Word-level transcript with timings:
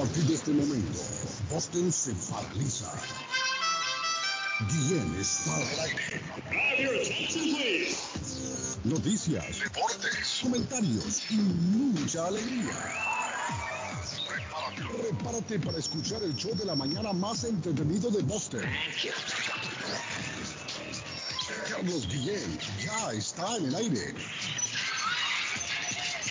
partir 0.00 0.24
de 0.24 0.34
este 0.34 0.50
momento, 0.52 0.98
Boston 1.50 1.92
se 1.92 2.14
paraliza. 2.30 2.90
Guillén 4.68 5.14
está 5.20 5.54
al 5.56 5.80
aire. 5.80 6.22
Noticias, 8.84 9.58
deportes, 9.58 10.40
comentarios 10.42 11.30
y 11.30 11.34
mucha 11.34 12.26
alegría. 12.28 12.76
Prepárate 15.02 15.58
para 15.58 15.78
escuchar 15.78 16.22
el 16.22 16.34
show 16.34 16.54
de 16.56 16.64
la 16.64 16.74
mañana 16.74 17.12
más 17.12 17.44
entretenido 17.44 18.10
de 18.10 18.22
Boston. 18.22 18.64
Carlos 21.68 22.08
Guillén 22.08 22.58
ya 22.82 23.12
está 23.12 23.56
en 23.58 23.66
el 23.66 23.74
aire. 23.74 24.14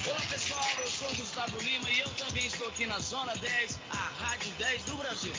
Olá 0.10 0.22
pessoal, 0.28 0.66
eu 0.82 0.88
sou 0.88 1.08
Gustavo 1.16 1.60
Lima 1.60 1.88
e 1.88 2.00
eu 2.00 2.10
também 2.10 2.48
estou 2.48 2.68
aqui 2.68 2.88
na 2.88 2.98
Zona 2.98 3.32
10, 3.36 3.80
a 3.92 3.96
Rádio 3.96 4.52
10 4.58 4.84
do 4.86 4.96
Brasil. 4.98 5.34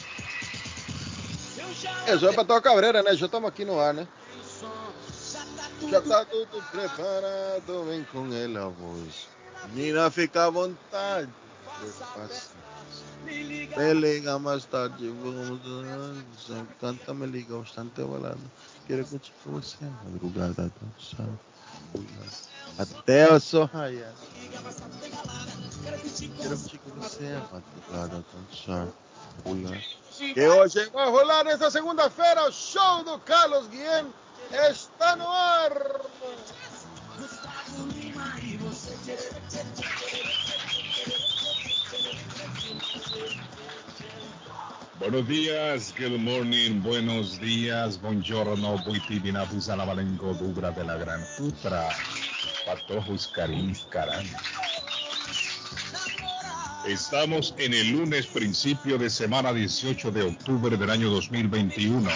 É, 2.07 2.17
já 2.17 2.31
é 2.31 2.33
pra 2.33 2.45
tocar 2.45 2.71
cabreira, 2.71 3.03
né? 3.03 3.17
Já 3.17 3.27
estamos 3.27 3.49
aqui 3.49 3.65
no 3.65 3.80
ar, 3.80 3.93
né? 3.93 4.07
Já 5.91 6.01
tá 6.01 6.25
tudo 6.25 6.63
preparado, 6.71 7.85
vem 7.85 8.05
com 8.05 8.33
ele 8.33 8.59
a 8.59 8.69
voz. 8.69 9.27
Menina, 9.73 10.09
fica 10.09 10.47
à 10.47 10.51
vontade. 10.51 11.29
Me 13.25 13.93
liga 13.95 14.39
mais 14.39 14.65
tarde, 14.66 15.09
vamos. 15.09 15.61
Canta, 16.80 17.13
me 17.13 17.27
liga 17.27 17.57
você, 17.57 17.75
dançar. 17.75 17.87
Até 17.87 18.02
eu 18.02 18.09
sou 18.09 18.21
raia. 18.23 18.39
Quero 18.87 19.05
curtir 19.05 19.33
com 19.43 19.51
você, 19.51 19.85
madrugada 20.05 20.71
dançar. 28.09 28.88
Pular. 29.43 29.83
Que 30.35 30.49
hoje 30.49 30.91
vai 30.91 31.09
rolar 31.09 31.45
nesta 31.45 31.71
segunda-feira 31.71 32.49
o 32.49 32.52
show 32.52 33.02
do 33.05 33.18
Carlos 33.21 33.66
Guillén 33.68 34.07
está 34.52 35.16
no 35.16 35.29
ar. 35.29 35.73
Buenos 45.01 45.26
días, 45.26 45.95
good 45.98 46.18
morning, 46.18 46.82
buenos 46.82 47.40
días, 47.40 47.98
buongiorno, 48.02 48.84
buitibina, 48.84 49.45
busana, 49.45 49.87
valengo, 49.87 50.34
dubra 50.34 50.73
de 50.73 50.84
la 50.84 50.96
gran 50.96 51.24
putra, 51.38 51.88
patojos, 52.66 53.26
carín, 53.28 53.74
carán. 53.88 54.26
Estamos 56.87 57.54
en 57.56 57.73
el 57.73 57.93
lunes 57.93 58.26
principio 58.26 58.98
de 58.98 59.09
semana 59.09 59.54
18 59.54 60.10
de 60.10 60.23
octubre 60.23 60.76
del 60.76 60.90
año 60.90 61.09
2021. 61.09 62.10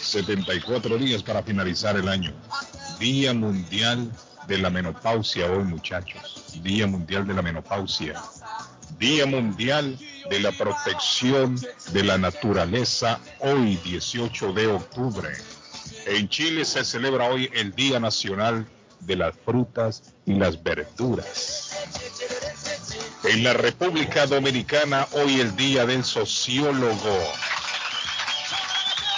74 0.00 0.96
días 0.96 1.24
para 1.24 1.42
finalizar 1.42 1.96
el 1.96 2.08
año. 2.08 2.32
Día 3.00 3.34
Mundial 3.34 4.08
de 4.46 4.58
la 4.58 4.70
Menopausia 4.70 5.50
hoy, 5.50 5.64
muchachos. 5.64 6.54
Día 6.62 6.86
Mundial 6.86 7.26
de 7.26 7.34
la 7.34 7.42
Menopausia. 7.42 8.14
Día 8.98 9.26
Mundial 9.26 9.98
de 10.28 10.40
la 10.40 10.52
Protección 10.52 11.58
de 11.92 12.04
la 12.04 12.18
Naturaleza 12.18 13.20
hoy, 13.40 13.76
18 13.84 14.52
de 14.52 14.66
octubre. 14.66 15.28
En 16.06 16.28
Chile 16.28 16.64
se 16.64 16.84
celebra 16.84 17.26
hoy 17.26 17.50
el 17.54 17.72
Día 17.72 18.00
Nacional 18.00 18.66
de 19.00 19.16
las 19.16 19.34
Frutas 19.44 20.14
y 20.26 20.34
las 20.34 20.62
Verduras. 20.62 21.70
En 23.24 23.42
la 23.44 23.52
República 23.52 24.26
Dominicana 24.26 25.06
hoy 25.12 25.40
el 25.40 25.54
Día 25.56 25.86
del 25.86 26.04
Sociólogo. 26.04 27.18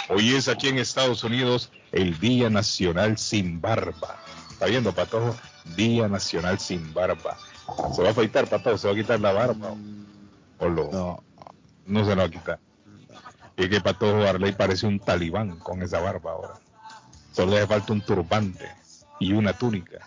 Hoy 0.09 0.35
es 0.35 0.47
aquí 0.47 0.67
en 0.67 0.77
Estados 0.77 1.23
Unidos 1.23 1.71
el 1.91 2.19
Día 2.19 2.49
Nacional 2.49 3.17
sin 3.17 3.61
Barba. 3.61 4.19
¿Está 4.51 4.65
viendo, 4.65 4.93
Patojo? 4.93 5.35
Día 5.75 6.07
Nacional 6.07 6.59
sin 6.59 6.93
Barba. 6.93 7.37
¿Se 7.95 8.01
va 8.01 8.09
a 8.09 8.11
afeitar, 8.11 8.47
Patojo? 8.47 8.77
¿Se 8.77 8.87
va 8.87 8.93
a 8.93 8.97
quitar 8.97 9.19
la 9.19 9.31
barba? 9.31 9.75
¿O 10.59 10.67
lo? 10.67 10.91
No. 10.91 11.23
No 11.85 12.05
se 12.05 12.11
lo 12.11 12.17
va 12.17 12.27
a 12.27 12.29
quitar. 12.29 12.59
Y 13.57 13.69
que 13.69 13.81
Patojo 13.81 14.23
Arley 14.23 14.53
parece 14.53 14.87
un 14.87 14.99
talibán 14.99 15.59
con 15.59 15.81
esa 15.81 15.99
barba 15.99 16.31
ahora. 16.31 16.53
Solo 17.31 17.51
le 17.51 17.57
hace 17.59 17.67
falta 17.67 17.93
un 17.93 18.01
turbante 18.01 18.69
y 19.19 19.33
una 19.33 19.53
túnica. 19.53 20.05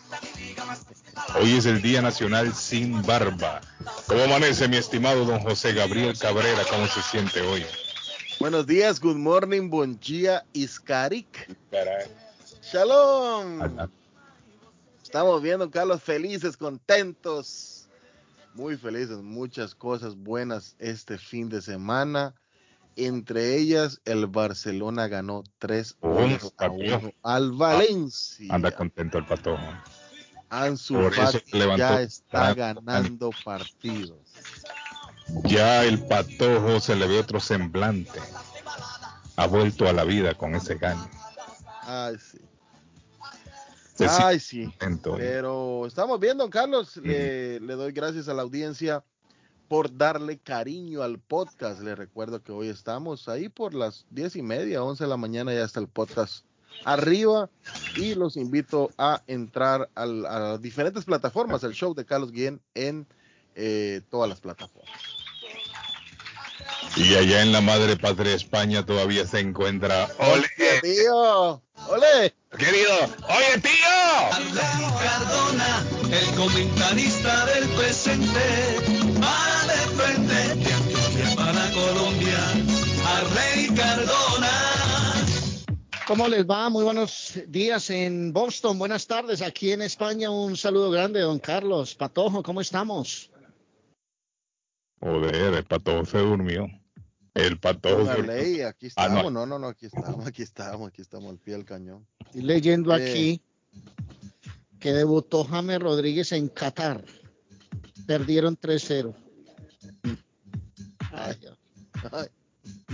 Hoy 1.40 1.56
es 1.56 1.66
el 1.66 1.80
Día 1.82 2.02
Nacional 2.02 2.54
sin 2.54 3.02
Barba. 3.02 3.60
¿Cómo 4.06 4.22
amanece 4.22 4.68
mi 4.68 4.76
estimado 4.76 5.24
don 5.24 5.40
José 5.40 5.72
Gabriel 5.72 6.16
Cabrera? 6.18 6.62
¿Cómo 6.70 6.86
se 6.86 7.02
siente 7.02 7.40
hoy? 7.40 7.64
Buenos 8.38 8.66
días, 8.66 9.00
good 9.00 9.16
morning, 9.16 9.70
bon 9.70 9.98
día, 9.98 10.44
Iskarik. 10.52 11.56
Caray. 11.70 12.06
Shalom. 12.62 13.62
Ajá. 13.62 13.88
Estamos 15.16 15.40
viendo, 15.40 15.70
Carlos, 15.70 16.02
felices, 16.02 16.58
contentos, 16.58 17.88
muy 18.52 18.76
felices, 18.76 19.16
muchas 19.22 19.74
cosas 19.74 20.14
buenas 20.14 20.76
este 20.78 21.16
fin 21.16 21.48
de 21.48 21.62
semana. 21.62 22.34
Entre 22.96 23.56
ellas, 23.56 24.02
el 24.04 24.26
Barcelona 24.26 25.08
ganó 25.08 25.42
tres 25.58 25.96
Oh, 26.00 26.10
goles 26.10 26.44
a 26.58 26.66
campeón. 26.66 27.00
uno 27.04 27.12
al 27.22 27.52
Valencia. 27.52 28.54
Anda 28.54 28.70
contento 28.72 29.16
el 29.16 29.24
Patojo. 29.24 29.62
Ansu 30.50 31.10
Fati 31.10 31.40
ya 31.78 32.02
está 32.02 32.52
ganando 32.52 33.30
partidos. 33.42 34.18
Ya 35.44 35.86
el 35.86 35.98
Patojo 36.04 36.78
se 36.78 36.94
le 36.94 37.06
ve 37.06 37.20
otro 37.20 37.40
semblante. 37.40 38.20
Ha 39.36 39.46
vuelto 39.46 39.88
a 39.88 39.94
la 39.94 40.04
vida 40.04 40.34
con 40.34 40.54
ese 40.54 40.74
gane. 40.74 41.08
Ay, 41.84 42.18
sí. 42.18 42.38
Siente 43.96 44.14
Ay, 44.22 44.38
sí. 44.40 44.64
hoy. 45.04 45.14
Pero 45.18 45.86
estamos 45.86 46.20
viendo, 46.20 46.48
Carlos. 46.50 46.96
Le, 46.98 47.60
le 47.60 47.74
doy 47.74 47.92
gracias 47.92 48.28
a 48.28 48.34
la 48.34 48.42
audiencia 48.42 49.02
por 49.68 49.96
darle 49.96 50.38
cariño 50.38 51.02
al 51.02 51.18
podcast. 51.18 51.80
Le 51.80 51.94
recuerdo 51.94 52.42
que 52.42 52.52
hoy 52.52 52.68
estamos 52.68 53.28
ahí 53.28 53.48
por 53.48 53.74
las 53.74 54.06
diez 54.10 54.36
y 54.36 54.42
media, 54.42 54.82
once 54.82 55.04
de 55.04 55.10
la 55.10 55.16
mañana, 55.16 55.52
ya 55.54 55.64
está 55.64 55.80
el 55.80 55.88
podcast 55.88 56.44
arriba. 56.84 57.48
Y 57.96 58.14
los 58.14 58.36
invito 58.36 58.90
a 58.98 59.22
entrar 59.26 59.88
al- 59.94 60.26
a 60.26 60.38
las 60.40 60.60
diferentes 60.62 61.04
plataformas, 61.04 61.64
el 61.64 61.72
show 61.72 61.94
de 61.94 62.04
Carlos 62.04 62.32
Guillén 62.32 62.60
en 62.74 63.06
eh, 63.54 64.02
todas 64.10 64.28
las 64.28 64.40
plataformas. 64.40 64.92
Y 66.96 67.14
allá 67.14 67.42
en 67.42 67.52
la 67.52 67.60
madre 67.60 67.96
patria 67.96 68.34
España 68.34 68.86
todavía 68.86 69.26
se 69.26 69.40
encuentra. 69.40 70.08
¡Ole! 70.18 70.48
¡Tío! 70.80 71.62
¡Ole! 71.88 72.34
¡Querido! 72.56 72.94
¡Oye, 73.28 73.60
tío! 73.60 74.32
Arley 74.32 74.86
Cardona, 75.02 75.84
el 76.10 76.34
comentarista 76.34 77.44
del 77.46 77.68
presente, 77.68 78.40
va 79.22 79.66
de 79.66 79.78
frente 79.94 80.64
de 80.64 80.72
Antioquia 80.72 81.36
para 81.36 81.70
Colombia. 81.72 82.38
Arley 83.04 83.66
Cardona. 83.76 85.26
¿Cómo 86.06 86.28
les 86.28 86.46
va? 86.46 86.70
Muy 86.70 86.84
buenos 86.84 87.38
días 87.48 87.90
en 87.90 88.32
Boston, 88.32 88.78
buenas 88.78 89.06
tardes 89.06 89.42
aquí 89.42 89.72
en 89.72 89.82
España. 89.82 90.30
Un 90.30 90.56
saludo 90.56 90.90
grande, 90.90 91.20
don 91.20 91.40
Carlos 91.40 91.94
Patojo, 91.94 92.42
¿cómo 92.42 92.62
estamos? 92.62 93.30
Joder, 94.98 95.52
el 95.52 95.64
Patojo 95.64 96.06
se 96.06 96.18
durmió. 96.18 96.66
El 97.36 97.58
Patojo 97.58 98.10
aquí 98.10 98.20
Ah, 98.96 99.08
no. 99.08 99.18
estamos. 99.18 99.32
No, 99.32 99.46
no, 99.46 99.58
no, 99.58 99.68
aquí 99.68 99.86
estamos, 99.86 100.26
aquí 100.26 100.42
estamos, 100.42 100.88
aquí 100.88 101.02
estamos 101.02 101.30
al 101.30 101.38
pie 101.38 101.54
del 101.54 101.64
cañón. 101.64 102.06
Estoy 102.24 102.42
leyendo 102.42 102.96
Sí. 102.96 103.02
aquí 103.02 103.42
que 104.80 104.92
debutó 104.92 105.44
James 105.44 105.78
Rodríguez 105.80 106.32
en 106.32 106.48
Qatar. 106.48 107.04
Perdieron 108.06 108.56
3-0. 108.56 109.14
Ay, 111.12 111.36
Ay, 112.12 112.26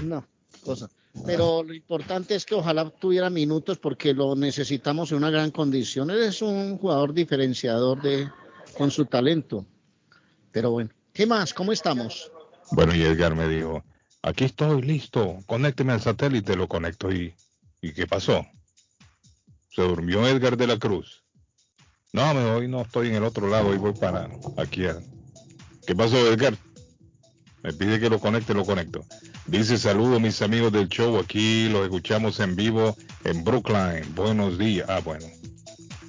no, 0.03 0.25
cosa. 0.65 0.89
Pero 1.27 1.63
lo 1.63 1.75
importante 1.75 2.35
es 2.35 2.47
que 2.47 2.55
ojalá 2.55 2.89
tuviera 2.89 3.29
minutos 3.29 3.79
porque 3.79 4.15
lo 4.15 4.35
necesitamos 4.35 5.11
en 5.13 5.19
una 5.19 5.31
gran 5.31 5.51
condición. 5.51 6.11
Él 6.11 6.23
es 6.23 6.41
un 6.41 6.79
jugador 6.79 7.13
diferenciador 7.13 8.01
de, 8.01 8.31
con 8.79 8.91
su 8.91 9.05
talento. 9.05 9.67
Pero 10.51 10.71
bueno, 10.71 10.91
¿qué 11.13 11.27
más? 11.27 11.53
¿Cómo 11.53 11.73
estamos? 11.73 12.31
Bueno, 12.71 12.95
y 12.95 13.03
Edgar 13.03 13.35
me 13.37 13.47
dijo, 13.47 13.85
aquí 14.23 14.45
estoy 14.45 14.83
listo, 14.83 15.39
conécteme 15.47 15.93
al 15.93 16.01
satélite, 16.01 16.57
lo 16.57 16.69
conecto 16.69 17.13
y... 17.13 17.35
¿Y 17.85 17.93
qué 17.93 18.07
pasó? 18.07 18.47
Se 19.69 19.83
durmió 19.83 20.27
Edgar 20.29 20.57
de 20.57 20.69
la 20.69 20.79
Cruz. 20.79 21.25
No, 22.13 22.33
me 22.33 22.45
hoy 22.45 22.69
no 22.69 22.83
estoy 22.83 23.09
en 23.09 23.17
el 23.17 23.25
otro 23.25 23.49
lado, 23.49 23.71
hoy 23.71 23.79
voy 23.79 23.93
para 23.93 24.29
aquí. 24.57 24.85
¿Qué 25.85 25.97
pasó, 25.97 26.17
Edgar? 26.33 26.57
Me 27.63 27.73
pide 27.73 27.99
que 27.99 28.09
lo 28.09 28.21
conecte, 28.21 28.55
lo 28.55 28.65
conecto. 28.65 29.05
Dice 29.47 29.79
saludos 29.79 30.21
mis 30.21 30.43
amigos 30.43 30.73
del 30.73 30.89
show, 30.89 31.19
aquí 31.19 31.69
los 31.69 31.85
escuchamos 31.85 32.39
en 32.39 32.55
vivo 32.55 32.97
en 33.25 33.43
Brooklyn. 33.43 34.15
Buenos 34.15 34.59
días. 34.59 34.89
Ah, 34.89 35.01
bueno. 35.05 35.27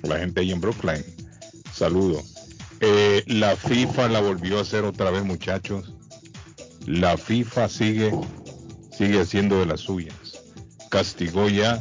La 0.04 0.20
gente 0.20 0.42
ahí 0.42 0.52
en 0.52 0.62
Brooklyn. 0.62 1.04
Saludos. 1.72 2.34
Eh, 2.82 3.24
la 3.28 3.56
FIFA 3.56 4.10
la 4.10 4.20
volvió 4.20 4.60
a 4.60 4.62
hacer 4.62 4.84
otra 4.84 5.10
vez, 5.10 5.24
muchachos. 5.24 5.94
La 6.86 7.18
FIFA 7.18 7.70
sigue, 7.70 8.12
sigue 8.92 9.22
haciendo 9.22 9.60
de 9.60 9.66
las 9.66 9.82
suyas. 9.82 10.16
Castigó 10.90 11.48
ya 11.50 11.80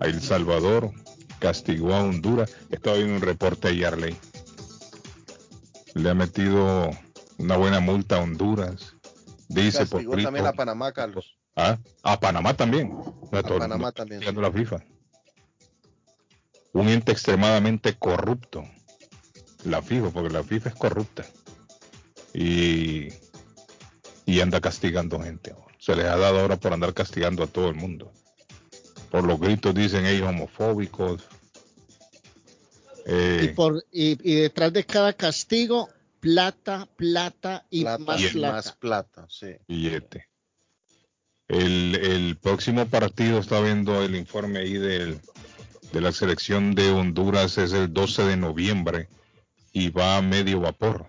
a 0.00 0.06
El 0.06 0.20
Salvador, 0.20 0.92
castigó 1.38 1.94
a 1.94 2.02
Honduras. 2.02 2.54
Estaba 2.70 2.96
viendo 2.96 3.14
un 3.16 3.22
reporte 3.22 3.68
ayer, 3.68 3.86
Arley. 3.86 4.16
Le 5.94 6.10
ha 6.10 6.14
metido 6.14 6.90
una 7.38 7.56
buena 7.56 7.80
multa 7.80 8.16
a 8.16 8.20
Honduras. 8.20 8.94
Dice 9.48 9.78
Castigó 9.78 10.10
por 10.12 10.22
también 10.22 10.46
a 10.46 10.52
Panamá, 10.52 10.92
Carlos. 10.92 11.38
¿Ah? 11.56 11.78
A 12.02 12.20
Panamá 12.20 12.54
también. 12.54 12.90
No, 12.90 13.38
A 13.38 13.42
todo 13.42 13.58
Panamá 13.58 13.92
también. 13.92 14.22
la 14.22 14.52
FIFA. 14.52 14.84
Un 16.74 16.88
ente 16.88 17.12
extremadamente 17.12 17.94
corrupto. 17.94 18.62
La 19.64 19.82
FIFA, 19.82 20.10
porque 20.10 20.30
la 20.30 20.44
FIFA 20.44 20.68
es 20.68 20.74
corrupta. 20.76 21.26
Y, 22.32 23.08
y 24.28 24.42
anda 24.42 24.60
castigando 24.60 25.18
gente. 25.20 25.54
Se 25.78 25.96
les 25.96 26.04
ha 26.04 26.18
dado 26.18 26.40
ahora 26.40 26.58
por 26.58 26.74
andar 26.74 26.92
castigando 26.92 27.42
a 27.42 27.46
todo 27.46 27.70
el 27.70 27.76
mundo. 27.76 28.12
Por 29.10 29.24
los 29.24 29.40
gritos 29.40 29.74
dicen 29.74 30.04
ellos 30.04 30.28
homofóbicos. 30.28 31.22
Y, 33.06 33.10
Eh, 33.10 33.52
por, 33.56 33.82
y, 33.90 34.18
y 34.30 34.34
detrás 34.34 34.70
de 34.74 34.84
cada 34.84 35.14
castigo, 35.14 35.88
plata, 36.20 36.86
plata 36.94 37.64
y 37.70 37.80
Plata 37.84 38.04
más 38.04 38.20
y 38.20 38.28
plata. 38.28 38.52
más 38.52 38.72
plata, 38.72 39.26
sí. 39.30 39.46
billete. 39.66 40.26
El, 41.48 41.94
el 41.94 42.36
próximo 42.36 42.86
partido, 42.86 43.38
está 43.38 43.62
viendo 43.62 44.02
el 44.02 44.14
informe 44.14 44.58
ahí 44.58 44.74
del, 44.74 45.18
de 45.90 46.00
la 46.02 46.12
selección 46.12 46.74
de 46.74 46.90
Honduras, 46.90 47.56
es 47.56 47.72
el 47.72 47.94
12 47.94 48.24
de 48.24 48.36
noviembre 48.36 49.08
y 49.72 49.88
va 49.88 50.18
a 50.18 50.20
medio 50.22 50.60
vapor. 50.60 51.06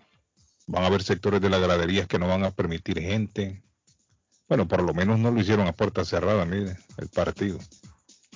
Van 0.69 0.83
a 0.83 0.86
haber 0.86 1.01
sectores 1.01 1.42
de 1.42 1.50
las 1.50 1.60
graderías 1.60 2.07
que 2.07 2.19
no 2.19 2.27
van 2.27 2.44
a 2.44 2.51
permitir 2.51 3.01
gente. 3.01 3.63
Bueno, 4.48 4.68
por 4.68 4.83
lo 4.83 4.94
menos 4.94 5.18
no 5.18 5.31
lo 5.31 5.42
hicieron 5.42 5.68
a 5.68 5.74
puerta 5.74 6.06
cerrada, 6.06 6.45
mire, 6.45 6.77
el 6.98 7.10
partido. 7.10 7.57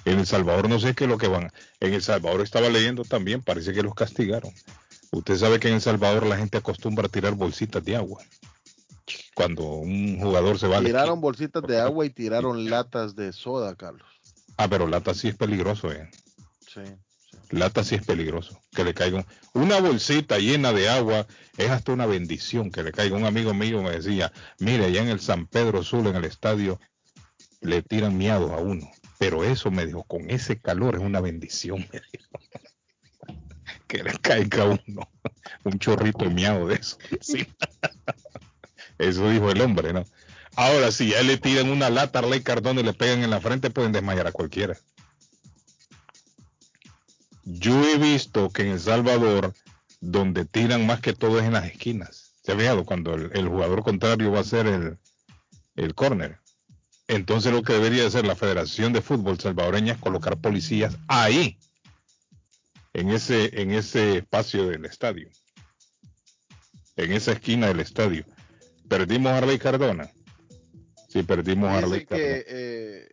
En 0.03 0.17
El 0.17 0.25
Salvador 0.25 0.67
no 0.67 0.79
sé 0.79 0.95
qué 0.95 1.03
es 1.03 1.09
lo 1.11 1.19
que 1.19 1.27
van. 1.27 1.51
En 1.79 1.93
El 1.93 2.01
Salvador 2.01 2.41
estaba 2.41 2.69
leyendo 2.69 3.03
también, 3.03 3.43
parece 3.43 3.71
que 3.71 3.83
los 3.83 3.93
castigaron. 3.93 4.51
Usted 5.11 5.37
sabe 5.37 5.59
que 5.59 5.67
en 5.67 5.75
El 5.75 5.81
Salvador 5.81 6.25
la 6.25 6.37
gente 6.37 6.57
acostumbra 6.57 7.05
a 7.05 7.09
tirar 7.09 7.35
bolsitas 7.35 7.85
de 7.85 7.97
agua. 7.97 8.23
Cuando 9.35 9.65
un 9.65 10.19
jugador 10.19 10.57
se 10.57 10.67
va 10.67 10.79
Tiraron 10.79 11.21
bolsitas 11.21 11.61
de 11.61 11.79
agua 11.79 12.03
y 12.03 12.09
tiraron 12.09 12.67
latas 12.67 13.15
de 13.15 13.31
soda, 13.31 13.75
Carlos. 13.75 14.07
Ah, 14.57 14.67
pero 14.67 14.87
lata 14.87 15.13
sí 15.13 15.27
es 15.27 15.35
peligroso, 15.35 15.91
eh. 15.91 16.09
Sí. 16.67 16.81
Lata 17.59 17.83
sí 17.83 17.95
es 17.95 18.05
peligroso. 18.05 18.61
Que 18.75 18.83
le 18.83 18.93
caiga 18.93 19.17
un- 19.53 19.61
una 19.61 19.79
bolsita 19.79 20.37
llena 20.39 20.73
de 20.73 20.89
agua 20.89 21.27
es 21.57 21.69
hasta 21.69 21.91
una 21.91 22.05
bendición 22.05 22.71
que 22.71 22.83
le 22.83 22.91
caiga. 22.91 23.15
Un 23.15 23.25
amigo 23.25 23.53
mío 23.53 23.81
me 23.81 23.91
decía, 23.91 24.31
mire, 24.59 24.85
allá 24.85 25.01
en 25.01 25.09
el 25.09 25.19
San 25.19 25.47
Pedro 25.47 25.83
Sur, 25.83 26.07
en 26.07 26.15
el 26.15 26.25
estadio, 26.25 26.79
le 27.61 27.81
tiran 27.81 28.17
miados 28.17 28.51
a 28.51 28.57
uno. 28.57 28.89
Pero 29.19 29.43
eso 29.43 29.71
me 29.71 29.85
dijo, 29.85 30.03
con 30.03 30.29
ese 30.29 30.59
calor 30.59 30.95
es 30.95 31.01
una 31.01 31.21
bendición, 31.21 31.87
me 31.93 32.01
dijo. 32.11 32.29
que 33.87 34.03
le 34.03 34.17
caiga 34.19 34.63
a 34.63 34.65
uno 34.65 35.09
un 35.63 35.79
chorrito 35.79 36.29
miado 36.29 36.67
de 36.67 36.75
eso. 36.75 36.97
Sí. 37.21 37.47
Eso 38.97 39.29
dijo 39.29 39.49
el 39.51 39.61
hombre, 39.61 39.91
¿no? 39.93 40.05
Ahora, 40.55 40.91
si 40.91 41.09
ya 41.09 41.23
le 41.23 41.37
tiran 41.37 41.69
una 41.71 41.89
lata 41.89 42.19
a 42.19 42.21
Arley 42.21 42.41
Cardona 42.41 42.81
y 42.81 42.83
le 42.83 42.93
pegan 42.93 43.23
en 43.23 43.31
la 43.31 43.41
frente, 43.41 43.71
pueden 43.71 43.91
desmayar 43.91 44.27
a 44.27 44.31
cualquiera. 44.31 44.77
Yo 47.45 47.83
he 47.83 47.97
visto 47.97 48.49
que 48.49 48.63
en 48.63 48.69
El 48.69 48.79
Salvador, 48.79 49.53
donde 50.01 50.45
tiran 50.45 50.85
más 50.85 51.01
que 51.01 51.13
todo 51.13 51.39
es 51.39 51.45
en 51.45 51.53
las 51.53 51.65
esquinas. 51.65 52.33
¿Se 52.43 52.51
ha 52.51 52.57
fijado? 52.57 52.85
Cuando 52.85 53.13
el, 53.15 53.31
el 53.33 53.47
jugador 53.47 53.83
contrario 53.83 54.31
va 54.31 54.39
a 54.39 54.41
hacer 54.41 54.67
el, 54.67 54.97
el 55.75 55.95
córner. 55.95 56.39
Entonces 57.07 57.51
lo 57.51 57.63
que 57.63 57.73
debería 57.73 58.07
hacer 58.07 58.25
la 58.25 58.35
Federación 58.35 58.93
de 58.93 59.01
Fútbol 59.01 59.39
salvadoreña 59.39 59.93
es 59.93 59.99
colocar 59.99 60.37
policías 60.37 60.97
ahí, 61.07 61.57
en 62.93 63.09
ese, 63.09 63.61
en 63.61 63.71
ese 63.71 64.17
espacio 64.17 64.67
del 64.67 64.85
estadio, 64.85 65.29
en 66.95 67.11
esa 67.11 67.31
esquina 67.33 67.67
del 67.67 67.79
estadio. 67.81 68.25
Perdimos 68.87 69.31
a 69.31 69.37
Arley 69.39 69.57
Cardona. 69.57 70.09
Sí, 71.09 71.23
perdimos 71.23 71.69
a 71.69 71.77
Arley 71.79 71.99
Dice 72.01 72.05
Cardona. 72.05 72.27
que 72.27 72.45
eh, 72.47 73.09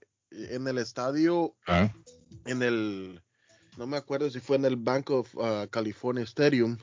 en 0.54 0.68
el 0.68 0.78
estadio, 0.78 1.56
Ah, 1.66 1.92
en 2.46 2.62
el, 2.62 3.22
no 3.76 3.86
me 3.86 3.96
acuerdo 3.96 4.30
si 4.30 4.40
fue 4.40 4.56
en 4.56 4.64
el 4.64 4.76
Bank 4.76 5.10
of 5.10 5.34
uh, 5.36 5.68
California 5.70 6.24
Stadium, 6.24 6.76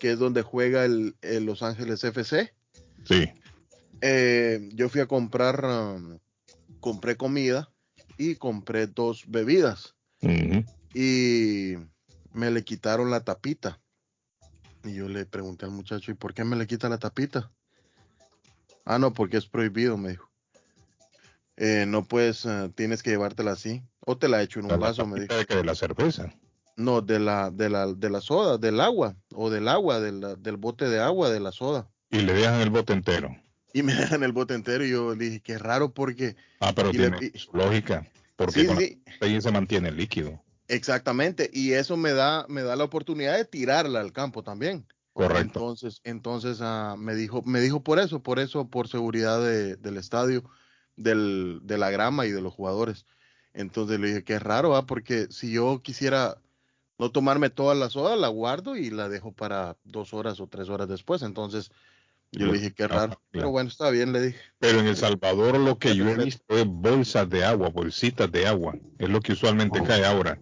que 0.00 0.12
es 0.12 0.18
donde 0.18 0.42
juega 0.42 0.84
el, 0.84 1.16
el 1.22 1.44
Los 1.44 1.62
Ángeles 1.62 2.02
FC. 2.04 2.54
Sí, 3.04 3.30
Eh, 4.00 4.68
yo 4.74 4.88
fui 4.88 5.00
a 5.00 5.06
comprar, 5.06 5.64
um, 5.64 6.18
compré 6.80 7.16
comida 7.16 7.70
y 8.18 8.34
compré 8.34 8.88
dos 8.88 9.24
bebidas 9.28 9.94
y 10.94 11.74
me 12.32 12.50
le 12.50 12.64
quitaron 12.64 13.10
la 13.10 13.24
tapita. 13.24 13.80
Y 14.84 14.94
yo 14.94 15.08
le 15.08 15.26
pregunté 15.26 15.66
al 15.66 15.70
muchacho, 15.70 16.10
¿y 16.10 16.14
por 16.14 16.34
qué 16.34 16.44
me 16.44 16.56
le 16.56 16.66
quita 16.66 16.88
la 16.88 16.98
tapita? 16.98 17.52
Ah, 18.84 18.98
no, 18.98 19.12
porque 19.12 19.36
es 19.36 19.46
prohibido, 19.46 19.96
me 19.96 20.10
dijo. 20.10 20.31
Eh, 21.56 21.84
no 21.86 22.04
puedes, 22.06 22.44
eh, 22.46 22.70
tienes 22.74 23.02
que 23.02 23.10
llevártela 23.10 23.52
así. 23.52 23.82
O 24.04 24.16
te 24.18 24.28
la 24.28 24.42
echo 24.42 24.60
en 24.60 24.68
La 24.68 24.74
un 24.74 24.80
vaso, 24.80 25.06
me 25.06 25.20
dijo. 25.20 25.34
de, 25.34 25.46
que 25.46 25.56
de 25.56 25.64
la 25.64 25.74
cerveza. 25.74 26.32
No, 26.76 27.02
de 27.02 27.18
la, 27.20 27.50
de 27.50 27.68
la, 27.68 27.86
de 27.92 28.10
la 28.10 28.20
soda, 28.20 28.56
del 28.58 28.80
agua, 28.80 29.14
o 29.34 29.50
del 29.50 29.68
agua, 29.68 30.00
de 30.00 30.12
la- 30.12 30.34
del 30.36 30.56
bote 30.56 30.88
de 30.88 31.00
agua, 31.00 31.28
de 31.30 31.40
la 31.40 31.52
soda. 31.52 31.90
Y 32.10 32.20
le 32.20 32.32
dejan 32.32 32.60
el 32.60 32.70
bote 32.70 32.92
entero. 32.94 33.36
Y 33.74 33.82
me 33.82 33.94
dejan 33.94 34.22
el 34.22 34.32
bote 34.32 34.54
entero 34.54 34.84
y 34.84 34.90
yo 34.90 35.14
le 35.14 35.24
dije, 35.26 35.40
qué 35.40 35.58
raro 35.58 35.92
porque, 35.92 36.34
Ah, 36.60 36.72
pero 36.74 36.90
le 36.92 37.10
tiene 37.10 37.32
su 37.38 37.52
lógica. 37.52 38.06
Porque 38.36 38.60
sí, 38.60 38.66
con 38.66 38.78
sí, 38.78 39.02
la 39.20 39.26
ahí 39.26 39.40
se 39.40 39.50
mantiene 39.52 39.90
el 39.90 39.96
líquido. 39.96 40.42
exactamente. 40.68 41.50
Y 41.52 41.72
eso 41.72 41.96
me 41.96 42.12
da, 42.12 42.46
me 42.48 42.62
da 42.62 42.76
la 42.76 42.84
oportunidad 42.84 43.36
de 43.36 43.44
tirarla 43.44 44.00
al 44.00 44.12
campo 44.12 44.42
también. 44.42 44.86
Correcto. 45.12 45.58
Entonces, 45.60 46.00
entonces 46.04 46.58
ah, 46.62 46.96
me 46.98 47.14
dijo, 47.14 47.42
me 47.44 47.60
dijo 47.60 47.82
por 47.82 47.98
eso, 47.98 48.22
por 48.22 48.38
eso, 48.38 48.68
por 48.68 48.88
seguridad 48.88 49.40
de- 49.42 49.76
del 49.76 49.98
estadio, 49.98 50.42
del, 50.96 51.60
de 51.64 51.78
la 51.78 51.90
grama 51.90 52.26
y 52.26 52.30
de 52.32 52.40
los 52.42 52.54
jugadores. 52.54 53.06
Entonces 53.54 54.00
le 54.00 54.08
dije, 54.08 54.24
qué 54.24 54.38
raro, 54.38 54.76
¿ah? 54.76 54.86
porque 54.86 55.28
si 55.30 55.52
yo 55.52 55.82
quisiera 55.82 56.38
no 56.98 57.10
tomarme 57.12 57.50
toda 57.50 57.74
la 57.74 57.90
soda, 57.90 58.16
la 58.16 58.28
guardo 58.28 58.76
y 58.76 58.90
la 58.90 59.08
dejo 59.08 59.32
para 59.32 59.76
dos 59.84 60.14
horas 60.14 60.40
o 60.40 60.48
tres 60.48 60.68
horas 60.68 60.88
después. 60.88 61.22
Entonces, 61.22 61.70
yo 62.32 62.46
le 62.46 62.54
dije, 62.54 62.74
qué 62.74 62.84
Ah, 62.84 62.88
raro. 62.88 63.14
claro. 63.14 63.22
Pero 63.32 63.50
bueno, 63.50 63.68
está 63.70 63.90
bien, 63.90 64.12
le 64.12 64.22
dije. 64.22 64.40
Pero 64.58 64.80
en 64.80 64.86
El 64.86 64.96
Salvador 64.96 65.58
lo 65.58 65.78
que 65.78 65.94
yo 65.94 66.08
he 66.08 66.16
visto 66.16 66.56
es 66.56 66.64
bolsas 66.66 67.28
de 67.28 67.44
agua, 67.44 67.68
bolsitas 67.70 68.30
de 68.30 68.46
agua. 68.46 68.74
Es 68.98 69.08
lo 69.10 69.20
que 69.20 69.32
usualmente 69.32 69.82
cae 69.82 70.04
ahora. 70.04 70.38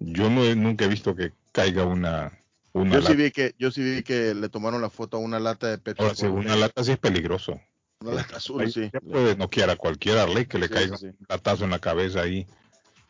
Yo 0.00 0.30
no 0.30 0.44
he- 0.44 0.56
nunca 0.56 0.84
he 0.86 0.88
visto 0.88 1.14
que 1.16 1.32
caiga 1.52 1.84
una, 1.84 2.32
una 2.72 2.94
Yo 2.94 3.00
lata. 3.00 3.12
sí 3.12 3.16
vi 3.16 3.30
que, 3.30 3.54
yo 3.58 3.70
sí 3.70 3.82
vi 3.82 4.02
que 4.02 4.34
le 4.34 4.48
tomaron 4.48 4.80
la 4.82 4.90
foto 4.90 5.16
a 5.16 5.20
una 5.20 5.38
lata 5.40 5.68
de 5.68 5.78
Petro. 5.78 6.04
Ahora, 6.04 6.14
si 6.16 6.26
una 6.26 6.56
lata 6.56 6.82
sí 6.84 6.92
es 6.92 6.98
peligroso. 6.98 7.60
Una 8.00 8.14
lata 8.14 8.36
azul, 8.36 8.62
Ahí 8.62 8.72
sí. 8.72 8.88
ya 8.92 9.00
puede 9.00 9.36
noquear 9.36 9.68
a 9.70 9.76
cualquiera 9.76 10.26
ley 10.26 10.46
que 10.46 10.58
le 10.58 10.68
Sí, 10.68 10.72
caiga 10.72 10.96
sí, 10.96 11.06
un 11.06 11.16
latazo 11.28 11.64
en 11.64 11.70
la 11.70 11.78
cabeza 11.78 12.22
ahí 12.22 12.46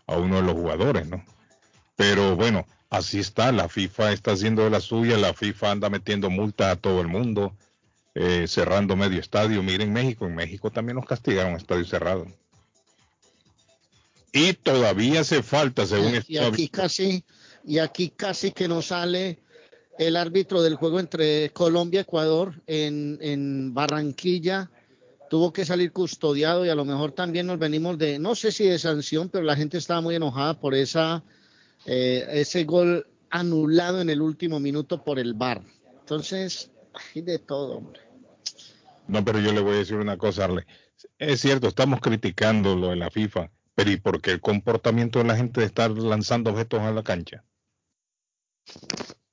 a 0.07 0.17
uno 0.17 0.37
de 0.37 0.43
los 0.43 0.55
jugadores, 0.55 1.07
¿no? 1.09 1.25
Pero 1.95 2.35
bueno, 2.35 2.67
así 2.89 3.21
está, 3.21 3.53
la 3.53 3.69
FIFA 3.69 4.13
está 4.13 4.33
haciendo 4.33 4.65
de 4.65 4.71
la 4.71 4.81
suya, 4.81 5.17
la 5.17 5.33
FIFA 5.33 5.71
anda 5.73 5.91
metiendo 5.91 6.29
multas 6.29 6.73
a 6.73 6.77
todo 6.77 7.01
el 7.01 7.07
mundo, 7.07 7.55
eh, 8.17 8.47
cerrando 8.49 8.97
medio 8.97 9.21
estadio. 9.21 9.63
Miren 9.63 9.93
México, 9.93 10.27
en 10.27 10.35
México 10.35 10.71
también 10.73 10.97
nos 10.97 11.07
castigaron 11.07 11.55
estadio 11.55 11.85
cerrado. 11.85 12.27
Y 14.33 14.55
todavía 14.55 15.21
hace 15.21 15.43
falta, 15.43 15.87
según 15.87 16.15
y 16.15 16.17
estaba 16.17 16.49
aquí 16.49 16.69
casi 16.69 17.25
y 17.65 17.79
aquí 17.79 18.11
casi 18.11 18.51
que 18.53 18.67
nos 18.67 18.87
sale 18.87 19.39
el 19.99 20.17
árbitro 20.17 20.63
del 20.63 20.77
juego 20.77 20.99
entre 20.99 21.51
Colombia 21.51 22.01
y 22.01 22.03
Ecuador 22.03 22.61
en, 22.67 23.19
en 23.21 23.75
Barranquilla 23.75 24.71
tuvo 25.31 25.55
que 25.55 25.65
salir 25.65 25.93
custodiado 25.93 26.67
y 26.67 26.69
a 26.69 26.75
lo 26.75 26.85
mejor 26.85 27.13
también 27.13 27.47
nos 27.47 27.59
venimos 27.59 27.97
de 27.97 28.19
no 28.19 28.35
sé 28.35 28.53
si 28.53 28.65
de 28.65 28.79
sanción 28.79 29.31
pero 29.31 29.45
la 29.45 29.57
gente 29.57 29.79
estaba 29.79 30.03
muy 30.03 30.15
enojada 30.17 30.61
por 30.61 30.75
esa 30.75 31.23
eh, 31.87 32.27
ese 32.33 32.65
gol 32.65 33.07
anulado 33.31 34.03
en 34.03 34.11
el 34.11 34.21
último 34.21 34.61
minuto 34.61 35.03
por 35.03 35.19
el 35.19 35.33
VAR 35.33 35.63
entonces 36.01 36.71
hay 37.15 37.23
de 37.23 37.39
todo 37.39 37.77
hombre. 37.79 38.01
No, 39.07 39.25
pero 39.25 39.41
yo 39.41 39.53
le 39.53 39.61
voy 39.61 39.75
a 39.75 39.79
decir 39.79 39.97
una 39.97 40.17
cosa, 40.17 40.45
Arle. 40.45 40.67
Es 41.19 41.41
cierto, 41.41 41.69
estamos 41.69 42.01
criticando 42.01 42.77
lo 42.77 42.89
de 42.89 42.97
la 42.97 43.11
FIFA, 43.11 43.51
pero 43.75 43.91
¿y 43.91 43.97
por 43.97 44.21
qué 44.21 44.33
el 44.33 44.41
comportamiento 44.41 45.19
de 45.19 45.25
la 45.27 45.37
gente 45.37 45.61
de 45.61 45.67
estar 45.67 45.91
lanzando 45.91 46.51
objetos 46.51 46.81
a 46.81 46.93
la 46.93 47.03
cancha? 47.03 47.45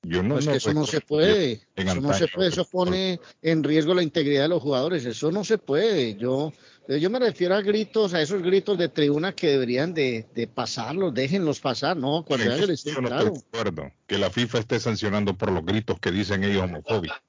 Yo 0.02 0.22
no, 0.22 0.34
No, 0.34 0.38
es 0.38 0.46
no 0.46 0.52
que 0.52 0.58
eso 0.58 0.72
no 0.72 0.86
se 0.86 1.00
puede, 1.00 1.60
eso 1.74 2.00
no 2.00 2.12
se 2.12 2.28
puede, 2.28 2.48
eso 2.48 2.64
pone 2.64 3.20
en 3.42 3.64
riesgo 3.64 3.94
la 3.94 4.02
integridad 4.02 4.42
de 4.42 4.48
los 4.48 4.62
jugadores, 4.62 5.04
eso 5.04 5.30
no 5.32 5.44
se 5.44 5.58
puede. 5.58 6.14
Yo 6.16 6.52
Eh, 6.88 7.00
Yo 7.00 7.10
me 7.10 7.18
refiero 7.18 7.54
a 7.54 7.60
gritos, 7.60 8.14
a 8.14 8.22
esos 8.22 8.40
gritos 8.42 8.78
de 8.78 8.88
tribuna 8.88 9.34
que 9.34 9.48
deberían 9.48 9.92
de, 9.92 10.26
de 10.34 10.46
pasarlos, 10.46 11.12
déjenlos 11.12 11.60
pasar, 11.60 11.96
¿no? 11.96 12.24
Cuando 12.24 12.46
En 12.46 12.52
hay 12.52 12.60
yo 12.60 12.66
no 13.02 13.08
claro. 13.08 13.26
estoy 13.26 13.40
de 13.40 13.46
acuerdo 13.58 13.92
que 14.06 14.18
la 14.18 14.30
FIFA 14.30 14.58
esté 14.60 14.80
sancionando 14.80 15.36
por 15.36 15.50
los 15.52 15.64
gritos 15.66 16.00
que 16.00 16.10
dicen 16.10 16.44
ellos 16.44 16.62
homofóbicos. 16.62 17.20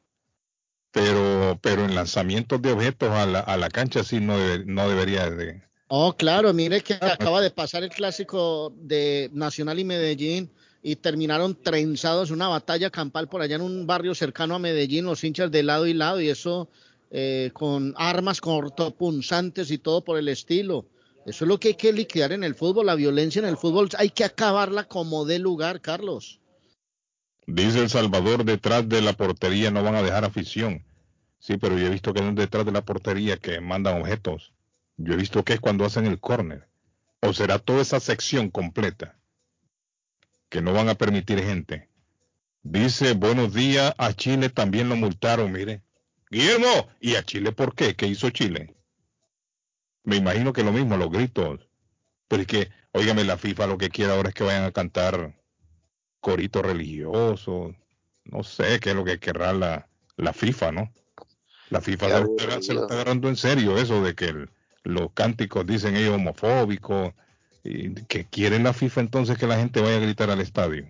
Pero, 0.91 1.59
pero 1.61 1.85
en 1.85 1.93
lanzamientos 1.93 2.61
de 2.61 2.71
objetos 2.71 3.09
a 3.09 3.25
la, 3.25 3.39
a 3.41 3.57
la 3.57 3.69
cancha 3.69 4.03
sí 4.03 4.19
no, 4.19 4.37
debe- 4.39 4.65
no 4.65 4.89
debería 4.89 5.29
de. 5.29 5.61
Oh, 5.87 6.15
claro, 6.15 6.53
mire 6.53 6.81
que 6.81 6.93
acaba 6.93 7.41
de 7.41 7.51
pasar 7.51 7.83
el 7.83 7.89
clásico 7.89 8.73
de 8.77 9.29
Nacional 9.33 9.79
y 9.79 9.83
Medellín 9.83 10.51
y 10.81 10.95
terminaron 10.95 11.55
trenzados 11.61 12.31
una 12.31 12.47
batalla 12.47 12.89
campal 12.89 13.27
por 13.27 13.41
allá 13.41 13.55
en 13.55 13.61
un 13.61 13.85
barrio 13.85 14.15
cercano 14.15 14.55
a 14.55 14.59
Medellín, 14.59 15.05
los 15.05 15.23
hinchas 15.23 15.51
de 15.51 15.63
lado 15.63 15.87
y 15.87 15.93
lado, 15.93 16.21
y 16.21 16.29
eso 16.29 16.69
eh, 17.11 17.51
con 17.53 17.93
armas 17.97 18.39
cortopunzantes 18.39 19.71
y 19.71 19.77
todo 19.77 20.03
por 20.03 20.17
el 20.17 20.29
estilo. 20.29 20.85
Eso 21.25 21.43
es 21.43 21.49
lo 21.49 21.59
que 21.59 21.69
hay 21.69 21.73
que 21.75 21.91
liquidar 21.91 22.31
en 22.31 22.43
el 22.43 22.55
fútbol, 22.55 22.85
la 22.85 22.95
violencia 22.95 23.39
en 23.39 23.47
el 23.47 23.57
fútbol, 23.57 23.89
hay 23.97 24.09
que 24.09 24.23
acabarla 24.23 24.85
como 24.85 25.25
dé 25.25 25.37
lugar, 25.37 25.81
Carlos. 25.81 26.39
Dice 27.45 27.79
El 27.79 27.89
Salvador, 27.89 28.45
detrás 28.45 28.87
de 28.87 29.01
la 29.01 29.13
portería 29.13 29.71
no 29.71 29.83
van 29.83 29.95
a 29.95 30.03
dejar 30.03 30.23
afición. 30.23 30.85
Sí, 31.39 31.57
pero 31.57 31.77
yo 31.77 31.87
he 31.87 31.89
visto 31.89 32.13
que 32.13 32.21
detrás 32.21 32.65
de 32.65 32.71
la 32.71 32.85
portería 32.85 33.37
que 33.37 33.59
mandan 33.59 34.01
objetos. 34.01 34.53
Yo 34.97 35.13
he 35.13 35.17
visto 35.17 35.43
que 35.43 35.53
es 35.53 35.59
cuando 35.59 35.85
hacen 35.85 36.05
el 36.05 36.19
córner. 36.19 36.67
O 37.21 37.33
será 37.33 37.59
toda 37.59 37.81
esa 37.81 37.99
sección 37.99 38.49
completa 38.49 39.18
que 40.49 40.61
no 40.61 40.73
van 40.73 40.89
a 40.89 40.95
permitir 40.95 41.43
gente. 41.43 41.89
Dice, 42.61 43.13
buenos 43.13 43.53
días, 43.53 43.93
a 43.97 44.13
Chile 44.13 44.49
también 44.49 44.89
lo 44.89 44.95
multaron, 44.95 45.51
mire. 45.51 45.81
Guillermo, 46.29 46.89
¿y 46.99 47.15
a 47.15 47.23
Chile 47.23 47.51
por 47.51 47.73
qué? 47.75 47.95
¿Qué 47.95 48.07
hizo 48.07 48.29
Chile? 48.29 48.75
Me 50.03 50.17
imagino 50.17 50.53
que 50.53 50.63
lo 50.63 50.71
mismo, 50.71 50.97
los 50.97 51.09
gritos. 51.09 51.67
Pero 52.27 52.41
es 52.41 52.47
que, 52.47 52.69
óigame, 52.91 53.23
la 53.23 53.37
FIFA 53.37 53.67
lo 53.67 53.77
que 53.77 53.89
quiere 53.89 54.11
ahora 54.11 54.29
es 54.29 54.35
que 54.35 54.43
vayan 54.43 54.63
a 54.65 54.71
cantar 54.71 55.35
coritos 56.19 56.63
religiosos. 56.63 57.75
No 58.25 58.43
sé 58.43 58.79
qué 58.79 58.89
es 58.91 58.95
lo 58.95 59.03
que 59.05 59.19
querrá 59.19 59.53
la, 59.53 59.87
la 60.17 60.33
FIFA, 60.33 60.71
¿no? 60.71 60.93
La 61.69 61.81
FIFA 61.81 62.07
Qué 62.07 62.11
se 62.13 62.19
lo, 62.19 62.25
está, 62.25 62.43
aburrido. 62.43 62.61
se 62.61 62.73
lo 62.73 62.81
está 62.81 62.93
agarrando 62.95 63.29
en 63.29 63.35
serio 63.35 63.77
eso 63.77 64.03
de 64.03 64.15
que 64.15 64.25
el- 64.25 64.49
los 64.83 65.11
cánticos 65.13 65.65
dicen 65.65 65.95
ellos 65.95 66.15
homofóbicos. 66.15 67.13
Y 67.63 67.93
que 68.05 68.25
quiere 68.25 68.59
la 68.59 68.73
FIFA 68.73 69.01
entonces 69.01 69.37
que 69.37 69.47
la 69.47 69.57
gente 69.57 69.81
vaya 69.81 69.97
a 69.97 69.99
gritar 69.99 70.29
al 70.29 70.41
estadio. 70.41 70.87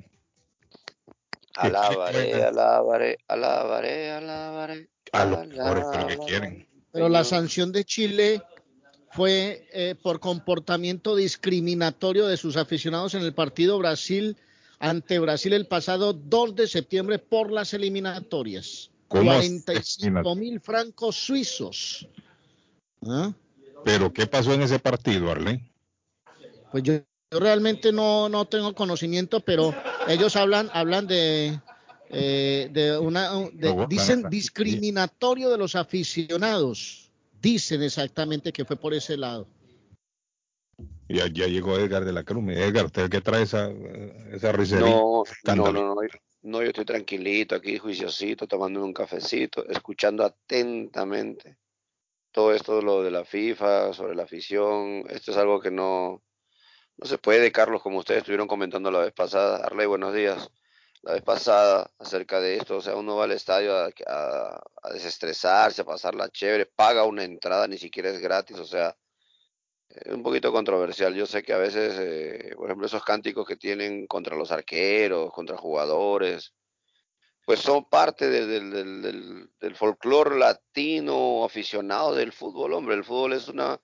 Alabaré, 1.56 2.44
alabaré, 2.44 3.18
alabaré, 3.28 4.12
alabaré. 4.12 4.90
A 5.12 5.26
lo 5.26 5.46
mejor 5.46 5.78
es 5.80 6.02
lo 6.02 6.08
que 6.08 6.18
quieren. 6.26 6.68
Pero 6.92 7.10
la 7.10 7.24
sanción 7.24 7.72
de 7.72 7.84
Chile 7.84 8.42
fue 9.12 9.68
eh, 9.74 9.96
por 10.02 10.20
comportamiento 10.20 11.16
discriminatorio 11.16 12.28
de 12.28 12.38
sus 12.38 12.56
aficionados 12.58 13.16
en 13.16 13.24
el 13.24 13.34
partido 13.34 13.78
Brasil 13.78 14.38
ante 14.80 15.20
Brasil 15.20 15.54
el 15.54 15.68
pasado 15.68 16.14
2 16.14 16.56
de 16.56 16.68
septiembre 16.68 17.20
por 17.20 17.52
las 17.52 17.74
eliminatorias. 17.74 18.92
¿Cómo 19.08 19.24
45 19.24 20.36
mil 20.36 20.60
francos 20.62 21.16
suizos. 21.16 22.08
¿Ah? 23.06 23.34
Pero 23.84 24.14
¿qué 24.14 24.28
pasó 24.28 24.54
en 24.54 24.62
ese 24.62 24.80
partido, 24.80 25.32
Arlene? 25.32 25.69
Pues 26.72 26.84
yo, 26.84 26.94
yo 27.32 27.40
realmente 27.40 27.92
no, 27.92 28.30
no 28.30 28.46
tengo 28.46 28.74
conocimiento, 28.74 29.40
pero 29.40 29.74
ellos 30.08 30.36
hablan, 30.36 30.70
hablan 30.74 31.08
de, 31.08 31.60
eh, 32.10 32.70
de 32.72 32.98
una, 32.98 33.32
de- 33.54 33.86
dicen 33.88 34.24
discriminatorio 34.30 35.50
de 35.50 35.58
los 35.58 35.76
aficionados. 35.76 37.12
Dicen 37.42 37.82
exactamente 37.82 38.52
que 38.52 38.66
fue 38.66 38.76
por 38.76 38.94
ese 38.94 39.16
lado. 39.16 39.48
Ya, 41.08 41.26
ya 41.28 41.48
llegó 41.48 41.78
Edgar 41.78 42.06
de 42.06 42.14
la 42.14 42.24
Cruz. 42.24 42.44
Edgar, 42.50 42.86
usted 42.86 43.10
que 43.10 43.22
trae 43.22 43.44
esa, 43.44 43.72
esa 44.32 44.52
risería. 44.52 44.86
No, 44.86 45.24
no, 45.46 45.56
no, 45.56 45.72
no, 45.72 45.96
no, 46.44 46.62
yo 46.62 46.68
estoy 46.68 46.86
tranquilito 46.86 47.56
aquí, 47.56 47.78
juiciosito, 47.80 48.46
tomándome 48.46 48.86
un 48.86 48.94
cafecito, 48.94 49.68
escuchando 49.68 50.24
atentamente 50.24 51.58
todo 52.32 52.54
esto 52.54 52.82
lo 52.82 53.02
de 53.02 53.10
la 53.10 53.26
FIFA, 53.26 53.94
sobre 53.94 54.16
la 54.16 54.24
afición. 54.24 55.06
Esto 55.10 55.32
es 55.32 55.38
algo 55.38 55.60
que 55.60 55.72
no, 55.72 56.22
no 57.02 57.08
se 57.08 57.18
puede, 57.18 57.52
Carlos, 57.52 57.82
como 57.82 58.00
ustedes 58.00 58.20
estuvieron 58.20 58.48
comentando 58.48 58.92
la 58.92 59.00
vez 59.00 59.14
pasada. 59.14 59.66
Arley, 59.66 59.88
buenos 59.88 60.14
días. 60.14 60.50
La 61.02 61.14
vez 61.14 61.22
pasada 61.24 61.90
acerca 61.98 62.42
de 62.42 62.58
esto, 62.58 62.76
o 62.78 62.82
sea, 62.82 62.98
uno 62.98 63.16
va 63.16 63.24
al 63.24 63.32
estadio 63.32 63.74
a, 63.74 63.90
a- 64.08 64.62
a 64.84 64.90
desestresarse, 64.92 65.82
a 65.82 65.86
pasarla 65.86 66.30
chévere, 66.30 66.66
paga 66.66 67.06
una 67.06 67.24
entrada, 67.24 67.68
ni 67.68 67.78
siquiera 67.78 68.10
es 68.10 68.20
gratis, 68.20 68.60
o 68.60 68.66
sea, 68.66 68.98
es 69.88 70.12
un 70.14 70.22
poquito 70.24 70.52
controversial. 70.52 71.16
Yo 71.16 71.26
sé 71.26 71.42
que 71.42 71.54
a 71.54 71.58
veces, 71.58 71.96
eh, 72.00 72.54
por 72.58 72.66
ejemplo, 72.66 72.86
esos 72.86 73.04
cánticos 73.06 73.48
que 73.48 73.56
tienen 73.56 74.06
contra 74.08 74.36
los 74.36 74.52
arqueros, 74.52 75.32
contra 75.32 75.56
jugadores, 75.56 76.54
pues 77.46 77.62
son 77.62 77.90
parte 77.90 78.30
de- 78.30 78.46
del, 78.46 78.72
del, 78.72 79.02
del, 79.02 79.50
del 79.58 79.76
folclore 79.76 80.38
latino 80.38 81.46
aficionado 81.46 82.14
del 82.14 82.34
fútbol, 82.34 82.74
hombre. 82.74 82.96
El 82.96 83.06
fútbol 83.06 83.34
es 83.34 83.48
una, 83.48 83.80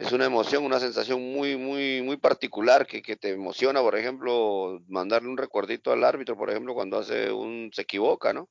es 0.00 0.12
una 0.12 0.24
emoción, 0.24 0.64
una 0.64 0.80
sensación 0.80 1.20
muy, 1.32 1.56
muy, 1.56 2.02
muy 2.02 2.16
particular 2.16 2.86
que, 2.86 3.02
que 3.02 3.16
te 3.16 3.30
emociona, 3.30 3.80
por 3.82 3.96
ejemplo, 3.96 4.82
mandarle 4.88 5.28
un 5.28 5.36
recuerdito 5.36 5.92
al 5.92 6.04
árbitro, 6.04 6.36
por 6.36 6.50
ejemplo, 6.50 6.74
cuando 6.74 6.98
hace 6.98 7.30
un, 7.30 7.70
se 7.72 7.82
equivoca, 7.82 8.32
¿no? 8.32 8.48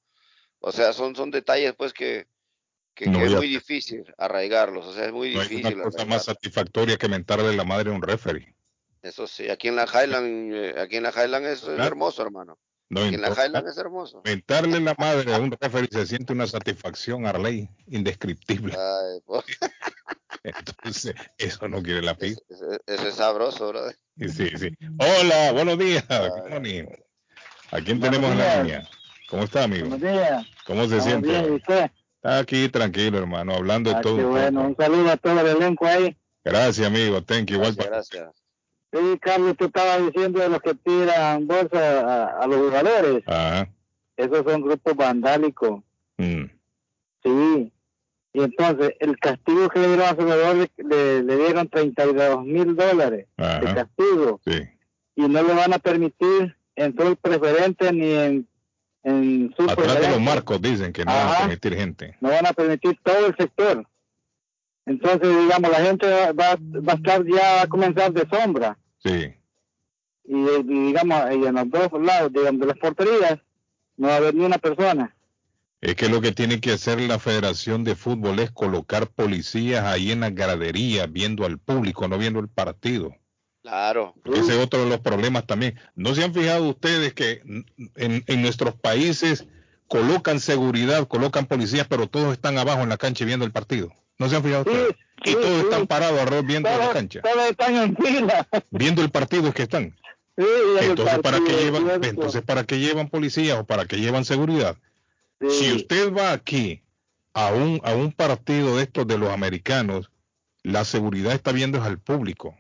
O 0.60 0.72
sea, 0.72 0.94
son, 0.94 1.16
son 1.16 1.32
detalles, 1.32 1.74
pues, 1.76 1.92
que, 1.94 2.28
que, 2.94 3.08
No, 3.08 3.20
que 3.20 3.26
es 3.26 3.32
muy 3.34 3.48
difícil 3.48 4.04
arraigarlos, 4.18 4.86
o 4.86 4.94
sea, 4.94 5.06
es 5.06 5.12
muy 5.14 5.34
No 5.34 5.42
hay 5.42 5.48
difícil. 5.48 5.74
una 5.76 5.84
cosa 5.86 5.98
arraigarlos. 6.04 6.08
más 6.08 6.26
satisfactoria 6.26 6.98
que 6.98 7.08
mentarle 7.08 7.56
la 7.56 7.64
madre 7.64 7.90
a 7.92 7.94
un 7.94 8.02
referee. 8.02 8.54
Eso 9.02 9.26
sí, 9.28 9.50
aquí 9.50 9.70
en 9.70 9.78
la 9.78 9.86
Highland, 9.86 10.54
eh, 10.54 10.76
aquí 10.80 10.98
en 10.98 11.04
la 11.04 11.12
Highland 11.12 11.46
es, 11.48 11.60
es 11.64 11.70
Claro. 11.70 11.84
hermoso, 11.86 12.22
hermano. 12.22 12.60
No, 12.90 13.02
Aquí 13.06 13.16
en 13.16 13.22
la 13.22 13.30
Highland 13.30 13.68
es 13.68 13.78
hermoso. 13.78 14.22
mentarle 14.26 14.80
la 14.82 14.96
madre 14.98 15.34
a 15.34 15.40
un 15.40 15.52
referee 15.52 15.88
se 15.92 16.06
siente 16.06 16.34
una 16.34 16.48
satisfacción, 16.48 17.26
Arley, 17.26 17.70
indescriptible. 17.88 18.74
Ay, 18.76 19.20
pues, 19.26 19.46
Entonces, 20.44 21.14
eso 21.38 21.68
no 21.68 21.82
quiere 21.84 22.02
la 22.02 22.16
FIFA. 22.16 22.40
eso, 22.50 23.08
es 23.08 23.16
sabroso, 23.16 23.70
brother. 23.70 23.96
Sí, 24.18 24.50
sí. 24.58 24.70
Hola, 24.98 25.52
buenos 25.54 25.78
días. 25.78 26.06
Morning. 26.50 26.86
¿A 27.72 27.82
quién 27.82 28.00
tenemos 28.00 28.32
en 28.32 28.38
la 28.38 28.64
línea? 28.64 28.90
¿Cómo 29.30 29.44
está, 29.44 29.64
amigo? 29.66 29.90
Buenos 29.90 30.02
días. 30.12 30.46
¿Cómo 30.66 30.88
se 30.88 31.02
siente? 31.02 31.30
¿y 31.30 31.52
usted? 31.52 31.92
Está 32.16 32.40
aquí 32.40 32.68
tranquilo, 32.70 33.18
hermano, 33.20 33.54
hablando 33.54 33.90
de 33.92 33.96
Ah, 33.98 34.02
todo. 34.02 34.18
qué 34.18 34.26
un 34.26 34.32
bueno. 34.32 34.62
Un 34.62 34.76
saludo 34.76 35.12
a 35.12 35.18
todo 35.18 35.40
el 35.40 35.48
elenco 35.48 35.86
ahí. 35.86 36.18
Gracias, 36.44 36.86
amigo. 36.88 37.22
Thank 37.24 37.50
you. 37.50 37.56
Igual 37.56 37.76
Gracias, 37.76 38.10
para- 38.10 38.24
gracias. 38.24 38.44
Sí, 38.92 39.20
Carlos, 39.20 39.56
tú 39.56 39.66
estabas 39.66 40.04
diciendo 40.06 40.40
de 40.40 40.50
los 40.50 40.62
que 40.62 40.74
tiran 40.74 41.46
bolsa 41.46 42.00
a, 42.00 42.44
a 42.44 42.48
los 42.48 42.58
jugadores. 42.58 43.24
Ajá. 43.28 43.70
Esos 44.18 44.44
son 44.44 44.62
grupos 44.62 44.96
vandálicos. 44.96 45.82
Mm. 46.18 46.46
Sí. 47.24 47.72
Y 48.34 48.44
entonces, 48.44 48.94
el 49.00 49.18
castigo 49.18 49.70
que 49.70 49.80
le 49.80 49.88
dieron 49.88 50.06
a 50.06 50.10
su 50.10 50.18
jugador 50.18 50.70
le, 50.78 51.24
le, 51.24 51.36
dieron 51.36 51.68
32 51.68 52.46
mil 52.46 52.76
dólares 52.76 53.28
de 53.38 53.74
castigo. 53.74 54.40
Sí. 54.46 54.70
Y 55.16 55.22
no 55.28 55.42
le 55.42 55.54
van 55.54 55.74
a 55.74 55.80
permitir 55.80 56.56
en 56.76 56.96
todo 56.96 57.10
el 57.10 57.16
preferente 57.18 57.92
ni 57.92 58.12
en, 58.12 58.48
en 59.04 59.54
su 59.58 59.64
Atrás 59.64 60.00
de 60.00 60.10
los 60.10 60.22
marcos 60.22 60.62
dicen 60.62 60.94
que 60.94 61.04
no 61.06 61.12
van 61.12 61.28
a 61.28 61.38
permitir 61.40 61.76
gente. 61.76 62.16
no 62.22 62.30
van 62.30 62.46
a 62.46 62.54
permitir 62.54 63.00
todo 63.04 63.26
el 63.26 63.36
sector. 63.36 63.86
Entonces, 64.86 65.30
digamos, 65.30 65.72
la 65.72 65.82
gente 65.82 66.08
va, 66.08 66.32
va, 66.32 66.58
va 66.60 66.94
a 66.94 66.96
estar 66.96 67.26
ya, 67.26 67.56
va 67.56 67.62
a 67.64 67.68
comenzar 67.68 68.12
de 68.14 68.28
sombra. 68.30 68.78
Sí. 69.04 69.34
Y, 70.26 70.36
y, 70.36 70.64
digamos, 70.64 71.24
y 71.32 71.46
en 71.46 71.56
los 71.56 71.70
dos 71.70 71.90
lados, 72.02 72.32
digamos, 72.32 72.62
de 72.62 72.68
las 72.68 72.78
porterías, 72.78 73.40
no 73.98 74.08
va 74.08 74.14
a 74.14 74.18
haber 74.18 74.36
ni 74.36 74.46
una 74.46 74.58
persona. 74.58 75.16
Es 75.82 75.96
que 75.96 76.10
lo 76.10 76.20
que 76.22 76.32
tiene 76.34 76.60
que 76.60 76.74
hacer 76.74 77.00
la 77.02 77.20
Federación 77.20 77.84
de 77.86 77.96
Fútbol 77.96 78.40
es 78.40 78.52
colocar 78.52 79.08
policías 79.08 79.86
ahí 79.86 80.12
en 80.12 80.20
las 80.22 80.36
graderías, 80.36 81.10
viendo 81.12 81.46
al 81.46 81.58
público, 81.58 82.08
no 82.08 82.18
viendo 82.18 82.40
el 82.42 82.50
partido. 82.50 83.16
Claro. 83.62 84.14
Porque 84.24 84.40
ese 84.42 84.58
es 84.58 84.64
otro 84.66 84.80
de 84.84 84.90
los 84.90 85.00
problemas 85.00 85.46
también. 85.46 85.80
¿No 85.96 86.16
se 86.16 86.24
han 86.24 86.34
fijado 86.34 86.68
ustedes 86.70 87.14
que 87.14 87.42
en, 87.96 88.24
en 88.26 88.42
nuestros 88.42 88.76
países 88.76 89.46
colocan 89.88 90.40
seguridad, 90.40 91.08
colocan 91.08 91.46
policías, 91.46 91.88
pero 91.88 92.08
todos 92.08 92.34
están 92.34 92.58
abajo 92.58 92.82
en 92.82 92.90
la 92.90 92.98
cancha 92.98 93.26
viendo 93.26 93.46
el 93.46 93.52
partido? 93.52 93.94
¿No 94.18 94.28
se 94.30 94.36
han 94.36 94.44
fijado 94.44 94.64
Sí, 94.66 94.70
ustedes? 94.72 94.96
Y 95.24 95.30
sí, 95.30 95.36
todos 95.36 95.60
sí. 95.60 95.64
están 95.64 95.88
parados 95.88 96.20
alrededor 96.20 96.46
viendo 96.46 96.70
la 96.70 96.92
cancha. 96.92 97.22
todos 97.22 97.50
están 97.50 97.76
en 97.76 97.96
fila. 97.96 98.48
Viendo 98.70 99.02
el 99.02 99.12
partido 99.12 99.48
es 99.48 99.54
que 99.54 99.64
están. 99.64 99.96
Entonces, 100.82 101.20
¿para 101.20 101.40
qué 101.40 101.44
partido, 101.44 101.60
llevan, 101.60 101.86
¿cierto? 101.86 102.08
entonces, 102.08 102.42
¿para 102.42 102.64
qué 102.64 102.80
llevan 102.80 103.10
policías 103.10 103.60
o 103.60 103.66
para 103.66 103.86
qué 103.86 103.98
llevan 103.98 104.24
seguridad? 104.26 104.78
Sí, 105.40 105.48
Si 105.50 105.72
usted 105.74 106.14
va 106.14 106.32
aquí 106.34 106.84
a 107.34 107.54
un, 107.54 107.80
a 107.84 107.94
un 107.96 108.12
partido 108.12 108.78
de 108.78 108.84
estos 108.84 109.08
de 109.08 109.18
los 109.18 109.30
americanos, 109.30 110.12
la 110.64 110.84
seguridad 110.86 111.34
está 111.34 111.52
viendo 111.52 111.82
al 111.84 112.00
público. 112.00 112.58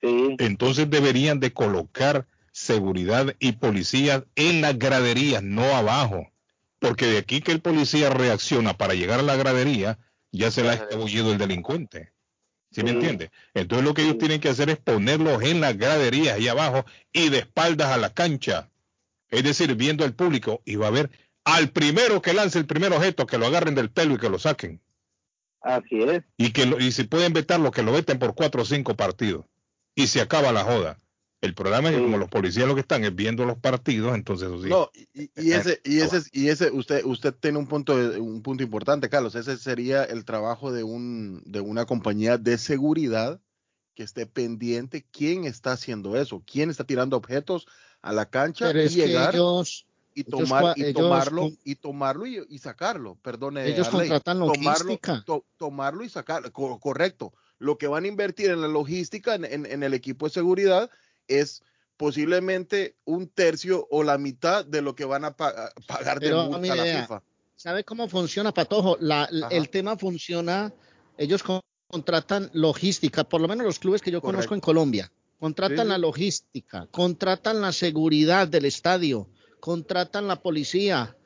sí, 0.00 0.36
Entonces 0.38 0.90
deberían 0.90 1.40
de 1.40 1.52
colocar 1.52 2.26
seguridad 2.52 3.34
y 3.38 3.52
policías 3.52 4.24
en 4.36 4.60
las 4.60 4.78
graderías, 4.78 5.42
no 5.42 5.64
abajo. 5.76 6.28
Porque 6.78 7.06
de 7.06 7.18
aquí 7.18 7.40
que 7.40 7.52
el 7.52 7.60
policía 7.60 8.10
reacciona 8.10 8.76
para 8.76 8.94
llegar 8.94 9.20
a 9.20 9.22
la 9.22 9.36
gradería, 9.36 9.98
ya 10.32 10.50
se 10.50 10.62
le 10.62 10.70
ha 10.70 10.74
escabullido 10.74 11.32
el 11.32 11.38
delincuente. 11.38 12.12
¿Sí 12.70 12.82
me 12.82 12.90
entiende? 12.90 13.30
Entonces 13.54 13.84
lo 13.84 13.94
que 13.94 14.02
ellos 14.02 14.18
tienen 14.18 14.40
que 14.40 14.48
hacer 14.48 14.70
es 14.70 14.78
ponerlos 14.78 15.42
en 15.42 15.60
las 15.60 15.76
graderías 15.76 16.36
ahí 16.36 16.48
abajo 16.48 16.84
y 17.12 17.28
de 17.28 17.38
espaldas 17.40 17.88
a 17.88 17.98
la 17.98 18.12
cancha. 18.14 18.70
Es 19.30 19.44
decir, 19.44 19.74
viendo 19.76 20.04
al 20.04 20.14
público 20.14 20.62
y 20.64 20.76
va 20.76 20.88
a 20.88 20.90
ver 20.90 21.10
al 21.44 21.70
primero 21.70 22.22
que 22.22 22.34
lance 22.34 22.58
el 22.58 22.66
primer 22.66 22.92
objeto, 22.92 23.26
que 23.26 23.38
lo 23.38 23.46
agarren 23.46 23.74
del 23.74 23.90
pelo 23.90 24.14
y 24.14 24.18
que 24.18 24.28
lo 24.30 24.38
saquen. 24.38 24.80
Así 25.60 26.02
es. 26.02 26.22
Y 26.36 26.52
que 26.52 26.66
lo- 26.66 26.80
y 26.80 26.92
si 26.92 27.04
pueden 27.04 27.32
vetarlo, 27.32 27.70
que 27.70 27.82
lo 27.82 27.92
veten 27.92 28.18
por 28.18 28.34
cuatro 28.34 28.62
o 28.62 28.64
cinco 28.64 28.96
partidos. 28.96 29.44
Y 29.94 30.06
se 30.08 30.20
acaba 30.20 30.52
la 30.52 30.64
joda. 30.64 30.98
El 31.40 31.54
problema 31.54 31.88
es 31.88 31.94
que 31.94 31.98
Sí. 31.98 32.04
como 32.04 32.18
los 32.18 32.28
policías 32.28 32.68
lo 32.68 32.74
que 32.76 32.82
están 32.82 33.04
es 33.04 33.14
viendo 33.14 33.44
los 33.44 33.58
partidos, 33.58 34.14
entonces 34.14 34.46
eso 34.48 34.62
sí. 34.62 34.68
No, 34.68 34.90
y, 35.12 35.22
y 35.34 35.52
ese, 35.52 35.80
y 35.84 35.98
ese, 35.98 36.22
y 36.32 36.48
ese, 36.48 36.70
usted, 36.70 37.04
usted 37.04 37.34
tiene 37.34 37.58
un 37.58 37.66
punto, 37.66 37.94
un 37.94 38.42
punto 38.42 38.62
importante, 38.62 39.08
Carlos. 39.08 39.34
Ese 39.34 39.56
sería 39.56 40.04
el 40.04 40.24
trabajo 40.24 40.72
de 40.72 40.84
un, 40.84 41.42
de 41.44 41.60
una 41.60 41.84
compañía 41.84 42.38
de 42.38 42.58
seguridad 42.58 43.40
que 43.96 44.04
esté 44.04 44.24
pendiente 44.26 45.04
quién 45.10 45.44
está 45.44 45.72
haciendo 45.72 46.16
eso, 46.16 46.42
quién 46.46 46.70
está 46.70 46.84
tirando 46.84 47.16
objetos 47.16 47.66
a 48.02 48.12
la 48.12 48.30
cancha 48.30 48.68
Pero 48.68 48.82
y 48.82 48.86
es 48.86 48.94
que 48.94 49.06
llegar 49.08 49.34
ellos, 49.34 49.86
y 50.14 50.24
tomar 50.24 50.78
y 50.78 50.92
tomarlo 50.92 51.50
y 51.64 51.74
tomarlo 51.76 52.26
y, 52.26 52.44
y 52.48 52.58
sacarlo. 52.58 53.16
Perdone, 53.22 53.66
ellos 53.66 53.88
Arley. 53.88 54.08
contratan 54.08 54.38
tomarlo, 54.38 54.54
logística. 54.84 55.22
to- 55.24 55.44
tomarlo 55.56 56.04
y 56.04 56.08
sacarlo. 56.08 56.52
Co- 56.52 56.78
correcto. 56.80 57.32
Lo 57.58 57.78
que 57.78 57.86
van 57.86 58.04
a 58.04 58.08
invertir 58.08 58.50
en 58.50 58.60
la 58.60 58.68
logística, 58.68 59.34
en, 59.34 59.44
en- 59.44 59.66
en 59.66 59.82
el 59.82 59.94
equipo 59.94 60.26
de 60.26 60.32
seguridad, 60.32 60.90
es 61.28 61.62
posiblemente 61.96 62.96
un 63.04 63.28
tercio 63.28 63.86
o 63.90 64.02
la 64.02 64.18
mitad 64.18 64.64
de 64.64 64.82
lo 64.82 64.94
que 64.94 65.04
van 65.04 65.24
a 65.24 65.36
pa- 65.36 65.48
a 65.50 65.70
pagar 65.86 66.20
de 66.20 66.34
multa 66.34 66.72
a 66.72 66.76
la 66.76 67.00
FIFA. 67.00 67.22
¿Sabe 67.56 67.84
cómo 67.84 68.08
funciona, 68.08 68.52
Patojo? 68.52 68.96
La, 69.00 69.28
el 69.50 69.68
tema 69.70 69.96
funciona, 69.96 70.72
ellos 71.16 71.42
con- 71.42 71.60
contratan 71.86 72.50
logística, 72.54 73.24
por 73.24 73.40
lo 73.40 73.48
menos 73.48 73.64
los 73.64 73.78
clubes 73.78 74.02
que 74.02 74.10
yo 74.10 74.20
conozco 74.20 74.54
en 74.54 74.60
Colombia, 74.60 75.12
contratan 75.38 75.84
sí. 75.86 75.88
la 75.90 75.98
logística, 75.98 76.86
contratan 76.90 77.60
la 77.60 77.70
seguridad 77.72 78.48
del 78.48 78.64
estadio, 78.64 79.28
contratan 79.62 80.26
la 80.26 80.42
policía. 80.42 81.16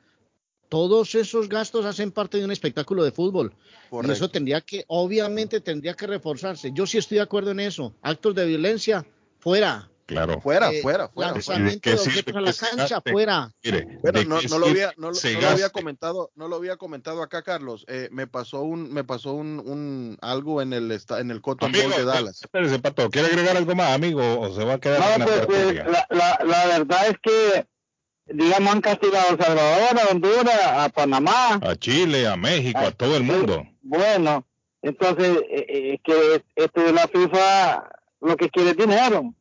Todos 0.69 1.15
esos 1.15 1.49
gastos 1.49 1.85
hacen 1.85 2.11
parte 2.11 2.37
de 2.37 2.45
un 2.45 2.51
espectáculo 2.51 3.03
de 3.03 3.11
fútbol. 3.11 3.51
Y 3.87 3.89
Correcto. 3.89 4.13
eso 4.13 4.29
tendría 4.29 4.61
que, 4.61 4.85
obviamente 4.87 5.59
tendría 5.59 5.95
que 5.95 6.05
reforzarse. 6.05 6.69
Yo 6.71 6.85
sí 6.85 6.99
estoy 6.99 7.15
de 7.17 7.23
acuerdo 7.23 7.49
en 7.49 7.61
eso. 7.61 7.95
Actos 8.03 8.35
de 8.35 8.45
violencia, 8.45 9.03
fuera. 9.39 9.89
Claro. 10.05 10.39
Fuera, 10.39 10.71
Eh, 10.71 10.81
fuera, 10.83 11.09
fuera. 11.09 11.31
Lanzamiento 11.31 11.89
de 11.89 11.95
objetos 11.95 12.35
a 12.35 12.41
la 12.41 12.53
se 12.53 12.65
cancha, 12.77 13.01
fuera. 13.01 13.51
Mire, 13.63 13.97
Bueno, 14.03 14.23
no, 14.25 14.41
no 14.41 14.59
lo 14.59 14.67
había, 14.67 14.93
no, 14.97 15.09
lo- 15.09 15.15
se 15.15 15.33
no 15.33 15.41
lo 15.41 15.47
había 15.49 15.69
comentado, 15.69 16.31
no 16.35 16.47
lo 16.47 16.55
había 16.57 16.77
comentado 16.77 17.23
acá, 17.23 17.41
Carlos. 17.41 17.83
Eh, 17.89 18.07
me 18.11 18.27
pasó 18.27 18.61
un, 18.61 18.93
me 18.93 19.03
pasó 19.03 19.33
un, 19.33 19.59
un 19.65 20.17
algo 20.21 20.61
en 20.61 20.73
el 20.73 20.91
esta- 20.91 21.19
en 21.21 21.31
el 21.31 21.41
Cotton 21.41 21.69
Amigo, 21.69 21.89
Bowl 21.89 21.97
de 21.97 22.05
Dallas. 22.05 22.41
espérese, 22.43 22.77
Pato, 22.79 23.09
¿quiere 23.09 23.29
agregar 23.29 23.57
algo 23.57 23.73
más, 23.75 23.91
amigo, 23.93 24.39
o 24.39 24.53
se 24.53 24.63
va 24.63 24.75
a 24.75 24.79
quedar 24.79 25.01
en 25.13 25.19
No, 25.19 25.25
la 25.25 25.25
pues, 25.25 25.45
pues, 25.47 25.75
la, 25.75 26.07
la, 26.11 26.39
la 26.45 26.65
verdad 26.77 27.07
es 27.07 27.15
que, 27.21 27.67
digamos, 28.29 28.73
han 28.73 28.81
castigado 28.81 29.27
a 29.27 29.31
El 29.31 29.43
Salvador, 29.43 29.99
a 29.99 30.11
Honduras, 30.11 30.61
a 30.63 30.89
Panamá. 30.89 31.59
A 31.61 31.75
Chile, 31.75 32.27
a 32.27 32.35
México, 32.35 32.79
a 32.79 32.91
todo 32.91 33.17
el 33.17 33.23
mundo. 33.23 33.65
Bueno, 33.81 34.45
entonces, 34.81 35.37
eh, 35.49 35.65
eh, 35.67 35.99
que 36.03 36.43
esto 36.55 36.81
de 36.81 36.93
la 36.93 37.07
FIFA 37.07 37.89
lo 38.21 38.35
que 38.35 38.49
quiere 38.49 38.71
es 38.71 38.77
dinero. 38.77 39.33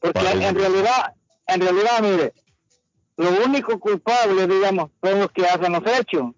Porque 0.00 0.20
Parece 0.20 0.46
en 0.46 0.54
realidad, 0.54 1.14
en 1.46 1.60
realidad, 1.60 2.00
mire, 2.02 2.32
lo 3.16 3.44
único 3.44 3.78
culpable, 3.78 4.46
digamos, 4.46 4.90
son 5.02 5.20
los 5.20 5.32
que 5.32 5.46
hacen 5.46 5.72
los 5.72 5.82
hechos. 5.86 6.32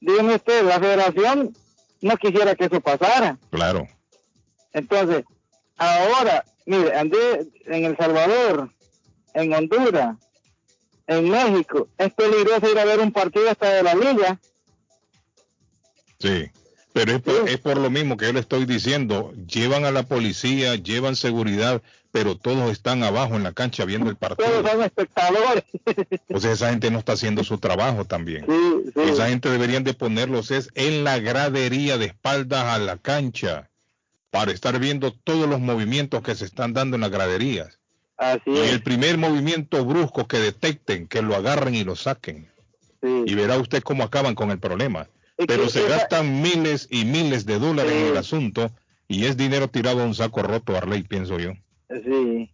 Dígame 0.00 0.34
usted, 0.34 0.64
la 0.64 0.80
federación 0.80 1.56
no 2.00 2.16
quisiera 2.16 2.54
que 2.54 2.64
eso 2.66 2.80
pasara. 2.80 3.38
Claro. 3.50 3.86
Entonces, 4.72 5.24
ahora, 5.76 6.44
mire, 6.66 6.96
andé 6.96 7.46
en 7.66 7.84
El 7.84 7.96
Salvador, 7.96 8.70
en 9.34 9.52
Honduras, 9.52 10.16
en 11.18 11.28
México. 11.30 11.88
Es 11.98 12.12
peligroso 12.12 12.70
ir 12.70 12.78
a 12.78 12.84
ver 12.84 13.00
un 13.00 13.12
partido 13.12 13.50
hasta 13.50 13.68
de 13.70 13.82
la 13.82 13.94
liga. 13.94 14.40
Sí, 16.18 16.50
pero 16.92 17.12
es 17.12 17.22
por, 17.22 17.34
Sí. 17.34 17.54
es 17.54 17.58
por 17.58 17.76
lo 17.78 17.90
mismo 17.90 18.16
que 18.16 18.26
yo 18.26 18.32
le 18.32 18.40
estoy 18.40 18.64
diciendo. 18.64 19.32
Llevan 19.46 19.84
a 19.84 19.90
la 19.90 20.04
policía, 20.04 20.76
llevan 20.76 21.16
seguridad, 21.16 21.82
pero 22.12 22.36
todos 22.36 22.70
están 22.70 23.02
abajo 23.02 23.34
en 23.34 23.42
la 23.42 23.52
cancha 23.52 23.84
viendo 23.84 24.10
el 24.10 24.16
partido. 24.16 24.48
Todos 24.48 24.70
son 24.70 24.82
espectadores. 24.82 25.64
O 26.32 26.38
sea, 26.40 26.52
esa 26.52 26.70
gente 26.70 26.90
no 26.90 26.98
está 26.98 27.14
haciendo 27.14 27.42
su 27.42 27.58
trabajo 27.58 28.04
también. 28.04 28.44
sí, 28.46 28.90
sí. 28.94 29.00
Esa 29.10 29.28
gente 29.28 29.48
deberían 29.50 29.84
de 29.84 29.94
ponerlos 29.94 30.50
es 30.50 30.70
en 30.74 31.02
la 31.04 31.18
gradería 31.18 31.98
de 31.98 32.06
espaldas 32.06 32.64
a 32.64 32.78
la 32.78 32.98
cancha 32.98 33.70
para 34.30 34.52
estar 34.52 34.78
viendo 34.78 35.12
todos 35.12 35.48
los 35.48 35.60
movimientos 35.60 36.22
que 36.22 36.34
se 36.34 36.44
están 36.44 36.72
dando 36.72 36.94
en 36.96 37.02
las 37.02 37.10
graderías. 37.10 37.78
Así 38.22 38.42
Y 38.50 38.58
es. 38.58 38.70
el 38.72 38.82
primer 38.82 39.18
movimiento 39.18 39.84
brusco 39.84 40.28
que 40.28 40.38
detecten, 40.38 41.08
que 41.08 41.22
lo 41.22 41.34
agarren 41.34 41.74
y 41.74 41.82
lo 41.84 41.96
saquen. 41.96 42.48
sí. 43.02 43.24
Y 43.26 43.34
verá 43.34 43.58
usted 43.58 43.82
cómo 43.82 44.04
acaban 44.04 44.34
con 44.36 44.50
el 44.50 44.58
problema. 44.60 45.08
Es 45.36 45.46
Pero 45.46 45.68
se 45.68 45.80
esa- 45.86 45.96
gastan 45.96 46.40
miles 46.40 46.86
y 46.90 47.04
miles 47.04 47.46
de 47.46 47.58
dólares 47.58 47.92
en 47.92 48.06
el 48.08 48.16
asunto 48.16 48.70
y 49.08 49.24
es 49.26 49.36
dinero 49.36 49.68
tirado 49.68 50.02
a 50.02 50.04
un 50.04 50.14
saco 50.14 50.42
roto, 50.42 50.76
Arley, 50.76 51.02
pienso 51.02 51.38
yo. 51.38 51.52
Sí. 52.04 52.50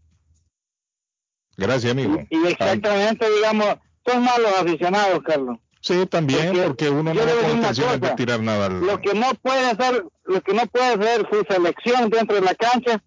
Gracias, 1.56 1.92
amigo. 1.92 2.24
Y, 2.30 2.38
y 2.38 2.46
exactamente, 2.48 3.26
digamos, 3.30 3.66
son 4.06 4.22
malos 4.24 4.52
aficionados, 4.58 5.20
Carlos. 5.24 5.58
Sí, 5.80 6.06
también, 6.06 6.48
Porque 6.48 6.62
porque 6.66 6.90
uno 6.90 7.14
no 7.14 7.22
una 7.22 7.50
intenciones 7.52 8.00
de 8.00 8.10
tirar 8.14 8.40
nada 8.40 8.66
al... 8.66 8.80
Lo 8.80 9.00
que 9.00 9.14
no 9.14 9.30
puede 9.42 9.66
hacer, 9.70 10.04
lo 10.24 10.40
que 10.40 10.52
no 10.54 10.66
puede 10.66 10.86
hacer 10.94 11.28
su 11.30 11.44
selección 11.48 12.10
dentro 12.10 12.36
de 12.36 12.42
la 12.42 12.54
cancha, 12.54 13.02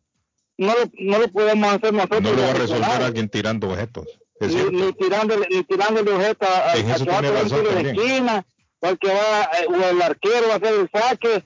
no 0.65 0.73
lo, 0.75 0.91
no 0.99 1.19
lo 1.19 1.27
podemos 1.31 1.73
hacer 1.73 1.93
nosotros. 1.93 2.21
No 2.21 2.33
lo 2.33 2.41
va 2.43 2.49
a 2.49 2.53
resolver 2.53 3.01
alguien 3.03 3.29
tirando 3.29 3.69
objetos. 3.69 4.05
Es 4.39 4.53
ni, 4.53 4.63
ni 4.81 4.93
tirándole, 4.93 5.47
ni 5.51 5.63
tirándole 5.63 6.11
objetos 6.11 6.49
a, 6.49 6.75
En 6.77 6.89
a 6.89 6.95
eso 6.95 7.05
que 7.05 7.11
va 7.11 7.17
a 7.17 7.21
tiene 7.21 7.41
razón 7.41 7.63
de 7.63 7.91
esquina, 7.91 8.45
o 8.79 8.87
el 8.87 8.97
que 8.99 9.07
va, 9.07 9.43
eh, 9.43 9.65
o 9.69 9.89
el 9.89 10.01
arquero 10.01 10.47
va 10.47 10.53
a 10.53 10.57
hacer 10.57 10.73
el 10.79 10.89
saque. 10.91 11.43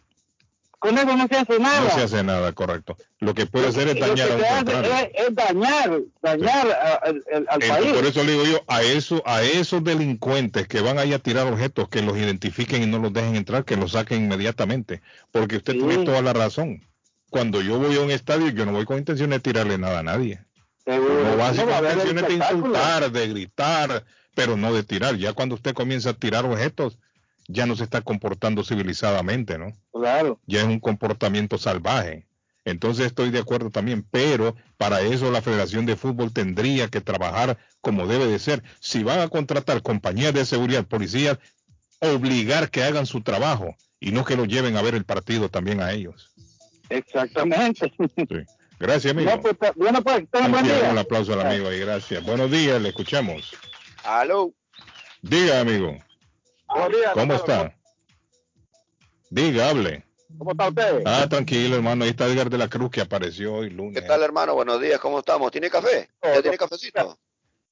Con 0.79 0.97
eso 0.97 1.15
no 1.17 1.27
se 1.27 1.35
hace 1.37 1.57
nada. 1.59 1.81
No 1.81 1.89
se 1.89 2.03
hace 2.03 2.23
nada, 2.23 2.51
correcto. 2.53 2.95
Lo 3.19 3.33
que 3.33 3.47
puede 3.47 3.67
hacer 3.69 3.87
es 3.87 3.95
Lo 3.99 4.07
dañar 4.07 4.27
que 4.27 4.33
a 4.33 4.35
un 4.35 4.41
se 4.41 4.47
hace 4.47 4.63
contrario. 4.65 4.93
es, 4.93 5.27
es 5.27 5.35
dañar, 5.35 6.01
dañar 6.21 6.67
a- 6.71 7.01
al- 7.49 7.59
país. 7.59 7.93
por 7.93 8.05
eso 8.05 8.23
le 8.23 8.31
digo 8.33 8.43
yo, 8.45 8.63
a 8.67 8.83
eso, 8.83 9.23
a 9.25 9.41
esos 9.41 9.83
delincuentes 9.83 10.67
que 10.67 10.81
van 10.81 10.99
ahí 10.99 11.13
a 11.13 11.19
tirar 11.19 11.47
objetos, 11.47 11.89
que 11.89 12.01
los 12.03 12.15
identifiquen 12.17 12.83
y 12.83 12.85
no 12.85 12.99
los 12.99 13.11
dejen 13.13 13.35
entrar, 13.35 13.65
que 13.65 13.77
los 13.77 13.93
saquen 13.93 14.25
inmediatamente. 14.25 15.01
Porque 15.31 15.57
usted 15.57 15.73
Sí. 15.73 15.79
tiene 15.79 16.05
toda 16.05 16.21
la 16.21 16.33
razón. 16.33 16.85
Cuando 17.35 17.61
yo 17.61 17.77
voy 17.77 17.97
a 17.97 17.99
un 17.99 18.11
estadio, 18.11 18.47
yo 18.47 18.65
no 18.65 18.71
voy 18.71 18.85
con 18.85 18.97
intención 18.97 19.31
de 19.31 19.41
tirarle 19.41 19.77
nada 19.77 19.99
a 19.99 20.03
nadie. 20.03 20.39
Seguro. 20.85 21.21
No 21.21 21.35
va 21.35 21.49
así 21.49 21.57
No 21.57 21.65
va 21.65 21.79
con 21.79 21.85
haber 21.85 21.97
intenciones 21.97 22.27
de 22.29 22.33
insultar, 22.35 23.11
de 23.11 23.27
gritar, 23.27 24.05
pero 24.33 24.55
no 24.55 24.73
de 24.73 24.83
tirar. 24.83 25.17
Ya 25.17 25.33
cuando 25.33 25.55
usted 25.55 25.73
comienza 25.73 26.11
a 26.11 26.13
tirar 26.13 26.45
objetos, 26.45 26.97
ya 27.49 27.65
no 27.65 27.75
se 27.75 27.83
está 27.83 27.99
comportando 27.99 28.63
civilizadamente, 28.63 29.57
¿no? 29.57 29.77
Claro. 29.91 30.39
ya 30.47 30.61
es 30.61 30.65
un 30.65 30.79
comportamiento 30.79 31.57
salvaje. 31.57 32.25
Entonces 32.63 33.07
estoy 33.07 33.31
de 33.31 33.39
acuerdo 33.39 33.69
también, 33.69 34.07
pero 34.09 34.55
para 34.77 35.01
eso 35.01 35.29
la 35.29 35.41
Federación 35.41 35.85
de 35.85 35.97
Fútbol 35.97 36.31
tendría 36.31 36.87
que 36.87 37.01
trabajar 37.01 37.57
como 37.81 38.07
debe 38.07 38.27
de 38.27 38.39
ser. 38.39 38.63
Si 38.79 39.03
van 39.03 39.19
a 39.19 39.27
contratar 39.27 39.81
compañías 39.81 40.33
de 40.33 40.45
seguridad, 40.45 40.87
policías, 40.87 41.37
obligar 41.99 42.69
que 42.69 42.85
hagan 42.85 43.05
su 43.05 43.23
trabajo 43.23 43.75
y 43.99 44.13
no 44.13 44.23
que 44.23 44.37
lo 44.37 44.45
lleven 44.45 44.77
a 44.77 44.81
ver 44.81 44.95
el 44.95 45.03
partido 45.03 45.49
también 45.49 45.81
a 45.81 45.91
ellos. 45.91 46.31
Exactamente. 46.89 47.91
Sí. 47.97 48.45
Gracias, 48.79 49.11
amigo. 49.11 49.31
No, 49.31 49.41
pues, 49.41 49.55
bueno, 49.75 50.03
pues, 50.03 50.29
tengan 50.29 50.51
buen 50.51 50.65
Confía 50.65 50.81
día. 50.81 50.91
un 50.91 50.97
aplauso 50.97 51.33
al 51.33 51.41
amigo 51.47 51.69
ahí, 51.69 51.79
gracias. 51.79 52.23
Buenos 52.23 52.51
días, 52.51 52.81
le 52.81 52.89
escuchamos. 52.89 53.53
Aló. 54.03 54.53
Diga, 55.21 55.61
amigo, 55.61 55.97
Buenos 56.67 56.91
días, 56.91 57.11
¿cómo 57.13 57.33
está? 57.35 57.75
Diga, 59.29 59.69
hable. 59.69 60.03
¿Cómo 60.37 60.51
está 60.51 60.67
usted? 60.67 61.03
Ah, 61.05 61.27
tranquilo, 61.29 61.77
hermano. 61.77 62.03
Ahí 62.03 62.09
está 62.09 62.27
Edgar 62.27 62.49
de 62.49 62.57
la 62.57 62.67
Cruz 62.67 62.91
que 62.91 63.01
apareció 63.01 63.53
hoy 63.53 63.69
lunes. 63.69 64.01
¿Qué 64.01 64.07
tal, 64.07 64.21
hermano? 64.21 64.53
Buenos 64.53 64.81
días, 64.81 64.99
¿cómo 64.99 65.19
estamos? 65.19 65.51
¿Tiene 65.51 65.69
café? 65.69 66.09
¿Ya 66.21 66.41
tiene 66.41 66.57
cafecito? 66.57 67.17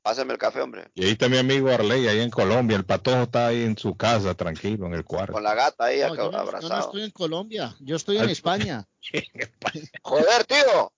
Pásame 0.04 0.34
el 0.34 0.38
café, 0.38 0.60
hombre. 0.62 0.90
Y 0.96 1.06
ahí 1.06 1.12
está 1.12 1.30
mi 1.30 1.38
amigo 1.38 1.70
Arley, 1.70 2.08
ahí 2.08 2.20
en 2.20 2.30
Colombia. 2.30 2.76
El 2.78 2.86
patojo 2.86 3.24
está 3.24 3.48
ahí 3.48 3.64
en 3.64 3.78
su 3.78 3.96
casa, 3.96 4.34
tranquilo, 4.36 4.86
en 4.88 4.94
el 4.96 5.06
cuarto. 5.06 5.32
Con 5.34 5.44
la 5.44 5.56
gata 5.56 5.86
ahí 5.86 6.02
No, 6.02 6.06
acá 6.08 6.16
yo, 6.24 6.32
no, 6.32 6.60
yo 6.62 6.70
no 6.70 6.80
estoy 6.80 7.04
en 7.04 7.12
Colombia, 7.12 7.76
yo 7.80 7.96
estoy 7.96 8.18
en 8.18 8.30
España. 8.30 8.86
Joder, 10.04 10.44
tío. 10.46 10.94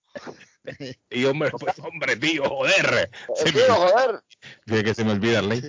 y 1.12 1.26
hombre, 1.26 1.52
pues 1.52 1.78
hombre, 1.80 2.15
tío, 2.15 2.44
joder. 2.50 3.12
Se 3.36 3.41
Eh, 3.44 3.46
me, 3.46 3.52
tío, 3.52 3.76
joder. 3.76 4.24
fíjate 4.65 4.84
que 4.84 4.94
se 4.96 5.04
me 5.06 5.12
olvida 5.12 5.39
Arley. 5.39 5.62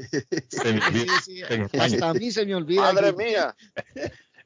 Se 0.48 0.72
me 0.72 0.80
Sí, 0.80 0.86
olvida. 0.88 1.20
sí, 1.22 1.42
En 1.50 1.62
España. 1.62 1.84
hasta 1.84 2.08
a 2.08 2.14
mí 2.14 2.30
se 2.30 2.46
me 2.46 2.54
olvida. 2.54 2.80
Madre 2.92 3.08
aquí. 3.08 3.16
mía. 3.18 3.54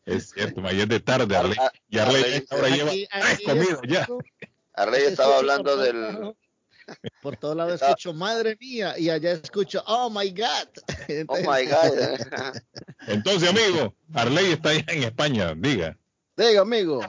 Es 0.05 0.31
cierto, 0.31 0.67
ayer 0.67 0.89
de 0.89 0.99
tarde, 0.99 1.37
Arley. 1.37 1.57
Ar- 1.61 1.73
Y 1.89 1.99
Arley 1.99 2.23
Arley, 2.25 2.47
ahora 2.51 2.69
lleva 2.71 2.91
Aquí- 2.91 3.09
tres 3.09 3.41
comidas 3.47 3.81
ya. 3.87 4.09
Arley 4.75 5.03
estaba 5.05 5.37
hablando 5.39 5.77
del... 5.77 6.35
Por 7.23 7.37
todos 7.37 7.57
lados 7.57 7.81
escucho, 7.83 8.13
madre 8.15 8.57
mía, 8.61 8.99
y 8.99 9.11
allá 9.11 9.33
escucho, 9.33 9.83
oh 9.87 10.11
my 10.11 10.31
God. 10.31 10.69
Oh 11.29 11.37
my 11.39 11.67
God. 11.67 12.57
Entonces, 13.09 13.49
amigo, 13.49 13.95
Arley 14.15 14.53
está 14.53 14.71
allá 14.71 14.85
en 14.89 15.03
España, 15.05 15.55
diga. 15.57 15.97
Diga, 16.37 16.61
amigo. 16.63 17.01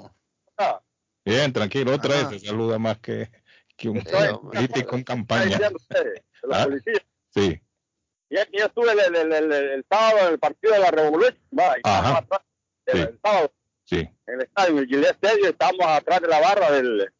Bien, 1.26 1.54
tranquilo, 1.54 1.94
otra 1.96 2.16
Ajá. 2.20 2.30
vez 2.30 2.42
se 2.42 2.48
saluda 2.48 2.80
más 2.80 2.98
que, 3.00 3.30
que 3.78 3.90
un 3.90 4.02
político 4.04 4.94
en 4.96 5.00
Está 5.00 5.14
campaña. 5.14 5.46
diciendo 5.58 5.78
usted, 5.78 6.04
de 6.04 6.24
la 6.48 6.62
Ah. 6.62 6.64
policía. 6.66 6.94
Sí, 7.34 7.62
Y 8.30 8.38
aquí 8.38 8.58
yo 8.58 8.66
estuve 8.66 8.92
el, 8.92 9.00
el, 9.00 9.16
el, 9.16 9.34
el, 9.34 9.52
el 9.72 9.86
sábado 9.90 10.28
en 10.28 10.34
el 10.34 10.40
partido 10.40 10.74
de 10.74 10.80
la 10.80 10.92
Revolución, 10.92 11.38
Ajá. 11.84 12.18
atrás, 12.18 12.42
el, 12.88 12.94
Sí. 12.98 13.00
el 13.04 13.20
sábado, 13.24 13.54
sí. 13.86 13.96
en 14.00 14.34
el 14.34 14.42
estadio, 14.42 14.72
en 14.72 14.78
el 14.80 14.88
Gillette 14.88 15.16
Stadium, 15.16 15.48
estábamos 15.48 15.86
atrás 15.86 16.22
de 16.22 16.28
la 16.28 16.40
barra 16.40 16.72
del, 16.72 17.14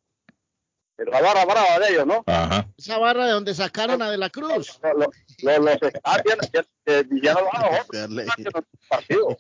la 1.06 1.22
barra 1.22 1.46
brava 1.46 1.80
de 1.80 1.90
ellos, 1.94 2.06
¿no? 2.08 2.24
Ajá. 2.28 2.68
Esa 2.78 2.98
barra 2.98 3.26
de 3.26 3.32
donde 3.32 3.54
sacaron 3.56 4.02
a 4.02 4.10
De 4.12 4.18
la 4.18 4.30
Cruz. 4.30 4.80
Los, 4.84 4.94
los, 4.96 5.08
los, 5.42 5.58
los 5.82 5.94
estadios 5.94 6.38
que, 6.52 6.62
que 6.86 7.04
dijeron 7.06 7.44
a 7.52 7.62
los 7.72 7.80
otros, 7.82 8.02
Darle. 8.02 8.24
estadios 8.24 8.54
en 8.56 8.58
el 8.62 8.88
partido. 8.90 9.38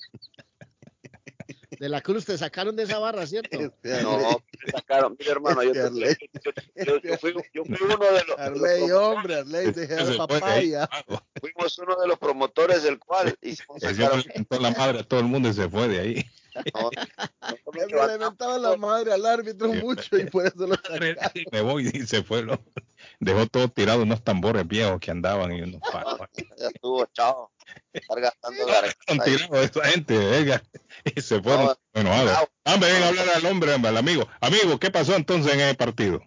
De 1.79 1.89
la 1.89 2.01
Cruz 2.01 2.25
te 2.25 2.37
sacaron 2.37 2.75
de 2.75 2.83
esa 2.83 2.99
barra, 2.99 3.25
¿cierto? 3.25 3.49
Este 3.59 4.03
No, 4.03 4.17
me 4.19 4.71
sacaron, 4.71 5.15
mire 5.17 5.31
hermano, 5.31 5.63
yo, 5.63 5.71
Este 5.71 5.81
Arley. 5.81 6.15
yo, 6.43 6.51
yo- 6.85 6.97
yo 7.01 7.17
fui, 7.17 7.33
yo 7.53 7.63
fui 7.65 7.77
uno 7.81 7.97
de 7.97 8.11
los, 8.11 8.17
de 8.19 8.25
los 8.27 8.39
Arley, 8.39 8.91
hombre, 8.91 9.35
Arley, 9.39 9.71
deja 9.71 10.05
Se 10.05 10.11
de 10.11 10.17
papaya. 10.17 10.89
fuimos 11.39 11.77
uno 11.79 11.95
de 11.99 12.07
los 12.07 12.19
promotores 12.19 12.83
del 12.83 12.99
cual 12.99 13.35
hicimos 13.41 13.77
Ese 13.83 13.95
sacar 13.95 14.11
hombre 14.11 14.27
le 14.27 14.33
mentó 14.35 14.59
la 14.59 14.71
madre 14.71 14.99
a 14.99 15.03
todo 15.03 15.19
el 15.21 15.25
mundo 15.25 15.49
y 15.49 15.53
se 15.53 15.67
fue 15.69 15.87
de 15.87 15.99
ahí. 15.99 16.25
No, 16.73 16.89
Él 17.73 17.87
le 17.89 18.07
levantaba 18.07 18.57
la 18.57 18.75
madre 18.77 19.13
al 19.13 19.25
árbitro 19.25 19.69
mucho 19.73 20.17
y 20.17 20.25
por 20.25 20.45
eso 20.45 20.67
lo 20.67 20.75
sacaron. 20.83 21.15
Me 21.51 21.61
voy 21.61 21.89
y 21.93 22.05
se 22.07 22.23
fue. 22.23 22.43
lo- 22.43 22.59
Dejó 23.19 23.45
todo 23.47 23.67
tirado 23.69 24.03
unos 24.03 24.23
tambores 24.23 24.67
viejos 24.67 24.99
que 24.99 25.11
andaban 25.11 25.51
y 25.53 25.61
unos 25.61 25.81
palos. 25.91 26.19
ya 26.57 26.67
estuvo, 26.67 27.05
chao. 27.13 27.51
Estar 27.93 28.19
gastando 28.19 28.65
tirados 29.25 29.69
esa 29.69 29.83
gente, 29.85 30.17
venga. 30.17 30.61
Y 31.15 31.21
se 31.21 31.41
fueron. 31.41 31.65
No, 31.67 31.75
bueno, 31.93 32.09
no. 32.25 32.73
Hombre, 32.73 32.91
ven 32.93 33.03
a 33.03 33.07
hablar 33.07 33.29
al 33.29 33.45
hombre, 33.45 33.73
hombre, 33.73 33.89
al 33.89 33.97
amigo. 33.97 34.27
Amigo, 34.39 34.79
¿qué 34.79 34.91
pasó 34.91 35.15
entonces 35.15 35.53
en 35.53 35.61
ese 35.61 35.75
partido? 35.75 36.21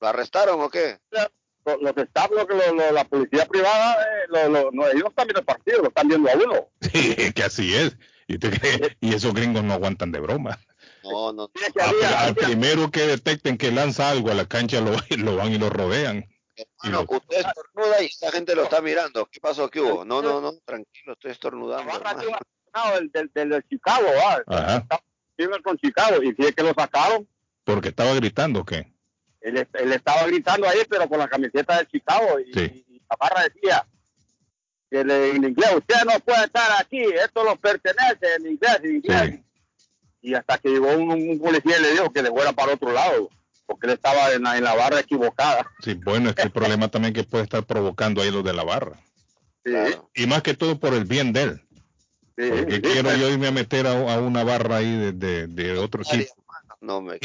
¿Lo 0.00 0.08
arrestaron 0.08 0.60
o 0.60 0.68
qué? 0.68 0.98
Los, 1.64 1.80
los 1.80 1.96
staff, 1.96 2.30
lo 2.32 2.46
que 2.46 2.54
lo- 2.54 2.74
lo- 2.74 2.90
la 2.92 3.04
policía 3.04 3.46
privada, 3.46 3.94
eh, 4.02 4.26
lo, 4.28 4.48
lo, 4.48 4.70
no, 4.72 4.86
ellos 4.88 5.02
no 5.04 5.08
están 5.10 5.26
viendo 5.28 5.40
el 5.40 5.46
partido, 5.46 5.78
lo 5.82 5.88
están 5.88 6.08
viendo 6.08 6.28
a 6.28 6.34
uno. 6.34 6.68
Sí, 6.80 7.32
que 7.32 7.42
así 7.44 7.72
es. 7.74 7.96
¿Y, 9.00 9.14
esos 9.14 9.34
gringos 9.34 9.62
no 9.64 9.72
aguantan 9.74 10.12
de 10.12 10.20
broma. 10.20 10.58
No, 11.04 11.32
no. 11.32 11.50
Ah, 11.80 11.88
había- 11.88 12.20
al 12.20 12.34
primero 12.34 12.90
que 12.90 13.00
detecten 13.02 13.58
que 13.58 13.72
lanza 13.72 14.10
algo 14.10 14.30
a 14.30 14.34
la 14.34 14.46
cancha 14.46 14.80
lo, 14.80 14.92
lo 15.18 15.36
van 15.36 15.52
y 15.52 15.58
lo 15.58 15.70
rodean. 15.70 16.24
Hermano, 16.82 17.06
usted 17.08 17.38
estornuda 17.38 18.02
y 18.02 18.06
esta 18.06 18.30
gente 18.30 18.54
lo 18.54 18.64
está 18.64 18.80
mirando. 18.80 19.26
¿Qué 19.26 19.40
pasó? 19.40 19.68
¿Qué 19.70 19.80
hubo? 19.80 20.04
No, 20.04 20.22
no, 20.22 20.40
no, 20.40 20.52
tranquilo, 20.64 21.14
estoy 21.14 21.30
estornudando. 21.30 21.90
de 21.92 21.98
aficionado 21.98 23.00
del, 23.12 23.30
del, 23.34 23.64
Chicago, 23.68 24.06
¿va? 24.06 24.42
Ajá. 24.46 24.86
Con 25.64 25.76
Chicago, 25.78 26.22
y 26.22 26.32
fíjate 26.32 26.54
que 26.54 26.62
lo 26.62 26.72
sacaron. 26.74 27.26
Porque 27.64 27.88
estaba 27.88 28.14
gritando, 28.14 28.60
¿o 28.60 28.64
¿qué? 28.64 28.92
Él, 29.40 29.66
él 29.72 29.92
estaba 29.92 30.24
gritando 30.26 30.68
ahí, 30.68 30.80
pero 30.88 31.08
con 31.08 31.18
la 31.18 31.26
camiseta 31.28 31.78
del 31.78 31.88
Chicago, 31.88 32.38
y, 32.38 32.52
Sí. 32.52 32.84
y 32.88 33.02
la 33.10 33.16
barra 33.18 33.42
decía 33.42 33.84
que 34.92 35.04
le- 35.04 35.30
en 35.30 35.44
inglés, 35.44 35.70
usted 35.74 35.94
no 36.04 36.20
puede 36.20 36.44
estar 36.44 36.70
aquí, 36.78 37.00
esto 37.02 37.42
lo 37.44 37.56
pertenece 37.56 38.34
en 38.38 38.46
inglés, 38.52 38.78
en 38.84 38.96
inglés. 38.96 39.30
Sí. 39.30 39.44
Y 40.20 40.34
hasta 40.34 40.58
que 40.58 40.68
llegó 40.68 40.88
un, 40.94 41.10
un 41.10 41.38
policía 41.40 41.78
y 41.78 41.82
le 41.82 41.90
dijo 41.92 42.12
que 42.12 42.22
le 42.22 42.28
fuera 42.30 42.52
para 42.52 42.74
otro 42.74 42.92
lado, 42.92 43.30
porque 43.66 43.86
él 43.86 43.94
estaba 43.94 44.30
en 44.32 44.42
la, 44.42 44.58
en 44.58 44.64
la 44.64 44.74
barra 44.74 45.00
equivocada. 45.00 45.66
Sí, 45.82 45.94
bueno, 45.94 46.28
es 46.28 46.34
que 46.36 46.42
el 46.42 46.50
problema 46.52 46.88
también 46.88 47.14
que 47.14 47.24
puede 47.24 47.44
estar 47.44 47.64
provocando 47.64 48.20
ahí 48.22 48.30
los 48.30 48.44
de 48.44 48.52
la 48.52 48.64
barra. 48.64 49.00
Sí, 49.64 49.70
Claro. 49.70 50.10
Y 50.14 50.26
más 50.26 50.42
que 50.42 50.54
todo 50.54 50.78
por 50.78 50.92
el 50.92 51.04
bien 51.04 51.32
de 51.32 51.42
él. 51.42 51.62
sí, 52.36 52.50
Porque 52.50 52.74
sí, 52.76 52.80
quiero 52.82 53.14
yo 53.16 53.30
irme 53.30 53.46
a 53.48 53.52
meter 53.52 53.86
a, 53.86 53.92
a 53.92 54.20
una 54.20 54.44
barra 54.44 54.76
ahí 54.76 54.94
de, 54.96 55.12
de, 55.12 55.46
de 55.46 55.78
otro 55.78 56.02
hermano, 56.02 56.24
No, 56.82 57.00
me 57.00 57.18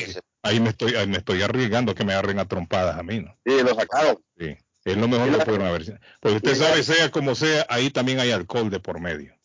Ahí 0.43 0.59
me 0.61 0.69
estoy, 0.69 0.95
ahí 0.95 1.07
me 1.07 1.17
estoy 1.17 1.41
arriesgando 1.41 1.93
que 1.93 2.05
me 2.05 2.13
agarren 2.13 2.39
a 2.39 2.45
trompadas 2.47 2.97
a 2.97 3.03
mí, 3.03 3.19
¿no? 3.19 3.35
sí, 3.45 3.61
lo 3.61 3.75
sacaron. 3.75 4.17
Sí. 4.39 4.55
Es 4.87 4.95
lo 4.95 5.09
mejor 5.09 5.29
que 5.37 5.43
pudieron 5.43 5.67
haber. 5.67 5.99
Porque 6.21 6.37
usted 6.37 6.55
sabe, 6.55 6.81
sea 6.81 7.11
como 7.11 7.35
sea, 7.35 7.65
ahí 7.67 7.89
también 7.89 8.21
hay 8.21 8.31
alcohol 8.31 8.69
de 8.69 8.79
por 8.79 9.01
medio. 9.01 9.35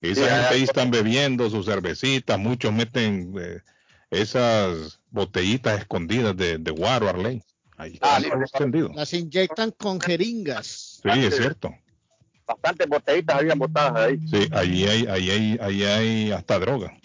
Esa 0.00 0.14
Sí, 0.14 0.30
gente 0.30 0.54
ahí 0.54 0.62
están 0.62 0.92
bebiendo 0.92 1.50
sus 1.50 1.66
cervecitas, 1.66 2.38
muchos 2.38 2.72
meten 2.72 3.34
eh, 3.36 3.60
esas 4.10 5.00
botellitas 5.10 5.80
escondidas 5.80 6.36
de, 6.36 6.58
de 6.58 6.70
guaro, 6.70 7.08
Arley. 7.08 7.42
Ahí 7.76 7.98
Ah. 8.02 8.20
Las 8.94 9.12
inyectan 9.12 9.72
con 9.72 10.00
jeringas. 10.00 11.00
Sí, 11.02 11.24
es 11.24 11.36
cierto. 11.38 11.74
Bastantes 12.46 12.86
botellitas 12.86 13.36
habían 13.36 13.58
botadas 13.58 13.96
ahí. 13.96 14.18
Sí, 14.28 14.48
ahí 14.52 14.84
hay, 14.84 15.06
ahí 15.06 15.30
hay, 15.30 15.58
ahí 15.60 15.82
hay 15.82 16.32
hasta 16.32 16.60
droga. 16.60 16.96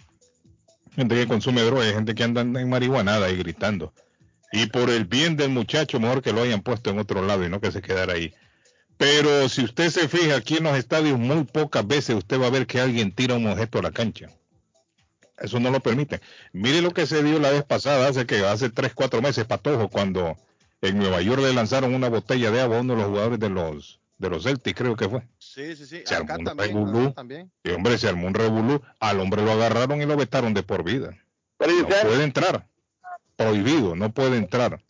Gente 0.96 1.16
que 1.16 1.26
consume 1.26 1.64
droga, 1.64 1.86
hay 1.86 1.94
gente 1.94 2.14
que 2.14 2.24
anda 2.24 2.42
en 2.42 2.70
marihuanada 2.70 3.26
ahí 3.26 3.36
gritando. 3.36 3.94
Y 4.52 4.66
por 4.68 4.90
el 4.90 5.06
bien 5.06 5.36
del 5.38 5.50
muchacho, 5.50 6.00
mejor 6.00 6.22
que 6.22 6.34
lo 6.34 6.42
hayan 6.42 6.62
puesto 6.62 6.90
en 6.90 7.00
otro 7.00 7.22
lado 7.26 7.46
y 7.46 7.50
no 7.50 7.62
que 7.62 7.72
se 7.72 7.82
quedara 7.82 8.14
ahí. 8.14 8.34
Pero 8.98 9.48
si 9.48 9.64
usted 9.64 9.90
se 9.90 10.08
fija 10.10 10.36
aquí 10.36 10.58
en 10.58 10.64
los 10.64 10.78
estadios, 10.78 11.18
muy 11.18 11.44
pocas 11.46 11.86
veces 11.88 12.16
usted 12.16 12.40
va 12.42 12.48
a 12.48 12.52
ver 12.52 12.68
que 12.68 12.80
alguien 12.82 13.14
tira 13.14 13.36
un 13.36 13.48
objeto 13.48 13.80
a 13.80 13.84
la 13.84 13.92
cancha. 13.92 14.28
Eso 15.38 15.60
no 15.60 15.72
lo 15.72 15.80
permite. 15.80 16.20
Mire 16.52 16.82
lo 16.82 16.92
que 16.92 17.06
se 17.08 17.24
dio 17.24 17.40
la 17.40 17.52
vez 17.52 17.64
pasada, 17.64 18.08
hace 18.08 18.26
que 18.26 18.40
hace 18.46 18.70
tres, 18.70 18.94
cuatro 18.94 19.22
meses, 19.22 19.46
Patojo, 19.46 19.88
cuando 19.88 20.36
en 20.82 20.98
Nueva 20.98 21.22
York 21.22 21.42
le 21.42 21.54
lanzaron 21.54 21.94
una 21.94 22.10
botella 22.10 22.52
de 22.52 22.60
agua 22.62 22.78
a 22.78 22.82
uno 22.82 22.94
de 22.96 23.00
los 23.02 23.10
jugadores 23.10 23.40
de 23.40 23.50
los 23.50 24.00
de 24.18 24.30
los 24.30 24.44
Celtics, 24.44 24.78
creo 24.78 24.98
que 24.98 25.08
fue. 25.08 25.22
Sí, 25.38 25.78
sí, 25.78 25.86
sí. 25.86 26.04
Se 26.06 26.14
Acá 26.14 26.34
armó 26.34 26.40
un 26.40 26.46
también. 26.46 26.68
revolú. 26.76 27.06
acá 27.06 27.14
también. 27.14 27.52
Y 27.64 27.70
hombre, 27.70 27.98
se 27.98 28.10
armó 28.10 28.28
un 28.28 28.34
revolú. 28.34 28.82
Al 29.00 29.18
hombre 29.22 29.44
lo 29.46 29.54
agarraron 29.54 30.02
y 30.02 30.06
lo 30.06 30.18
vetaron 30.18 30.54
de 30.54 30.62
por 30.62 30.84
vida. 30.84 31.18
Pero 31.58 31.72
No 31.72 31.88
puede 31.88 32.24
entrar. 32.26 32.68
Prohibido, 33.40 33.96
no 33.96 34.12
puede 34.12 34.36
entrar. 34.36 34.82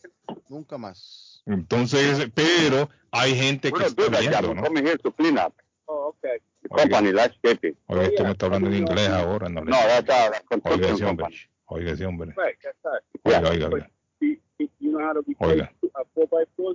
Nunca 0.49 0.79
más. 0.79 1.43
Entonces, 1.45 2.31
pero 2.33 2.89
hay 3.11 3.35
gente 3.35 3.71
que 3.71 3.85
está 3.85 4.09
la 4.09 4.19
viendo, 4.19 4.55
¿no? 4.55 4.63
come 4.63 4.79
here 4.81 4.97
to 4.97 5.11
clean 5.11 5.37
up. 5.37 5.53
Oh, 5.85 6.09
okay. 6.09 6.39
The 6.63 6.69
company, 6.69 7.11
landscaping. 7.11 7.77
Oiga, 7.85 8.23
me 8.23 8.31
está 8.31 8.47
hablando 8.47 8.69
en 8.69 8.75
inglés 8.77 9.07
ahora, 9.09 9.49
no 9.49 9.63
le... 9.63 9.69
No, 9.69 9.77
that's 9.77 10.09
a 10.09 10.31
Oiga 10.63 10.89
ese 10.89 11.05
hombre. 11.05 11.27
Oiga 11.65 11.91
ese 11.91 12.05
hombre. 12.07 12.33
Right, 12.35 12.57
that's 12.63 12.77
right. 12.83 13.03
Oiga, 13.23 13.49
oiga, 13.51 13.69
oiga. 13.69 13.91
You, 14.19 14.37
you 14.57 14.69
you 14.79 14.91
know 14.91 14.99
how 14.99 15.13
to 15.13 15.19
replace 15.19 15.51
Oiga. 15.51 15.71
a 15.95 16.03
four 16.15 16.27
by 16.27 16.43
four? 16.57 16.73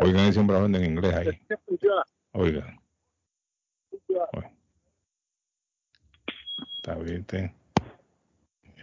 Oiga 0.00 0.26
ese 0.26 0.40
hombre 0.40 0.56
hablando 0.56 0.78
en 0.78 0.84
inglés 0.86 1.14
ahí. 1.14 1.38
Oiga. 2.32 2.80
Está 6.78 6.94
bien. 6.96 7.54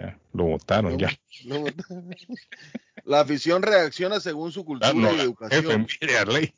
Ya, 0.01 0.19
lo 0.33 0.45
votaron 0.45 0.97
ya. 0.97 1.09
La 3.05 3.21
afición 3.21 3.61
reacciona 3.63 4.19
según 4.19 4.51
su 4.51 4.63
cultura 4.65 4.89
Ah, 4.89 4.93
no, 4.93 5.09
y 5.09 5.11
jefe, 5.11 5.23
educación. 5.23 5.87
mire, 6.01 6.17
Arley. 6.17 6.55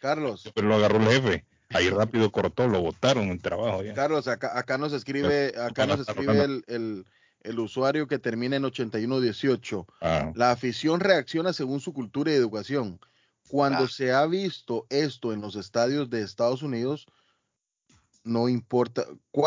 Carlos, 0.00 0.50
Pero 0.54 0.68
lo 0.68 0.76
agarró 0.76 0.98
el 0.98 1.08
jefe. 1.08 1.44
Ahí 1.70 1.90
rápido 1.90 2.30
cortó, 2.32 2.66
lo 2.68 2.80
votaron 2.80 3.24
en 3.24 3.40
trabajo 3.40 3.82
ya. 3.82 3.92
Carlos, 3.94 4.26
acá, 4.28 4.56
acá 4.58 4.78
nos 4.78 4.92
escribe, 4.92 5.52
acá 5.60 5.86
nos 5.86 6.00
escribe 6.00 6.42
el, 6.44 6.64
el, 6.66 7.04
el 7.42 7.58
usuario 7.58 8.06
que 8.06 8.18
termina 8.18 8.56
en 8.56 8.64
8118. 8.64 9.86
Ah, 10.00 10.32
La 10.34 10.50
afición 10.50 11.00
reacciona 11.00 11.52
según 11.52 11.80
su 11.80 11.92
cultura 11.92 12.30
y 12.32 12.34
educación. 12.36 12.98
Cuando 13.48 13.84
Ah. 13.84 13.88
se 13.88 14.12
ha 14.12 14.24
visto 14.26 14.86
esto 14.88 15.32
en 15.32 15.40
los 15.42 15.56
estadios 15.56 16.08
de 16.10 16.22
Estados 16.22 16.62
Unidos, 16.62 17.06
no 18.28 18.48
importa. 18.48 19.04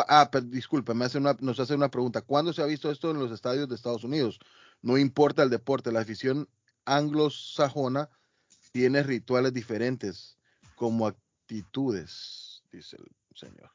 Ah, 0.08 0.30
pero 0.32 0.46
disculpa, 0.46 0.94
me 0.94 1.06
hace 1.06 1.18
una, 1.18 1.36
nos 1.40 1.60
hace 1.60 1.76
una 1.76 1.90
pregunta. 1.90 2.22
¿Cuándo 2.22 2.52
se 2.52 2.62
ha 2.62 2.66
visto 2.66 2.92
esto 2.92 3.12
en 3.12 3.20
los 3.20 3.32
estadios 3.32 3.70
de 3.70 3.76
Estados 3.76 4.04
Unidos? 4.04 4.40
No 4.82 4.98
importa 4.98 5.44
el 5.44 5.50
deporte, 5.50 5.92
la 5.92 6.02
afición 6.02 6.50
anglosajona 6.86 8.10
tiene 8.72 9.04
rituales 9.04 9.54
diferentes 9.54 10.38
como 10.76 11.06
actitudes, 11.08 12.64
dice 12.72 12.98
el 12.98 13.38
señor. 13.38 13.72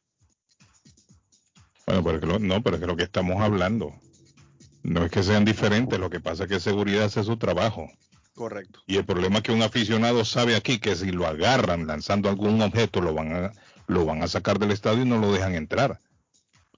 Bueno, 1.86 2.02
pero 2.02 2.16
es 2.16 2.20
que 2.20 2.26
lo- 2.26 2.38
no, 2.38 2.62
pero 2.62 2.76
es 2.76 2.80
que 2.80 2.86
lo 2.88 2.96
que 2.96 3.04
estamos 3.04 3.40
hablando 3.40 3.94
no 4.82 5.04
es 5.04 5.10
que 5.10 5.22
sean 5.22 5.44
diferentes, 5.44 5.98
lo 5.98 6.10
que 6.10 6.20
pasa 6.20 6.44
es 6.44 6.48
que 6.48 6.60
seguridad 6.60 7.04
hace 7.04 7.22
su 7.22 7.36
trabajo. 7.36 7.88
Correcto. 8.34 8.80
Y 8.86 8.96
el 8.96 9.06
problema 9.06 9.36
es 9.36 9.42
que 9.44 9.52
un 9.52 9.62
aficionado 9.62 10.24
sabe 10.24 10.56
aquí 10.56 10.78
que 10.78 10.94
si 10.94 11.10
lo 11.10 11.26
agarran 11.26 11.86
lanzando 11.86 12.28
algún 12.28 12.60
objeto 12.60 13.00
lo 13.00 13.14
van 13.14 13.32
a, 13.32 13.52
lo 13.86 14.04
van 14.04 14.22
a 14.22 14.28
sacar 14.28 14.58
del 14.58 14.72
estadio 14.72 15.02
y 15.02 15.08
no 15.08 15.18
lo 15.18 15.32
dejan 15.32 15.54
entrar. 15.54 16.00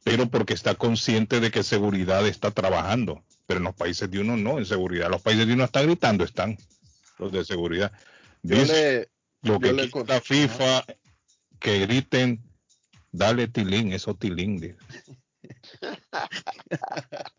Pero 0.05 0.29
porque 0.29 0.55
está 0.55 0.75
consciente 0.75 1.41
de 1.41 1.51
que 1.51 1.63
seguridad 1.63 2.27
está 2.27 2.51
trabajando. 2.51 3.25
Pero 3.47 3.59
en 3.59 3.65
los 3.65 3.75
países 3.75 4.11
de 4.11 4.21
uno 4.21 4.37
no, 4.37 4.59
en 4.59 4.67
seguridad. 4.67 5.11
Los 5.11 5.23
países 5.23 5.47
de 5.47 5.55
uno 5.55 5.65
están 5.65 5.87
gritando, 5.87 6.25
están 6.25 6.57
los 7.19 7.33
de 7.33 7.45
seguridad. 7.45 7.93
Dice 8.43 9.11
le, 9.43 9.51
lo 9.51 9.59
que 9.59 9.73
le 9.73 9.91
la 10.07 10.21
FIFA 10.21 10.85
que 11.59 11.81
griten, 11.81 12.43
dale 13.11 13.49
tilín, 13.49 13.93
eso 13.93 14.15
tilín. 14.15 14.59
dice. 14.59 14.77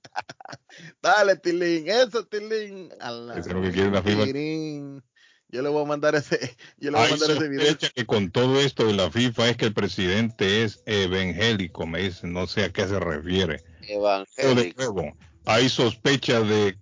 Dale, 1.01 1.35
Tilín, 1.37 1.89
eso, 1.89 2.25
Tilín. 2.25 2.91
Eso 2.91 3.37
es 3.37 3.47
lo 3.47 3.61
que 3.61 3.71
quiere 3.71 3.91
la 3.91 4.01
FIFA. 4.01 4.25
Tilín. 4.25 5.03
Yo 5.51 5.61
le 5.63 5.69
voy 5.69 5.83
a 5.83 5.87
mandar 5.87 6.15
ese, 6.15 6.37
yo 6.77 6.91
le 6.91 6.97
voy 6.97 7.01
a 7.01 7.03
Hay 7.05 7.11
mandar 7.11 7.31
ese 7.31 7.47
video. 7.49 7.65
sospecha 7.65 7.89
que 7.89 8.05
con 8.05 8.31
todo 8.31 8.59
esto 8.59 8.85
de 8.85 8.93
la 8.93 9.09
FIFA 9.09 9.49
es 9.49 9.57
que 9.57 9.65
el 9.65 9.73
presidente 9.73 10.63
es 10.63 10.81
evangélico, 10.85 11.87
me 11.87 12.03
dicen, 12.03 12.33
no 12.33 12.45
sé 12.47 12.65
a 12.65 12.69
qué 12.71 12.87
se 12.87 12.99
refiere. 12.99 13.63
Evangélico. 13.87 14.77
nuevo, 14.81 15.17
hay 15.45 15.69
sospecha 15.69 16.41
de 16.41 16.77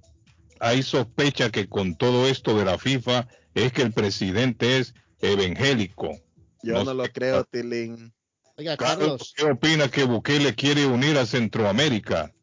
hay 0.60 0.82
sospecha 0.82 1.52
que 1.52 1.68
con 1.70 1.96
todo 1.96 2.28
esto 2.28 2.58
de 2.58 2.66
la 2.66 2.78
FIFA 2.80 3.28
es 3.54 3.72
que 3.72 3.84
el 3.84 3.94
presidente 3.94 4.80
es 4.80 4.94
evangélico. 5.22 6.20
Yo 6.64 6.74
No 6.74 6.84
no, 6.84 6.94
lo 6.96 7.04
creo, 7.12 7.44
Tilín. 7.46 8.12
Oiga, 8.58 8.76
Carlos, 8.76 9.00
Carlos, 9.08 9.34
¿qué 9.38 9.46
opina 9.46 9.88
que 9.90 10.04
Bukele 10.04 10.56
quiere 10.56 10.88
unir 10.88 11.16
a 11.20 11.28
Centroamérica? 11.28 12.34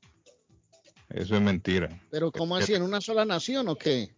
Eso 1.08 1.34
es 1.36 1.42
mentira. 1.42 1.88
pero 2.10 2.30
¿cómo 2.32 2.56
así? 2.56 2.72
¿En 2.74 2.82
una 2.82 3.00
sola 3.00 3.24
nación 3.24 3.68
o 3.68 3.76
qué? 3.76 4.14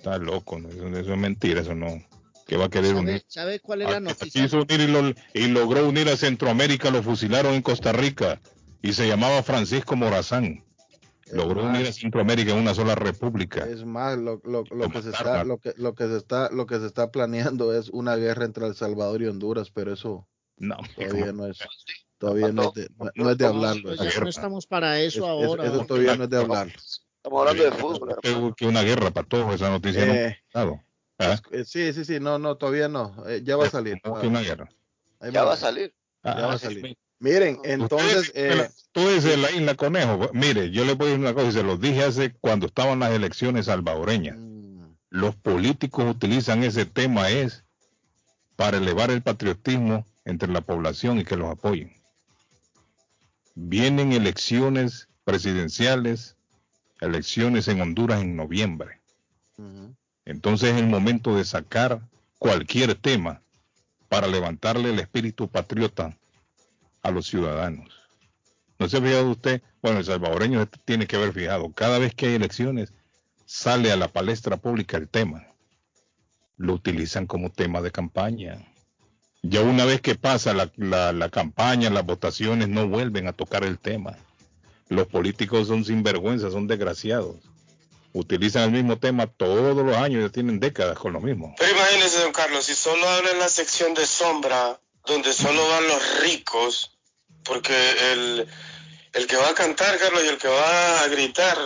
Está 0.00 0.16
loco, 0.16 0.58
¿no? 0.58 0.70
eso, 0.70 0.88
eso 0.88 1.12
es 1.12 1.18
mentira, 1.18 1.60
eso 1.60 1.74
no. 1.74 2.02
¿Qué 2.46 2.56
va 2.56 2.64
a 2.64 2.68
querer 2.70 2.88
¿Sabe, 2.94 3.00
unir? 3.00 3.24
sabe 3.28 3.60
cuál 3.60 3.82
es 3.82 3.88
la 3.90 3.94
que 3.96 4.00
noticia? 4.00 4.42
quiso 4.42 4.62
unir 4.62 4.80
y, 4.80 4.86
lo- 4.86 5.14
y 5.34 5.48
logró 5.48 5.86
unir 5.86 6.08
a 6.08 6.16
Centroamérica, 6.16 6.90
lo 6.90 7.02
fusilaron 7.02 7.52
en 7.52 7.60
Costa 7.60 7.92
Rica 7.92 8.40
y 8.80 8.94
se 8.94 9.06
llamaba 9.06 9.42
Francisco 9.42 9.94
Morazán. 9.96 10.64
Logró 11.32 11.62
más, 11.64 11.76
unir 11.76 11.86
a 11.88 11.92
Centroamérica 11.92 12.52
en 12.52 12.58
una 12.58 12.74
sola 12.74 12.94
república. 12.94 13.66
Es 13.66 13.84
más, 13.84 14.16
lo, 14.18 14.40
lo, 14.42 14.64
lo 14.70 14.76
Lo 14.76 14.90
que 14.90 15.02
se 15.02 15.10
está, 15.10 15.44
lo 15.44 15.58
que, 15.58 15.74
lo 15.76 15.94
que 15.94 16.08
se 16.08 16.16
está, 16.16 16.50
lo 16.50 16.64
que 16.66 16.78
se 16.80 16.86
está 16.86 17.10
planeando 17.12 17.72
es 17.78 17.90
una 17.90 18.16
guerra 18.16 18.46
entre 18.46 18.66
El 18.66 18.74
Salvador 18.74 19.20
y 19.22 19.26
Honduras, 19.26 19.70
pero 19.70 19.92
eso 19.92 20.26
No, 20.56 20.76
todavía 20.96 21.26
¿cómo? 21.26 21.42
no 21.42 21.46
es, 21.46 21.58
todavía 22.18 22.52
no 22.52 22.62
es 22.64 22.72
de, 22.74 22.88
no, 22.98 23.10
no 23.14 23.30
es 23.30 23.36
de 23.38 23.46
hablarlo. 23.46 23.82
Pues 23.82 24.00
eso. 24.00 24.10
ya 24.10 24.20
no 24.24 24.28
estamos 24.30 24.66
para 24.66 24.98
Es- 24.98 25.14
eso 25.14 25.24
es- 25.24 25.28
ahora. 25.46 25.66
eso 25.66 25.84
todavía 25.84 26.16
no 26.16 26.24
es 26.24 26.30
de 26.30 26.36
hablarlo. 26.38 26.72
Estamos 27.22 27.40
hablando 27.40 27.64
de 27.64 27.72
fútbol, 27.72 28.16
hermano. 28.24 28.54
Que 28.54 28.66
una 28.66 28.82
guerra 28.82 29.10
para 29.10 29.28
todos, 29.28 29.54
esa 29.54 29.68
noticia 29.68 30.06
no 30.06 30.12
Eh, 30.14 30.38
dado. 30.54 30.80
¿Ah? 31.18 31.38
eh, 31.50 31.64
sí, 31.66 31.92
sí, 31.92 32.06
sí, 32.06 32.18
no, 32.18 32.38
no, 32.38 32.56
todavía 32.56 32.88
no. 32.88 33.14
eh, 33.28 33.42
ya 33.44 33.56
va 33.56 33.66
a 33.66 33.70
salir. 33.70 33.98
Tengo 34.02 34.18
que 34.20 34.26
una 34.26 34.40
guerra. 34.40 34.70
Ahí 35.20 35.30
Ya 35.30 35.44
va 35.44 35.52
a 35.52 35.56
salir. 35.56 35.94
Ya 36.24 36.34
va 36.34 36.52
a 36.52 36.54
Ah, 36.54 36.58
salir. 36.58 36.96
Miren, 37.18 37.58
entonces, 37.64 38.32
eh, 38.34 38.70
tú 38.92 39.06
dices 39.06 39.38
la 39.38 39.50
isla 39.50 39.74
Conejo. 39.74 40.30
Mire, 40.32 40.70
yo 40.70 40.86
le 40.86 40.94
voy 40.94 41.08
a 41.08 41.10
decir 41.10 41.20
una 41.20 41.34
cosa 41.34 41.48
y 41.48 41.52
se 41.52 41.62
los 41.62 41.78
dije 41.78 42.02
hace 42.04 42.32
cuando 42.32 42.64
estaban 42.66 43.00
las 43.00 43.12
elecciones 43.12 43.66
salvadoreñas. 43.66 44.36
mm, 44.38 44.84
Los 45.10 45.36
políticos 45.36 46.06
utilizan 46.08 46.64
ese 46.64 46.86
tema 46.86 47.28
es 47.28 47.64
para 48.56 48.78
elevar 48.78 49.10
el 49.10 49.20
patriotismo 49.20 50.06
entre 50.24 50.48
la 50.50 50.62
población 50.62 51.18
y 51.20 51.24
que 51.24 51.36
los 51.36 51.50
apoyen. 51.50 51.92
Vienen 53.54 54.12
elecciones 54.12 55.08
presidenciales, 55.24 56.36
elecciones 57.00 57.68
en 57.68 57.80
Honduras 57.80 58.20
en 58.22 58.36
noviembre. 58.36 59.00
Entonces 60.24 60.70
es 60.74 60.76
el 60.78 60.86
momento 60.86 61.34
de 61.36 61.44
sacar 61.44 62.00
cualquier 62.38 62.94
tema 62.94 63.42
para 64.08 64.26
levantarle 64.26 64.90
el 64.90 64.98
espíritu 64.98 65.48
patriota 65.48 66.16
a 67.02 67.10
los 67.10 67.26
ciudadanos. 67.26 67.92
¿No 68.78 68.88
se 68.88 68.96
ha 68.98 69.02
fijado 69.02 69.30
usted? 69.30 69.62
Bueno, 69.82 69.98
el 69.98 70.04
salvadoreño 70.04 70.66
tiene 70.84 71.06
que 71.06 71.16
haber 71.16 71.32
fijado. 71.32 71.72
Cada 71.72 71.98
vez 71.98 72.14
que 72.14 72.26
hay 72.28 72.34
elecciones, 72.34 72.92
sale 73.44 73.92
a 73.92 73.96
la 73.96 74.08
palestra 74.08 74.56
pública 74.56 74.96
el 74.96 75.08
tema. 75.08 75.46
Lo 76.56 76.74
utilizan 76.74 77.26
como 77.26 77.50
tema 77.50 77.80
de 77.80 77.90
campaña. 77.90 78.66
Ya 79.42 79.62
una 79.62 79.84
vez 79.86 80.00
que 80.02 80.14
pasa 80.14 80.52
la, 80.54 80.70
la- 80.76 81.12
la 81.12 81.28
campaña, 81.30 81.88
las 81.90 82.04
votaciones, 82.04 82.68
no 82.68 82.88
vuelven 82.88 83.26
a 83.26 83.32
tocar 83.32 83.64
el 83.64 83.78
tema. 83.78 84.16
Los 84.90 85.06
políticos 85.06 85.68
son 85.68 85.84
sinvergüenzas, 85.84 86.52
son 86.52 86.66
desgraciados. 86.66 87.36
Utilizan 88.12 88.64
el 88.64 88.70
mismo 88.72 88.98
tema 88.98 89.28
todos 89.28 89.76
los 89.76 89.96
años, 89.96 90.24
ya 90.24 90.30
tienen 90.30 90.58
décadas 90.58 90.98
con 90.98 91.12
lo 91.12 91.20
mismo. 91.20 91.54
Pero 91.58 91.70
imagínese, 91.70 92.22
don 92.22 92.32
Carlos, 92.32 92.64
si 92.64 92.74
solo 92.74 93.08
abre 93.08 93.36
la 93.38 93.48
sección 93.48 93.94
de 93.94 94.04
sombra, 94.04 94.80
donde 95.06 95.32
solo 95.32 95.66
van 95.68 95.86
los 95.86 96.20
ricos, 96.22 96.98
porque 97.44 97.72
el, 98.12 98.48
el 99.12 99.26
que 99.28 99.36
va 99.36 99.50
a 99.50 99.54
cantar, 99.54 99.96
Carlos, 99.98 100.24
y 100.24 100.26
el 100.26 100.38
que 100.38 100.48
va 100.48 101.02
a 101.02 101.06
gritar, 101.06 101.56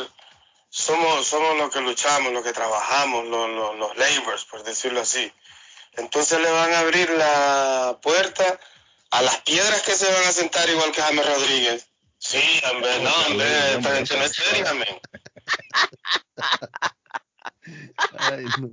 somos, 0.69 1.27
somos 1.27 1.57
los 1.57 1.71
que 1.71 1.81
luchamos, 1.81 2.31
los 2.31 2.45
que 2.45 2.53
trabajamos, 2.53 3.25
los, 3.25 3.49
los, 3.49 3.79
los 3.79 3.97
laborers, 3.97 4.45
por 4.45 4.63
decirlo 4.65 5.01
así. 5.01 5.33
Entonces 5.97 6.39
le 6.43 6.51
van 6.51 6.75
a 6.75 6.81
abrir 6.81 7.09
la 7.09 7.99
puerta 8.03 8.61
a 9.13 9.23
las 9.23 9.39
piedras 9.39 9.81
que 9.81 9.93
se 9.93 10.13
van 10.13 10.25
a 10.25 10.33
sentar 10.33 10.69
igual 10.69 10.93
que 10.93 11.01
James 11.01 11.25
Rodríguez. 11.25 11.87
Sí, 12.25 12.41
hombre, 12.71 12.89
no, 13.03 13.11
hombre, 13.27 13.47
no 14.17 14.25
es 14.25 14.33
seria. 14.33 14.73
Ay, 18.19 18.47
no. 18.59 18.71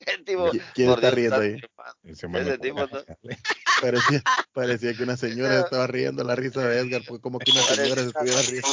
El 0.00 0.24
tipo, 0.24 0.50
¿Qui- 0.50 0.62
quién 0.74 0.88
está 0.88 1.00
Dios 1.02 1.14
riendo 1.14 1.36
ahí? 1.40 1.56
Ese 2.04 2.26
Ese 2.32 2.58
tipo 2.58 2.88
ponga. 2.88 3.04
Parecía, 3.80 4.22
parecía 4.52 4.94
que 4.94 5.02
una 5.02 5.16
señora 5.16 5.60
estaba 5.60 5.86
riendo 5.86 6.22
la 6.22 6.34
risa 6.36 6.60
de 6.60 6.80
Edgar, 6.80 7.02
fue 7.02 7.18
como 7.20 7.38
que 7.38 7.50
una 7.50 7.62
señora 7.62 8.02
se 8.02 8.08
estuviera 8.08 8.42
riendo. 8.42 8.68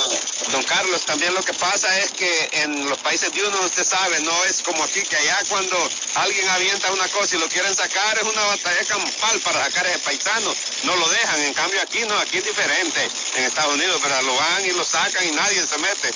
Don 0.51 0.63
Carlos, 0.63 1.05
también 1.05 1.33
lo 1.33 1.41
que 1.43 1.53
pasa 1.53 1.87
es 1.99 2.11
que 2.11 2.49
en 2.63 2.89
los 2.89 2.97
países 2.99 3.33
de 3.33 3.41
uno, 3.45 3.57
usted 3.61 3.85
sabe, 3.85 4.19
no 4.21 4.43
es 4.45 4.61
como 4.63 4.83
aquí, 4.83 5.01
que 5.03 5.15
allá 5.15 5.37
cuando 5.49 5.77
alguien 6.15 6.47
avienta 6.49 6.91
una 6.91 7.07
cosa 7.09 7.37
y 7.37 7.39
lo 7.39 7.47
quieren 7.47 7.73
sacar, 7.73 8.17
es 8.17 8.23
una 8.23 8.41
batalla 8.47 8.83
campal 8.85 9.39
para 9.45 9.63
sacar 9.65 9.85
ese 9.87 9.99
paisano. 9.99 10.51
No 10.83 10.95
lo 10.97 11.07
dejan, 11.09 11.39
en 11.41 11.53
cambio 11.53 11.81
aquí 11.81 11.99
no, 12.07 12.17
aquí 12.19 12.37
es 12.39 12.45
diferente. 12.45 12.99
En 13.37 13.43
Estados 13.45 13.75
Unidos, 13.75 13.99
pero 14.03 14.21
lo 14.23 14.35
van 14.35 14.65
y 14.65 14.71
lo 14.71 14.83
sacan 14.83 15.25
y 15.25 15.31
nadie 15.31 15.61
se 15.61 15.77
mete. 15.77 16.09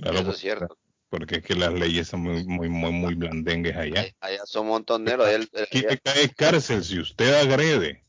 Claro, 0.00 0.18
Eso 0.20 0.30
es 0.30 0.38
cierto. 0.38 0.78
Porque 1.08 1.36
es 1.36 1.42
que 1.44 1.54
las 1.54 1.72
leyes 1.72 2.08
son 2.08 2.20
muy, 2.22 2.44
muy, 2.44 2.68
muy, 2.68 2.90
muy 2.92 3.14
blandengues 3.14 3.76
allá. 3.76 4.00
Allá, 4.00 4.12
allá 4.20 4.46
son 4.46 4.66
montoneros. 4.66 5.28
El- 5.28 5.48
Aquí 5.62 5.82
te 5.82 5.98
cae 5.98 6.28
cárcel 6.30 6.84
si 6.84 6.98
usted 6.98 7.32
agrede 7.34 8.04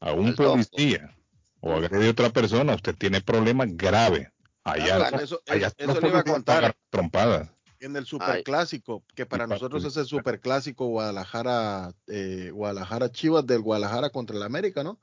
a 0.00 0.12
un 0.12 0.34
policía 0.34 1.16
o 1.60 1.72
agrede 1.74 2.08
a 2.08 2.10
otra 2.10 2.30
persona, 2.30 2.74
usted 2.74 2.94
tiene 2.96 3.20
problemas 3.20 3.68
graves. 3.72 4.28
Allá, 4.64 5.08
eso- 5.22 5.40
allá 5.48 5.68
eso- 5.68 5.76
no 5.86 5.92
eso 5.92 6.00
le 6.00 6.08
iba 6.08 6.18
a 6.20 6.24
contar. 6.24 6.56
pagar 6.56 6.76
trompadas. 6.90 7.50
En 7.80 7.96
el 7.96 8.06
superclásico, 8.06 9.02
que 9.16 9.26
para 9.26 9.48
nosotros 9.48 9.84
es 9.84 9.96
el 9.96 10.06
superclásico 10.06 10.86
Guadalajara, 10.86 11.92
eh, 12.06 12.50
Guadalajara 12.52 13.10
Chivas 13.10 13.44
del 13.44 13.60
Guadalajara 13.60 14.10
contra 14.10 14.36
el 14.36 14.42
América, 14.44 14.84
¿no? 14.84 15.00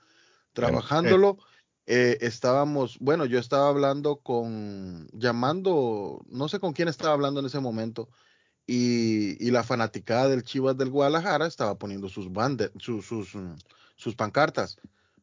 Trabajándolo, 0.53 1.37
eh, 1.39 1.43
estábamos, 1.89 2.97
bueno, 2.99 3.25
yo 3.25 3.39
estaba 3.39 3.69
hablando 3.69 4.17
con, 4.21 5.07
llamando, 5.11 6.21
no 6.27 6.47
sé 6.47 6.59
con 6.59 6.73
quién 6.73 6.87
estaba 6.87 7.13
hablando 7.13 7.39
en 7.39 7.47
ese 7.47 7.59
momento, 7.59 8.09
y, 8.67 9.43
y 9.45 9.51
la 9.51 9.63
fanaticada 9.63 10.29
del 10.29 10.43
Chivas 10.43 10.77
del 10.77 10.91
Guadalajara 10.91 11.47
estaba 11.47 11.79
poniendo 11.79 12.07
sus 12.09 12.31
bandes, 12.31 12.71
sus, 12.77 13.05
sus, 13.05 13.33
mm, 13.35 13.55
sus 13.95 14.15
pancartas, 14.15 14.77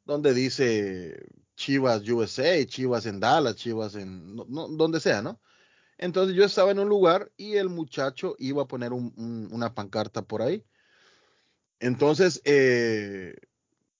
donde 0.04 0.34
dice 0.34 1.26
Chivas 1.56 2.08
USA, 2.08 2.66
Chivas 2.66 3.06
en 3.06 3.20
Dallas, 3.20 3.56
Chivas 3.56 3.94
en, 3.94 4.34
no- 4.34 4.46
no, 4.48 4.68
donde 4.68 4.98
sea, 5.00 5.22
¿no? 5.22 5.40
Entonces 5.98 6.36
yo 6.36 6.44
estaba 6.44 6.72
en 6.72 6.80
un 6.80 6.88
lugar 6.88 7.32
y 7.36 7.54
el 7.56 7.68
muchacho 7.68 8.34
iba 8.38 8.62
a 8.64 8.68
poner 8.68 8.92
un- 8.92 9.14
un- 9.16 9.48
una 9.52 9.74
pancarta 9.74 10.22
por 10.22 10.42
ahí. 10.42 10.64
Entonces, 11.78 12.40
eh, 12.44 13.34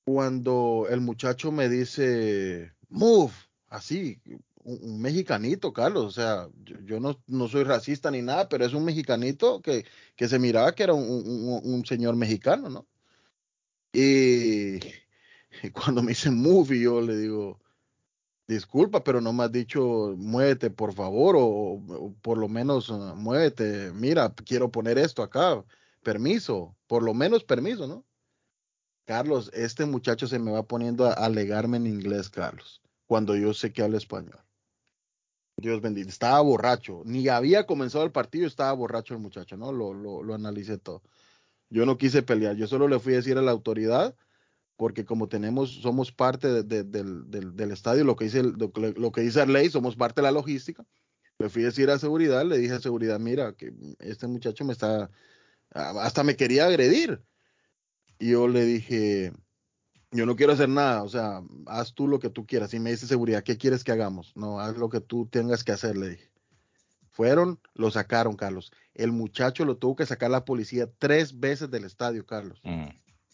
cuando 0.07 0.87
el 0.89 1.01
muchacho 1.01 1.51
me 1.53 1.69
dice, 1.69 2.73
move, 2.89 3.33
así, 3.69 4.21
un, 4.63 5.01
mexicanito, 5.01 5.73
Carlos, 5.73 6.05
o 6.07 6.11
sea, 6.13 6.49
yo, 6.85 7.01
no, 7.01 7.21
no 7.27 7.49
soy 7.49 7.65
racista 7.65 8.11
ni 8.13 8.23
nada, 8.23 8.49
pero 8.49 8.65
es 8.65 8.73
un 8.73 8.85
mexicanito 8.85 9.61
que, 9.63 9.85
que 10.17 10.29
se 10.29 10.39
miraba 10.39 10.75
que 10.75 10.85
era 10.85 10.95
un, 10.95 11.61
un- 11.65 11.85
señor 11.87 12.15
mexicano, 12.17 12.69
¿no? 12.71 12.87
Y, 13.93 14.79
cuando 15.73 16.03
me 16.03 16.11
dice 16.11 16.31
move, 16.31 16.79
yo 16.81 17.01
le 17.01 17.17
digo, 17.17 17.61
disculpa, 18.49 19.05
pero 19.05 19.21
no 19.21 19.33
me 19.33 19.45
has 19.45 19.53
dicho 19.53 20.15
muévete, 20.19 20.71
por 20.71 20.95
favor, 20.95 21.37
o, 21.37 21.43
o 21.45 22.15
por 22.23 22.39
lo 22.39 22.49
menos 22.49 22.91
uh, 22.91 23.15
muévete, 23.17 23.93
mira, 23.93 24.35
quiero 24.47 24.71
poner 24.71 24.99
esto 24.99 25.23
acá, 25.23 25.65
permiso, 26.03 26.77
por 26.89 27.03
lo 27.05 27.15
menos 27.15 27.45
permiso, 27.45 27.87
¿no? 27.89 28.07
Carlos, 29.07 29.51
este 29.55 29.87
muchacho 29.87 30.27
se 30.27 30.39
me 30.41 30.51
va 30.51 30.65
poniendo 30.65 31.07
a 31.07 31.13
alegarme 31.13 31.77
en 31.77 31.87
inglés, 31.87 32.29
Carlos, 32.29 32.83
cuando 33.07 33.37
yo 33.37 33.55
sé 33.55 33.73
que 33.73 33.83
habla 33.83 33.99
español. 33.99 34.39
Dios 35.59 35.81
bendito, 35.81 36.09
estaba 36.09 36.41
borracho, 36.41 37.03
ni 37.07 37.29
había 37.29 37.65
comenzado 37.67 38.05
el 38.05 38.11
partido, 38.13 38.47
estaba 38.47 38.73
borracho 38.73 39.15
el 39.15 39.21
muchacho, 39.21 39.57
¿no? 39.57 39.73
Lo, 39.73 39.95
lo, 39.95 40.35
analicé 40.35 40.77
todo. 40.77 41.03
Yo 41.71 41.87
no 41.87 41.97
quise 41.97 42.23
pelear, 42.23 42.57
yo 42.57 42.67
solo 42.67 42.89
le 42.89 42.99
fui 42.99 43.15
a 43.15 43.17
decir 43.17 43.39
a 43.39 43.43
la 43.43 43.53
autoridad, 43.53 44.15
porque 44.77 45.05
como 45.07 45.29
tenemos, 45.29 45.71
somos 45.83 46.13
parte 46.13 46.49
de- 46.49 46.63
de- 46.65 46.85
del, 46.85 47.31
del- 47.31 47.57
del 47.57 47.71
estadio, 47.73 48.05
lo 48.05 48.17
que 48.17 48.27
dice 48.27 48.43
lo, 48.43 48.73
lo 48.97 49.13
que 49.13 49.23
dice 49.23 49.39
la 49.41 49.53
ley, 49.53 49.71
somos 49.71 49.97
parte 49.97 50.21
de 50.21 50.25
la 50.25 50.33
logística. 50.33 50.85
Le 51.39 51.49
fui 51.49 51.63
a 51.63 51.67
decir 51.67 51.91
a 51.91 51.99
seguridad, 51.99 52.45
le 52.45 52.59
dije 52.59 52.75
a 52.75 52.81
seguridad, 52.81 53.19
mira, 53.21 53.53
que 53.55 53.73
este 54.01 54.27
muchacho 54.27 54.65
me 54.65 54.73
está, 54.73 55.11
hasta 55.71 56.25
me 56.25 56.37
quería 56.37 56.67
agredir. 56.67 57.23
Y 58.19 58.31
yo 58.31 58.49
le 58.49 58.65
dije, 58.65 59.33
yo 60.11 60.25
no 60.27 60.37
quiero 60.37 60.53
hacer 60.53 60.69
nada, 60.69 61.03
o 61.03 61.09
sea, 61.09 61.43
haz 61.67 61.95
tú 61.95 62.09
lo 62.09 62.19
que 62.19 62.31
tú 62.31 62.47
quieras. 62.47 62.73
Y 62.75 62.81
me 62.81 62.91
dice 62.91 63.07
seguridad, 63.07 63.43
¿qué 63.43 63.57
quieres 63.59 63.85
que 63.85 63.93
hagamos? 63.93 64.33
No, 64.35 64.61
haz 64.61 64.77
lo 64.77 64.89
que 64.89 65.01
tú 65.01 65.27
tengas 65.27 65.65
que 65.65 65.73
hacer, 65.73 65.97
le 65.97 66.11
dije. 66.11 66.31
Fueron, 67.11 67.59
lo 67.75 67.91
sacaron, 67.91 68.37
Carlos. 68.37 68.73
El 68.95 69.13
muchacho 69.13 69.65
lo 69.65 69.77
tuvo 69.79 69.97
que 69.97 70.07
sacar 70.07 70.31
la 70.31 70.45
policía 70.45 70.89
tres 70.99 71.39
veces 71.39 71.71
del 71.71 71.85
estadio, 71.85 72.27
Carlos 72.27 72.61
Mm. 72.63 72.89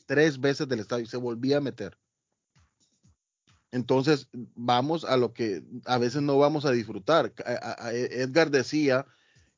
tres 0.07 0.39
veces 0.41 0.69
del 0.69 0.81
estadio 0.81 1.05
y 1.05 1.09
se 1.09 1.17
volvía 1.17 1.59
a 1.59 1.61
meter. 1.61 1.97
Entonces, 3.71 4.29
vamos 4.33 5.05
a 5.05 5.17
lo 5.17 5.33
que 5.33 5.63
a 5.87 5.97
veces 5.99 6.21
no 6.23 6.37
vamos 6.39 6.65
a 6.67 6.71
disfrutar. 6.73 7.33
A- 7.47 7.53
a- 7.53 7.87
a- 7.87 7.93
Edgar 7.95 8.51
decía 8.51 9.07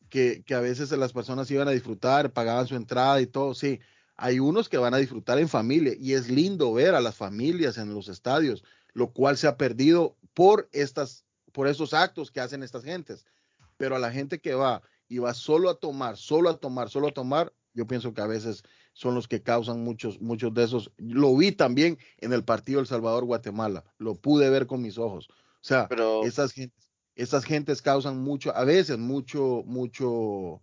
que, 0.08 0.44
que 0.44 0.54
a 0.54 0.60
veces 0.60 0.90
las 0.92 1.12
personas 1.12 1.50
iban 1.50 1.66
a 1.66 1.72
disfrutar, 1.72 2.32
pagaban 2.32 2.66
su 2.68 2.76
entrada 2.76 3.20
y 3.20 3.26
todo, 3.26 3.54
sí. 3.54 3.80
Hay 4.16 4.38
unos 4.38 4.68
que 4.68 4.78
van 4.78 4.94
a 4.94 4.98
disfrutar 4.98 5.38
en 5.38 5.48
familia 5.48 5.94
y 5.98 6.12
es 6.12 6.30
lindo 6.30 6.72
ver 6.72 6.94
a 6.94 7.00
las 7.00 7.16
familias 7.16 7.78
en 7.78 7.92
los 7.94 8.08
estadios, 8.08 8.62
lo 8.92 9.12
cual 9.12 9.36
se 9.36 9.46
ha 9.46 9.56
perdido 9.56 10.16
por 10.34 10.68
estas, 10.72 11.24
por 11.52 11.66
esos 11.66 11.94
actos 11.94 12.30
que 12.30 12.40
hacen 12.40 12.62
estas 12.62 12.84
gentes. 12.84 13.26
Pero 13.76 13.96
a 13.96 13.98
la 13.98 14.12
gente 14.12 14.40
que 14.40 14.54
va 14.54 14.82
y 15.08 15.18
va 15.18 15.34
solo 15.34 15.68
a 15.68 15.78
tomar, 15.78 16.16
solo 16.16 16.48
a 16.48 16.58
tomar, 16.58 16.90
solo 16.90 17.08
a 17.08 17.12
tomar, 17.12 17.52
yo 17.72 17.86
pienso 17.86 18.14
que 18.14 18.20
a 18.20 18.26
veces 18.26 18.62
son 18.92 19.16
los 19.16 19.26
que 19.26 19.42
causan 19.42 19.82
muchos, 19.82 20.20
muchos 20.20 20.54
de 20.54 20.62
esos. 20.62 20.92
Lo 20.96 21.36
vi 21.36 21.50
también 21.50 21.98
en 22.18 22.32
el 22.32 22.44
partido 22.44 22.78
El 22.78 22.86
Salvador-Guatemala, 22.86 23.84
lo 23.98 24.14
pude 24.14 24.48
ver 24.48 24.68
con 24.68 24.80
mis 24.80 24.96
ojos. 24.96 25.28
O 25.28 25.66
sea, 25.66 25.88
Pero- 25.88 26.24
esas 26.24 26.52
gentes, 26.52 26.88
esas 27.16 27.44
gentes 27.44 27.82
causan 27.82 28.18
mucho, 28.18 28.54
a 28.56 28.64
veces 28.64 28.98
mucho, 28.98 29.62
mucho, 29.66 30.62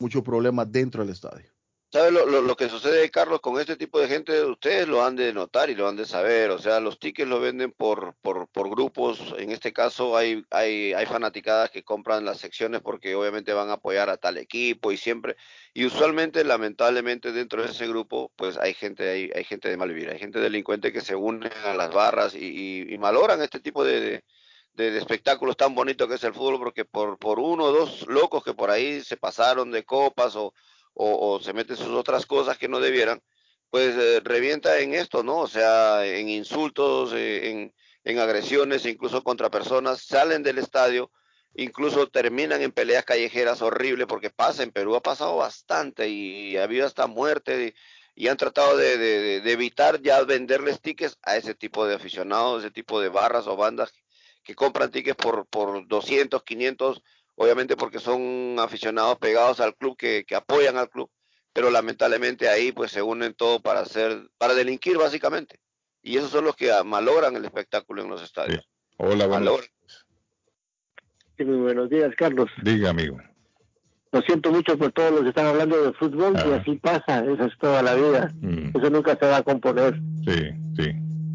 mucho 0.00 0.22
problema 0.24 0.64
dentro 0.64 1.02
del 1.04 1.12
estadio. 1.12 1.48
¿Sabe 1.90 2.10
lo, 2.10 2.26
lo, 2.26 2.42
lo 2.42 2.54
que 2.54 2.68
sucede, 2.68 3.10
Carlos, 3.10 3.40
con 3.40 3.58
este 3.58 3.74
tipo 3.76 3.98
de 3.98 4.08
gente? 4.08 4.44
Ustedes 4.44 4.86
lo 4.86 5.02
han 5.02 5.16
de 5.16 5.32
notar 5.32 5.70
y 5.70 5.74
lo 5.74 5.88
han 5.88 5.96
de 5.96 6.04
saber. 6.04 6.50
O 6.50 6.58
sea, 6.58 6.80
los 6.80 6.98
tickets 6.98 7.26
lo 7.28 7.40
venden 7.40 7.72
por, 7.72 8.14
por, 8.20 8.46
por 8.50 8.68
grupos. 8.68 9.34
En 9.38 9.50
este 9.50 9.72
caso 9.72 10.14
hay, 10.14 10.44
hay, 10.50 10.92
hay 10.92 11.06
fanaticadas 11.06 11.70
que 11.70 11.84
compran 11.84 12.26
las 12.26 12.38
secciones 12.40 12.82
porque 12.82 13.14
obviamente 13.14 13.54
van 13.54 13.70
a 13.70 13.74
apoyar 13.74 14.10
a 14.10 14.18
tal 14.18 14.36
equipo 14.36 14.92
y 14.92 14.98
siempre. 14.98 15.36
Y 15.72 15.86
usualmente, 15.86 16.44
lamentablemente, 16.44 17.32
dentro 17.32 17.62
de 17.62 17.70
ese 17.70 17.86
grupo, 17.88 18.32
pues 18.36 18.58
hay 18.58 18.74
gente, 18.74 19.08
hay, 19.08 19.30
hay 19.34 19.44
gente 19.44 19.70
de 19.70 19.78
mal 19.78 19.88
vivir, 19.88 20.10
hay 20.10 20.18
gente 20.18 20.40
delincuente 20.40 20.92
que 20.92 21.00
se 21.00 21.14
une 21.16 21.48
a 21.64 21.72
las 21.74 21.90
barras 21.94 22.34
y, 22.34 22.92
y, 22.92 22.98
este 23.42 23.60
tipo 23.60 23.82
de, 23.82 24.24
de- 24.74 24.90
de 24.90 24.98
espectáculos 24.98 25.56
tan 25.56 25.74
bonitos 25.74 26.06
que 26.08 26.14
es 26.14 26.24
el 26.24 26.34
fútbol 26.34 26.58
porque 26.58 26.84
por, 26.84 27.18
por 27.18 27.38
uno 27.38 27.64
o 27.64 27.72
dos 27.72 28.06
locos 28.08 28.44
que 28.44 28.54
por 28.54 28.70
ahí 28.70 29.00
se 29.02 29.16
pasaron 29.16 29.70
de 29.70 29.84
copas 29.84 30.36
o 30.36 30.52
o, 30.98 31.40
se 31.40 31.52
meten 31.52 31.76
sus 31.76 31.88
otras 31.88 32.26
cosas 32.26 32.58
que 32.58 32.68
no 32.68 32.80
debieran, 32.80 33.22
pues 33.70 33.94
eh, 33.96 34.20
revienta 34.24 34.78
en 34.78 34.94
esto, 34.94 35.22
¿no? 35.22 35.38
O 35.38 35.46
sea, 35.46 36.04
en 36.06 36.28
insultos, 36.28 37.12
eh, 37.14 37.50
en, 37.50 37.74
en 38.04 38.18
agresiones, 38.18 38.84
incluso 38.86 39.22
contra 39.22 39.50
personas, 39.50 40.02
salen 40.02 40.42
del 40.42 40.58
estadio, 40.58 41.10
incluso 41.54 42.08
terminan 42.08 42.62
en 42.62 42.72
peleas 42.72 43.04
callejeras 43.04 43.62
horribles, 43.62 44.06
porque 44.06 44.30
pasa, 44.30 44.62
en 44.62 44.72
Perú 44.72 44.96
ha 44.96 45.02
pasado 45.02 45.36
bastante 45.36 46.08
y, 46.08 46.56
ha 46.56 46.64
habido 46.64 46.86
hasta 46.86 47.06
muerte 47.06 47.74
y, 48.16 48.24
y 48.24 48.28
han 48.28 48.36
tratado 48.36 48.76
de- 48.76 48.96
de 49.40 49.52
evitar 49.52 50.00
ya 50.02 50.22
venderles 50.24 50.80
tickets 50.80 51.16
a 51.22 51.36
ese 51.36 51.54
tipo 51.54 51.86
de 51.86 51.94
aficionados, 51.94 52.62
ese 52.64 52.70
tipo 52.72 53.00
de 53.00 53.08
barras 53.08 53.46
o 53.46 53.56
bandas 53.56 53.92
que 54.42 54.54
compran 54.54 54.90
tickets 54.90 55.16
por, 55.16 55.46
por 55.46 55.86
200, 55.86 56.42
500, 56.42 57.02
obviamente 57.38 57.76
porque 57.76 57.98
son 58.00 58.56
aficionados 58.58 59.16
pegados 59.18 59.60
al 59.60 59.74
club 59.76 59.96
que, 59.96 60.24
que 60.26 60.34
apoyan 60.34 60.76
al 60.76 60.90
club, 60.90 61.10
pero 61.52 61.70
lamentablemente 61.70 62.48
ahí 62.48 62.72
pues 62.72 62.90
se 62.92 63.00
unen 63.00 63.32
todo 63.34 63.60
para 63.60 63.80
hacer, 63.80 64.28
para 64.36 64.54
delinquir 64.54 64.98
básicamente. 64.98 65.58
Y 66.02 66.16
esos 66.16 66.30
son 66.30 66.44
los 66.44 66.56
que 66.56 66.70
ah, 66.70 66.84
malogran 66.84 67.34
el 67.36 67.44
espectáculo 67.44 68.02
en 68.02 68.10
los 68.10 68.22
estadios. 68.22 68.68
Hola, 68.98 69.26
buenos. 69.26 69.70
Sí, 71.36 71.44
muy 71.44 71.58
buenos 71.58 71.88
días, 71.88 72.12
Carlos. 72.16 72.50
Diga, 72.62 72.90
amigo. 72.90 73.18
Lo 74.10 74.22
siento 74.22 74.50
mucho 74.50 74.76
por 74.78 74.90
todos 74.92 75.12
los 75.12 75.22
que 75.22 75.28
están 75.28 75.46
hablando 75.46 75.80
de 75.82 75.92
fútbol 75.92 76.34
y 76.34 76.52
así 76.52 76.76
pasa, 76.76 77.20
eso 77.24 77.44
es 77.44 77.56
toda 77.58 77.82
la 77.82 77.94
vida. 77.94 78.32
Mm, 78.40 78.76
Eso 78.76 78.90
nunca 78.90 79.16
se 79.16 79.26
va 79.26 79.36
a 79.36 79.42
componer. 79.42 80.00
sí, 80.24 80.50
sí. 80.76 80.90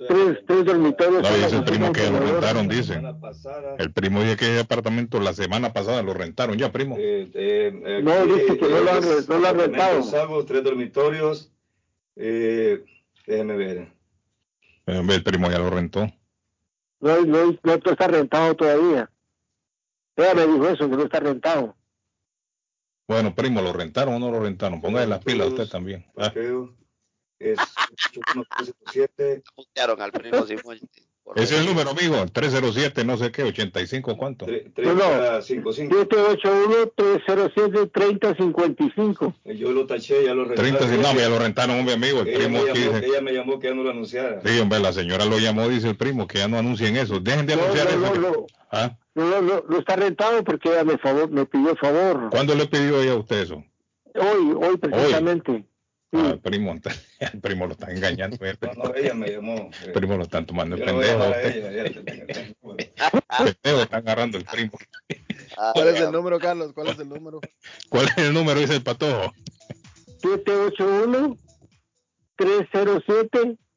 Tres, 0.08 0.38
tres 0.48 0.66
dormitorios. 0.66 1.22
No, 1.22 1.30
dice 1.38 1.56
el 1.58 1.64
primo 1.66 1.92
que 1.92 2.10
lo 2.10 2.20
rentaron, 2.20 2.68
dice. 2.70 3.02
El 3.78 3.92
primo 3.92 4.22
dice 4.22 4.38
que 4.38 4.46
ese 4.46 4.60
apartamento 4.62 5.20
la 5.20 5.34
semana 5.34 5.74
pasada 5.74 6.02
lo 6.02 6.14
rentaron 6.14 6.58
ya, 6.58 6.72
primo. 6.72 6.96
No, 6.96 7.02
dice 8.26 8.58
que 8.58 8.68
no 8.70 8.80
lo 8.80 8.92
han, 8.92 9.04
no 9.28 9.38
lo 9.40 9.48
han 9.48 9.60
rentado. 9.60 10.04
Salvo 10.04 10.46
tres 10.46 10.64
dormitorios. 10.64 11.52
Eh, 12.16 12.86
déjeme 13.28 13.58
ver. 13.58 13.78
Eh, 14.86 15.02
El 15.10 15.24
primo 15.24 15.50
ya 15.52 15.60
lo 15.60 15.70
rentó. 15.70 16.08
No, 17.02 17.22
no, 17.26 17.58
no 17.64 17.74
está 17.74 18.08
rentado 18.08 18.56
todavía. 18.56 19.10
Ella 20.16 20.34
me 20.36 20.48
dijo 20.48 20.70
eso, 20.70 20.90
que 20.90 20.96
no 20.96 21.04
está 21.04 21.20
rentado. 21.20 21.76
Bueno, 23.08 23.36
primo, 23.36 23.62
¿lo 23.62 23.74
rentaron 23.74 24.16
o 24.16 24.20
no 24.20 24.32
lo 24.32 24.40
rentaron? 24.40 24.82
Póngale 24.82 25.08
las 25.08 25.24
pilas 25.24 25.50
usted 25.50 25.68
también. 25.68 26.06
Creo. 26.34 26.76
Es 27.38 27.60
81307. 27.60 29.44
Putearon 29.56 30.02
al 30.02 30.12
primo 30.12 30.46
Simón. 30.46 30.80
Ese 31.36 31.56
es 31.56 31.62
el 31.62 31.66
número, 31.68 31.92
amigo. 31.92 32.26
307, 32.32 33.04
no 33.06 33.18
sé 33.18 33.32
qué, 33.32 33.44
85, 33.44 34.18
¿cuánto? 34.18 34.46
No, 34.48 34.94
no. 34.94 35.04
3055. 35.42 35.96
781-307-3055. 37.96 39.34
Yo 39.56 39.72
lo 39.72 39.86
taché, 39.86 40.26
ya 40.26 40.34
lo 40.34 40.46
30, 40.54 40.80
rentaron. 40.80 41.02
no, 41.02 41.14
ya 41.20 41.30
lo 41.30 41.40
rentaron, 41.40 41.80
hombre, 41.80 41.94
amigo. 41.96 42.22
El 42.22 42.28
Ella 42.30 42.38
primo 42.40 42.64
me, 42.64 42.70
aquí 42.70 42.80
llamó, 42.82 42.94
dice. 42.98 43.06
ella 43.08 43.22
me 43.22 43.34
llamó 43.34 43.60
que 43.60 43.68
ya 43.70 43.74
no 43.74 43.84
lo 43.84 43.90
anunciara. 43.92 44.42
Sí, 44.44 44.60
hombre, 44.60 44.80
la 44.80 44.94
señora 44.94 45.26
lo 45.26 45.40
llamó, 45.40 45.68
dice 45.70 45.90
el 45.90 45.96
primo, 45.98 46.28
que 46.28 46.40
ya 46.40 46.48
no 46.48 46.58
anuncien 46.58 46.96
eso. 46.98 47.20
Dejen 47.20 47.46
de 47.46 47.56
No, 47.56 47.64
anunciar 47.64 47.98
no, 47.98 48.06
eso. 48.06 48.16
no, 48.16 48.22
no. 48.32 48.46
¿Ah? 48.72 48.98
No, 49.16 49.30
no, 49.30 49.42
no, 49.42 49.64
no 49.70 49.80
está 49.80 49.96
rentado 49.96 50.44
porque 50.44 50.70
ella 50.70 50.84
me, 50.84 50.98
favor, 50.98 51.30
me 51.30 51.46
pidió 51.46 51.76
favor. 51.76 52.30
¿Cuándo 52.32 52.56
le 52.56 52.66
pidió 52.68 53.02
ella 53.02 53.14
a 53.14 53.18
usted 53.18 53.42
eso? 53.42 53.64
Hoy, 54.16 54.54
hoy 54.60 54.78
precisamente. 54.78 55.66
El 56.14 56.40
primo, 56.40 56.76
el 57.20 57.42
primo 57.42 57.66
lo 57.66 57.74
está 57.74 57.92
engañando. 57.92 58.38
El 58.46 58.58
No, 58.62 58.84
no, 58.84 58.96
ella 58.96 59.14
me 59.14 59.28
llamó. 59.30 59.70
primo 59.94 60.18
lo 60.18 60.24
están 60.24 60.46
tomando 60.46 60.76
el 60.76 60.84
pendejo. 60.84 61.24
El 63.40 63.56
pendejo 63.56 63.82
está 63.82 63.98
agarrando 63.98 64.38
el 64.38 64.46
primo. 64.46 64.78
¿Cuál 65.74 65.88
es 65.90 66.02
el 66.02 66.12
número, 66.12 66.40
Carlos? 66.40 66.72
¿Cuál 66.74 66.88
es 66.90 67.00
el 67.00 67.10
número? 67.10 67.40
¿Cuál 67.90 68.06
es 68.06 68.18
el 68.18 68.34
número? 68.34 68.60
Dice 68.60 68.76
el 68.76 68.84
patojo. 68.84 69.34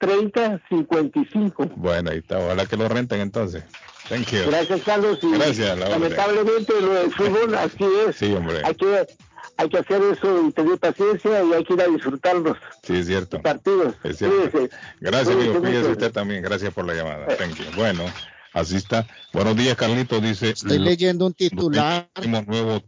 781-307-3055. 0.02 1.72
Bueno, 1.76 2.10
ahí 2.10 2.18
está. 2.18 2.38
Ojalá 2.38 2.66
que 2.66 2.76
lo 2.76 2.88
renten 2.88 3.20
entonces. 3.20 3.64
Thank 4.08 4.28
you. 4.28 4.42
Gracias, 4.46 4.82
Carlos. 4.82 5.18
Y 5.22 5.32
Gracias, 5.32 5.78
la 5.78 5.88
lamentablemente 5.88 6.80
lo 6.80 6.94
del 6.94 7.12
fútbol 7.12 7.54
así 7.56 7.84
es. 8.06 8.16
Sí, 8.16 8.32
hombre. 8.32 8.60
Hay 8.64 8.74
que, 8.74 9.06
hay 9.56 9.68
que 9.68 9.78
hacer 9.78 10.02
eso 10.02 10.46
y 10.46 10.52
tener 10.52 10.78
paciencia 10.78 11.42
y 11.44 11.52
hay 11.52 11.64
que 11.64 11.74
ir 11.74 11.80
a 11.80 11.86
disfrutar 11.88 12.36
los 12.36 12.56
Sí, 12.82 12.96
es 12.96 13.06
cierto. 13.06 13.40
partidos. 13.40 13.94
Es 14.04 14.18
cierto. 14.18 14.50
Cuídese. 14.50 14.76
Gracias, 15.00 15.28
amigo. 15.34 15.52
Cuídese 15.52 15.60
Cuídese 15.60 15.78
mucho. 15.80 15.92
usted 15.92 16.12
también. 16.12 16.42
Gracias 16.42 16.72
por 16.74 16.86
la 16.86 16.94
llamada. 16.94 17.26
Thank 17.36 17.56
you. 17.56 17.64
Bueno, 17.76 18.04
así 18.52 18.76
está. 18.76 19.06
Buenos 19.32 19.56
días, 19.56 19.76
Carlito. 19.76 20.20
Dice. 20.20 20.50
Estoy 20.50 20.78
leyendo 20.78 21.26
un 21.26 21.34
titular. 21.34 22.08
Tenemos 22.14 22.46
nuevo 22.46 22.82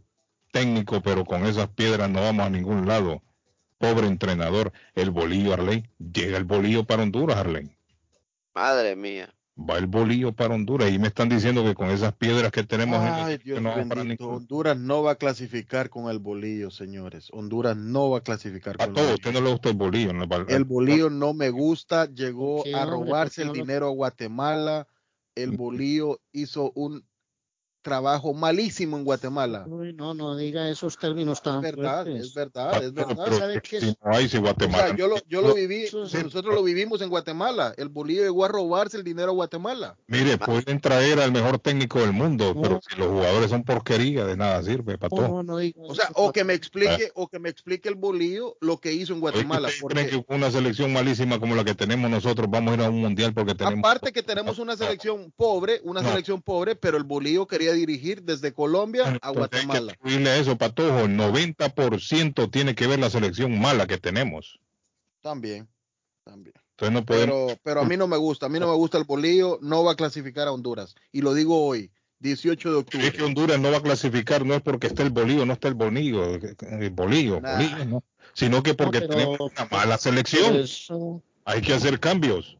técnico, 0.51 1.01
pero 1.01 1.25
con 1.25 1.45
esas 1.45 1.69
piedras 1.69 2.09
no 2.09 2.21
vamos 2.21 2.45
a 2.45 2.49
ningún 2.49 2.87
lado. 2.87 3.21
Pobre 3.77 4.07
entrenador, 4.07 4.73
el 4.95 5.09
bolillo 5.09 5.53
Arley. 5.53 5.85
Llega 5.99 6.37
el 6.37 6.43
bolillo 6.43 6.83
para 6.85 7.03
Honduras, 7.03 7.37
Arley. 7.37 7.69
Madre 8.53 8.95
mía. 8.95 9.33
Va 9.61 9.77
el 9.77 9.87
bolillo 9.87 10.31
para 10.31 10.55
Honduras 10.55 10.89
y 10.89 10.97
me 10.99 11.07
están 11.07 11.27
diciendo 11.27 11.63
que 11.65 11.75
con 11.75 11.89
esas 11.89 12.13
piedras 12.13 12.49
que 12.51 12.63
tenemos 12.63 13.01
en 13.05 13.13
el- 13.13 13.37
que 13.39 13.43
Dios 13.43 13.61
no 13.61 13.69
vamos 13.71 13.87
para 13.89 14.01
bendito. 14.01 14.23
ningún 14.23 14.37
Honduras 14.37 14.77
no 14.77 15.03
va 15.03 15.11
a 15.11 15.15
clasificar 15.15 15.89
con 15.89 16.09
el 16.09 16.19
bolillo, 16.19 16.71
señores. 16.71 17.27
Honduras 17.33 17.75
no 17.75 18.09
va 18.09 18.19
a 18.19 18.21
clasificar 18.21 18.75
A 18.79 18.85
con 18.85 18.93
todos, 18.93 19.09
el 19.09 19.13
usted 19.15 19.33
no 19.33 19.41
le 19.41 19.51
gusta 19.51 19.69
el 19.69 19.75
bolillo. 19.75 20.13
¿no? 20.13 20.25
El 20.47 20.63
bolillo 20.63 21.09
no 21.09 21.33
me 21.33 21.49
gusta, 21.49 22.05
llegó 22.05 22.63
a 22.73 22.85
robarse 22.85 23.01
¿por 23.25 23.33
qué 23.35 23.41
el 23.41 23.47
no 23.47 23.53
lo- 23.53 23.61
dinero 23.65 23.87
a 23.87 23.91
Guatemala. 23.91 24.87
El 25.35 25.51
Mm. 25.53 25.57
bolillo 25.57 26.21
hizo 26.31 26.71
un 26.75 27.03
trabajo 27.89 28.33
malísimo 28.33 28.97
en 28.97 29.03
Guatemala. 29.03 29.65
Uy, 29.67 29.93
no, 29.93 30.13
no 30.13 30.35
diga 30.37 30.69
esos 30.69 30.97
términos 30.97 31.41
tan 31.41 31.55
Es 31.65 31.75
verdad, 31.75 32.03
fuertes. 32.03 32.25
es 32.27 32.33
verdad, 32.33 32.83
es 32.83 32.93
verdad. 32.93 33.15
Pero 33.25 33.35
si 33.63 33.95
no 34.03 34.15
hay, 34.15 34.29
si 34.29 34.37
O 34.37 34.41
Guatemala. 34.41 34.87
sea, 34.87 34.95
yo 34.95 35.07
lo, 35.07 35.15
yo 35.27 35.41
lo 35.41 35.53
viví, 35.55 35.85
nosotros 35.91 36.53
lo 36.55 36.63
vivimos 36.63 37.01
en 37.01 37.09
Guatemala. 37.09 37.73
El 37.77 37.89
Bolillo 37.89 38.21
llegó 38.23 38.45
a 38.45 38.47
robarse 38.47 38.97
el 38.97 39.03
dinero 39.03 39.31
a 39.31 39.33
Guatemala. 39.33 39.95
Mire, 40.07 40.37
pueden 40.37 40.79
traer 40.79 41.19
al 41.19 41.31
mejor 41.31 41.57
técnico 41.59 41.99
del 41.99 42.13
mundo, 42.13 42.53
No. 42.53 42.61
pero 42.61 42.79
si 42.87 42.95
los 42.95 43.07
jugadores 43.07 43.49
son 43.49 43.63
porquería, 43.63 44.25
de 44.25 44.37
nada 44.37 44.61
sirve, 44.63 44.97
para 44.97 45.09
todo. 45.09 45.27
no, 45.27 45.43
no 45.43 45.57
diga 45.57 45.81
O 45.83 45.95
sea, 45.95 46.05
eso, 46.05 46.13
o 46.15 46.31
que 46.31 46.43
me 46.43 46.53
explique, 46.53 47.11
o 47.15 47.27
que 47.27 47.39
me 47.39 47.49
explique 47.49 47.89
el 47.89 47.95
Bolillo 47.95 48.55
lo 48.61 48.77
que 48.77 48.93
hizo 48.93 49.13
en 49.13 49.19
Guatemala. 49.19 49.67
¿Ustedes 49.67 49.81
Porque 49.81 49.95
creen 49.95 50.09
que 50.09 50.23
con 50.25 50.37
una 50.37 50.51
selección 50.51 50.93
malísima 50.93 51.39
como 51.39 51.55
la 51.55 51.63
que 51.63 51.73
tenemos 51.75 52.09
nosotros 52.11 52.47
vamos 52.49 52.71
a 52.71 52.75
ir 52.75 52.81
a 52.83 52.89
un 52.89 53.01
mundial 53.01 53.33
porque 53.33 53.55
tenemos 53.55 53.79
aparte 53.79 54.11
que 54.11 54.21
tenemos 54.23 54.59
una 54.59 54.75
selección 54.77 55.33
pobre, 55.35 55.79
una 55.83 56.01
No. 56.01 56.09
selección 56.09 56.41
pobre, 56.41 56.75
pero 56.75 56.97
el 56.97 57.03
Bolillo 57.03 57.47
quería 57.47 57.73
dirigir 57.79 58.23
desde 58.23 58.53
Colombia 58.53 59.17
a 59.21 59.29
Guatemala. 59.31 59.93
Hay 60.03 60.17
que 60.23 60.39
eso, 60.39 60.57
Patojo. 60.57 60.99
El 61.01 61.17
90% 61.17 62.49
tiene 62.51 62.75
que 62.75 62.87
ver 62.87 62.99
la 62.99 63.09
selección 63.09 63.59
mala 63.59 63.87
que 63.87 63.97
tenemos. 63.97 64.59
También, 65.21 65.67
también. 66.23 66.53
Entonces 66.71 66.93
no 66.93 67.05
podemos. 67.05 67.35
Pero, 67.47 67.59
pero 67.63 67.81
a 67.81 67.85
mí 67.85 67.97
no 67.97 68.07
me 68.07 68.17
gusta, 68.17 68.45
a 68.45 68.49
mí 68.49 68.59
no 68.59 68.67
me 68.67 68.75
gusta 68.75 68.97
el 68.97 69.03
Bolillo, 69.03 69.59
no 69.61 69.83
va 69.83 69.93
a 69.93 69.95
clasificar 69.95 70.47
a 70.47 70.51
Honduras. 70.53 70.95
Y 71.11 71.21
lo 71.21 71.33
digo 71.33 71.65
hoy, 71.65 71.91
18 72.19 72.71
de 72.71 72.79
Es 72.79 72.85
que 72.85 72.97
octubre. 73.07 73.23
Honduras 73.25 73.59
no 73.59 73.71
va 73.71 73.77
a 73.77 73.81
clasificar, 73.81 74.45
no 74.45 74.53
es 74.55 74.61
porque 74.61 74.87
esté 74.87 75.03
el 75.03 75.09
bolillo, 75.09 75.45
no 75.45 75.53
está 75.53 75.67
el 75.67 75.73
bolillo, 75.73 76.35
el 76.35 76.89
bolillo, 76.91 77.41
Nah. 77.41 77.55
bolillo, 77.55 77.85
no. 77.85 78.03
sino 78.33 78.61
que 78.63 78.73
porque 78.75 79.01
No, 79.01 79.07
pero- 79.07 79.19
tenemos 79.19 79.39
una 79.39 79.67
mala 79.71 79.97
selección. 79.97 80.55
eso, 80.55 81.21
Hay 81.45 81.61
que 81.61 81.73
hacer 81.73 81.99
cambios. 81.99 82.57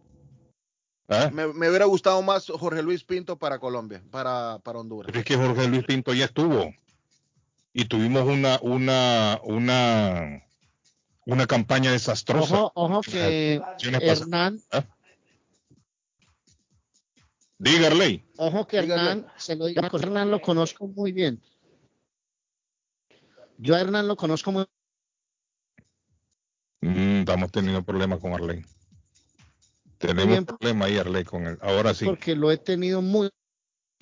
¿Ah? 1.09 1.31
Me, 1.33 1.47
me 1.47 1.67
hubiera 1.69 1.85
gustado 1.85 2.21
más 2.21 2.45
Jorge 2.47 2.83
Luis 2.83 3.03
Pinto 3.03 3.37
para 3.37 3.57
Colombia, 3.59 4.03
para, 4.11 4.59
para 4.63 4.79
Honduras. 4.79 5.07
Pero 5.07 5.19
es 5.19 5.25
que 5.25 5.35
Jorge 5.35 5.67
Luis 5.67 5.83
Pinto 5.83 6.13
ya 6.13 6.25
estuvo. 6.25 6.73
Y 7.73 7.85
tuvimos 7.85 8.23
una, 8.27 8.59
una, 8.61 9.39
una, 9.43 10.43
una 11.25 11.47
campaña 11.47 11.91
desastrosa. 11.91 12.63
ojo, 12.63 12.71
ojo 12.75 13.01
que. 13.01 13.61
Hernán, 13.81 14.61
Diga, 17.57 17.87
Arley. 17.87 18.23
ojo 18.37 18.67
que 18.67 18.81
Dígale. 18.81 19.01
Hernán, 19.01 19.27
se 19.37 19.55
lo 19.55 19.65
digo 19.65 19.81
Hernán 19.81 20.31
lo 20.31 20.41
conozco 20.41 20.87
muy 20.87 21.11
bien. 21.11 21.41
Yo 23.57 23.75
a 23.75 23.81
Hernán 23.81 24.07
lo 24.07 24.15
conozco 24.15 24.51
muy 24.51 24.65
Mm, 26.81 27.19
estamos 27.19 27.51
teniendo 27.51 27.83
problemas 27.83 28.19
con 28.19 28.33
Arley. 28.33 28.63
Tenemos 29.99 30.27
bien. 30.27 30.45
problemas 30.45 30.87
ahí, 30.87 30.97
Arley, 30.97 31.23
con 31.25 31.45
él. 31.45 31.57
Ahora 31.61 31.93
sí. 31.93 32.05
porque 32.05 32.35
lo 32.35 32.51
he 32.51 32.57
tenido 32.57 33.01
muy, 33.01 33.29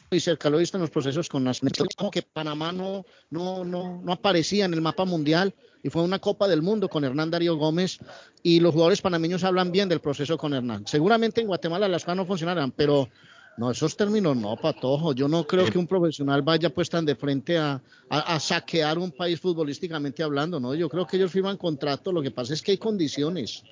muy 0.09 0.19
cerca, 0.19 0.49
lo 0.49 0.57
he 0.57 0.61
visto 0.61 0.77
en 0.77 0.81
los 0.81 0.89
procesos 0.91 1.27
con 1.27 1.43
las 1.43 1.59
como 1.97 2.11
que 2.11 2.21
Panamá 2.21 2.71
no, 2.71 3.03
no, 3.29 3.65
no, 3.65 4.01
no 4.01 4.13
aparecía 4.13 4.65
en 4.65 4.73
el 4.73 4.81
mapa 4.81 5.05
mundial 5.05 5.53
y 5.83 5.89
fue 5.89 6.03
una 6.03 6.19
Copa 6.19 6.47
del 6.47 6.61
Mundo 6.61 6.87
con 6.87 7.03
Hernán 7.03 7.31
Darío 7.31 7.55
Gómez 7.55 7.97
y 8.43 8.59
los 8.59 8.73
jugadores 8.73 9.01
panameños 9.01 9.43
hablan 9.43 9.71
bien 9.71 9.89
del 9.89 9.99
proceso 9.99 10.37
con 10.37 10.53
Hernán. 10.53 10.85
Seguramente 10.85 11.41
en 11.41 11.47
Guatemala 11.47 11.87
las 11.87 12.03
cosas 12.03 12.17
no 12.17 12.25
funcionarán, 12.25 12.71
pero 12.71 13.09
no, 13.57 13.71
esos 13.71 13.97
términos 13.97 14.37
no, 14.37 14.55
Patojo. 14.55 15.13
Yo 15.13 15.27
no 15.27 15.45
creo 15.47 15.65
que 15.65 15.79
un 15.79 15.87
profesional 15.87 16.43
vaya 16.43 16.69
pues 16.69 16.89
tan 16.91 17.05
de 17.05 17.15
frente 17.15 17.57
a, 17.57 17.81
a, 18.07 18.35
a 18.35 18.39
saquear 18.39 18.99
un 18.99 19.11
país 19.11 19.39
futbolísticamente 19.39 20.21
hablando, 20.21 20.59
¿no? 20.59 20.75
Yo 20.75 20.87
creo 20.89 21.07
que 21.07 21.17
ellos 21.17 21.31
firman 21.31 21.57
contrato, 21.57 22.11
lo 22.11 22.21
que 22.21 22.29
pasa 22.29 22.53
es 22.53 22.61
que 22.61 22.71
hay 22.71 22.77
condiciones, 22.77 23.63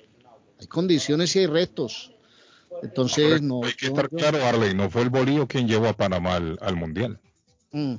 hay 0.58 0.66
condiciones 0.66 1.36
y 1.36 1.38
hay 1.38 1.46
retos. 1.46 2.12
Entonces, 2.82 3.42
no. 3.42 3.62
Hay 3.64 3.72
que 3.74 3.86
estar 3.86 4.08
yo- 4.10 4.16
claro, 4.18 4.44
Arley, 4.44 4.74
no 4.74 4.90
fue 4.90 5.02
el 5.02 5.10
bolillo 5.10 5.46
quien 5.46 5.66
llevó 5.68 5.88
a 5.88 5.92
Panamá 5.94 6.36
al, 6.36 6.58
al 6.60 6.76
mundial. 6.76 7.18
Mm. 7.72 7.94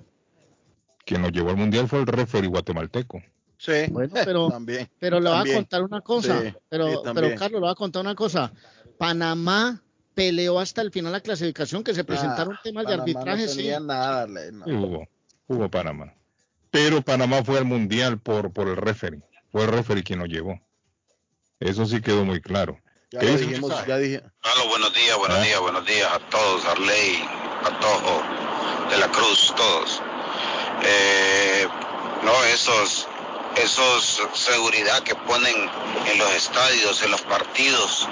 Quien 1.05 1.21
nos 1.21 1.31
llevó 1.31 1.49
al 1.51 1.57
mundial 1.57 1.87
fue 1.87 1.99
el 1.99 2.07
referee 2.07 2.47
guatemalteco. 2.49 3.21
Sí, 3.57 3.71
Bueno, 3.89 4.13
pero- 4.13 4.49
también. 4.49 4.87
Pero 4.99 5.19
le 5.19 5.29
voy 5.29 5.51
a 5.51 5.55
contar 5.55 5.81
una 5.83 6.01
cosa, 6.01 6.41
Sí, 6.41 6.53
pero, 6.69 6.87
sí, 6.91 6.97
pero. 7.13 7.29
Carlos, 7.35 7.51
le 7.53 7.59
voy 7.59 7.69
a 7.71 7.75
contar 7.75 8.01
una 8.01 8.13
cosa. 8.15 8.51
Panamá 8.97 9.81
peleó 10.13 10.59
hasta 10.59 10.81
el 10.81 10.91
final 10.91 11.11
la 11.11 11.21
clasificación, 11.21 11.83
que 11.83 11.93
se 11.93 12.03
presentaron 12.03 12.55
Ah, 12.55 12.59
temas 12.63 12.85
de 12.87 12.93
arbitraje, 12.93 13.43
no 13.45 13.51
sí. 13.51 13.57
tenía 13.57 13.79
nada, 13.79 14.27
le- 14.27 14.51
no. 14.51 14.65
Sí 14.65 14.71
hubo, 14.71 15.07
hubo 15.47 15.69
Panamá. 15.69 16.13
Pero 16.69 17.01
Panamá 17.01 17.43
fue 17.43 17.57
al 17.57 17.65
mundial 17.65 18.19
por, 18.19 18.51
por 18.51 18.67
el 18.67 18.75
referee. 18.77 19.21
Fue 19.51 19.63
el 19.63 19.69
referee 19.71 20.03
quien 20.03 20.19
nos 20.19 20.27
llevó. 20.29 20.59
Eso 21.59 21.85
sí 21.85 22.01
quedó 22.01 22.25
muy 22.25 22.41
claro. 22.41 22.77
Ya 23.11 23.21
¿Qué 23.21 23.25
lo 23.27 23.37
dijimos, 23.37 23.69
mensaje? 23.69 23.89
ya 23.89 23.97
dije. 23.97 24.21
Hola, 24.43 24.63
buenos 24.69 24.93
días, 24.93 25.17
buenos 25.17 25.37
Ah. 25.37 25.41
días, 25.41 25.59
buenos 25.61 25.85
días 25.85 26.11
a 26.11 26.19
todos, 26.29 26.65
Arley, 26.65 27.25
Patojo, 27.63 28.21
de 28.89 28.97
la 28.97 29.07
Cruz, 29.07 29.53
todos. 29.55 30.01
Eh, 30.83 31.67
no, 32.23 32.43
esos, 32.43 33.07
esos 33.55 34.21
seguridad 34.33 35.01
que 35.03 35.15
ponen 35.15 35.55
en 36.05 36.17
los 36.17 36.29
estadios, 36.33 37.01
en 37.01 37.11
los 37.11 37.21
partidos, 37.21 38.09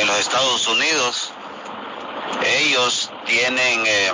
en 0.00 0.06
los 0.06 0.18
Estados 0.18 0.66
Unidos, 0.66 1.30
ellos 2.42 3.10
tienen, 3.26 3.86
eh, 3.86 4.12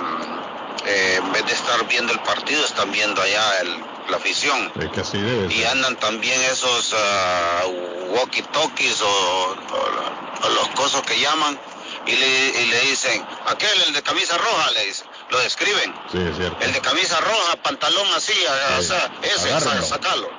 eh, 0.85 1.15
en 1.23 1.31
vez 1.31 1.45
de 1.45 1.53
estar 1.53 1.81
viendo 1.87 2.11
el 2.11 2.19
partido, 2.19 2.65
están 2.65 2.91
viendo 2.91 3.21
allá 3.21 3.61
el- 3.61 3.85
la 4.09 4.17
afición 4.17 4.71
Es 4.79 4.89
que 4.91 5.01
así 5.01 5.19
debe 5.19 5.53
y 5.53 5.63
andan 5.65 5.95
también 5.97 6.39
esos 6.51 6.93
ah, 6.97 7.63
walkie-talkies 7.67 9.01
o, 9.01 9.07
o- 9.07 10.45
o 10.45 10.49
los 10.49 10.67
cosos 10.69 11.01
que 11.03 11.19
llaman 11.19 11.59
y 12.05 12.11
le, 12.15 12.61
y 12.61 12.65
le 12.67 12.81
dicen, 12.81 13.25
aquel, 13.47 13.81
el 13.87 13.93
de 13.93 14.01
camisa 14.01 14.37
roja, 14.37 14.71
le 14.71 14.85
dicen, 14.85 15.07
lo 15.29 15.39
describen, 15.39 15.93
Sí, 16.11 16.19
es 16.19 16.37
cierto. 16.37 16.63
el 16.63 16.71
de 16.71 16.79
camisa 16.81 17.19
roja, 17.19 17.55
pantalón 17.63 18.07
así, 18.15 18.33
ah, 18.47 18.75
o 18.77 18.81
Sí. 18.81 18.87
sea, 18.87 19.11
ese, 19.23 19.51
Agárrenlo. 19.53 19.85
sacalo. 19.85 20.29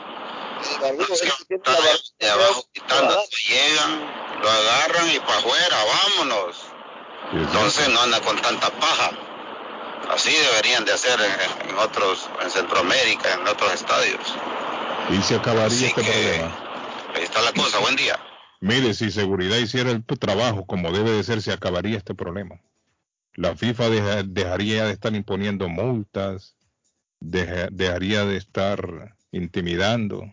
De 2.19 2.31
abajo 2.31 2.67
quitando, 2.73 3.25
llegan, 3.49 4.13
lo 4.43 4.51
agarran 4.51 5.11
y 5.11 5.19
para 5.21 5.39
afuera, 5.39 5.77
vámonos. 5.85 6.57
Sí. 7.31 7.37
Entonces 7.39 7.89
no 7.89 8.01
andan 8.01 8.23
con 8.23 8.37
tanta 8.41 8.71
paja. 8.71 9.11
Así 10.15 10.31
deberían 10.51 10.85
de 10.85 10.93
hacer 10.93 11.19
en, 11.21 11.69
en 11.71 11.77
otros, 11.79 12.29
en 12.43 12.51
Centroamérica, 12.51 13.35
en 13.35 13.47
otros 13.47 13.73
estadios. 13.75 14.37
Y 15.11 15.23
se 15.23 15.37
acabaría 15.37 15.67
Así 15.67 15.87
este 15.87 16.03
que- 16.03 16.11
problema. 16.11 16.57
Ahí 17.15 17.23
está 17.25 17.43
la 17.43 17.53
cosa, 17.53 17.79
buen 17.79 17.97
día. 17.97 18.19
Mire, 18.61 18.93
si 18.95 19.11
seguridad 19.11 19.57
hiciera 19.59 19.91
el 19.91 20.05
trabajo 20.05 20.67
como 20.67 20.91
debe 20.93 21.11
de 21.13 21.23
ser, 21.23 21.43
se 21.43 21.53
acabaría 21.53 21.97
este 21.99 22.15
problema. 22.15 22.61
La 23.35 23.55
FIFA 23.55 23.89
deja- 23.91 24.23
dejaría 24.25 24.85
de 24.87 24.93
estar 24.93 25.15
imponiendo 25.15 25.69
multas, 25.69 26.57
deja- 27.21 27.69
dejaría 27.71 28.25
de 28.25 28.37
estar 28.37 29.15
intimidando. 29.31 30.25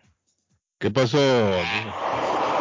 ¿Qué 0.80 0.90
pasó? 0.92 1.18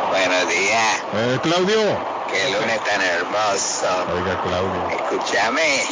Buenos 0.09 0.49
días, 0.49 1.03
Eh, 1.15 1.39
Claudio. 1.43 1.99
qué 2.29 2.51
lunes 2.51 2.83
tan 2.85 3.01
hermoso. 3.01 4.05
Oiga, 4.13 4.37
Claudio. 4.43 4.87
Escúchame, 4.89 5.83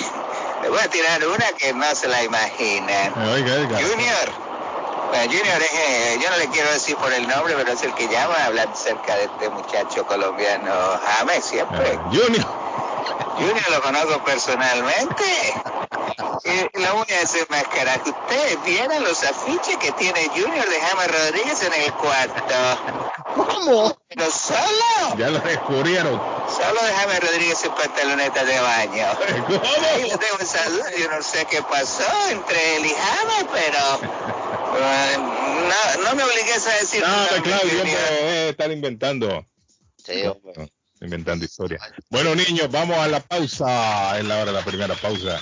le 0.63 0.69
voy 0.69 0.79
a 0.79 0.89
tirar 0.89 1.27
una 1.27 1.47
que 1.59 1.73
no 1.75 1.95
se 1.95 2.09
la 2.09 2.23
imaginan. 2.23 3.13
Oiga, 3.33 3.55
oiga. 3.57 3.79
Junior. 3.79 4.33
Bueno, 5.09 5.25
Junior 5.25 5.61
es, 5.61 5.73
eh, 5.73 6.19
yo 6.23 6.31
no 6.31 6.37
le 6.39 6.49
quiero 6.49 6.73
decir 6.73 6.97
por 6.97 7.13
el 7.13 7.27
nombre, 7.29 7.55
pero 7.57 7.73
es 7.73 7.83
el 7.83 7.93
que 7.95 8.09
llama 8.09 8.35
hablando 8.47 8.73
acerca 8.73 9.17
de 9.17 9.25
este 9.25 9.49
muchacho 9.51 10.07
colombiano, 10.07 10.73
James, 11.05 11.45
siempre. 11.45 11.95
Eh, 11.95 11.99
Junior. 12.11 12.47
Junior 13.37 13.71
lo 13.71 13.83
conozco 13.83 14.25
personalmente. 14.25 15.25
Y 16.45 16.79
la 16.81 16.93
voy 16.93 17.07
a 17.13 17.21
desenmascarar. 17.21 18.01
Ustedes 18.05 18.63
vieron 18.65 19.03
los 19.05 19.23
afiches 19.23 19.77
que 19.79 19.93
tiene 19.93 20.29
Junior 20.29 20.69
de 20.69 20.81
James 20.81 21.09
Rodríguez 21.09 21.63
en 21.63 21.73
el 21.83 21.93
cuarto. 21.95 22.55
¿Cómo? 23.35 23.97
Pero 24.09 24.31
solo. 24.31 25.17
Ya 25.17 25.31
lo 25.31 25.39
descubrieron. 25.41 26.21
Solo 26.49 26.81
déjame 26.83 27.21
Rodríguez 27.21 27.65
en 27.65 27.73
pantaloneta 27.73 28.45
de 28.45 28.61
baño. 28.61 29.07
Ahí 29.95 30.03
le 30.03 30.17
tengo 30.19 30.39
esa 30.41 30.69
duda, 30.69 30.91
yo 30.99 31.09
no 31.11 31.23
sé 31.23 31.47
qué 31.47 31.63
pasó 31.63 32.05
entre 32.31 32.77
él 32.77 32.87
y 32.87 32.91
James, 32.95 33.47
pero 33.53 34.13
eh, 34.79 35.17
no, 35.19 36.05
no 36.05 36.15
me 36.17 36.25
obligues 36.25 36.67
a 36.67 36.75
decir 36.75 37.03
No, 37.03 37.17
mentira. 37.33 37.61
hombre, 37.63 37.93
eh, 38.21 38.49
están 38.51 38.73
inventando. 38.73 39.47
Sí, 40.05 40.25
hombre. 40.27 40.73
Inventando 41.03 41.45
historia. 41.45 41.79
Bueno, 42.11 42.35
niños, 42.35 42.71
vamos 42.71 42.97
a 42.97 43.09
la 43.09 43.21
pausa. 43.21 44.19
Es 44.19 44.25
la 44.25 44.37
hora 44.37 44.53
de 44.53 44.59
la 44.59 44.65
primera 44.65 44.95
pausa. 44.95 45.41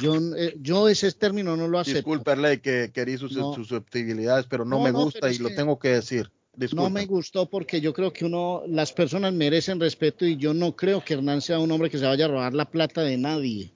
Yo, 0.00 0.16
eh, 0.36 0.56
yo 0.60 0.88
ese 0.88 1.10
término 1.12 1.56
no 1.56 1.68
lo 1.68 1.78
acepto. 1.78 1.98
Disculpe, 1.98 2.30
Arley, 2.30 2.58
que 2.58 2.90
quería 2.92 3.18
sus 3.18 3.36
No. 3.36 3.54
susceptibilidades, 3.54 4.46
pero 4.48 4.64
no, 4.64 4.78
No, 4.78 4.84
me 4.84 4.92
no, 4.92 5.04
gusta 5.04 5.30
y 5.30 5.38
lo 5.38 5.48
que 5.48 5.54
tengo 5.54 5.78
que 5.78 5.88
decir. 5.88 6.30
Disculpe. 6.54 6.84
No 6.84 6.90
me 6.90 7.04
gustó 7.04 7.50
porque 7.50 7.80
yo 7.82 7.92
creo 7.92 8.12
que 8.12 8.24
uno, 8.24 8.62
las 8.66 8.92
personas 8.92 9.32
merecen 9.34 9.78
respeto 9.78 10.24
y 10.24 10.36
yo 10.36 10.54
no 10.54 10.74
creo 10.74 11.04
que 11.04 11.14
Hernán 11.14 11.42
sea 11.42 11.58
un 11.58 11.70
hombre 11.70 11.90
que 11.90 11.98
se 11.98 12.06
vaya 12.06 12.24
a 12.24 12.28
robar 12.28 12.54
la 12.54 12.64
plata 12.70 13.02
de 13.02 13.18
nadie. 13.18 13.72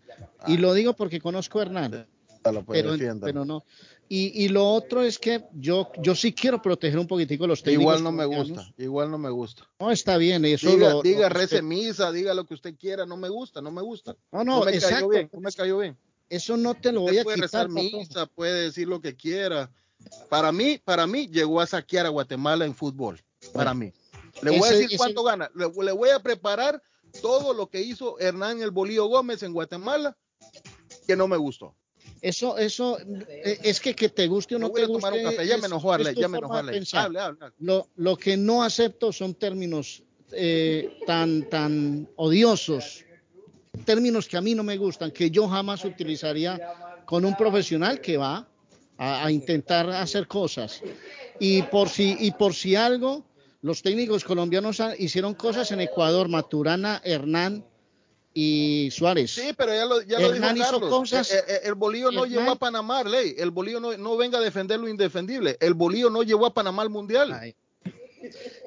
Y 0.46 0.56
lo 0.56 0.72
digo 0.72 0.94
porque 0.94 1.20
conozco 1.20 1.58
a 1.58 1.62
Hernán. 1.62 2.06
Lo 2.44 2.64
puede 2.64 2.82
Pero, 2.82 3.18
pero 3.20 3.44
no. 3.44 3.64
Y, 4.08 4.44
y 4.44 4.48
lo 4.48 4.66
otro 4.66 5.02
es 5.02 5.18
que 5.18 5.44
yo, 5.52 5.90
yo 6.02 6.14
sí 6.16 6.32
quiero 6.32 6.60
proteger 6.60 6.98
un 6.98 7.06
poquitico 7.06 7.46
los 7.46 7.62
técnicos. 7.62 7.82
Igual 7.82 8.02
no 8.02 8.10
me 8.12 8.24
gusta, 8.24 8.72
igual 8.76 9.10
no 9.10 9.18
me 9.18 9.30
gusta. 9.30 9.68
No, 9.78 9.90
está 9.92 10.16
bien, 10.16 10.44
eso 10.44 10.68
diga, 10.70 10.90
lo- 10.90 11.02
diga 11.02 11.22
lo 11.22 11.28
rece 11.28 11.40
respeto. 11.60 11.62
misa, 11.64 12.10
diga 12.12 12.34
lo 12.34 12.44
que 12.46 12.54
usted 12.54 12.74
quiera, 12.76 13.06
no 13.06 13.16
me 13.16 13.28
gusta, 13.28 13.60
no 13.60 13.70
me 13.70 13.82
gusta. 13.82 14.16
No, 14.32 14.42
no, 14.42 14.64
me 14.64 14.72
exacto. 14.72 14.94
cayó 14.96 15.08
bien, 15.10 15.30
no 15.32 15.40
me 15.40 15.52
cayó 15.52 15.78
bien. 15.78 15.96
Eso 16.28 16.56
no 16.56 16.74
te 16.74 16.90
lo 16.92 17.02
voy 17.02 17.10
Usted 17.10 17.20
a 17.20 17.24
puede 17.24 17.36
quitar. 17.36 17.50
rezar 17.50 17.66
patrón. 17.68 18.00
misa, 18.00 18.26
puede 18.26 18.62
decir 18.62 18.88
lo 18.88 19.00
que 19.00 19.14
quiera. 19.14 19.70
Para 20.28 20.50
mí, 20.50 20.78
para 20.82 21.06
mí, 21.06 21.28
llegó 21.28 21.60
a 21.60 21.66
saquear 21.66 22.06
a 22.06 22.08
Guatemala 22.08 22.64
en 22.64 22.74
fútbol. 22.74 23.20
Para 23.52 23.74
mí. 23.74 23.92
Le 24.42 24.50
voy 24.50 24.60
a 24.60 24.62
Ese- 24.62 24.74
decir 24.74 24.86
ese- 24.86 24.96
cuánto 24.96 25.22
gana. 25.22 25.50
Le, 25.54 25.66
le 25.84 25.92
voy 25.92 26.10
a 26.10 26.20
preparar 26.20 26.82
todo 27.20 27.52
lo 27.52 27.68
que 27.68 27.80
hizo 27.82 28.18
Hernán 28.18 28.60
el 28.62 28.70
Bolío 28.70 29.06
Gómez 29.06 29.42
en 29.42 29.52
Guatemala, 29.52 30.16
que 31.06 31.14
no 31.16 31.28
me 31.28 31.36
gustó. 31.36 31.74
Eso, 32.22 32.58
eso, 32.58 32.98
eh, 33.28 33.58
es 33.62 33.80
que 33.80 33.94
que 33.94 34.08
te 34.10 34.26
guste 34.26 34.56
o 34.56 34.58
no 34.58 34.68
voy 34.68 34.80
te 34.80 34.84
a 34.84 34.88
tomar 34.88 35.12
un 35.14 35.20
guste. 35.20 35.36
café, 35.36 35.46
ya 35.48 35.56
me 35.58 35.66
enojó 35.66 35.92
Arley, 35.92 36.14
ya 36.14 36.28
me 36.28 36.38
forma 36.38 36.38
enojó 36.38 36.54
de 36.54 36.58
Arley. 36.60 36.74
pensar. 36.74 37.06
Hable, 37.06 37.18
hable, 37.20 37.38
hable. 37.44 37.54
Lo, 37.60 37.88
lo 37.96 38.16
que 38.16 38.36
no 38.36 38.62
acepto 38.62 39.12
son 39.12 39.34
términos 39.34 40.02
eh, 40.32 40.98
tan, 41.06 41.48
tan 41.48 42.08
odiosos, 42.16 43.04
términos 43.84 44.28
que 44.28 44.36
a 44.36 44.40
mí 44.40 44.54
no 44.54 44.62
me 44.62 44.76
gustan, 44.76 45.10
que 45.10 45.30
yo 45.30 45.48
jamás 45.48 45.84
utilizaría 45.84 46.60
con 47.06 47.24
un 47.24 47.34
profesional 47.36 48.00
que 48.00 48.16
va 48.16 48.46
a, 48.98 49.24
a 49.24 49.30
intentar 49.30 49.88
hacer 49.90 50.26
cosas. 50.26 50.82
Y 51.38 51.62
por 51.62 51.88
si, 51.88 52.16
y 52.20 52.32
por 52.32 52.54
si 52.54 52.76
algo, 52.76 53.24
los 53.62 53.82
técnicos 53.82 54.24
colombianos 54.24 54.82
hicieron 54.98 55.34
cosas 55.34 55.70
en 55.72 55.80
Ecuador, 55.80 56.28
Maturana, 56.28 57.00
Hernán 57.04 57.64
y 58.32 58.90
Suárez. 58.92 59.32
Sí, 59.32 59.52
pero 59.56 59.74
ya 59.74 59.84
lo, 59.84 60.02
ya 60.02 60.18
lo 60.20 60.32
Hernán 60.32 60.54
dijo 60.54 60.70
Carlos. 60.70 60.90
cosas- 60.90 61.32
Eh, 61.32 61.44
eh, 61.48 61.60
el 61.64 61.74
Bolío 61.74 62.10
no 62.12 62.24
Hernán- 62.24 62.38
llevó 62.38 62.50
a 62.52 62.56
Panamá, 62.56 63.02
ley. 63.02 63.34
El 63.38 63.50
Bolío 63.50 63.80
no, 63.80 63.96
no 63.96 64.16
venga 64.16 64.38
a 64.38 64.40
defender 64.40 64.78
lo 64.78 64.88
indefendible. 64.88 65.56
El 65.60 65.74
Bolío 65.74 66.10
no 66.10 66.22
llevó 66.22 66.46
a 66.46 66.54
Panamá 66.54 66.82
al 66.82 66.90
Mundial. 66.90 67.32
Ay. 67.32 67.54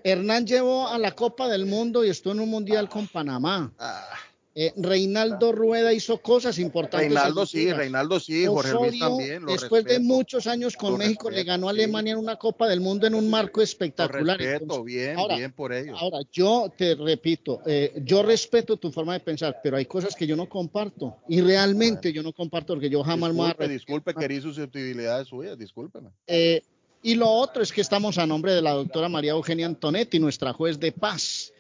Hernán 0.03 0.45
llevó 0.45 0.88
a 0.88 0.97
la 0.97 1.11
Copa 1.11 1.47
del 1.47 1.66
Mundo 1.66 2.03
y 2.03 2.09
estuvo 2.09 2.34
en 2.34 2.39
un 2.41 2.49
mundial 2.49 2.89
con 2.89 3.07
Panamá. 3.07 3.72
Ah, 3.80 4.05
Eh, 4.55 4.71
Reinaldo 4.77 5.51
Rueda 5.51 5.91
hizo 5.93 6.19
cosas 6.19 6.59
importantes. 6.59 7.09
Reinaldo 7.09 7.45
sí. 7.45 7.71
Reinaldo 7.73 8.19
sí, 8.19 8.45
Jorge 8.45 8.73
Luis 8.73 8.99
también. 8.99 9.45
Después 9.47 9.83
de 9.83 9.99
muchos 9.99 10.45
años 10.45 10.77
con 10.77 10.97
México, 10.97 11.31
le 11.31 11.43
ganó 11.43 11.69
a 11.69 11.73
sí. 11.73 11.79
Alemania 11.79 12.13
en 12.13 12.19
una 12.19 12.35
Copa 12.35 12.67
del 12.67 12.79
Mundo 12.79 13.07
en 13.07 13.15
un 13.15 13.29
marco 13.31 13.61
lo 13.61 13.63
espectacular. 13.63 14.37
respeto, 14.37 14.63
Entonces, 14.63 14.85
bien, 14.85 15.17
ahora- 15.17 15.37
bien 15.37 15.51
por 15.53 15.73
ellos. 15.73 15.97
Ahora, 15.99 16.19
yo 16.31 16.71
te 16.77 16.93
repito, 16.93 17.61
eh, 17.65 17.93
yo 18.05 18.21
respeto 18.21 18.77
tu 18.77 18.91
forma 18.91 19.13
de 19.13 19.21
pensar, 19.21 19.59
pero 19.63 19.77
hay 19.77 19.85
cosas 19.85 20.15
que 20.15 20.27
yo 20.27 20.35
no 20.35 20.47
comparto. 20.47 21.17
Y 21.27 21.41
realmente 21.41 22.13
yo 22.13 22.21
no 22.21 22.31
comparto 22.31 22.73
porque 22.73 22.89
yo 22.91 23.03
jamás 23.03 23.31
me 23.31 23.37
voy 23.37 23.45
a 23.45 23.49
disculpe, 23.49 23.69
disculpe, 23.73 24.13
querí 24.13 24.39
susceptibilidades 24.39 25.29
suyas, 25.29 25.57
discúlpeme. 25.57 26.09
Eh, 26.27 26.61
y 27.01 27.15
lo 27.15 27.29
otro 27.29 27.63
es 27.63 27.71
que 27.71 27.81
estamos 27.81 28.17
a 28.17 28.25
nombre 28.27 28.53
de 28.53 28.61
la 28.61 28.71
doctora 28.73 29.09
María 29.09 29.31
Eugenia 29.31 29.65
Antonetti, 29.65 30.19
nuestra 30.19 30.53
juez 30.53 30.79
de 30.79 30.91
paz. 30.91 31.52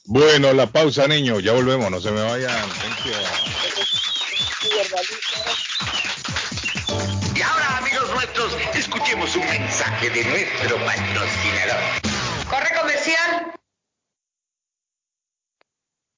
Bueno, 0.06 0.54
la 0.54 0.72
pausa, 0.72 1.06
niño. 1.06 1.40
Ya 1.40 1.52
volvemos, 1.52 1.90
no 1.90 2.00
se 2.00 2.10
me 2.10 2.22
vayan. 2.22 2.70
Thank 4.68 6.60
you. 6.60 6.65
Nuestros, 8.26 8.56
escuchemos 8.74 9.36
un 9.36 9.46
mensaje 9.46 10.10
de 10.10 10.24
nuestro 10.24 10.76
patrocinador. 10.84 11.80
Corre 12.50 12.76
comercial. 12.76 13.52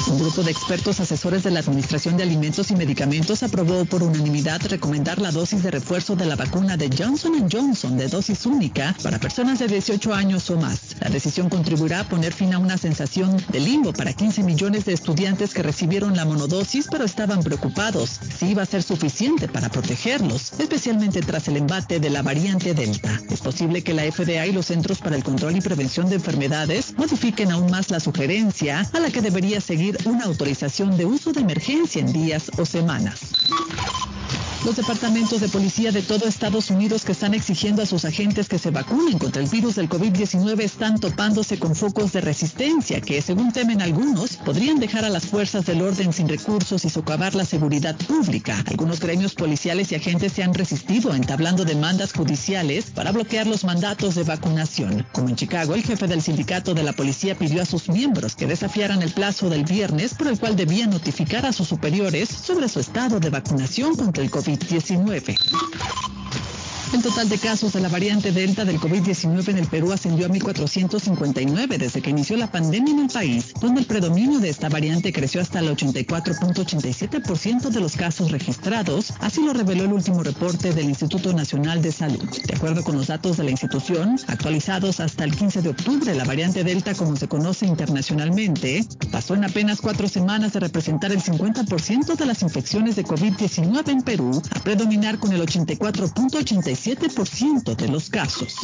Un 0.07 0.19
grupo 0.19 0.43
de 0.43 0.51
expertos 0.51 0.99
asesores 0.99 1.43
de 1.43 1.49
la 1.49 1.61
Administración 1.61 2.15
de 2.15 2.23
Alimentos 2.23 2.69
y 2.69 2.75
Medicamentos 2.75 3.41
aprobó 3.41 3.85
por 3.85 4.03
unanimidad 4.03 4.61
recomendar 4.67 5.19
la 5.19 5.31
dosis 5.31 5.63
de 5.63 5.71
refuerzo 5.71 6.15
de 6.15 6.25
la 6.25 6.35
vacuna 6.35 6.77
de 6.77 6.89
Johnson 6.95 7.49
Johnson 7.51 7.97
de 7.97 8.07
dosis 8.07 8.45
única 8.45 8.95
para 9.01 9.19
personas 9.19 9.57
de 9.57 9.67
18 9.67 10.13
años 10.13 10.49
o 10.51 10.57
más. 10.57 10.95
La 10.99 11.09
decisión 11.09 11.49
contribuirá 11.49 12.01
a 12.01 12.09
poner 12.09 12.33
fin 12.33 12.53
a 12.53 12.59
una 12.59 12.77
sensación 12.77 13.35
de 13.49 13.59
limbo 13.59 13.93
para 13.93 14.13
15 14.13 14.43
millones 14.43 14.85
de 14.85 14.93
estudiantes 14.93 15.53
que 15.53 15.63
recibieron 15.63 16.15
la 16.15 16.25
monodosis 16.25 16.87
pero 16.91 17.05
estaban 17.05 17.41
preocupados 17.41 18.19
si 18.37 18.47
iba 18.47 18.61
a 18.61 18.67
ser 18.67 18.83
suficiente 18.83 19.47
para 19.47 19.69
protegerlos, 19.69 20.53
especialmente 20.59 21.21
tras 21.21 21.47
el 21.47 21.57
embate 21.57 21.99
de 21.99 22.09
la 22.11 22.21
variante 22.21 22.73
Delta. 22.73 23.19
Es 23.29 23.41
posible 23.41 23.81
que 23.81 23.93
la 23.93 24.03
FDA 24.03 24.45
y 24.45 24.51
los 24.51 24.67
Centros 24.67 24.99
para 24.99 25.15
el 25.15 25.23
Control 25.23 25.55
y 25.55 25.61
Prevención 25.61 26.09
de 26.09 26.15
Enfermedades 26.15 26.93
modifiquen 26.97 27.51
aún 27.51 27.71
más 27.71 27.89
la 27.89 27.99
sugerencia 27.99 28.87
a 28.93 28.99
la 28.99 29.09
que 29.09 29.21
debería 29.21 29.61
seguir 29.61 29.84
una 30.05 30.25
autorización 30.25 30.97
de 30.97 31.05
uso 31.05 31.31
de 31.31 31.41
emergencia 31.41 32.01
en 32.01 32.11
días 32.11 32.49
o 32.57 32.65
semanas. 32.65 33.35
Los 34.65 34.77
departamentos 34.77 35.41
de 35.41 35.47
policía 35.47 35.91
de 35.91 36.01
todo 36.01 36.25
Estados 36.25 36.71
Unidos 36.71 37.05
que 37.05 37.11
están 37.11 37.35
exigiendo 37.35 37.83
a 37.83 37.85
sus 37.85 38.03
agentes 38.03 38.49
que 38.49 38.57
se 38.57 38.71
vacunen 38.71 39.19
contra 39.19 39.43
el 39.43 39.47
virus 39.47 39.75
del 39.75 39.87
COVID-19 39.87 40.59
están 40.59 40.99
topándose 40.99 41.59
con 41.59 41.75
focos 41.75 42.13
de 42.13 42.21
resistencia 42.21 42.99
que, 42.99 43.21
según 43.21 43.53
temen 43.53 43.79
algunos, 43.79 44.37
podrían 44.37 44.79
dejar 44.79 45.05
a 45.05 45.09
las 45.09 45.27
fuerzas 45.27 45.67
del 45.67 45.83
orden 45.83 46.11
sin 46.11 46.27
recursos 46.27 46.83
y 46.83 46.89
socavar 46.89 47.35
la 47.35 47.45
seguridad 47.45 47.95
pública. 48.07 48.63
Algunos 48.65 48.99
gremios 48.99 49.35
policiales 49.35 49.91
y 49.91 49.95
agentes 49.95 50.33
se 50.33 50.41
han 50.41 50.55
resistido 50.55 51.13
entablando 51.13 51.63
demandas 51.63 52.11
judiciales 52.11 52.85
para 52.85 53.11
bloquear 53.11 53.45
los 53.45 53.65
mandatos 53.65 54.15
de 54.15 54.23
vacunación. 54.23 55.05
Como 55.11 55.29
en 55.29 55.35
Chicago, 55.35 55.75
el 55.75 55.83
jefe 55.83 56.07
del 56.07 56.23
sindicato 56.23 56.73
de 56.73 56.81
la 56.81 56.93
policía 56.93 57.37
pidió 57.37 57.61
a 57.61 57.67
sus 57.67 57.87
miembros 57.87 58.35
que 58.35 58.47
desafiaran 58.47 59.03
el 59.03 59.11
plazo 59.11 59.47
del 59.47 59.63
viernes 59.63 60.15
por 60.15 60.27
el 60.27 60.39
cual 60.39 60.55
debían 60.55 60.89
notificar 60.89 61.45
a 61.45 61.53
sus 61.53 61.67
superiores 61.67 62.29
sobre 62.29 62.67
su 62.67 62.79
estado 62.79 63.19
de 63.19 63.29
vacunación 63.29 63.95
contra 63.95 64.23
el 64.23 64.31
COVID-19. 64.57 66.54
El 66.93 67.01
total 67.01 67.27
de 67.27 67.37
casos 67.37 67.73
de 67.73 67.81
la 67.81 67.89
variante 67.89 68.31
Delta 68.31 68.63
del 68.63 68.79
COVID-19 68.79 69.49
en 69.49 69.57
el 69.57 69.67
Perú 69.67 69.91
ascendió 69.91 70.27
a 70.27 70.29
1.459 70.29 71.77
desde 71.77 72.01
que 72.01 72.11
inició 72.11 72.37
la 72.37 72.49
pandemia 72.49 72.93
en 72.93 72.99
el 72.99 73.07
país, 73.07 73.53
donde 73.59 73.81
el 73.81 73.87
predominio 73.87 74.39
de 74.39 74.49
esta 74.49 74.69
variante 74.69 75.11
creció 75.11 75.41
hasta 75.41 75.59
el 75.59 75.75
84.87% 75.75 77.69
de 77.69 77.79
los 77.81 77.95
casos 77.95 78.31
registrados, 78.31 79.13
así 79.19 79.43
lo 79.43 79.53
reveló 79.53 79.83
el 79.83 79.93
último 79.93 80.23
reporte 80.23 80.73
del 80.73 80.85
Instituto 80.85 81.33
Nacional 81.33 81.81
de 81.81 81.91
Salud. 81.91 82.23
De 82.45 82.55
acuerdo 82.55 82.83
con 82.83 82.95
los 82.95 83.07
datos 83.07 83.37
de 83.37 83.43
la 83.43 83.51
institución, 83.51 84.17
actualizados 84.27 84.99
hasta 84.99 85.23
el 85.23 85.35
15 85.35 85.63
de 85.63 85.69
octubre, 85.69 86.15
la 86.15 86.23
variante 86.23 86.63
Delta, 86.63 86.93
como 86.93 87.15
se 87.15 87.27
conoce 87.27 87.65
internacionalmente, 87.65 88.85
pasó 89.11 89.33
en 89.35 89.43
apenas 89.43 89.81
cuatro 89.81 90.07
semanas 90.07 90.53
de 90.53 90.61
representar 90.61 91.11
el 91.11 91.21
50% 91.21 92.15
de 92.15 92.25
las 92.25 92.41
infecciones 92.41 92.95
de 92.95 93.03
COVID-19 93.03 93.89
en 93.89 94.01
Perú 94.01 94.41
a 94.51 94.59
predominar 94.59 95.19
con 95.19 95.33
el 95.33 95.41
84.87% 95.41 96.74
de 96.75 97.87
los 97.87 98.09
casos. 98.09 98.55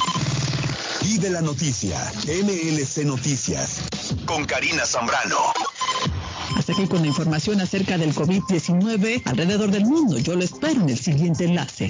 Y 1.02 1.18
de 1.18 1.30
la 1.30 1.42
noticia, 1.42 1.98
MLC 2.28 3.06
Noticias, 3.06 3.84
con 4.26 4.44
Karina 4.46 4.86
Zambrano. 4.86 5.38
Hasta 6.58 6.74
aquí 6.74 6.88
con 6.88 7.02
la 7.02 7.08
información 7.08 7.62
acerca 7.62 7.98
del 7.98 8.14
COVID-19 8.14 9.22
alrededor 9.26 9.72
del 9.72 9.86
mundo. 9.86 10.18
Yo 10.20 10.36
lo 10.36 10.44
espero 10.44 10.82
en 10.82 10.90
el 10.90 11.00
siguiente 11.00 11.46
enlace. 11.46 11.90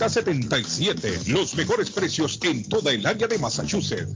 77. 0.09 1.21
Los 1.27 1.55
mejores 1.55 1.89
precios 1.89 2.39
en 2.43 2.67
toda 2.67 2.91
el 2.91 3.05
área 3.05 3.27
de 3.27 3.37
Massachusetts. 3.37 4.15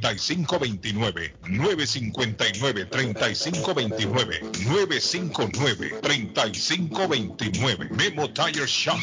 3529 0.00 1.34
959 1.48 2.86
3529 2.86 4.40
959 4.66 6.00
3529 6.00 7.88
Memo 7.90 8.28
Tire 8.30 8.66
Shop. 8.66 8.98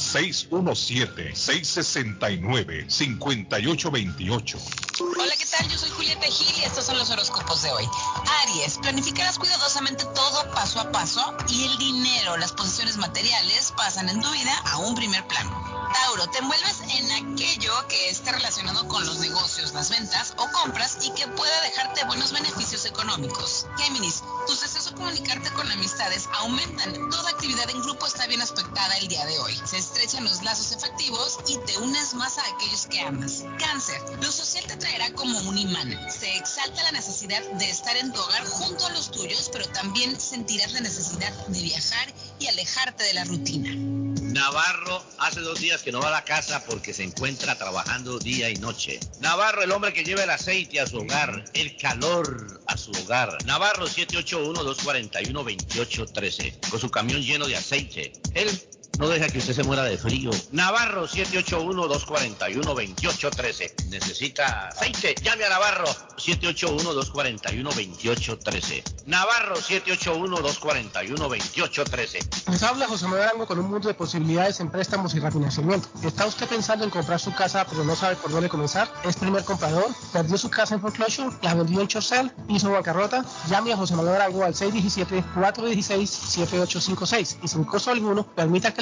617-669-5828. 2.42 4.56
Hola, 5.00 5.32
¿qué 5.38 5.46
tal? 5.46 5.68
Yo 5.68 5.78
soy 5.78 5.90
Julieta 6.02 6.26
Gil 6.26 6.58
y 6.58 6.64
estos 6.64 6.84
son 6.86 6.98
los 6.98 7.10
horóscopos 7.10 7.62
de 7.62 7.70
hoy. 7.70 7.88
Aries, 8.42 8.76
planificarás 8.78 9.38
cuidadosamente 9.38 10.04
todo 10.06 10.50
paso 10.50 10.80
a 10.80 10.90
paso 10.90 11.22
y 11.48 11.62
el 11.62 11.78
dinero, 11.78 12.36
las 12.38 12.50
posiciones 12.50 12.96
materiales 12.96 13.72
pasan 13.76 14.08
en 14.08 14.20
tu 14.20 14.28
vida 14.32 14.52
a 14.64 14.78
un 14.78 14.96
primer 14.96 15.24
plano. 15.28 15.62
Tauro, 15.92 16.26
te 16.30 16.38
envuelves 16.38 16.80
en 16.80 17.12
aquello 17.12 17.72
que 17.86 18.08
esté 18.08 18.32
relacionado 18.32 18.88
con 18.88 19.04
los 19.06 19.18
negocios, 19.18 19.74
las 19.74 19.90
ventas 19.90 20.34
o 20.38 20.50
compras 20.50 20.98
y 21.02 21.10
que 21.10 21.28
pueda 21.28 21.60
dejarte 21.60 22.04
buenos 22.06 22.32
beneficios 22.32 22.86
económicos. 22.86 23.66
Géminis, 23.78 24.22
tus 24.46 24.60
deseos 24.60 24.86
de 24.86 24.94
comunicarte 24.94 25.52
con 25.52 25.70
amistades 25.70 26.28
aumentan. 26.40 27.10
Toda 27.10 27.30
actividad 27.30 27.68
en 27.70 27.82
grupo 27.82 28.06
está 28.06 28.26
bien 28.26 28.40
aspectada 28.40 28.96
el 28.98 29.08
día 29.08 29.24
de 29.26 29.38
hoy. 29.40 29.60
Se 29.66 29.76
estrechan 29.76 30.24
los 30.24 30.42
lazos 30.42 30.72
efectivos 30.72 31.38
y 31.46 31.58
te 31.58 31.78
unes 31.78 32.14
más 32.14 32.38
a 32.38 32.46
aquellos 32.54 32.86
que 32.86 33.00
amas. 33.00 33.44
Cáncer, 33.58 34.00
lo 34.20 34.32
social 34.32 34.64
te 34.66 34.76
traerá 34.76 35.12
como 35.12 35.38
un 35.40 35.58
imán. 35.58 35.91
Se 36.08 36.36
exalta 36.36 36.82
la 36.82 36.92
necesidad 36.92 37.42
de 37.58 37.70
estar 37.70 37.96
en 37.96 38.12
tu 38.12 38.20
hogar 38.20 38.44
junto 38.44 38.86
a 38.86 38.90
los 38.90 39.10
tuyos, 39.10 39.50
pero 39.52 39.66
también 39.68 40.18
sentirás 40.20 40.72
la 40.72 40.80
necesidad 40.80 41.32
de 41.48 41.62
viajar 41.62 42.12
y 42.38 42.46
alejarte 42.46 43.04
de 43.04 43.14
la 43.14 43.24
rutina. 43.24 44.02
Navarro 44.32 45.04
hace 45.18 45.40
dos 45.40 45.60
días 45.60 45.82
que 45.82 45.92
no 45.92 46.00
va 46.00 46.08
a 46.08 46.12
la 46.12 46.24
casa 46.24 46.64
porque 46.64 46.94
se 46.94 47.02
encuentra 47.02 47.54
trabajando 47.56 48.18
día 48.18 48.48
y 48.48 48.54
noche. 48.56 48.98
Navarro, 49.20 49.62
el 49.62 49.70
hombre 49.72 49.92
que 49.92 50.04
lleva 50.04 50.24
el 50.24 50.30
aceite 50.30 50.80
a 50.80 50.86
su 50.86 50.96
hogar, 50.98 51.44
el 51.52 51.76
calor 51.76 52.62
a 52.66 52.78
su 52.78 52.92
hogar. 52.92 53.36
Navarro 53.44 53.86
781-241-2813, 53.86 56.70
con 56.70 56.80
su 56.80 56.90
camión 56.90 57.20
lleno 57.20 57.46
de 57.46 57.56
aceite. 57.56 58.14
Él 58.34 58.48
no 58.98 59.08
deja 59.08 59.28
que 59.28 59.38
usted 59.38 59.54
se 59.54 59.62
muera 59.64 59.84
de 59.84 59.96
frío. 59.98 60.30
Navarro 60.52 61.08
781-241-2813. 61.08 63.88
Necesita 63.88 64.68
aceite. 64.68 65.14
Llame 65.22 65.44
a 65.44 65.50
Navarro 65.50 65.86
781-241-2813. 66.16 68.82
Navarro 69.06 69.56
781-241-2813. 69.56 72.50
Les 72.50 72.62
habla 72.62 72.86
José 72.86 73.06
Manuel 73.06 73.22
Arango 73.22 73.46
con 73.46 73.58
un 73.58 73.70
mundo 73.70 73.88
de 73.88 73.94
posibilidades 73.94 74.60
en 74.60 74.70
préstamos 74.70 75.14
y 75.14 75.20
refinanciamiento. 75.20 75.88
¿Está 76.04 76.26
usted 76.26 76.46
pensando 76.46 76.84
en 76.84 76.90
comprar 76.90 77.18
su 77.18 77.34
casa 77.34 77.66
pero 77.68 77.82
no 77.84 77.96
sabe 77.96 78.14
por 78.16 78.30
dónde 78.30 78.48
comenzar? 78.48 78.88
¿Es 79.04 79.16
primer 79.16 79.44
comprador? 79.44 79.86
¿Perdió 80.12 80.36
su 80.36 80.50
casa 80.50 80.74
en 80.74 80.80
foreclosure? 80.80 81.34
¿La 81.42 81.54
vendió 81.54 81.80
en 81.80 81.88
Chorcel? 81.88 82.30
¿Hizo 82.48 82.70
bancarrota? 82.70 83.24
Llame 83.48 83.72
a 83.72 83.76
José 83.76 83.96
Manuel 83.96 84.16
Arango 84.16 84.44
al 84.44 84.54
617-416-7856 84.54 87.36
y 87.42 87.48
sin 87.48 87.64
costo 87.64 87.90
alguno 87.90 88.26
permita 88.26 88.74
que 88.74 88.81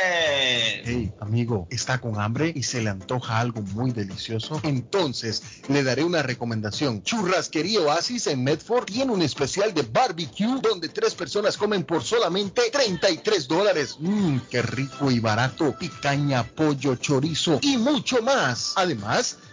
Hey, 0.85 1.13
amigo, 1.21 1.67
¿está 1.71 2.01
con 2.01 2.19
hambre 2.21 2.53
y 2.55 2.63
se 2.69 2.83
le 2.83 2.91
antoja 2.91 3.41
algo 3.41 3.63
muy 3.63 3.93
delicioso? 3.93 4.61
Entonces, 4.63 5.43
le 5.69 5.83
daré 5.83 6.05
una 6.05 6.23
recomendación. 6.23 7.03
Churrasquería 7.03 7.81
Oasis 7.81 8.27
en 8.27 8.45
Medford 8.45 8.85
tiene 8.85 9.11
un 9.13 9.23
especial 9.23 9.73
de 9.73 9.83
barbecue 9.83 10.61
donde 10.63 10.89
tres 10.91 11.15
personas 11.15 11.57
comen 11.57 11.85
por 11.85 12.03
solamente 12.03 12.63
33 12.71 13.49
dólares. 13.49 13.97
Mmm, 13.99 14.39
qué 14.51 14.61
rico 14.63 15.11
y 15.11 15.19
barato. 15.19 15.75
Picaña, 15.79 16.45
pollo, 16.45 16.97
chorizo 16.97 17.59
y 17.63 17.79
mucho 17.79 18.23
más. 18.23 18.75
Además, 18.77 19.39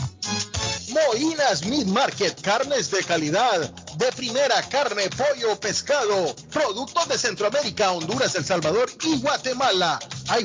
Moinas 0.89 1.65
Meat 1.67 1.87
Market, 1.87 2.41
carnes 2.41 2.91
de 2.91 3.03
calidad, 3.03 3.71
de 3.97 4.13
primera 4.13 4.63
carne, 4.69 5.11
pollo, 5.11 5.59
pescado, 5.59 6.35
productos 6.53 7.09
de 7.09 7.19
Centroamérica, 7.19 7.91
Honduras, 7.93 8.35
El 8.37 8.45
Salvador 8.45 8.91
y 9.03 9.21
Guatemala. 9.21 9.99
Hay 10.29 10.45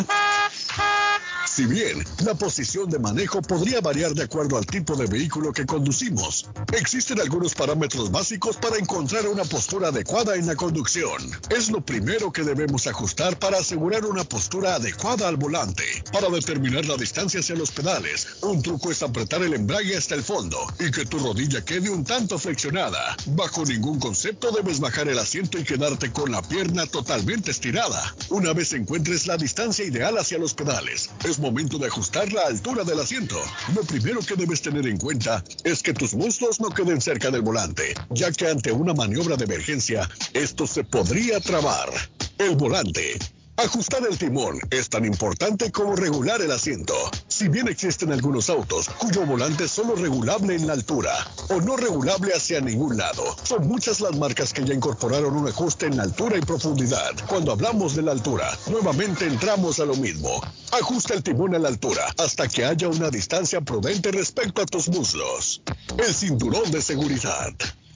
Si 1.54 1.66
bien 1.66 2.02
la 2.24 2.32
posición 2.32 2.88
de 2.88 2.98
manejo 2.98 3.42
podría 3.42 3.82
variar 3.82 4.14
de 4.14 4.22
acuerdo 4.22 4.56
al 4.56 4.64
tipo 4.64 4.96
de 4.96 5.04
vehículo 5.04 5.52
que 5.52 5.66
conducimos, 5.66 6.48
existen 6.72 7.20
algunos 7.20 7.54
parámetros 7.54 8.10
básicos 8.10 8.56
para 8.56 8.78
encontrar 8.78 9.28
una 9.28 9.44
postura 9.44 9.88
adecuada 9.88 10.34
en 10.36 10.46
la 10.46 10.56
conducción. 10.56 11.30
Es 11.50 11.70
lo 11.70 11.84
primero 11.84 12.32
que 12.32 12.42
debemos 12.42 12.86
ajustar 12.86 13.38
para 13.38 13.58
asegurar 13.58 14.06
una 14.06 14.24
postura 14.24 14.76
adecuada 14.76 15.28
al 15.28 15.36
volante. 15.36 15.84
Para 16.10 16.30
determinar 16.30 16.86
la 16.86 16.96
distancia 16.96 17.40
hacia 17.40 17.54
los 17.54 17.70
pedales, 17.70 18.28
un 18.40 18.62
truco 18.62 18.90
es 18.90 19.02
apretar 19.02 19.42
el 19.42 19.52
embrague 19.52 19.94
hasta 19.94 20.14
el 20.14 20.22
fondo 20.22 20.56
y 20.80 20.90
que 20.90 21.04
tu 21.04 21.18
rodilla 21.18 21.62
quede 21.62 21.90
un 21.90 22.02
tanto 22.02 22.38
flexionada. 22.38 23.14
Bajo 23.26 23.66
ningún 23.66 24.00
concepto 24.00 24.52
debes 24.52 24.80
bajar 24.80 25.06
el 25.08 25.18
asiento 25.18 25.58
y 25.58 25.64
quedarte 25.64 26.10
con 26.12 26.32
la 26.32 26.40
pierna 26.40 26.86
totalmente 26.86 27.50
estirada. 27.50 28.14
Una 28.30 28.54
vez 28.54 28.72
encuentres 28.72 29.26
la 29.26 29.36
distancia 29.36 29.84
ideal 29.84 30.16
hacia 30.16 30.38
los 30.38 30.54
pedales, 30.54 31.10
es 31.26 31.41
momento 31.42 31.76
de 31.76 31.88
ajustar 31.88 32.32
la 32.32 32.42
altura 32.42 32.84
del 32.84 33.00
asiento. 33.00 33.36
Lo 33.74 33.82
primero 33.82 34.20
que 34.20 34.36
debes 34.36 34.62
tener 34.62 34.86
en 34.86 34.96
cuenta 34.96 35.44
es 35.64 35.82
que 35.82 35.92
tus 35.92 36.14
muslos 36.14 36.60
no 36.60 36.70
queden 36.70 37.00
cerca 37.00 37.30
del 37.30 37.42
volante, 37.42 37.94
ya 38.10 38.32
que 38.32 38.48
ante 38.48 38.72
una 38.72 38.94
maniobra 38.94 39.36
de 39.36 39.44
emergencia, 39.44 40.08
esto 40.32 40.66
se 40.66 40.84
podría 40.84 41.40
trabar. 41.40 41.90
El 42.38 42.56
volante. 42.56 43.18
Ajustar 43.62 44.02
el 44.10 44.18
timón 44.18 44.58
es 44.72 44.88
tan 44.88 45.04
importante 45.04 45.70
como 45.70 45.94
regular 45.94 46.42
el 46.42 46.50
asiento. 46.50 46.94
Si 47.28 47.46
bien 47.46 47.68
existen 47.68 48.10
algunos 48.10 48.50
autos 48.50 48.88
cuyo 48.98 49.24
volante 49.24 49.64
es 49.64 49.70
solo 49.70 49.94
regulable 49.94 50.56
en 50.56 50.66
la 50.66 50.72
altura 50.72 51.12
o 51.48 51.60
no 51.60 51.76
regulable 51.76 52.32
hacia 52.34 52.60
ningún 52.60 52.96
lado, 52.96 53.22
son 53.44 53.68
muchas 53.68 54.00
las 54.00 54.16
marcas 54.16 54.52
que 54.52 54.64
ya 54.64 54.74
incorporaron 54.74 55.36
un 55.36 55.46
ajuste 55.46 55.86
en 55.86 56.00
altura 56.00 56.38
y 56.38 56.40
profundidad. 56.40 57.12
Cuando 57.28 57.52
hablamos 57.52 57.94
de 57.94 58.02
la 58.02 58.10
altura, 58.10 58.50
nuevamente 58.68 59.26
entramos 59.26 59.78
a 59.78 59.84
lo 59.84 59.94
mismo. 59.94 60.42
Ajusta 60.72 61.14
el 61.14 61.22
timón 61.22 61.54
a 61.54 61.60
la 61.60 61.68
altura 61.68 62.02
hasta 62.18 62.48
que 62.48 62.64
haya 62.64 62.88
una 62.88 63.10
distancia 63.10 63.60
prudente 63.60 64.10
respecto 64.10 64.62
a 64.62 64.66
tus 64.66 64.88
muslos. 64.88 65.62
El 65.98 66.12
cinturón 66.12 66.68
de 66.72 66.82
seguridad. 66.82 67.52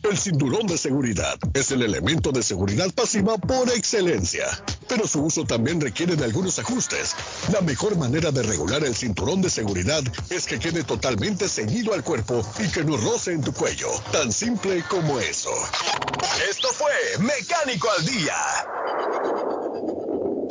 El 0.09 0.16
cinturón 0.16 0.68
de 0.68 0.78
seguridad 0.78 1.36
es 1.52 1.72
el 1.72 1.82
elemento 1.82 2.30
de 2.30 2.40
seguridad 2.40 2.92
pasiva 2.94 3.36
por 3.38 3.68
excelencia, 3.70 4.46
pero 4.88 5.04
su 5.07 5.24
uso 5.24 5.44
también 5.44 5.80
requiere 5.80 6.14
de 6.14 6.24
algunos 6.24 6.61
ajustes. 6.61 7.16
La 7.52 7.61
mejor 7.61 7.96
manera 7.96 8.30
de 8.30 8.44
regular 8.44 8.84
el 8.84 8.94
cinturón 8.94 9.42
de 9.42 9.50
seguridad 9.50 10.04
es 10.30 10.46
que 10.46 10.61
quede 10.61 10.84
totalmente 10.84 11.48
ceñido 11.48 11.92
al 11.92 12.04
cuerpo 12.04 12.46
y 12.61 12.70
que 12.70 12.84
no 12.84 12.96
roce 12.96 13.32
en 13.32 13.42
tu 13.42 13.52
cuello. 13.52 13.88
Tan 14.12 14.30
simple 14.30 14.84
como 14.88 15.18
eso. 15.18 15.50
Esto 16.48 16.68
fue 16.68 16.92
Mecánico 17.18 17.88
al 17.98 18.07
Día. 18.07 18.34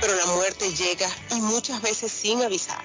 pero 0.00 0.14
la 0.14 0.26
muerte 0.26 0.72
llega 0.72 1.08
y 1.32 1.40
muchas 1.40 1.82
veces 1.82 2.12
sin 2.12 2.42
avisar. 2.42 2.84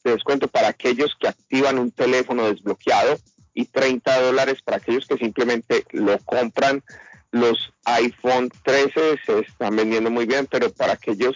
de 0.02 0.12
descuento 0.12 0.48
para 0.48 0.68
aquellos 0.68 1.16
que 1.18 1.28
activan 1.28 1.78
un 1.78 1.90
teléfono 1.90 2.46
desbloqueado 2.46 3.18
y 3.54 3.66
30 3.66 4.22
dólares 4.22 4.58
para 4.62 4.76
aquellos 4.78 5.06
que 5.06 5.16
simplemente 5.16 5.84
lo 5.92 6.18
compran. 6.18 6.82
Los 7.30 7.72
iPhone 7.84 8.50
13 8.62 9.18
se 9.24 9.38
están 9.40 9.74
vendiendo 9.76 10.10
muy 10.10 10.26
bien, 10.26 10.46
pero 10.48 10.70
para 10.70 10.92
aquellos 10.92 11.34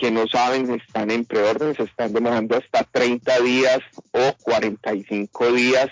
que 0.00 0.10
no 0.10 0.26
saben, 0.26 0.70
están 0.70 1.10
en 1.10 1.26
preorden, 1.26 1.76
se 1.76 1.82
están 1.82 2.14
demorando 2.14 2.56
hasta 2.56 2.84
30 2.84 3.40
días 3.40 3.80
o 4.12 4.34
45 4.42 5.52
días, 5.52 5.88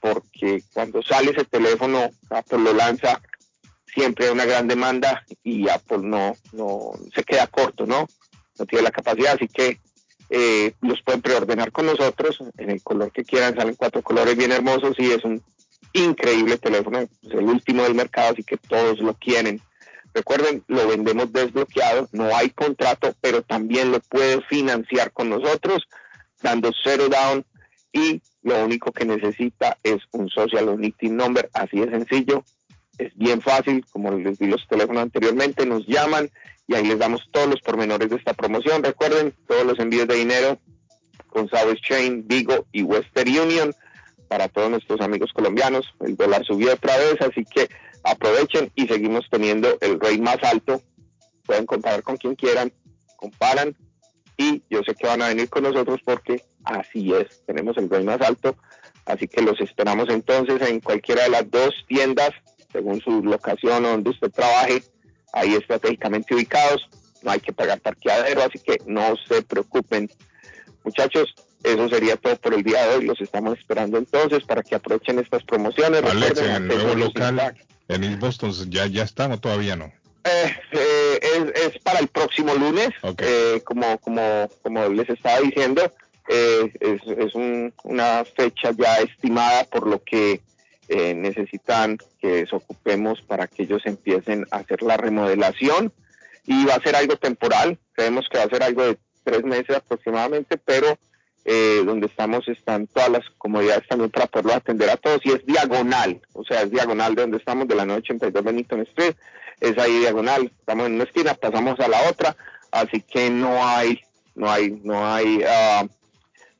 porque 0.00 0.64
cuando 0.72 1.02
sale 1.02 1.30
ese 1.30 1.44
teléfono, 1.44 2.10
Apple 2.30 2.58
lo 2.58 2.72
lanza, 2.72 3.22
siempre 3.94 4.26
hay 4.26 4.32
una 4.32 4.44
gran 4.44 4.66
demanda 4.66 5.24
y 5.44 5.68
Apple 5.68 6.00
no, 6.02 6.34
no 6.52 6.92
se 7.14 7.22
queda 7.22 7.46
corto, 7.46 7.86
¿no? 7.86 8.08
No 8.58 8.66
tiene 8.66 8.82
la 8.82 8.90
capacidad, 8.90 9.34
así 9.34 9.46
que 9.46 9.78
eh, 10.30 10.74
los 10.82 11.00
pueden 11.02 11.22
preordenar 11.22 11.70
con 11.70 11.86
nosotros 11.86 12.38
en 12.56 12.70
el 12.70 12.82
color 12.82 13.12
que 13.12 13.24
quieran, 13.24 13.54
salen 13.54 13.76
cuatro 13.76 14.02
colores 14.02 14.36
bien 14.36 14.50
hermosos 14.50 14.96
y 14.98 15.12
es 15.12 15.24
un 15.24 15.40
increíble 15.92 16.58
teléfono, 16.58 16.98
es 16.98 17.10
el 17.30 17.44
último 17.44 17.84
del 17.84 17.94
mercado, 17.94 18.32
así 18.32 18.42
que 18.42 18.56
todos 18.56 18.98
lo 18.98 19.14
quieren. 19.14 19.62
Recuerden, 20.14 20.64
lo 20.68 20.88
vendemos 20.88 21.32
desbloqueado, 21.32 22.08
no 22.12 22.34
hay 22.34 22.50
contrato, 22.50 23.14
pero 23.20 23.42
también 23.42 23.92
lo 23.92 24.00
puede 24.00 24.40
financiar 24.42 25.12
con 25.12 25.28
nosotros, 25.28 25.86
dando 26.42 26.70
cero 26.82 27.08
down 27.08 27.44
y 27.92 28.20
lo 28.42 28.64
único 28.64 28.92
que 28.92 29.04
necesita 29.04 29.78
es 29.82 29.98
un 30.12 30.28
social 30.28 30.68
unique 30.68 31.08
number, 31.08 31.50
así 31.52 31.78
de 31.80 31.90
sencillo, 31.90 32.44
es 32.98 33.16
bien 33.16 33.40
fácil, 33.40 33.84
como 33.90 34.10
les 34.12 34.38
di 34.38 34.46
los 34.46 34.66
teléfonos 34.66 35.02
anteriormente, 35.02 35.64
nos 35.66 35.86
llaman 35.86 36.30
y 36.66 36.74
ahí 36.74 36.84
les 36.86 36.98
damos 36.98 37.22
todos 37.30 37.48
los 37.48 37.60
pormenores 37.60 38.10
de 38.10 38.16
esta 38.16 38.34
promoción. 38.34 38.82
Recuerden, 38.82 39.32
todos 39.46 39.64
los 39.64 39.78
envíos 39.78 40.08
de 40.08 40.16
dinero 40.16 40.58
con 41.28 41.48
South 41.48 41.70
Exchange, 41.72 42.24
Vigo 42.26 42.66
y 42.72 42.82
Western 42.82 43.38
Union 43.38 43.74
para 44.28 44.48
todos 44.48 44.70
nuestros 44.70 45.00
amigos 45.00 45.32
colombianos. 45.32 45.86
El 46.00 46.16
dólar 46.16 46.44
subió 46.44 46.74
otra 46.74 46.96
vez, 46.98 47.16
así 47.20 47.44
que 47.44 47.68
aprovechen 48.04 48.70
y 48.74 48.86
seguimos 48.86 49.26
teniendo 49.30 49.78
el 49.80 50.00
rate 50.00 50.18
más 50.18 50.38
alto. 50.42 50.82
Pueden 51.44 51.66
comparar 51.66 52.02
con 52.02 52.16
quien 52.16 52.34
quieran, 52.34 52.72
comparan 53.16 53.76
y 54.36 54.62
yo 54.70 54.82
sé 54.84 54.94
que 54.94 55.06
van 55.06 55.22
a 55.22 55.28
venir 55.28 55.48
con 55.48 55.64
nosotros 55.64 56.00
porque 56.04 56.44
así 56.64 57.12
es, 57.12 57.44
tenemos 57.46 57.76
el 57.76 57.90
rate 57.90 58.04
más 58.04 58.20
alto. 58.20 58.56
Así 59.04 59.26
que 59.26 59.42
los 59.42 59.58
esperamos 59.60 60.08
entonces 60.10 60.60
en 60.68 60.80
cualquiera 60.80 61.24
de 61.24 61.30
las 61.30 61.50
dos 61.50 61.74
tiendas, 61.86 62.30
según 62.70 63.00
su 63.00 63.22
locación 63.22 63.84
o 63.84 63.88
donde 63.88 64.10
usted 64.10 64.30
trabaje, 64.30 64.82
ahí 65.32 65.54
estratégicamente 65.54 66.34
ubicados. 66.34 66.88
No 67.22 67.30
hay 67.30 67.40
que 67.40 67.52
pagar 67.52 67.80
parqueadero, 67.80 68.42
así 68.42 68.58
que 68.58 68.78
no 68.86 69.14
se 69.26 69.42
preocupen. 69.42 70.10
Muchachos, 70.84 71.34
eso 71.64 71.88
sería 71.88 72.16
todo 72.16 72.36
por 72.36 72.54
el 72.54 72.62
día 72.62 72.86
de 72.86 72.96
hoy. 72.96 73.06
Los 73.06 73.20
estamos 73.20 73.58
esperando 73.58 73.98
entonces 73.98 74.44
para 74.44 74.62
que 74.62 74.74
aprovechen 74.74 75.18
estas 75.18 75.42
promociones. 75.42 76.04
Alex, 76.04 76.28
Recuerden, 76.28 76.56
en 76.56 76.70
el 76.70 76.78
nuevo 76.78 76.94
local, 76.94 77.54
en 77.88 78.04
East 78.04 78.20
Boston, 78.20 78.52
¿ya, 78.70 78.86
ya 78.86 79.02
están 79.04 79.32
o 79.32 79.40
todavía 79.40 79.76
no? 79.76 79.86
Eh, 80.24 80.54
eh, 80.72 81.20
es, 81.22 81.72
es 81.74 81.78
para 81.82 82.00
el 82.00 82.08
próximo 82.08 82.54
lunes, 82.54 82.90
eh, 83.18 83.62
como, 83.64 83.98
como, 83.98 84.48
como 84.62 84.88
les 84.88 85.08
estaba 85.08 85.40
diciendo, 85.40 85.92
eh, 86.28 86.70
es, 86.80 87.00
es 87.18 87.34
un- 87.34 87.72
una 87.84 88.24
fecha 88.24 88.72
ya 88.76 88.98
estimada 88.98 89.64
por 89.64 89.86
lo 89.86 90.02
que 90.04 90.42
eh, 90.88 91.14
necesitan 91.14 91.98
que 92.20 92.46
ocupemos 92.50 93.20
para 93.22 93.46
que 93.46 93.62
ellos 93.64 93.82
empiecen 93.84 94.46
a 94.50 94.58
hacer 94.58 94.82
la 94.82 94.96
remodelación 94.96 95.92
y 96.46 96.64
va 96.64 96.74
a 96.74 96.82
ser 96.82 96.96
algo 96.96 97.16
temporal, 97.16 97.78
creemos 97.92 98.26
que 98.30 98.38
va 98.38 98.44
a 98.44 98.48
ser 98.50 98.62
algo 98.62 98.82
de 98.84 98.98
tres 99.24 99.44
meses 99.44 99.76
aproximadamente, 99.76 100.56
pero 100.58 100.98
eh, 101.44 101.82
donde 101.84 102.06
estamos 102.06 102.46
están 102.48 102.86
todas 102.88 103.10
las 103.10 103.24
comodidades 103.38 103.86
también 103.88 104.10
para 104.10 104.26
poderlo 104.26 104.54
atender 104.54 104.90
a 104.90 104.96
todos 104.96 105.20
y 105.24 105.30
es 105.30 105.46
diagonal, 105.46 106.20
o 106.32 106.44
sea, 106.44 106.62
es 106.62 106.70
diagonal 106.70 107.14
de 107.14 107.22
donde 107.22 107.38
estamos 107.38 107.66
de 107.68 107.74
la 107.74 107.86
982 107.86 108.44
Bennington 108.44 108.80
Street, 108.82 109.14
es 109.60 109.78
ahí 109.78 109.98
diagonal, 110.00 110.52
estamos 110.58 110.86
en 110.86 110.94
una 110.94 111.04
esquina, 111.04 111.34
pasamos 111.34 111.78
a 111.80 111.88
la 111.88 112.08
otra, 112.08 112.36
así 112.70 113.00
que 113.00 113.30
no 113.30 113.64
hay, 113.66 114.00
no 114.34 114.50
hay, 114.50 114.80
no 114.84 115.06
hay 115.06 115.42
ah, 115.48 115.86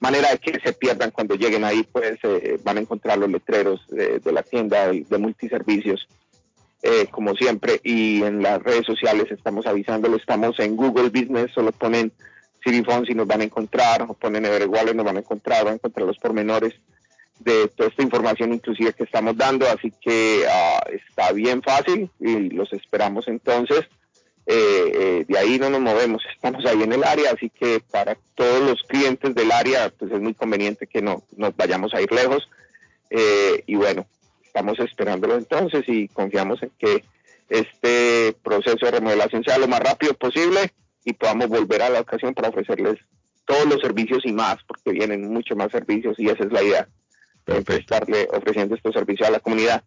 manera 0.01 0.31
de 0.31 0.39
que 0.39 0.59
se 0.61 0.73
pierdan 0.73 1.11
cuando 1.11 1.35
lleguen 1.35 1.65
ahí, 1.65 1.83
pues 1.91 2.19
eh, 2.23 2.59
van 2.63 2.79
a 2.79 2.81
encontrar 2.81 3.19
los 3.19 3.31
letreros 3.31 3.87
de, 3.89 4.21
de 4.21 4.33
la 4.33 4.43
tienda 4.43 4.89
de, 4.89 5.05
de 5.09 5.19
multiservicios, 5.19 6.09
eh, 6.83 7.09
como 7.11 7.35
siempre, 7.35 7.81
y 7.83 8.23
en 8.23 8.43
las 8.43 8.63
redes 8.63 8.87
sociales 8.87 9.27
estamos 9.31 9.67
avisándolo, 9.67 10.17
estamos 10.17 10.59
en 10.61 10.77
Google 10.77 11.11
Business, 11.11 11.51
solo 11.53 11.73
ponen 11.73 12.13
Phones 12.85 13.11
y 13.11 13.15
nos 13.15 13.27
van 13.27 13.41
a 13.41 13.45
encontrar, 13.45 14.03
o 14.03 14.15
ponen 14.15 14.45
Everett 14.45 14.69
Wallet, 14.69 14.95
nos 14.95 15.05
van 15.05 15.17
a 15.17 15.21
encontrar, 15.21 15.65
van 15.65 15.73
a 15.73 15.77
encontrar 15.77 16.07
los 16.07 16.19
pormenores 16.19 16.75
de 17.39 17.69
toda 17.69 17.89
esta 17.89 18.03
información 18.03 18.53
inclusive 18.53 18.93
que 18.93 19.05
estamos 19.05 19.37
dando, 19.37 19.67
así 19.69 19.93
que 20.01 20.45
ah, 20.51 20.83
está 20.91 21.33
bien 21.33 21.63
fácil 21.63 22.11
y 22.21 22.51
los 22.51 22.73
esperamos 22.73 23.29
entonces. 23.29 23.87
Eh, 24.51 24.93
eh, 24.95 25.25
de 25.29 25.39
ahí 25.39 25.59
no 25.59 25.69
nos 25.69 25.81
movemos, 25.81 26.23
estamos 26.35 26.65
ahí 26.65 26.83
en 26.83 26.93
el 26.93 27.05
área, 27.05 27.33
así 27.33 27.51
que 27.51 27.81
para 27.91 28.17
todos 28.35 28.63
los 28.63 28.83
clientes 28.83 29.35
del 29.35 29.53
área, 29.53 29.91
pues 29.91 30.11
es 30.11 30.21
muy 30.21 30.35
conveniente 30.35 30.87
que 30.87 31.03
no 31.03 31.23
nos 31.37 31.57
vayamos 31.57 31.95
a 31.95 32.01
ir 32.01 32.11
lejos. 32.13 32.49
Eh, 33.11 33.63
y 33.67 33.75
bueno, 33.77 34.07
estamos 34.45 34.79
esperándolo 34.81 35.37
entonces 35.37 35.85
y 35.87 36.09
confiamos 36.09 36.63
en 36.63 36.71
que 36.79 37.05
este 37.49 38.35
proceso 38.43 38.85
de 38.85 38.91
remodelación 38.91 39.45
sea 39.45 39.59
lo 39.59 39.69
más 39.69 39.81
rápido 39.81 40.15
posible 40.15 40.73
y 41.05 41.13
podamos 41.15 41.49
volver 41.49 41.83
a 41.83 41.91
la 41.91 42.01
ocasión 42.01 42.35
para 42.35 42.49
ofrecerles 42.49 42.97
todos 43.47 43.67
los 43.67 43.81
servicios 43.81 44.21
y 44.25 44.33
más, 44.33 44.57
porque 44.67 44.93
vienen 44.93 45.33
mucho 45.33 45.57
más 45.57 45.71
servicios 45.73 46.17
y 46.19 46.29
esa 46.29 46.45
es 46.45 46.53
la 46.53 46.63
idea, 46.63 46.89
de 47.47 47.77
estarle 47.77 48.29
ofreciendo 48.33 48.75
estos 48.75 48.93
servicios 48.95 49.27
a 49.29 49.33
la 49.33 49.41
comunidad. 49.41 49.83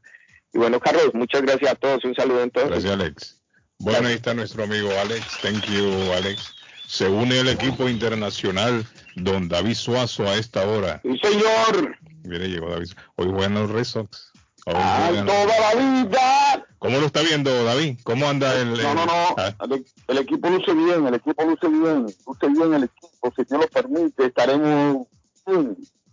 Y 0.54 0.58
bueno, 0.58 0.80
Carlos, 0.80 1.12
muchas 1.14 1.44
gracias 1.44 1.72
a 1.72 1.76
todos, 1.76 2.04
un 2.04 2.16
saludo 2.16 2.42
entonces. 2.44 2.72
Gracias, 2.72 2.94
Alex. 2.94 3.42
Bueno, 3.80 4.08
ahí 4.08 4.16
está 4.16 4.34
nuestro 4.34 4.64
amigo 4.64 4.90
Alex. 5.00 5.26
Thank 5.42 5.66
you, 5.66 6.12
Alex. 6.14 6.56
Se 6.88 7.08
une 7.08 7.40
el 7.40 7.48
equipo 7.50 7.88
internacional 7.88 8.86
Don 9.16 9.48
David 9.48 9.76
Suazo 9.76 10.28
a 10.28 10.36
esta 10.36 10.68
hora. 10.68 11.00
Sí, 11.04 11.18
señor. 11.22 11.96
Mire, 12.24 12.50
llegó 12.50 12.70
David. 12.70 12.90
Hoy 13.16 13.28
juegan 13.32 13.54
los 13.54 13.70
Red 13.72 13.84
Sox. 13.86 14.32
Hoy 14.66 14.74
juegan- 14.74 15.26
toda 15.26 15.46
la 15.46 15.76
vida. 15.76 16.51
¿Cómo 16.82 16.98
lo 17.00 17.06
está 17.06 17.22
viendo, 17.22 17.64
David? 17.64 18.00
¿Cómo 18.04 18.28
anda 18.28 18.60
el...? 18.60 18.74
No, 18.82 18.96
no, 18.96 19.06
no. 19.06 19.36
El, 19.76 19.86
el 20.08 20.18
equipo 20.18 20.50
luce 20.50 20.74
bien, 20.74 21.06
el 21.06 21.14
equipo 21.14 21.44
luce 21.44 21.68
bien, 21.68 22.08
luce 22.26 22.48
bien 22.48 22.74
el 22.74 22.86
equipo. 22.86 23.32
Si 23.36 23.44
Dios 23.44 23.62
lo 23.62 23.68
permite, 23.68 24.26
estaremos, 24.26 25.06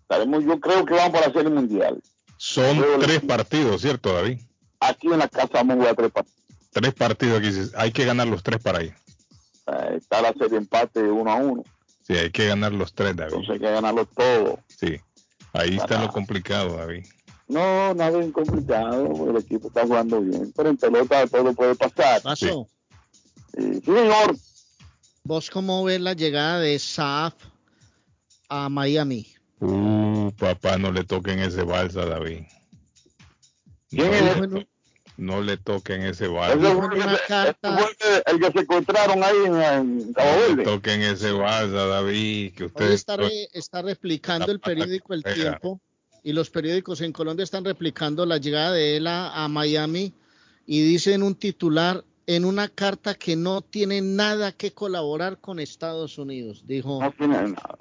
estaremos, 0.02 0.44
yo 0.44 0.60
creo 0.60 0.84
que 0.84 0.92
vamos 0.92 1.12
para 1.12 1.28
la 1.28 1.32
Serie 1.32 1.48
Mundial. 1.48 2.02
Son 2.36 2.84
tres 3.00 3.20
partidos, 3.20 3.80
¿cierto, 3.80 4.12
David? 4.12 4.40
Aquí 4.80 5.06
en 5.06 5.20
la 5.20 5.28
casa 5.28 5.48
vamos 5.54 5.76
a 5.76 5.78
jugar 5.78 5.96
tres 5.96 6.10
partidos. 6.12 6.42
Tres 6.70 6.94
partidos 6.94 7.38
aquí. 7.38 7.72
Hay 7.74 7.90
que 7.92 8.04
ganar 8.04 8.26
los 8.26 8.42
tres 8.42 8.62
para 8.62 8.82
ir. 8.82 8.94
Eh, 9.68 9.96
Está 9.96 10.20
la 10.20 10.34
serie 10.34 10.58
empate 10.58 11.00
uno 11.02 11.32
a 11.32 11.36
uno. 11.36 11.64
Sí, 12.02 12.12
hay 12.12 12.30
que 12.30 12.46
ganar 12.46 12.74
los 12.74 12.92
tres, 12.92 13.16
David. 13.16 13.32
Entonces 13.32 13.54
hay 13.54 13.58
que 13.58 13.70
ganarlo 13.70 14.04
todo. 14.04 14.58
Sí. 14.66 15.00
Ahí 15.54 15.78
está 15.78 15.98
lo 15.98 16.08
complicado, 16.08 16.76
David. 16.76 17.06
No, 17.48 17.94
nada 17.94 18.18
bien 18.18 18.30
complicado, 18.30 19.30
el 19.30 19.36
equipo 19.38 19.68
está 19.68 19.82
jugando 19.86 20.20
bien, 20.20 20.52
pero 20.54 20.68
en 20.68 20.76
pelota 20.76 21.26
todo 21.26 21.54
puede 21.54 21.74
pasar. 21.74 22.20
Pasó. 22.22 22.68
Sí, 23.56 23.80
señor. 23.80 24.36
¿Vos 25.24 25.48
cómo 25.50 25.82
ves 25.84 26.00
la 26.00 26.12
llegada 26.12 26.60
de 26.60 26.78
Saaf 26.78 27.34
a 28.48 28.68
Miami? 28.68 29.26
Uh, 29.60 30.30
papá, 30.32 30.76
no 30.78 30.92
le 30.92 31.04
toquen 31.04 31.38
ese 31.40 31.62
balsa, 31.62 32.04
David. 32.06 32.42
¿Quién 33.90 34.10
no, 34.10 34.58
es? 34.58 34.66
no 35.16 35.42
le 35.42 35.56
toquen 35.56 36.02
ese 36.02 36.28
balsa. 36.28 36.52
el 36.54 36.60
el 38.26 38.40
que- 38.40 38.52
se 38.52 38.58
encontraron 38.60 39.24
ahí 39.24 39.36
en, 39.46 39.54
en 39.62 40.12
Cabo 40.12 40.30
No 40.30 40.36
le 40.40 40.48
Verde. 40.48 40.64
toquen 40.64 41.02
ese 41.02 41.32
balsa, 41.32 41.86
David. 41.86 42.54
Que 42.54 42.64
Hoy 42.64 42.66
usted 42.68 42.90
está, 42.92 43.16
re- 43.16 43.48
está 43.52 43.82
replicando 43.82 44.52
el 44.52 44.60
periódico 44.60 45.14
El. 45.14 45.24
Tiempo 45.24 45.80
y 46.28 46.32
los 46.34 46.50
periódicos 46.50 47.00
en 47.00 47.10
Colombia 47.12 47.42
están 47.42 47.64
replicando 47.64 48.26
la 48.26 48.36
llegada 48.36 48.72
de 48.72 48.98
él 48.98 49.06
a, 49.06 49.44
a 49.44 49.48
Miami 49.48 50.12
y 50.66 50.82
dice 50.82 51.14
en 51.14 51.22
un 51.22 51.34
titular, 51.34 52.04
en 52.26 52.44
una 52.44 52.68
carta 52.68 53.14
que 53.14 53.34
no 53.34 53.62
tiene 53.62 54.02
nada 54.02 54.52
que 54.52 54.72
colaborar 54.72 55.38
con 55.38 55.58
Estados 55.58 56.18
Unidos, 56.18 56.64
dijo. 56.66 57.00
No 57.02 57.10
tiene 57.12 57.34
nada. 57.34 57.78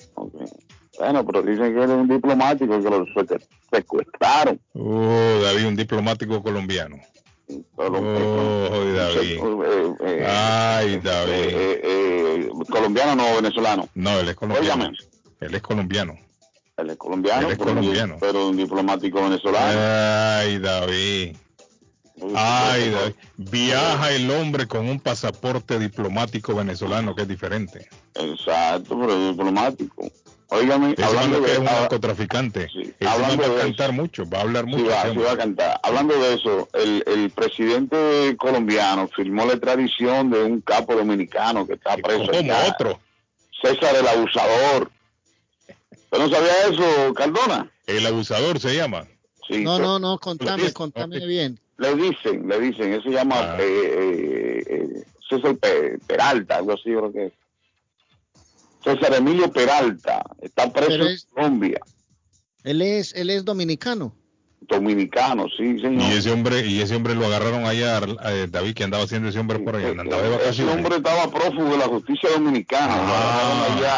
Bueno, 0.98 1.26
pero 1.26 1.42
dicen 1.44 1.74
que 1.76 1.84
él 1.84 1.92
es 1.92 1.98
un 1.98 2.08
diplomático 2.08 2.82
que 2.82 2.90
lo 2.90 3.06
secu- 3.08 3.46
secuestraron. 3.70 4.62
Oh, 4.76 5.40
David, 5.44 5.66
un 5.68 5.76
diplomático 5.76 6.42
colombiano. 6.42 6.96
Oh, 7.76 7.92
David. 8.96 9.40
Eh, 9.42 9.96
eh, 10.06 10.26
Ay, 10.26 11.00
David. 11.04 11.34
eh, 11.34 11.82
eh, 11.84 12.50
colombiano 12.70 13.14
no 13.18 13.36
venezolano. 13.36 13.90
No, 13.94 14.18
él 14.22 14.30
es 14.30 14.36
colombiano. 14.36 14.86
Óigame. 14.86 14.98
Él 15.42 15.54
es 15.54 15.62
colombiano. 15.62 16.18
Él 16.78 16.90
es 16.92 16.98
colombiano, 16.98 17.48
Él 17.48 17.54
es 17.54 17.58
pero, 17.58 17.74
colombiano. 17.76 18.18
pero 18.20 18.48
un 18.50 18.58
diplomático 18.58 19.22
venezolano. 19.24 19.80
Ay, 19.80 20.60
David. 20.60 21.36
Ay, 22.36 22.90
David. 22.92 23.14
Viaja 23.38 24.12
el 24.12 24.30
hombre 24.32 24.68
con 24.68 24.88
un 24.88 25.00
pasaporte 25.00 25.80
diplomático 25.80 26.54
venezolano 26.56 27.16
que 27.16 27.24
es 27.24 27.28
diferente. 27.28 27.90
Exacto, 28.16 29.00
pero 29.00 29.14
es 29.14 29.32
diplomático. 29.32 30.12
Óigame, 30.50 30.96
hablando 31.04 31.40
man 31.40 31.42
que 31.42 31.48
de, 31.48 31.54
es 31.54 31.60
un 31.60 31.66
narcotraficante. 31.66 32.68
Hablando 33.06 33.44
va 33.44 33.86
a 33.88 33.92
mucho, 33.92 34.30
va 34.30 34.38
a 34.38 34.42
hablar 34.42 34.64
Sí 34.64 34.70
mucho. 34.70 34.86
va, 34.88 35.12
sí 35.12 35.20
a 35.30 35.38
cantar. 35.38 35.80
Hablando 35.84 36.18
de 36.18 36.36
eso, 36.36 36.70
el, 36.74 37.04
el 37.06 37.30
presidente 37.32 38.36
colombiano 38.38 39.10
firmó 39.14 39.46
la 39.46 39.54
extradición 39.54 40.30
de 40.30 40.44
un 40.44 40.62
capo 40.62 40.96
dominicano 40.96 41.68
que 41.68 41.74
está 41.74 41.98
preso. 41.98 42.32
como 42.32 42.54
otro. 42.70 43.00
César 43.62 43.94
el 44.00 44.08
abusador. 44.08 44.90
¿Usted 46.12 46.20
no 46.20 46.30
sabía 46.30 46.52
eso, 46.72 47.14
Cardona? 47.14 47.72
El 47.86 48.06
abusador 48.06 48.60
se 48.60 48.76
llama. 48.76 49.08
Sí, 49.48 49.64
No, 49.64 49.76
pero 49.78 49.88
no, 49.88 50.00
no, 50.00 50.20
contame, 50.20 50.74
contame 50.74 51.26
bien. 51.26 51.60
Le 51.78 51.96
dicen, 51.96 52.48
le 52.48 52.60
dicen, 52.60 52.94
eso 52.94 53.04
se 53.04 53.12
llama 53.12 53.36
Ah. 53.40 53.58
eh, 53.60 53.64
eh, 53.64 54.64
eh, 54.68 55.04
César 55.30 55.56
Pe- 55.58 56.00
Peralta, 56.08 56.58
algo 56.58 56.74
así, 56.74 56.84
creo 56.86 57.12
que 57.12 57.26
es. 57.28 57.34
César 58.84 59.14
Emilio 59.16 59.52
Peralta, 59.52 60.24
está 60.42 60.72
preso 60.72 60.94
en 61.08 61.18
Colombia, 61.34 61.80
Él 62.64 62.82
es, 62.82 63.14
él 63.14 63.30
es 63.30 63.44
dominicano. 63.46 64.14
Dominicano, 64.68 65.46
sí, 65.56 65.80
señor. 65.80 66.02
Y 66.12 66.18
ese 66.18 66.32
hombre, 66.32 66.66
y 66.66 66.82
ese 66.82 66.96
hombre 66.96 67.16
lo 67.16 67.26
agarraron 67.26 67.66
allá, 67.66 68.00
eh, 68.26 68.48
David, 68.50 68.74
que 68.74 68.84
andaba 68.84 69.04
haciendo 69.04 69.30
ese 69.30 69.40
hombre 69.40 69.60
por 69.60 69.76
allá, 69.76 69.90
andaba 69.90 70.22
de 70.22 70.28
Ese 70.30 70.38
vacaciones. 70.38 70.76
hombre 70.76 70.96
estaba 70.98 71.32
prófugo 71.32 71.70
de 71.72 71.78
la 71.78 71.86
justicia 71.86 72.30
dominicana. 72.32 72.96
lo 72.98 73.02
agarraron 73.04 73.78
allá. 73.78 73.94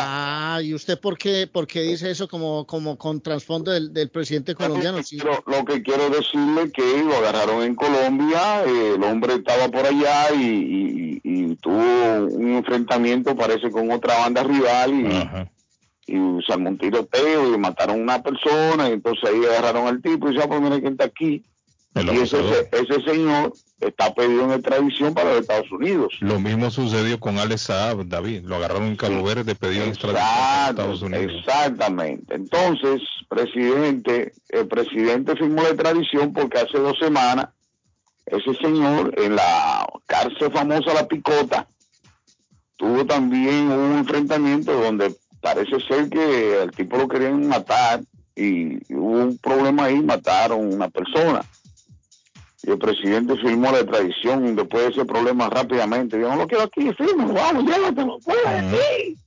Ah, 0.55 0.61
¿y 0.63 0.73
usted 0.73 0.99
por 0.99 1.17
qué, 1.17 1.47
por 1.51 1.67
qué 1.67 1.81
dice 1.81 2.09
eso 2.11 2.27
como, 2.27 2.65
como 2.65 2.97
con 2.97 3.21
trasfondo 3.21 3.71
del, 3.71 3.93
del 3.93 4.09
presidente 4.09 4.55
colombiano? 4.55 5.01
Sí. 5.03 5.17
Pero 5.21 5.43
lo 5.47 5.65
que 5.65 5.81
quiero 5.81 6.09
decirle 6.09 6.63
es 6.63 6.71
que 6.73 7.03
lo 7.03 7.15
agarraron 7.17 7.63
en 7.63 7.75
Colombia, 7.75 8.63
eh, 8.65 8.93
el 8.95 9.03
hombre 9.03 9.35
estaba 9.35 9.69
por 9.69 9.85
allá 9.85 10.31
y, 10.33 10.41
y- 10.43 11.21
y 11.23 11.55
tuvo 11.57 12.27
un 12.31 12.53
enfrentamiento, 12.55 13.35
parece, 13.35 13.69
con 13.69 13.91
otra 13.91 14.17
banda 14.19 14.43
rival 14.43 14.93
y, 14.93 15.05
y 16.09 16.51
armó 16.51 16.69
un 16.69 16.77
tiroteo 16.77 17.53
y 17.53 17.57
mataron 17.57 17.99
a 17.99 18.03
una 18.03 18.23
persona 18.23 18.89
y 18.89 18.93
entonces 18.93 19.29
ahí 19.29 19.45
agarraron 19.45 19.87
al 19.87 20.01
tipo 20.01 20.27
y 20.27 20.31
dice, 20.31 20.43
ah, 20.43 20.47
pues 20.47 20.61
mira 20.61 20.79
quién 20.79 20.93
está 20.93 21.05
aquí. 21.05 21.43
El 21.95 22.13
y 22.13 22.19
ese, 22.19 22.37
ese 22.71 23.01
señor 23.03 23.51
está 23.79 24.13
pedido 24.13 24.43
en 24.43 24.51
extradición 24.51 25.13
para 25.13 25.31
los 25.31 25.41
Estados 25.41 25.71
Unidos. 25.71 26.13
Lo 26.19 26.39
mismo 26.39 26.69
sucedió 26.69 27.19
con 27.19 27.39
Alex 27.39 27.61
Saab, 27.63 28.05
David. 28.07 28.43
Lo 28.43 28.57
agarraron 28.57 28.83
en 28.83 28.95
Cabo 28.95 29.23
Verde, 29.23 29.55
pedido 29.55 29.83
en 29.83 29.89
extradición 29.89 30.23
a 30.23 30.69
Exacto, 30.69 30.81
Estados 30.81 31.01
Unidos. 31.01 31.33
Exactamente. 31.39 32.35
Entonces, 32.35 33.01
presidente, 33.27 34.33
el 34.49 34.67
presidente 34.67 35.35
firmó 35.35 35.63
la 35.63 35.69
extradición 35.69 36.31
porque 36.31 36.59
hace 36.59 36.77
dos 36.77 36.97
semanas 36.99 37.49
ese 38.25 38.53
señor 38.55 39.13
en 39.17 39.35
la 39.35 39.87
cárcel 40.05 40.51
famosa 40.51 40.93
La 40.93 41.07
Picota 41.07 41.67
tuvo 42.77 43.05
también 43.05 43.71
un 43.71 43.97
enfrentamiento 43.97 44.71
donde 44.73 45.15
parece 45.41 45.79
ser 45.87 46.09
que 46.09 46.59
al 46.61 46.71
tipo 46.71 46.97
lo 46.97 47.07
querían 47.07 47.47
matar 47.47 48.01
y 48.35 48.77
hubo 48.93 49.23
un 49.23 49.37
problema 49.37 49.85
ahí, 49.85 50.01
mataron 50.01 50.59
a 50.71 50.75
una 50.75 50.89
persona. 50.89 51.43
Y 52.63 52.71
el 52.71 52.77
presidente 52.77 53.35
firmó 53.37 53.71
la 53.71 53.79
extradición 53.79 54.55
después 54.55 54.83
de 54.83 54.89
ese 54.91 55.05
problema 55.05 55.49
rápidamente. 55.49 56.19
Yo 56.19 56.29
no 56.29 56.35
lo 56.35 56.47
quiero 56.47 56.65
aquí, 56.65 56.91
firma, 56.93 57.25
vamos, 57.31 57.63
llévatelo, 57.63 58.19
fuera 58.19 58.51
de 58.51 58.59
aquí. 58.59 59.17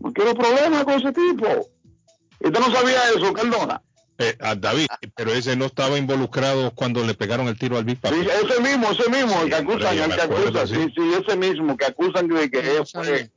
No 0.00 0.12
quiero 0.12 0.34
problemas 0.34 0.84
con 0.84 0.94
ese 0.94 1.12
tipo. 1.12 1.46
¿Usted 2.40 2.60
no 2.60 2.72
sabía 2.72 2.98
eso, 3.16 3.32
Cardona? 3.32 3.82
Eh, 4.18 4.36
a 4.40 4.54
David, 4.54 4.86
pero 5.16 5.32
ese 5.32 5.56
no 5.56 5.66
estaba 5.66 5.98
involucrado 5.98 6.72
cuando 6.74 7.04
le 7.04 7.14
pegaron 7.14 7.48
el 7.48 7.58
tiro 7.58 7.76
al 7.76 7.84
Big 7.84 7.98
Papi. 7.98 8.16
Sí, 8.16 8.28
ese 8.28 8.60
mismo, 8.60 8.90
ese 8.90 9.10
mismo, 9.10 9.42
el 9.42 9.48
que 9.48 9.54
acusan, 9.56 9.98
el 9.98 10.14
que 10.14 10.20
acusan, 10.20 10.68
sí. 10.68 10.74
sí, 10.74 10.92
sí, 10.94 11.12
ese 11.20 11.36
mismo, 11.36 11.76
que 11.76 11.86
acusan 11.86 12.28
de 12.28 12.50
que 12.50 12.58
él 12.58 12.84
fue... 12.86 13.30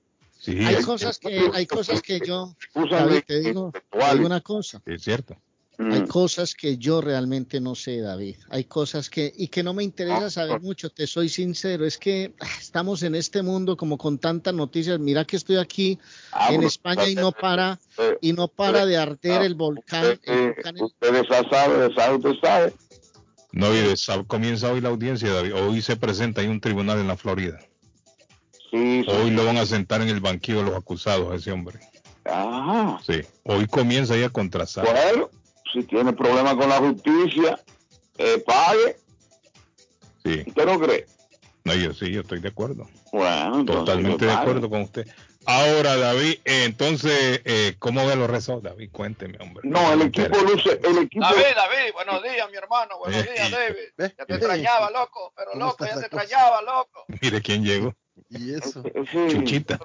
Sí, 0.46 0.60
hay 0.64 0.84
cosas 0.84 1.18
que, 1.18 1.50
hay 1.54 1.66
cosas 1.66 2.02
que 2.04 2.20
yo, 2.20 2.56
David, 2.76 3.24
te 3.26 3.40
digo, 3.40 3.72
te 3.72 3.80
intelectuales. 3.80 4.14
digo 4.14 4.26
una 4.28 4.42
cosa. 4.42 4.82
es 4.86 5.02
cierto. 5.02 5.36
Mm. 5.78 5.92
Hay 5.92 6.02
cosas 6.06 6.54
que 6.54 6.78
yo 6.78 7.02
realmente 7.02 7.60
no 7.60 7.74
sé, 7.76 8.00
David. 8.00 8.36
Hay 8.50 8.66
cosas 8.66 9.10
que, 9.10 9.34
y 9.36 9.48
que 9.48 9.64
no 9.64 9.74
me 9.74 9.84
interesa 9.84 10.30
saber 10.30 10.62
mucho, 10.62 10.90
te 10.90 11.08
soy 11.08 11.28
sincero. 11.30 11.86
Es 11.86 11.98
que 11.98 12.34
ah, 12.40 12.48
estamos 12.60 13.04
en 13.04 13.16
este 13.16 13.42
mundo 13.42 13.76
como 13.76 13.98
con 13.98 14.20
tantas 14.20 14.54
noticias. 14.54 15.00
Mira 15.00 15.26
que 15.26 15.36
estoy 15.36 15.58
aquí 15.58 16.00
Ah, 16.32 16.54
en 16.54 16.64
España 16.64 17.10
y 17.10 17.16
no 17.16 17.32
para, 17.32 17.80
y 18.22 18.34
no 18.34 18.48
para 18.48 18.86
de 18.86 18.98
arder 18.98 19.42
ah, 19.42 19.46
el 19.46 19.56
volcán. 19.56 20.06
el 20.06 20.20
eh, 20.26 20.54
volcán 20.56 20.82
Ustedes 20.82 21.26
ya 21.30 21.50
saben, 21.50 21.94
sabe, 21.96 22.16
usted 22.18 22.34
sabe. 22.42 22.74
No, 23.52 23.74
y 23.74 23.96
comienza 24.28 24.72
hoy 24.72 24.80
la 24.80 24.90
audiencia, 24.90 25.34
David. 25.34 25.56
Hoy 25.56 25.82
se 25.82 25.96
presenta 25.96 26.42
en 26.42 26.52
un 26.52 26.62
tribunal 26.62 27.00
en 27.00 27.08
la 27.08 27.18
Florida. 27.18 27.60
Sí, 28.76 29.04
sí. 29.04 29.12
Hoy 29.12 29.32
lo 29.32 29.46
van 29.46 29.58
a 29.58 29.66
sentar 29.66 30.02
en 30.02 30.10
el 30.10 30.20
banquillo 30.20 30.64
los 30.64 30.76
acusados 30.76 31.32
a 31.32 31.36
ese 31.36 31.52
hombre. 31.52 31.80
Ajá. 32.26 33.00
Sí. 33.06 33.22
Hoy 33.44 33.68
comienza 33.68 34.18
ya 34.18 34.30
contra 34.30 34.66
Saab. 34.66 34.88
Bueno, 34.88 35.30
si 35.72 35.84
tiene 35.84 36.12
problemas 36.12 36.56
con 36.56 36.68
la 36.68 36.78
justicia, 36.78 37.60
eh, 38.18 38.44
pague. 38.46 38.98
Sí. 40.24 40.44
¿Usted 40.48 40.66
no 40.66 40.80
cree? 40.80 41.06
No, 41.64 41.74
yo 41.74 41.94
sí, 41.94 42.12
yo 42.12 42.22
estoy 42.22 42.42
de 42.42 42.50
acuerdo. 42.50 42.88
Bueno, 43.12 43.64
Totalmente 43.66 44.26
de 44.26 44.32
acuerdo 44.32 44.70
con 44.70 44.82
usted. 44.82 45.08
Ahora, 45.48 45.96
David, 45.96 46.40
eh, 46.44 46.64
entonces, 46.66 47.42
eh, 47.46 47.76
¿cómo 47.78 48.06
ve 48.06 48.16
los 48.16 48.30
rezos, 48.30 48.64
David? 48.64 48.90
Cuénteme, 48.92 49.38
hombre. 49.40 49.62
No, 49.64 49.94
el 49.94 50.02
equipo 50.02 50.36
luce, 50.40 50.80
el 50.84 50.98
equipo... 50.98 51.24
David, 51.24 51.56
David, 51.56 51.94
buenos 51.94 52.24
días, 52.24 52.50
mi 52.50 52.58
hermano, 52.58 52.98
buenos 52.98 53.24
días, 53.24 53.52
David. 53.52 54.12
Ya 54.18 54.26
te 54.26 54.34
extrañaba, 54.34 54.90
loco, 54.90 55.34
pero 55.36 55.52
¿Cómo 55.52 55.66
loco, 55.66 55.86
ya 55.86 55.94
te 56.00 56.08
extrañaba, 56.08 56.62
loco. 56.64 57.06
Mire 57.22 57.42
quién 57.42 57.64
llegó. 57.64 57.94
Y 58.38 58.54
eso. 58.54 58.84
Chuchita. 59.28 59.80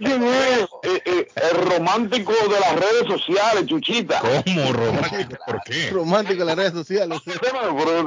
Eh, 0.00 1.02
eh, 1.04 1.28
el 1.50 1.70
romántico 1.70 2.32
de 2.32 2.60
las 2.60 2.76
redes 2.76 3.06
sociales, 3.08 3.66
Chuchita. 3.66 4.20
¿Cómo 4.20 4.72
romántico? 4.72 5.36
¿Por 5.46 5.60
qué? 5.64 5.90
Romántico 5.90 6.40
en 6.42 6.46
las 6.46 6.56
redes 6.56 6.72
sociales. 6.72 7.20
Pero 7.24 7.40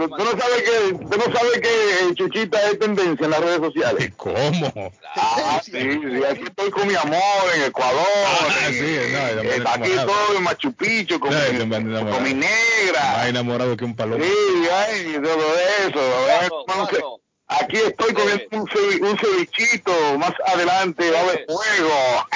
tú 0.09 0.23
no 0.23 0.31
sabes 0.31 0.63
que, 0.63 0.93
tú 0.93 1.17
no 1.17 1.37
sabes 1.37 1.59
que 1.61 1.69
eh, 1.69 2.15
Chuchita 2.15 2.69
es 2.69 2.79
tendencia 2.79 3.25
en 3.25 3.31
las 3.31 3.39
redes 3.41 3.59
sociales. 3.59 4.11
¿Cómo? 4.17 4.91
Ah, 5.15 5.61
sí, 5.63 5.71
sí, 5.71 6.23
aquí 6.29 6.43
estoy 6.43 6.71
con 6.71 6.87
mi 6.87 6.95
amor 6.95 7.21
en 7.55 7.63
Ecuador. 7.63 8.05
Ah, 8.25 8.67
en- 8.67 8.73
sí, 8.73 8.97
no, 9.11 9.27
el 9.27 9.39
hombre 9.39 9.57
eh, 9.57 9.63
aquí 9.65 9.91
estoy 9.91 10.37
en 10.37 10.43
Machu 10.43 10.73
Picchu 10.73 11.19
con, 11.19 11.31
No, 11.31 11.39
mi, 11.51 11.57
con 12.11 12.39
negra. 12.39 13.01
Más 13.17 13.27
enamorado 13.27 13.75
que 13.77 13.85
un 13.85 13.95
palomo. 13.95 14.23
Sí, 14.23 14.31
ay, 14.71 15.19
todo 15.21 15.43
eso. 15.87 17.20
Aquí 17.59 17.77
estoy 17.77 18.13
comiendo 18.13 18.43
un, 18.51 18.67
cevi- 18.67 19.01
un 19.01 19.17
cevichito, 19.17 19.91
más 20.17 20.33
adelante 20.47 21.11
va 21.11 21.19
a 21.19 21.21
haber 21.23 21.45
fuego. 21.45 22.27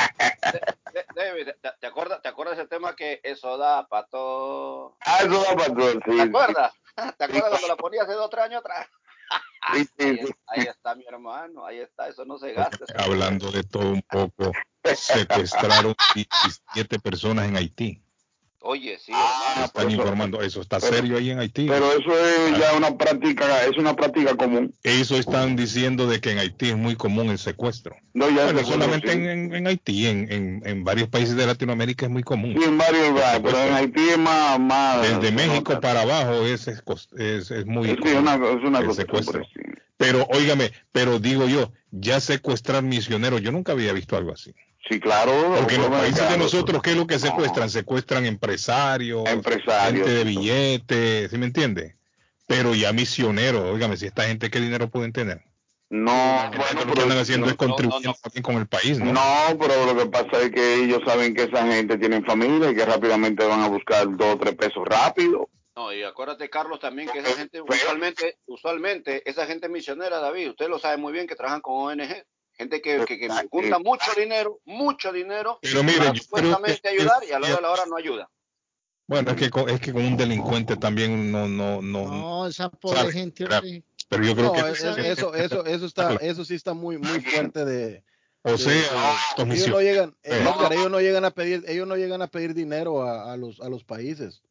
De- 0.94 1.06
David, 1.16 1.50
¿te, 1.62 1.72
te 1.80 1.88
acuerdas, 1.88 2.22
¿te 2.22 2.28
acuerdas 2.28 2.58
ese 2.58 2.68
tema 2.68 2.96
que 2.96 3.22
eso 3.24 3.58
da 3.58 3.88
para 3.88 4.06
todo? 4.08 4.98
Ah, 5.06 5.20
eso 5.22 5.44
va 5.50 5.56
para 5.56 5.74
todo, 5.74 5.92
sí. 5.94 6.00
¿Te 6.18 6.22
acuerdas? 6.22 6.74
¿Te 7.18 7.24
acuerdas 7.26 7.50
cuando 7.50 7.68
la 7.68 7.76
ponías 7.78 8.04
hace 8.06 8.14
dos 8.14 8.26
o 8.26 8.30
tres 8.30 8.46
años 8.46 8.60
atrás? 8.60 8.88
Sí, 9.74 9.84
sí, 9.98 10.06
Ahí, 10.06 10.28
ahí 10.48 10.68
está 10.68 10.94
mi 10.94 11.04
hermano, 11.08 11.66
ahí 11.66 11.80
está, 11.80 12.08
eso 12.08 12.24
no 12.24 12.38
se 12.38 12.54
gasta. 12.54 12.86
Hablando 13.00 13.50
de 13.52 13.64
todo 13.64 13.90
un 13.94 14.04
poco, 14.04 14.52
secuestraron 14.94 15.96
17 16.14 17.00
personas 17.00 17.48
en 17.48 17.58
Haití. 17.58 18.00
Oye, 18.68 18.98
sí, 18.98 19.12
Ah, 19.14 19.62
Están 19.66 19.92
informando, 19.92 20.42
eso 20.42 20.60
está 20.60 20.80
serio 20.80 21.18
ahí 21.18 21.30
en 21.30 21.38
Haití. 21.38 21.68
Pero 21.68 21.92
eso 21.92 22.10
es 22.18 22.58
ya 22.58 22.74
una 22.76 22.98
práctica, 22.98 23.64
es 23.64 23.78
una 23.78 23.96
práctica 23.96 24.36
común. 24.36 24.74
Eso 24.82 25.18
están 25.18 25.56
diciendo 25.56 26.08
de 26.08 26.20
que 26.20 26.32
en 26.32 26.40
Haití 26.40 26.70
es 26.70 26.76
muy 26.76 26.96
común 26.96 27.30
el 27.30 27.38
secuestro. 27.38 27.96
No, 28.16 28.28
ya 28.28 28.46
Bueno, 28.46 28.64
solamente 28.66 29.12
sí. 29.12 29.18
en, 29.20 29.30
en- 29.30 29.54
en 29.56 29.68
Haití, 29.68 30.08
en, 30.08 30.32
en- 30.32 30.62
en 30.66 30.84
varios 30.84 31.10
países 31.10 31.36
de 31.36 31.46
Latinoamérica 31.46 32.08
es 32.08 32.12
muy 32.12 32.24
común. 32.24 32.56
Sí, 32.58 32.64
en 32.68 32.76
varios 32.76 33.10
lugares, 33.10 33.42
pero 33.46 33.58
en 33.64 33.74
Haití 33.76 34.10
es 34.10 34.18
más... 34.18 34.60
más 34.60 35.02
Desde 35.04 35.32
México 35.32 35.80
para 35.80 36.02
abajo 36.02 36.34
es, 36.48 36.68
es, 36.68 36.82
es- 37.20 37.52
es 37.52 37.66
muy 37.68 37.90
Sí, 37.90 37.96
común 37.98 38.18
una- 38.18 38.34
es 38.36 38.64
una 38.64 38.80
el 38.80 38.92
secuestro. 38.94 39.44
Pero, 39.98 40.26
óigame, 40.32 40.72
pero 40.92 41.20
digo 41.20 41.48
yo, 41.48 41.72
ya 41.92 42.20
secuestrar 42.20 42.82
misioneros, 42.82 43.42
yo 43.42 43.52
nunca 43.52 43.74
había 43.74 43.94
visto 43.94 44.18
algo 44.18 44.34
así. 44.34 44.56
Sí, 44.90 45.00
claro. 45.00 45.56
Porque 45.58 45.76
en 45.76 45.82
los 45.82 45.90
países 45.90 46.30
de 46.30 46.38
nosotros, 46.38 46.82
¿qué 46.82 46.92
es 46.92 46.98
lo 46.98 47.08
que 47.08 47.18
secuestran? 47.18 47.70
Secuestran 47.70 48.26
empresarios, 48.26 49.28
Empresarios. 49.28 50.06
gente 50.06 50.12
de 50.12 50.24
billetes, 50.24 51.32
¿sí 51.32 51.38
me 51.38 51.48
entiende? 51.48 51.96
Pero 52.48 52.76
ya 52.76 52.94
misioneros, 52.94 53.64
óigame, 53.64 53.98
si 53.98 54.06
esta 54.06 54.24
gente, 54.24 54.52
¿qué 54.52 54.60
dinero 54.60 54.90
pueden 54.90 55.12
tener? 55.12 55.42
No, 55.90 56.52
bueno, 56.56 56.86
lo 56.86 56.94
que 56.94 57.02
andan 57.02 57.18
haciendo 57.20 57.48
es 57.48 57.56
contribuyendo 57.56 58.16
también 58.22 58.44
con 58.44 58.56
el 58.56 58.68
país, 58.68 59.00
¿no? 59.00 59.14
No, 59.14 59.58
pero 59.60 59.86
lo 59.86 59.96
que 59.98 60.08
pasa 60.08 60.42
es 60.42 60.52
que 60.52 60.84
ellos 60.84 61.02
saben 61.06 61.36
que 61.36 61.44
esa 61.44 61.66
gente 61.66 61.98
tiene 61.98 62.24
familia 62.24 62.72
y 62.72 62.76
que 62.76 62.86
rápidamente 62.86 63.46
van 63.46 63.62
a 63.62 63.68
buscar 63.68 64.06
dos 64.18 64.36
o 64.36 64.38
tres 64.38 64.56
pesos 64.56 64.84
rápido. 64.86 65.50
No, 65.76 65.94
y 65.94 66.04
acuérdate, 66.04 66.50
Carlos, 66.50 66.80
también 66.80 67.10
que 67.10 67.20
esa 67.20 67.36
gente, 67.36 67.62
usualmente, 67.62 68.38
usualmente, 68.46 69.30
esa 69.30 69.46
gente 69.46 69.70
misionera, 69.70 70.20
David, 70.20 70.52
usted 70.52 70.70
lo 70.70 70.80
sabe 70.80 70.98
muy 70.98 71.14
bien 71.14 71.28
que 71.28 71.36
trabajan 71.36 71.62
con 71.62 72.00
ONG. 72.00 72.26
Gente 72.58 72.82
que, 72.82 73.04
que, 73.06 73.20
que 73.20 73.30
junta 73.52 73.80
mucho 73.80 74.12
dinero, 74.18 74.60
mucho 74.66 75.12
dinero, 75.12 75.60
Pero 75.62 75.84
mire, 75.84 75.98
para 76.00 76.16
supuestamente 76.16 76.88
ayudar 76.88 77.24
y 77.28 77.32
a 77.34 77.40
la 77.40 77.48
hora 77.48 77.56
de 77.58 77.62
la 77.62 77.70
hora 77.72 77.84
no 77.86 77.98
ayuda. 77.98 78.30
Bueno, 79.08 79.32
es 79.32 79.38
que, 79.38 79.50
con- 79.50 79.70
es 79.70 79.80
que 79.82 79.92
con 79.94 80.04
un 80.06 80.16
delincuente 80.18 80.78
también 80.78 81.32
no, 81.32 81.48
no, 81.48 81.82
no. 81.82 82.08
No, 82.08 82.48
esa 82.48 82.70
pobre 82.70 83.12
gente. 83.12 83.46
Pero 84.10 84.24
yo 84.24 84.36
creo 84.36 84.46
No, 84.48 84.54
que 84.54 84.72
es- 84.72 84.84
es- 84.84 84.98
eso, 84.98 85.36
eso, 85.36 85.66
eso 85.66 85.86
está, 85.86 86.16
eso 86.16 86.46
sí 86.46 86.56
está 86.56 86.74
muy, 86.74 86.98
muy 86.98 87.20
fuerte 87.22 87.66
de. 87.66 88.04
O 88.44 88.52
de- 88.52 88.58
sea, 88.58 88.74
de- 89.44 89.54
ellos 89.54 89.68
no 89.70 89.82
llegan, 89.82 90.16
Eh. 90.24 90.46
Ellos 90.72 90.92
no 90.92 91.00
llegan 91.02 91.26
a 91.26 91.32
pedir, 91.32 91.64
ellos 91.68 91.88
no 91.88 91.96
llegan 91.98 92.22
a 92.22 92.28
pedir 92.28 92.54
dinero 92.54 93.02
a, 93.04 93.34
a 93.34 93.38
los, 93.38 93.60
a 93.60 93.70
los 93.70 93.84
países. 93.84 94.42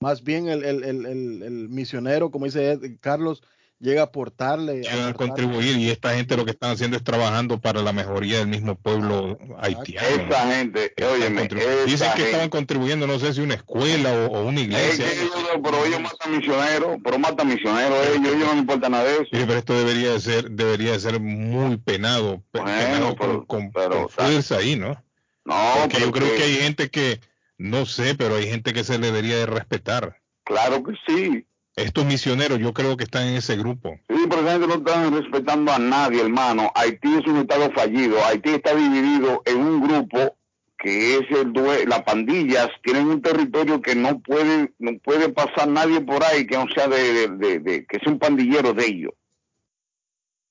Más 0.00 0.24
bien 0.24 0.48
el, 0.48 0.64
el, 0.64 0.82
el, 0.84 1.06
el, 1.06 1.42
el 1.42 1.68
misionero, 1.68 2.30
como 2.30 2.46
dice 2.46 2.72
Ed- 2.72 2.98
Carlos, 3.00 3.42
llega 3.82 4.00
a 4.02 4.04
aportarle. 4.04 4.80
Llegan 4.80 5.08
a 5.08 5.12
contribuir 5.12 5.76
y 5.76 5.90
esta 5.90 6.14
gente 6.14 6.36
lo 6.36 6.44
que 6.44 6.52
están 6.52 6.70
haciendo 6.70 6.96
es 6.96 7.02
trabajando 7.04 7.60
para 7.60 7.82
la 7.82 7.92
mejoría 7.92 8.38
del 8.38 8.46
mismo 8.46 8.76
pueblo 8.76 9.36
haitiano. 9.58 10.06
Esa 10.08 10.54
gente, 10.54 10.94
óyeme, 11.04 11.48
Dicen 11.84 12.12
que 12.14 12.22
estaban 12.26 12.48
contribuyendo, 12.48 13.06
no 13.06 13.18
sé 13.18 13.34
si 13.34 13.40
una 13.40 13.54
escuela 13.54 14.12
o, 14.12 14.26
o 14.38 14.44
una 14.46 14.60
Es 14.60 14.66
iglesia. 14.66 15.04
que 15.04 15.12
ellos, 15.22 15.34
pero 15.62 15.84
ellos 15.84 16.00
matan 16.00 16.36
misioneros, 16.38 16.96
pero 17.04 17.18
matan 17.18 17.48
misioneros 17.48 17.98
ellos, 18.06 18.32
ellos 18.34 18.46
no 18.46 18.52
les 18.52 18.56
importa 18.60 18.88
nada 18.88 19.04
de 19.04 19.14
eso. 19.16 19.24
Sí, 19.32 19.44
pero 19.46 19.54
esto 19.58 19.74
debería 19.76 20.12
de 20.12 20.20
ser, 20.20 20.50
debería 20.50 20.92
de 20.92 21.00
ser 21.00 21.20
muy 21.20 21.76
penado, 21.76 22.42
pe- 22.52 22.60
penado 22.62 23.16
con, 23.16 23.44
con- 23.46 23.70
con 23.72 24.08
fuerza 24.08 24.56
ahí, 24.58 24.76
¿no? 24.76 25.02
No, 25.44 25.54
Porque 25.82 25.98
yo 26.00 26.12
pero 26.12 26.12
creo 26.12 26.30
que- 26.30 26.36
que 26.38 26.44
hay 26.44 26.54
gente 26.54 26.88
que, 26.88 27.20
no 27.58 27.84
sé, 27.84 28.14
pero 28.14 28.36
hay 28.36 28.46
gente 28.48 28.72
que 28.72 28.84
se 28.84 28.96
le 28.98 29.08
debería 29.08 29.36
de 29.38 29.46
respetar. 29.46 30.18
Claro 30.44 30.82
que 30.84 30.92
sí. 31.06 31.46
Estos 31.76 32.04
misioneros 32.04 32.58
yo 32.58 32.74
creo 32.74 32.96
que 32.96 33.04
están 33.04 33.28
en 33.28 33.36
ese 33.36 33.56
grupo. 33.56 33.98
Sí, 34.08 34.26
pero 34.28 34.42
esa 34.42 34.52
gente 34.52 34.66
no 34.66 34.74
están 34.74 35.14
respetando 35.14 35.72
a 35.72 35.78
nadie, 35.78 36.20
hermano. 36.20 36.70
Haití 36.74 37.14
es 37.14 37.26
un 37.26 37.38
estado 37.38 37.70
fallido. 37.72 38.22
Haití 38.24 38.50
está 38.50 38.74
dividido 38.74 39.42
en 39.46 39.56
un 39.58 39.80
grupo 39.80 40.36
que 40.78 41.16
es 41.18 41.22
el 41.30 41.52
due- 41.52 41.86
las 41.86 42.02
pandillas 42.02 42.68
tienen 42.82 43.06
un 43.06 43.22
territorio 43.22 43.80
que 43.80 43.94
no 43.94 44.18
puede 44.20 44.72
no 44.80 44.98
puede 44.98 45.28
pasar 45.28 45.68
nadie 45.68 46.00
por 46.00 46.22
ahí 46.24 46.44
que 46.46 46.56
no 46.56 46.66
sea 46.74 46.88
de, 46.88 47.12
de- 47.12 47.28
de- 47.28 47.58
de- 47.60 47.86
que 47.86 47.98
sea 48.00 48.12
un 48.12 48.18
pandillero 48.18 48.74
de 48.74 48.86
ellos. 48.86 49.12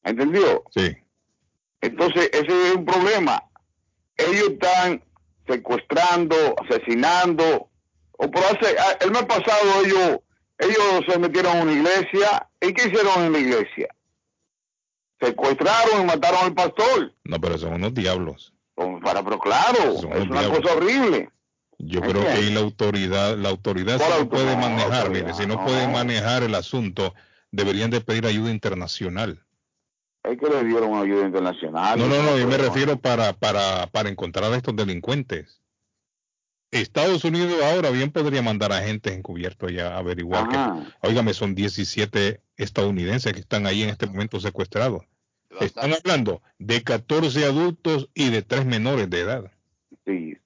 ¿Entendió? 0.03 0.63
Sí. 0.75 0.95
Entonces, 1.81 2.29
ese 2.33 2.69
es 2.69 2.75
un 2.75 2.85
problema. 2.85 3.43
Ellos 4.17 4.49
están 4.51 5.03
secuestrando, 5.47 6.35
asesinando. 6.63 7.69
O 8.13 8.31
por 8.31 8.43
hace, 8.43 8.75
ah, 8.79 8.97
el 9.01 9.11
mes 9.11 9.23
pasado 9.25 9.83
ellos, 9.85 10.19
ellos 10.61 11.03
se 11.07 11.19
metieron 11.19 11.57
a 11.57 11.61
una 11.63 11.73
iglesia. 11.73 12.47
¿Y 12.61 12.73
qué 12.73 12.87
hicieron 12.87 13.25
en 13.25 13.31
la 13.33 13.39
iglesia? 13.39 13.87
Secuestraron 15.19 16.01
y 16.01 16.05
mataron 16.05 16.45
al 16.45 16.53
pastor. 16.53 17.13
No, 17.23 17.39
pero 17.39 17.57
son 17.57 17.73
unos 17.73 17.93
diablos. 17.93 18.53
Para, 19.03 19.23
pero 19.23 19.37
claro, 19.39 19.97
Son 19.99 20.11
es 20.13 20.21
una 20.27 20.41
diablos. 20.41 20.61
cosa 20.61 20.75
horrible. 20.75 21.29
Yo 21.77 22.01
creo 22.01 22.21
que 22.23 22.29
ahí 22.29 22.49
la 22.51 22.59
autoridad, 22.61 23.37
la 23.37 23.49
autoridad 23.49 23.97
¿Cuál 23.97 24.09
sí 24.11 24.15
lo 24.17 24.21
autoridad? 24.21 24.43
puede 24.45 24.55
No, 24.55 24.61
manejar, 24.69 25.09
mire, 25.09 25.33
si 25.33 25.45
no 25.45 25.55
no. 25.55 25.65
puede 25.65 25.87
manejar 25.87 26.43
el 26.43 26.55
asunto, 26.55 27.13
deberían 27.51 27.89
de 27.91 28.01
pedir 28.01 28.25
ayuda 28.25 28.49
internacional. 28.51 29.43
Es 30.23 30.37
que 30.39 30.47
le 30.47 30.63
dieron 30.63 30.95
ayuda 30.95 31.25
internacional. 31.25 31.97
No, 31.99 32.07
no, 32.07 32.21
no, 32.21 32.37
yo 32.37 32.47
me 32.47 32.57
refiero 32.57 32.97
para, 32.97 33.33
para, 33.33 33.87
para 33.87 34.09
encontrar 34.09 34.51
a 34.53 34.57
estos 34.57 34.75
delincuentes. 34.75 35.60
Estados 36.71 37.25
Unidos 37.25 37.61
ahora 37.63 37.89
bien 37.89 38.11
podría 38.11 38.41
mandar 38.41 38.71
agentes 38.71 39.13
encubiertos 39.13 39.69
allá 39.69 39.93
a 39.93 39.97
averiguar 39.99 40.47
que, 40.49 41.07
óigame, 41.07 41.33
son 41.33 41.53
17 41.53 42.41
estadounidenses 42.55 43.33
que 43.33 43.39
están 43.41 43.65
ahí 43.67 43.83
en 43.83 43.89
este 43.89 44.07
momento 44.07 44.39
secuestrados. 44.39 45.03
Están 45.59 45.93
hablando 45.93 46.41
de 46.59 46.81
14 46.81 47.43
adultos 47.45 48.09
y 48.13 48.29
de 48.29 48.41
3 48.41 48.65
menores 48.65 49.09
de 49.09 49.19
edad. 49.19 49.51
Sí, 50.05 50.37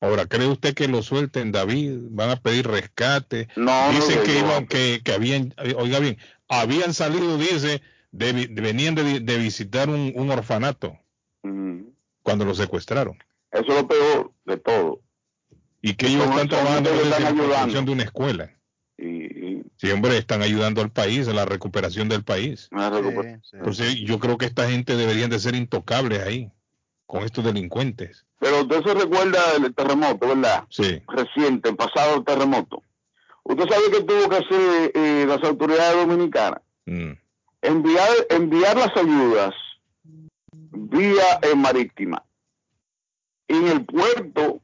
Ahora, 0.00 0.26
¿cree 0.26 0.46
usted 0.46 0.74
que 0.74 0.86
lo 0.86 1.02
suelten, 1.02 1.50
David? 1.50 1.98
¿Van 2.10 2.30
a 2.30 2.36
pedir 2.40 2.68
rescate? 2.68 3.48
No, 3.56 3.90
no 3.90 3.98
Dicen 3.98 4.18
lo 4.18 4.22
que 4.22 4.38
iban, 4.38 4.66
que, 4.68 5.00
que 5.02 5.12
habían, 5.12 5.52
oiga 5.76 5.98
bien, 5.98 6.18
habían 6.48 6.94
salido, 6.94 7.36
dice, 7.36 7.82
de 8.12 8.32
vi- 8.32 8.46
de- 8.46 8.62
venían 8.62 8.94
de, 8.94 9.02
vi- 9.02 9.18
de 9.18 9.38
visitar 9.38 9.88
un, 9.88 10.12
un 10.14 10.30
orfanato 10.30 10.96
cuando 12.22 12.44
lo 12.44 12.54
secuestraron. 12.54 13.18
Eso 13.50 13.64
es 13.72 13.74
lo 13.74 13.88
peor 13.88 14.32
de 14.44 14.56
todo. 14.58 15.00
Y 15.80 15.94
que 15.94 16.08
ellos 16.08 16.24
están 16.28 16.48
trabajando 16.48 16.90
que 16.90 17.02
en 17.02 17.10
la 17.10 17.16
están 17.18 17.36
construcción 17.36 17.84
de 17.84 17.92
una 17.92 18.02
escuela. 18.02 18.50
Y, 18.96 19.62
Sí, 19.78 19.92
hombre, 19.92 20.18
están 20.18 20.42
ayudando 20.42 20.82
al 20.82 20.90
país, 20.90 21.28
a 21.28 21.32
la 21.32 21.44
recuperación 21.44 22.08
del 22.08 22.24
país. 22.24 22.68
Entonces, 23.52 23.94
yo 24.00 24.18
creo 24.18 24.36
que 24.36 24.46
esta 24.46 24.68
gente 24.68 24.96
deberían 24.96 25.30
de 25.30 25.38
ser 25.38 25.54
intocables 25.54 26.20
ahí, 26.20 26.50
con 27.06 27.22
estos 27.22 27.44
delincuentes. 27.44 28.26
Pero 28.40 28.62
usted 28.62 28.82
se 28.82 28.94
recuerda 28.94 29.38
del 29.60 29.72
terremoto, 29.72 30.26
¿verdad? 30.26 30.64
Sí. 30.68 31.00
Reciente, 31.06 31.68
el 31.68 31.76
pasado 31.76 32.24
terremoto. 32.24 32.82
Usted 33.44 33.68
sabe 33.68 33.90
que 33.92 34.02
tuvo 34.02 34.28
que 34.28 34.36
hacer 34.36 34.92
eh, 34.94 35.24
las 35.28 35.42
autoridades 35.44 35.96
dominicanas. 35.96 36.60
Mm. 36.86 37.12
Enviar, 37.62 38.10
enviar 38.30 38.76
las 38.76 38.96
ayudas 38.96 39.54
vía 40.72 41.38
eh, 41.42 41.54
marítima. 41.54 42.24
En 43.46 43.68
el 43.68 43.84
puerto, 43.84 44.60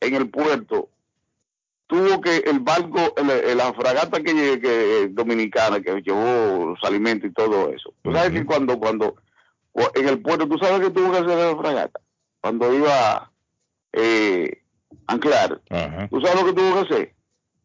en 0.00 0.14
el 0.14 0.28
puerto, 0.30 0.88
tuvo 1.86 2.20
que 2.20 2.36
el 2.38 2.60
barco, 2.60 3.14
el- 3.16 3.56
la 3.56 3.72
fragata 3.74 4.18
que, 4.22 4.60
que 4.60 5.02
eh, 5.02 5.08
dominicana 5.10 5.80
que 5.80 6.00
llevó 6.02 6.70
los 6.70 6.84
alimentos 6.84 7.30
y 7.30 7.32
todo 7.34 7.70
eso. 7.70 7.92
Tú 8.02 8.12
sabes 8.12 8.30
que 8.30 8.44
cuando, 8.46 8.78
cuando, 8.78 9.16
cu- 9.72 9.90
en 9.94 10.08
el 10.08 10.20
puerto, 10.20 10.48
tú 10.48 10.56
sabes 10.58 10.80
que 10.80 10.90
tuvo 10.90 11.10
que 11.12 11.18
hacer 11.18 11.36
la 11.36 11.56
fragata 11.56 12.00
cuando 12.40 12.72
iba 12.72 13.30
eh, 13.92 14.62
a 15.06 15.12
anclar. 15.12 15.60
¿Tú 16.10 16.20
sabes 16.20 16.40
lo 16.40 16.46
que 16.46 16.52
tuvo 16.60 16.74
que 16.86 16.94
hacer? 16.94 17.14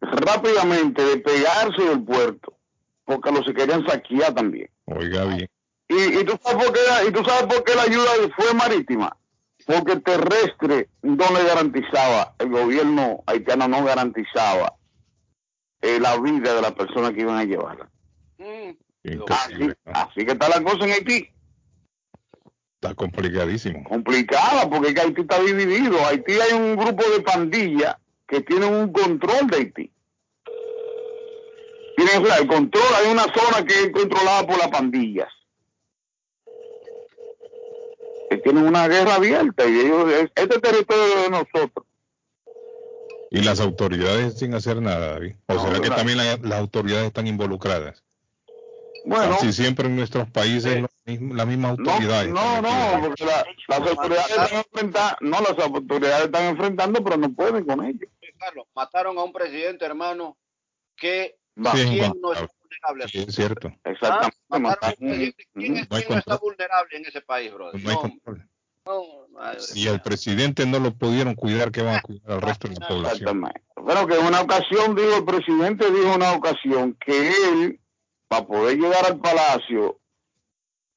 Rápidamente 0.01 1.03
despegarse 1.03 1.83
del 1.83 2.03
puerto, 2.03 2.57
porque 3.05 3.31
los 3.31 3.45
se 3.45 3.53
querían 3.53 3.85
saquear 3.87 4.33
también. 4.33 4.69
Oiga 4.85 5.25
bien. 5.25 5.47
Y, 5.87 6.19
y, 6.19 6.23
tú 6.25 6.37
sabes 6.43 6.65
por 6.65 6.73
qué, 6.73 6.79
y 7.07 7.11
tú 7.11 7.23
sabes 7.23 7.43
por 7.43 7.63
qué 7.63 7.75
la 7.75 7.83
ayuda 7.83 8.09
fue 8.35 8.53
marítima. 8.55 9.15
Porque 9.65 9.95
terrestre 9.97 10.89
no 11.01 11.25
le 11.33 11.43
garantizaba, 11.43 12.35
el 12.37 12.49
gobierno 12.49 13.23
haitiano 13.25 13.67
no 13.67 13.83
garantizaba 13.83 14.75
eh, 15.81 15.99
la 15.99 16.17
vida 16.19 16.53
de 16.53 16.61
las 16.61 16.73
personas 16.73 17.11
que 17.11 17.21
iban 17.21 17.37
a 17.37 17.43
llevarla. 17.43 17.89
Así, 19.29 19.69
así 19.85 20.25
que 20.25 20.31
está 20.31 20.49
la 20.49 20.63
cosa 20.63 20.85
en 20.85 20.91
Haití. 20.91 21.29
Está 22.75 22.93
complicadísimo. 22.93 23.83
complicada 23.83 24.69
porque 24.69 24.89
es 24.89 24.93
que 24.93 25.01
Haití 25.01 25.21
está 25.21 25.39
dividido. 25.39 26.05
Haití 26.05 26.33
hay 26.33 26.53
un 26.53 26.75
grupo 26.75 27.03
de 27.09 27.21
pandillas 27.21 27.95
que 28.27 28.41
tienen 28.41 28.73
un 28.73 28.91
control 28.91 29.47
de 29.47 29.57
Haití. 29.57 29.91
Tienen 31.97 32.23
o 32.23 32.25
sea, 32.25 32.37
el 32.37 32.47
control, 32.47 32.83
hay 32.95 33.11
una 33.11 33.23
zona 33.23 33.65
que 33.65 33.73
es 33.83 33.89
controlada 33.91 34.45
por 34.45 34.57
las 34.57 34.67
pandillas. 34.67 35.29
Que 38.29 38.37
tienen 38.37 38.65
una 38.65 38.87
guerra 38.87 39.15
abierta 39.15 39.65
y 39.65 39.79
ellos, 39.79 40.11
es- 40.11 40.31
este 40.35 40.59
territorio 40.59 41.03
es 41.03 41.23
de 41.23 41.29
nosotros. 41.29 41.85
Y 43.31 43.41
las 43.41 43.59
autoridades 43.59 44.37
sin 44.37 44.53
hacer 44.53 44.81
nada, 44.81 45.13
David. 45.13 45.35
¿O 45.47 45.59
será 45.59 45.79
que 45.81 45.89
no. 45.89 45.95
también 45.95 46.17
la- 46.17 46.37
las 46.37 46.59
autoridades 46.59 47.07
están 47.07 47.27
involucradas? 47.27 48.03
Bueno. 49.03 49.35
Casi 49.35 49.53
siempre 49.53 49.87
en 49.87 49.95
nuestros 49.95 50.29
países 50.31 50.83
mismo- 51.05 51.35
las 51.35 51.45
mismas 51.45 51.77
No, 51.77 51.91
autoridades. 51.91 52.33
no, 52.33 52.61
no, 52.61 53.01
porque 53.01 53.25
la- 53.25 53.45
las 53.67 53.79
autoridades 53.89 54.29
están 54.31 54.57
enfrentando, 54.57 55.17
no, 55.21 55.41
las 55.41 55.59
autoridades 55.59 56.25
están 56.25 56.43
enfrentando, 56.45 57.03
pero 57.03 57.17
no 57.17 57.31
pueden 57.33 57.65
con 57.65 57.85
ellos. 57.85 58.09
Carlos, 58.39 58.65
mataron 58.75 59.17
a 59.17 59.23
un 59.23 59.31
presidente, 59.31 59.85
hermano, 59.85 60.37
que 60.97 61.37
Sí, 61.55 61.61
¿quién 61.73 62.03
es 62.03 62.11
no 62.21 62.33
está 62.33 62.49
vulnerable? 62.59 63.07
Sí, 63.07 63.25
es 63.27 63.33
cierto. 63.35 63.71
Exactamente. 63.85 64.37
Un. 64.49 64.63
¿Quién, 65.53 65.77
es- 65.77 65.89
No 65.89 65.97
quién 65.97 66.17
está 66.17 66.37
vulnerable 66.37 66.97
en 66.97 67.05
ese 67.05 67.21
país, 67.21 67.51
brother? 67.53 67.81
No 67.83 67.89
hay 67.89 68.19
No, 68.85 69.27
no, 69.29 69.51
Y 69.73 69.87
el 69.87 70.01
presidente 70.01 70.65
no 70.65 70.79
lo 70.79 70.93
pudieron 70.93 71.33
cuidar, 71.35 71.71
que 71.71 71.81
van 71.81 71.95
a 71.95 72.01
cuidar 72.01 72.31
al 72.33 72.41
resto 72.41 72.67
de 72.67 72.75
la 72.79 72.87
población? 72.87 73.13
Exactamente. 73.13 73.61
Bueno, 73.75 74.07
que 74.07 74.19
en 74.19 74.25
una 74.25 74.41
ocasión, 74.41 74.95
dijo 74.95 75.17
el 75.17 75.25
presidente, 75.25 75.91
dijo 75.91 76.07
en 76.09 76.15
una 76.15 76.33
ocasión 76.33 76.95
que 77.03 77.29
él, 77.29 77.79
para 78.27 78.45
poder 78.45 78.77
llegar 78.77 79.05
al 79.05 79.19
palacio, 79.19 79.99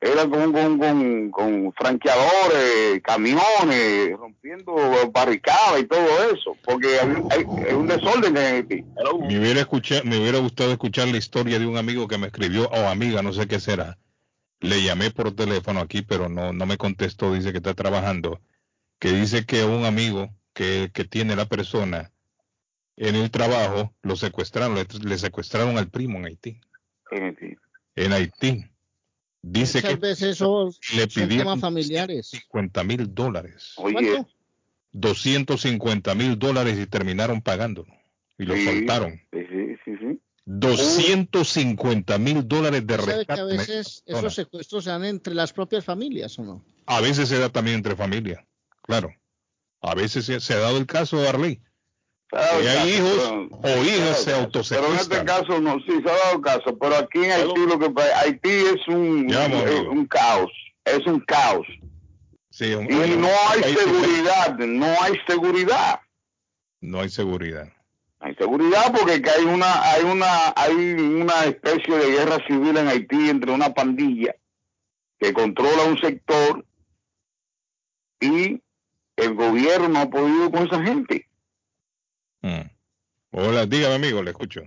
era 0.00 0.28
con, 0.28 0.52
con, 0.52 0.78
con, 0.78 1.30
con 1.30 1.72
franqueadores, 1.72 3.02
camiones, 3.02 4.10
rompiendo 4.16 4.74
barricadas 5.12 5.80
y 5.80 5.86
todo 5.86 6.32
eso, 6.32 6.56
porque 6.64 6.98
hay, 7.00 7.08
hay- 7.30 7.66
hay 7.68 7.74
un 7.74 7.86
desorden 7.88 8.36
en 8.36 8.54
Haití. 8.54 8.84
Me 9.28 9.38
hubiera, 9.38 9.60
escuchado, 9.60 10.02
me 10.04 10.18
hubiera 10.18 10.38
gustado 10.38 10.70
escuchar 10.72 11.08
la 11.08 11.16
historia 11.18 11.58
de 11.58 11.66
un 11.66 11.76
amigo 11.76 12.06
que 12.06 12.18
me 12.18 12.28
escribió, 12.28 12.68
o 12.68 12.88
amiga, 12.88 13.22
no 13.22 13.32
sé 13.32 13.46
qué 13.48 13.58
será. 13.60 13.98
Le 14.60 14.82
llamé 14.82 15.10
por 15.10 15.34
teléfono 15.34 15.80
aquí, 15.80 16.02
pero 16.02 16.28
no, 16.28 16.52
no 16.52 16.66
me 16.66 16.76
contestó, 16.76 17.32
dice 17.32 17.52
que 17.52 17.58
está 17.58 17.74
trabajando. 17.74 18.40
Que 19.00 19.12
dice 19.12 19.46
que 19.46 19.64
un 19.64 19.84
amigo 19.84 20.30
que, 20.52 20.90
que 20.92 21.04
tiene 21.04 21.36
la 21.36 21.46
persona 21.46 22.10
en 22.96 23.14
el 23.14 23.30
trabajo 23.30 23.94
lo 24.02 24.16
secuestraron, 24.16 24.74
le, 24.74 24.84
le 25.02 25.18
secuestraron 25.18 25.78
al 25.78 25.88
primo 25.88 26.18
en 26.18 26.24
Haití. 26.26 26.60
En 27.12 27.22
Haití. 27.24 27.56
En 27.94 28.12
Haití. 28.12 28.64
Dice 29.42 29.78
Muchas 29.78 29.90
que 29.94 30.00
veces 30.00 30.40
le 30.94 31.06
pidieron 31.06 31.38
temas 31.38 31.60
familiares. 31.60 32.28
50 32.28 32.84
mil 32.84 33.14
dólares. 33.14 33.72
¿Cuánto? 33.76 34.28
250 34.92 36.14
mil 36.14 36.38
dólares 36.38 36.78
y 36.78 36.86
terminaron 36.86 37.40
pagándolo. 37.40 37.92
Y 38.38 38.44
lo 38.44 38.54
Sí. 38.54 38.64
soltaron. 38.64 39.20
Sí, 39.32 39.38
sí, 39.50 39.76
sí, 39.84 39.92
sí. 40.00 40.20
250 40.44 42.18
mil 42.18 42.46
dólares 42.48 42.86
de 42.86 42.96
¿Sabe 42.96 43.06
que 43.12 43.16
rescate. 43.18 43.40
a 43.40 43.44
veces 43.44 44.02
esos 44.06 44.34
secuestros 44.34 44.84
se 44.84 44.90
dan 44.90 45.04
entre 45.04 45.34
las 45.34 45.52
propias 45.52 45.84
familias 45.84 46.38
o 46.38 46.42
no? 46.44 46.64
A 46.86 47.00
veces 47.00 47.28
se 47.28 47.38
da 47.38 47.48
también 47.50 47.76
entre 47.76 47.94
familias, 47.96 48.42
claro. 48.82 49.12
A 49.82 49.94
veces 49.94 50.24
se, 50.24 50.40
se 50.40 50.54
ha 50.54 50.58
dado 50.58 50.78
el 50.78 50.86
caso 50.86 51.20
de 51.20 51.28
Arley, 51.28 51.60
Y 52.30 52.66
hay 52.66 52.90
hijos 52.94 53.32
pero- 53.62 53.80
o 53.80 53.84
hijas 53.84 54.18
se 54.22 54.74
Pero 54.74 54.86
en 54.88 54.98
este 54.98 55.24
caso 55.24 55.60
no, 55.60 55.78
sí, 55.80 55.92
se 56.04 56.10
ha 56.10 56.14
dado 56.26 56.40
caso, 56.42 56.76
pero 56.78 56.96
aquí 56.96 57.24
en 57.24 57.32
Haití 57.32 57.60
lo 57.66 57.78
que 57.78 58.02
Haití 58.02 58.50
es 58.50 58.86
un, 58.88 59.28
Ya, 59.28 59.46
un, 59.90 60.06
caos, 60.06 60.50
es 60.84 61.06
un 61.06 61.20
caos. 61.20 61.66
Sí, 62.50 62.74
un- 62.74 62.84
Y 62.84 63.16
no 63.16 63.28
hay 63.50 63.62
seguridad, 63.74 64.58
no 64.58 64.86
hay 65.00 65.18
seguridad. 65.26 66.00
No 66.80 67.00
hay 67.00 67.08
seguridad. 67.08 67.72
Hay 68.20 68.34
seguridad 68.34 68.92
porque 68.92 69.22
que 69.22 69.30
hay 69.30 69.44
una, 69.44 69.82
hay 69.92 70.02
una, 70.04 70.52
hay 70.54 70.74
una 70.74 71.44
especie 71.44 71.96
de 71.96 72.10
guerra 72.10 72.38
civil 72.46 72.76
en 72.76 72.88
Haití 72.88 73.30
entre 73.30 73.52
una 73.52 73.72
pandilla 73.72 74.34
que 75.18 75.32
controla 75.32 75.84
un 75.84 75.98
sector 75.98 76.64
y 78.20 78.60
el 79.16 79.34
gobierno 79.34 79.88
no 79.88 80.00
ha 80.00 80.10
podido 80.10 80.50
con 80.50 80.66
esa 80.66 80.82
gente. 80.82 81.27
Mm. 82.42 82.70
Hola, 83.32 83.66
dígame 83.66 83.94
amigo, 83.94 84.22
le 84.22 84.30
escucho. 84.30 84.62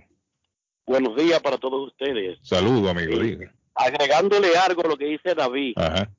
Buenos 0.86 1.16
días 1.16 1.40
para 1.40 1.58
todos 1.58 1.88
ustedes. 1.88 2.38
Saludo 2.42 2.90
amigo, 2.90 3.18
diga. 3.18 3.52
Agregándole 3.74 4.56
algo 4.56 4.84
a 4.84 4.88
lo 4.88 4.96
que 4.96 5.06
dice 5.06 5.34
David, 5.34 5.72
Ajá. 5.76 6.10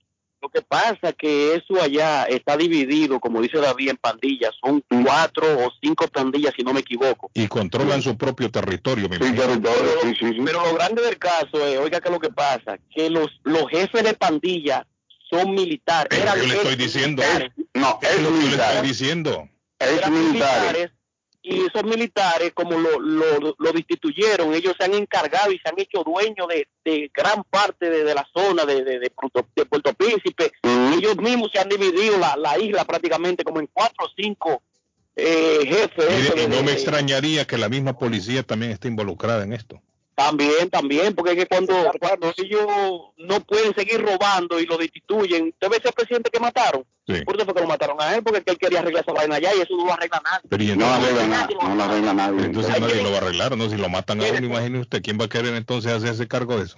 lo 0.41 0.49
que 0.49 0.61
pasa 0.61 1.13
que 1.13 1.55
eso 1.55 1.81
allá 1.81 2.23
está 2.23 2.57
dividido, 2.57 3.19
como 3.19 3.41
dice 3.41 3.59
David, 3.59 3.89
en 3.91 3.97
pandillas. 3.97 4.51
Son 4.63 4.84
cuatro 5.03 5.45
o 5.67 5.71
cinco 5.81 6.07
pandillas, 6.07 6.53
si 6.57 6.63
no 6.63 6.73
me 6.73 6.80
equivoco. 6.80 7.30
Y 7.34 7.47
controlan 7.47 8.01
su 8.01 8.17
propio 8.17 8.49
territorio, 8.49 9.07
mi 9.07 9.17
Sí, 9.17 9.23
sí, 9.35 10.15
sí, 10.19 10.34
sí. 10.34 10.41
Pero 10.43 10.65
lo 10.65 10.73
grande 10.73 11.01
del 11.03 11.17
caso 11.19 11.65
es, 11.67 11.77
oiga, 11.77 12.01
que 12.01 12.09
lo 12.09 12.19
que 12.19 12.30
pasa, 12.30 12.77
que 12.93 13.09
los, 13.09 13.30
los 13.43 13.69
jefes 13.69 14.03
de 14.03 14.13
pandilla 14.15 14.88
son 15.30 15.53
militares. 15.53 16.07
Pero 16.09 16.23
eran 16.23 16.39
yo 16.39 16.47
le 16.47 16.53
estoy 16.55 16.75
diciendo. 16.75 17.21
militares, 17.21 17.51
No, 17.75 17.99
Es 18.01 18.09
es 18.15 18.21
lo 18.21 18.30
que 18.30 18.35
yo 18.35 18.57
le 18.57 18.63
estoy 18.63 18.88
diciendo. 18.88 19.49
Es 19.80 20.09
militares, 20.09 20.91
y 21.43 21.65
esos 21.65 21.83
militares, 21.83 22.53
como 22.53 22.79
lo, 22.79 22.99
lo, 22.99 23.55
lo 23.57 23.71
destituyeron, 23.73 24.53
ellos 24.53 24.73
se 24.77 24.85
han 24.85 24.93
encargado 24.93 25.51
y 25.51 25.59
se 25.59 25.67
han 25.67 25.77
hecho 25.77 26.01
dueños 26.03 26.47
de, 26.47 26.67
de 26.85 27.11
gran 27.13 27.43
parte 27.43 27.89
de, 27.89 28.05
de 28.05 28.15
la 28.15 28.25
zona 28.33 28.63
de, 28.63 28.83
de, 28.83 28.99
de 28.99 29.09
Puerto, 29.09 29.45
de 29.53 29.65
Puerto 29.65 29.93
Príncipe. 29.93 30.53
Ellos 30.63 31.17
mismos 31.17 31.51
se 31.53 31.59
han 31.59 31.67
dividido 31.67 32.17
la, 32.17 32.37
la 32.37 32.57
isla 32.57 32.85
prácticamente 32.85 33.43
como 33.43 33.59
en 33.59 33.67
cuatro 33.73 34.05
o 34.05 34.09
cinco 34.15 34.63
eh, 35.17 35.59
jefes. 35.65 36.33
Mire, 36.35 36.43
y 36.43 36.47
no 36.47 36.63
me 36.63 36.71
extrañaría 36.71 37.45
que 37.45 37.57
la 37.57 37.67
misma 37.67 37.97
policía 37.97 38.43
también 38.43 38.71
esté 38.71 38.87
involucrada 38.87 39.43
en 39.43 39.51
esto. 39.51 39.81
También, 40.15 40.69
también, 40.69 41.15
porque 41.15 41.31
es 41.31 41.38
que 41.38 41.48
cuando, 41.48 41.73
cuando 41.99 42.31
ellos 42.38 42.68
no 43.18 43.40
pueden 43.41 43.73
seguir 43.73 43.99
robando 43.99 44.60
y 44.60 44.65
lo 44.65 44.77
destituyen, 44.77 45.48
¿usted 45.49 45.69
ve 45.69 45.77
ese 45.84 45.91
presidente 45.91 46.30
que 46.31 46.40
mataron? 46.40 46.85
Sí. 47.07 47.22
Por 47.26 47.35
eso 47.35 47.45
fue 47.45 47.56
que 47.56 47.61
lo 47.61 47.68
mataron 47.68 47.99
a 47.99 48.15
él, 48.15 48.23
porque 48.23 48.40
es 48.40 48.45
que 48.45 48.52
él 48.52 48.57
quería 48.60 48.80
arreglar 48.80 49.03
esa 49.03 49.11
vaina 49.11 49.35
allá 49.35 49.56
y 49.56 49.61
eso 49.61 49.76
no 49.76 49.85
lo 49.85 49.94
arregla 49.94 50.22
nadie. 50.23 50.48
Pero 50.49 50.64
y 50.64 50.68
No 50.68 50.73
entonces, 50.73 51.03
arregla 51.03 51.27
nada, 51.27 51.48
no 51.61 51.76
lo 51.76 51.84
arregla 51.84 52.14
nadie. 52.14 52.45
entonces 52.45 52.80
nadie 52.80 53.03
lo 53.03 53.10
va 53.11 53.18
a 53.18 53.22
arreglar, 53.22 53.57
¿no? 53.57 53.69
Si 53.69 53.76
lo 53.77 53.90
matan 53.90 54.22
a 54.22 54.26
uno, 54.26 54.45
imagine 54.45 54.80
usted, 54.80 55.02
¿quién 55.02 55.19
va 55.19 55.26
a 55.26 55.30
querer 55.30 55.56
entonces 55.56 55.91
hacerse 55.91 56.27
cargo 56.27 56.57
de 56.57 56.65
eso? 56.65 56.77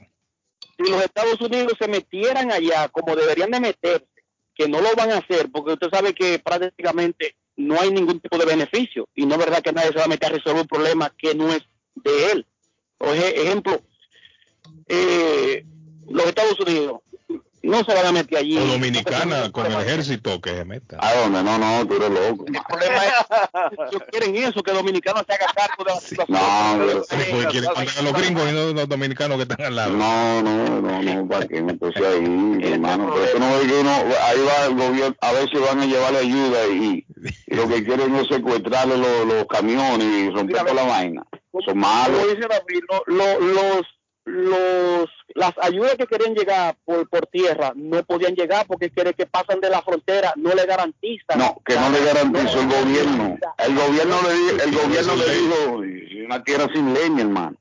si 0.78 0.92
los 0.92 1.02
Estados 1.04 1.40
Unidos 1.40 1.74
se 1.80 1.88
metieran 1.88 2.52
allá 2.52 2.90
como 2.90 3.16
deberían 3.16 3.52
de 3.52 3.60
meterse, 3.60 4.06
que 4.54 4.68
no 4.68 4.82
lo 4.82 4.94
van 4.96 5.12
a 5.12 5.18
hacer, 5.18 5.50
porque 5.52 5.74
usted 5.74 5.88
sabe 5.92 6.14
que 6.14 6.40
prácticamente 6.40 7.36
no 7.58 7.80
hay 7.80 7.92
ningún 7.92 8.20
tipo 8.20 8.38
de 8.38 8.46
beneficio 8.46 9.08
y 9.16 9.26
no 9.26 9.36
es 9.36 9.40
verdad 9.40 9.62
que 9.62 9.72
nadie 9.72 9.90
se 9.90 9.98
va 10.00 10.06
a 10.06 10.10
meter 10.10 10.30
a 10.32 10.36
resolver 10.36 10.62
un 10.62 10.68
problema 10.68 11.14
que 11.18 11.36
no 11.36 11.50
es 11.50 11.62
de 11.96 12.32
él. 12.32 12.46
Por 12.98 13.10
ej- 13.16 13.34
ejemplo, 13.36 13.82
eh, 14.88 15.66
los 16.10 16.26
Estados 16.28 16.60
Unidos 16.60 17.00
no 17.64 17.84
se 17.84 17.96
van 17.96 18.06
a 18.06 18.12
meter 18.12 18.38
allí. 18.38 18.58
O 18.60 18.66
dominicana 18.66 19.52
con 19.52 19.66
el 19.66 19.74
ejército 19.82 20.40
que 20.40 20.52
se 20.52 20.66
meta. 20.66 20.98
¿A 21.02 21.16
dónde? 21.16 21.42
No, 21.42 21.58
no, 21.58 21.88
tú 21.88 21.96
eres 21.96 22.12
loco. 22.12 22.46
El 22.48 22.54
problema 22.70 23.04
es 23.06 23.12
ellos 23.92 24.04
quieren 24.12 24.36
eso, 24.36 24.62
que 24.62 24.72
Dominicano 24.72 25.24
se 25.28 25.34
haga 25.34 25.48
cargo 25.56 25.84
de 25.84 25.90
la 25.96 26.00
situación. 26.00 26.38
No, 26.40 26.86
pero- 26.86 27.04
Sí, 27.06 27.16
porque 27.32 27.48
quieren 27.48 27.70
mandar 27.74 27.98
a 27.98 28.02
los 28.04 28.14
gringos 28.14 28.44
y 28.50 28.54
no 28.54 28.74
los 28.74 28.88
dominicanos 28.88 29.38
que 29.38 29.44
están 29.44 29.62
al 29.66 29.76
lado. 29.76 29.92
No, 29.94 30.44
no, 30.44 30.82
no, 30.82 31.02
no, 31.02 31.28
para 31.28 31.48
que 31.48 31.62
me 31.64 31.74
puse 31.74 32.06
ahí, 32.06 32.60
hermano. 32.72 33.10
Pero 33.16 33.26
eso 33.26 33.40
no 33.40 33.50
es 33.58 33.68
que 33.68 33.74
uno, 33.80 33.92
ahí 33.92 34.40
va 34.48 34.66
el 34.68 34.76
gobierno, 34.76 35.16
a 35.22 35.32
veces 35.32 35.60
van 35.62 35.80
a 35.80 35.86
llevarle 35.88 36.20
ayuda 36.20 36.68
y, 36.68 37.06
y 37.48 37.56
lo 37.56 37.68
que 37.68 37.84
quieren 37.84 38.16
es 38.16 38.28
secuestrarle 38.28 38.96
los, 38.98 39.26
los 39.26 39.46
camiones 39.48 40.06
y 40.08 40.30
romper 40.30 40.58
toda 40.60 40.74
la 40.76 40.84
vaina. 40.84 41.24
Son 41.64 41.78
malos. 41.78 42.20
Como 42.20 42.34
dice 42.34 42.48
David, 42.48 42.84
lo- 42.90 43.04
lo- 43.16 43.40
los, 43.40 43.86
los, 44.26 45.10
las 45.36 45.54
ayudas 45.62 45.96
que 45.96 46.08
querían 46.08 46.34
llegar 46.34 46.76
por, 46.84 47.08
por 47.10 47.28
tierra 47.28 47.74
no 47.76 48.04
podían 48.04 48.34
llegar 48.36 48.66
porque 48.68 48.90
quiere 48.90 49.14
que 49.14 49.26
pasan 49.28 49.60
de 49.62 49.70
la 49.70 49.82
frontera, 49.84 50.34
no 50.36 50.54
le 50.54 50.66
garantizan. 50.66 51.38
No, 51.38 51.62
que 51.66 51.76
no 51.76 51.90
le 51.90 52.04
garantizó 52.04 52.60
el 52.62 52.68
gobierno. 52.68 53.38
El 53.60 53.76
gobierno 53.76 54.16
le, 54.24 54.64
el 54.64 54.72
gobierno 54.76 55.16
le 55.16 55.36
dijo, 55.36 55.84
"Es 55.84 56.26
una 56.26 56.44
tierra 56.44 56.68
sin 56.74 56.94
leña, 56.94 57.22
hermano. 57.22 57.56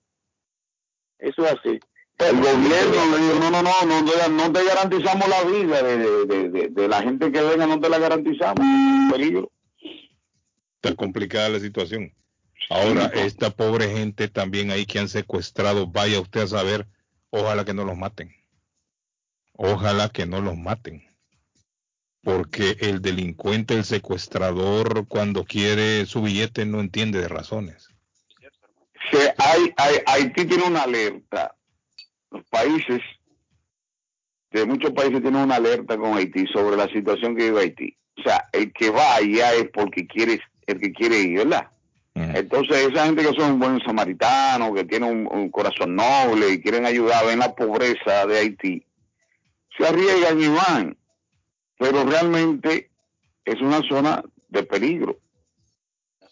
Eso 1.18 1.44
es 1.44 1.52
así. 1.52 1.78
El 2.18 2.36
gobierno 2.36 3.16
le 3.16 3.22
dijo, 3.24 3.38
no, 3.40 3.50
no, 3.50 3.62
no, 3.62 3.72
no 4.02 4.10
te, 4.10 4.30
no 4.30 4.52
te 4.52 4.64
garantizamos 4.64 5.28
la 5.28 5.42
vida 5.44 5.82
de, 5.82 5.98
de, 5.98 6.26
de, 6.26 6.48
de- 6.50 6.68
de 6.68 6.88
la 6.88 7.02
gente 7.02 7.30
que 7.32 7.42
venga, 7.42 7.66
no 7.66 7.80
te 7.80 7.88
la 7.88 7.98
garantizamos. 7.98 8.64
Peligro. 9.12 9.50
Está 10.80 10.94
complicada 10.96 11.48
la 11.48 11.58
situación. 11.60 12.12
Ahora, 12.70 13.06
esta 13.14 13.50
pobre 13.50 13.88
gente 13.88 14.28
también 14.28 14.70
ahí 14.70 14.86
que 14.86 14.98
han 14.98 15.08
secuestrado, 15.08 15.86
vaya 15.86 16.20
usted 16.20 16.42
a 16.42 16.46
saber, 16.46 16.86
ojalá 17.30 17.64
que 17.64 17.74
no 17.74 17.84
los 17.84 17.96
maten. 17.96 18.34
Ojalá 19.52 20.08
que 20.08 20.26
no 20.26 20.40
los 20.40 20.56
maten. 20.56 21.04
Porque 22.22 22.76
el 22.80 23.02
delincuente, 23.02 23.74
el 23.74 23.84
secuestrador, 23.84 25.06
cuando 25.06 25.44
quiere 25.44 26.06
su 26.06 26.22
billete, 26.22 26.64
no 26.64 26.80
entiende 26.80 27.20
de 27.20 27.28
razones. 27.28 27.88
hay, 29.38 29.72
hay, 29.76 29.96
Haití 30.06 30.46
tiene 30.46 30.64
una 30.64 30.82
alerta. 30.82 31.54
Los 32.30 32.44
países, 32.46 33.02
de 34.50 34.64
muchos 34.64 34.92
países 34.92 35.20
tienen 35.20 35.42
una 35.42 35.56
alerta 35.56 35.98
con 35.98 36.16
Haití 36.16 36.46
sobre 36.46 36.76
la 36.76 36.88
situación 36.88 37.36
que 37.36 37.44
vive 37.44 37.60
Haití. 37.60 37.96
O 38.16 38.22
sea, 38.22 38.48
el 38.52 38.72
que 38.72 38.90
va 38.90 39.16
allá 39.16 39.52
es 39.52 39.68
porque 39.72 40.06
quiere, 40.06 40.40
el 40.66 40.80
que 40.80 40.92
quiere 40.92 41.18
ir, 41.20 41.38
¿verdad? 41.38 41.73
Entonces, 42.14 42.88
esa 42.88 43.06
gente 43.06 43.24
que 43.24 43.34
son 43.34 43.58
buenos 43.58 43.82
samaritanos, 43.84 44.72
que 44.74 44.84
tienen 44.84 45.10
un, 45.10 45.28
un 45.36 45.50
corazón 45.50 45.96
noble 45.96 46.50
y 46.50 46.60
quieren 46.60 46.86
ayudar, 46.86 47.26
ven 47.26 47.40
la 47.40 47.54
pobreza 47.54 48.24
de 48.26 48.38
Haití, 48.38 48.86
se 49.76 49.86
arriesgan 49.86 50.40
y 50.40 50.48
van. 50.48 50.96
Pero 51.76 52.04
realmente 52.04 52.90
es 53.44 53.60
una 53.60 53.80
zona 53.88 54.22
de 54.48 54.62
peligro. 54.62 55.18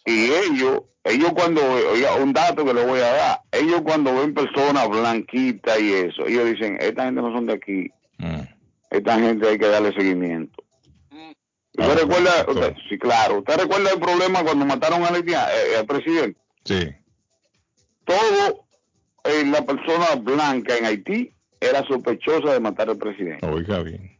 Y 0.05 0.31
ellos, 0.31 0.83
ellos 1.03 1.31
cuando, 1.33 1.61
oiga, 1.91 2.15
un 2.15 2.33
dato 2.33 2.65
que 2.65 2.73
les 2.73 2.87
voy 2.87 2.99
a 2.99 3.13
dar, 3.13 3.41
ellos 3.51 3.81
cuando 3.81 4.15
ven 4.15 4.33
personas 4.33 4.87
blanquitas 4.89 5.79
y 5.79 5.93
eso, 5.93 6.25
ellos 6.25 6.45
dicen, 6.45 6.77
esta 6.79 7.05
gente 7.05 7.21
no 7.21 7.33
son 7.33 7.45
de 7.45 7.53
aquí, 7.53 7.91
esta 8.89 9.19
gente 9.19 9.47
hay 9.47 9.57
que 9.57 9.67
darle 9.67 9.93
seguimiento. 9.93 10.63
¿Usted 11.77 11.97
recuerda? 12.01 12.45
usted- 12.47 12.75
sí, 12.89 12.97
claro. 12.99 13.39
¿Usted 13.39 13.57
recuerda 13.57 13.91
el 13.91 13.99
problema 13.99 14.43
cuando 14.43 14.65
mataron 14.65 15.03
al, 15.03 15.15
haitiano, 15.15 15.47
eh, 15.51 15.77
al 15.77 15.85
presidente? 15.85 16.39
Sí. 16.65 16.89
Todo 18.05 18.65
eh, 19.25 19.43
la 19.45 19.65
persona 19.65 20.15
blanca 20.17 20.75
en 20.77 20.85
Haití 20.85 21.33
era 21.59 21.85
sospechosa 21.87 22.53
de 22.53 22.59
matar 22.59 22.89
al 22.89 22.97
presidente. 22.97 23.45
Oiga 23.47 23.79
bien. 23.79 24.19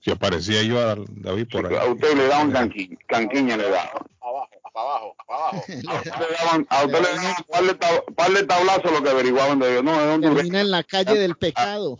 Si 0.00 0.10
aparecía 0.10 0.62
yo 0.62 0.78
a 0.80 0.96
David 1.08 1.48
por 1.50 1.66
ahí. 1.66 1.74
A 1.76 1.86
usted 1.86 2.14
le 2.14 2.26
daban 2.28 2.52
canqui- 2.52 2.96
canquiña, 3.08 3.56
le 3.56 3.64
daban. 3.70 3.88
Abajo, 4.20 4.48
abajo, 4.74 5.16
abajo. 5.28 5.56
A 5.56 5.94
usted 5.96 6.12
le 6.30 6.36
daban, 6.44 6.66
a 6.70 6.84
usted 6.84 7.00
le 7.00 7.08
daban 7.16 7.34
par 7.50 7.64
de, 7.64 7.74
tab- 7.78 8.14
par 8.14 8.30
de 8.30 8.42
tablazos 8.44 8.92
lo 8.92 9.02
que 9.02 9.10
averiguaban 9.10 9.58
de 9.58 9.72
ellos. 9.72 9.84
No, 9.84 9.92
es 9.94 10.06
hondureño. 10.14 10.36
Termina 10.36 10.60
en 10.60 10.70
la 10.70 10.82
calle 10.84 11.18
del 11.18 11.36
pecado. 11.36 11.98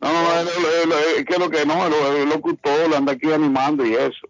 No, 0.00 0.12
no, 0.12 0.40
es, 0.40 1.24
que 1.24 1.38
lo 1.38 1.48
que 1.48 1.64
no, 1.64 1.86
el, 1.86 2.16
el 2.22 2.28
locutor 2.28 2.90
lo 2.90 2.96
anda 2.96 3.12
aquí 3.12 3.32
animando 3.32 3.86
y 3.86 3.94
eso. 3.94 4.26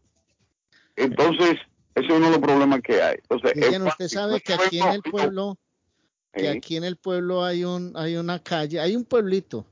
Entonces, 0.96 1.56
ese 1.94 2.06
es 2.06 2.12
uno 2.12 2.26
de 2.26 2.32
los 2.32 2.40
problemas 2.40 2.80
que 2.82 3.00
hay. 3.00 3.16
Entonces, 3.28 3.52
Oigan, 3.56 3.86
usted 3.86 4.08
sabe 4.08 4.40
que 4.40 4.54
aquí 4.54 4.80
en 4.80 4.88
el 4.88 5.02
pueblo, 5.02 5.58
que 6.32 6.48
aquí 6.48 6.76
en 6.76 6.84
el 6.84 6.96
pueblo 6.96 7.44
hay 7.44 7.64
un, 7.64 7.92
hay 7.94 8.16
una 8.16 8.42
calle, 8.42 8.80
hay 8.80 8.96
un 8.96 9.04
pueblito 9.04 9.66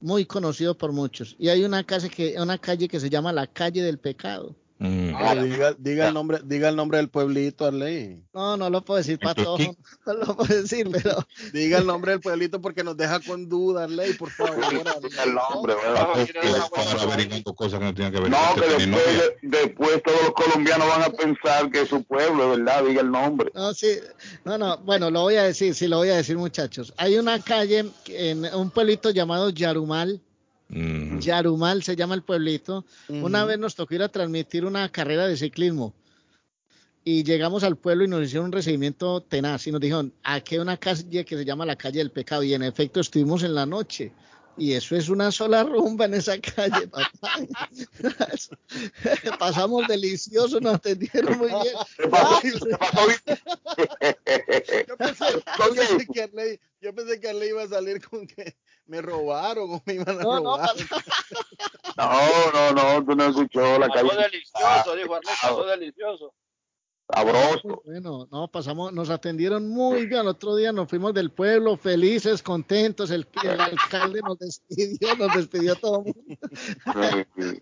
muy 0.00 0.24
conocido 0.24 0.76
por 0.76 0.92
muchos 0.92 1.36
y 1.38 1.48
hay 1.48 1.64
una 1.64 1.84
calle 1.84 2.08
que, 2.08 2.34
una 2.38 2.58
calle 2.58 2.88
que 2.88 2.98
se 2.98 3.10
llama 3.10 3.32
la 3.32 3.46
calle 3.46 3.82
del 3.82 3.98
pecado. 3.98 4.56
Ah, 4.82 5.34
diga, 5.34 5.74
diga 5.78 6.08
el 6.08 6.14
nombre, 6.14 6.38
diga 6.42 6.70
el 6.70 6.76
nombre 6.76 6.96
del 6.96 7.10
pueblito, 7.10 7.66
Arley. 7.66 8.24
No, 8.32 8.56
no 8.56 8.70
lo 8.70 8.82
puedo 8.82 8.96
decir 8.96 9.18
todos, 9.18 9.60
no 10.06 10.14
lo 10.14 10.36
puedo 10.36 10.62
decir, 10.62 10.88
pero 10.90 11.18
Diga 11.52 11.78
el 11.78 11.86
nombre 11.86 12.12
del 12.12 12.20
pueblito 12.20 12.62
porque 12.62 12.82
nos 12.82 12.96
deja 12.96 13.20
con 13.20 13.46
dudas, 13.46 13.84
Arley, 13.84 14.14
por 14.14 14.30
favor. 14.30 14.56
el 14.64 15.34
nombre, 15.34 15.74
que 17.78 17.84
no 17.84 17.94
tienen 17.94 18.12
que 18.12 18.20
ver. 18.20 18.30
No, 18.30 18.38
Usted 18.54 18.68
que 18.68 18.76
tiene 18.76 18.96
después, 18.96 19.32
después 19.42 20.02
todos 20.02 20.22
los 20.22 20.32
colombianos 20.32 20.88
van 20.88 21.02
a 21.02 21.10
pensar 21.10 21.70
que 21.70 21.82
es 21.82 21.88
su 21.88 22.02
pueblo, 22.04 22.50
¿verdad? 22.50 22.82
Diga 22.84 23.02
el 23.02 23.10
nombre. 23.10 23.50
No, 23.54 23.74
sí, 23.74 23.98
no, 24.46 24.56
no, 24.56 24.78
bueno, 24.78 25.10
lo 25.10 25.20
voy 25.22 25.36
a 25.36 25.42
decir, 25.42 25.74
sí, 25.74 25.88
lo 25.88 25.98
voy 25.98 26.08
a 26.08 26.16
decir, 26.16 26.38
muchachos. 26.38 26.94
Hay 26.96 27.18
una 27.18 27.38
calle 27.40 27.90
en 28.06 28.46
un 28.54 28.70
pueblito 28.70 29.10
llamado 29.10 29.50
Yarumal. 29.50 30.22
Yarumal 30.70 31.82
se 31.82 31.96
llama 31.96 32.14
el 32.14 32.22
pueblito. 32.22 32.84
Una 33.08 33.44
vez 33.44 33.58
nos 33.58 33.74
tocó 33.74 33.94
ir 33.94 34.02
a 34.02 34.08
transmitir 34.08 34.64
una 34.64 34.90
carrera 34.90 35.26
de 35.26 35.36
ciclismo. 35.36 35.94
y 37.02 37.24
llegamos 37.24 37.64
al 37.64 37.76
pueblo 37.76 38.04
y 38.04 38.08
nos 38.08 38.22
hicieron 38.22 38.46
un 38.46 38.52
recibimiento 38.52 39.22
tenaz 39.22 39.66
y 39.66 39.72
nos 39.72 39.80
dijeron, 39.80 40.12
aquí 40.22 40.56
hay 40.56 40.60
una 40.60 40.76
calle 40.76 41.24
que 41.24 41.36
se 41.36 41.44
llama 41.44 41.64
la 41.64 41.76
calle 41.76 41.98
del 41.98 42.10
pecado 42.10 42.42
y 42.42 42.52
en 42.52 42.62
efecto 42.62 43.00
estuvimos 43.00 43.42
en 43.42 43.54
la 43.54 43.64
noche 43.64 44.12
y 44.60 44.74
eso 44.74 44.94
es 44.94 45.08
una 45.08 45.32
sola 45.32 45.64
rumba 45.64 46.04
en 46.04 46.14
esa 46.14 46.38
calle, 46.38 46.86
papá. 46.88 47.32
Pasamos 49.38 49.88
delicioso, 49.88 50.60
nos 50.60 50.74
atendieron 50.74 51.38
muy 51.38 51.48
bien. 51.48 51.74
yo, 54.86 54.96
pensé, 54.98 55.24
yo, 55.58 55.74
pensé 55.74 56.06
que 56.12 56.22
Arley, 56.22 56.60
yo 56.82 56.94
pensé 56.94 57.18
que 57.20 57.30
Arley 57.30 57.48
iba 57.48 57.62
a 57.62 57.68
salir 57.68 58.06
con 58.06 58.26
que 58.26 58.54
me 58.90 59.00
robaron 59.00 59.70
o 59.74 59.82
me 59.86 59.94
iban 59.94 60.08
a 60.20 60.22
No, 60.22 60.40
no, 60.40 60.56
robar. 60.56 60.70
No, 61.96 62.10
no, 62.52 62.72
no, 62.72 63.04
tú 63.04 63.14
no 63.16 63.24
escuchó 63.26 63.78
la 63.78 63.88
Pasó 63.88 64.08
calle. 64.08 64.22
delicioso, 64.22 64.96
dijo 64.96 65.14
Arley, 65.14 65.34
pasó 65.42 65.64
delicioso. 65.66 66.34
Sabroso. 67.12 67.82
Bueno, 67.84 68.28
no, 68.30 68.48
pasamos, 68.48 68.92
nos 68.92 69.10
atendieron 69.10 69.68
muy 69.68 70.06
bien. 70.06 70.20
El 70.20 70.28
otro 70.28 70.54
día 70.54 70.70
nos 70.72 70.88
fuimos 70.88 71.12
del 71.12 71.30
pueblo 71.30 71.76
felices, 71.76 72.40
contentos. 72.42 73.10
El, 73.10 73.26
el 73.42 73.60
alcalde 73.60 74.20
nos 74.22 74.38
despidió, 74.38 75.16
nos 75.16 75.34
despidió 75.34 75.74
todo 75.74 76.04
el 76.06 76.14
mundo. 76.14 77.60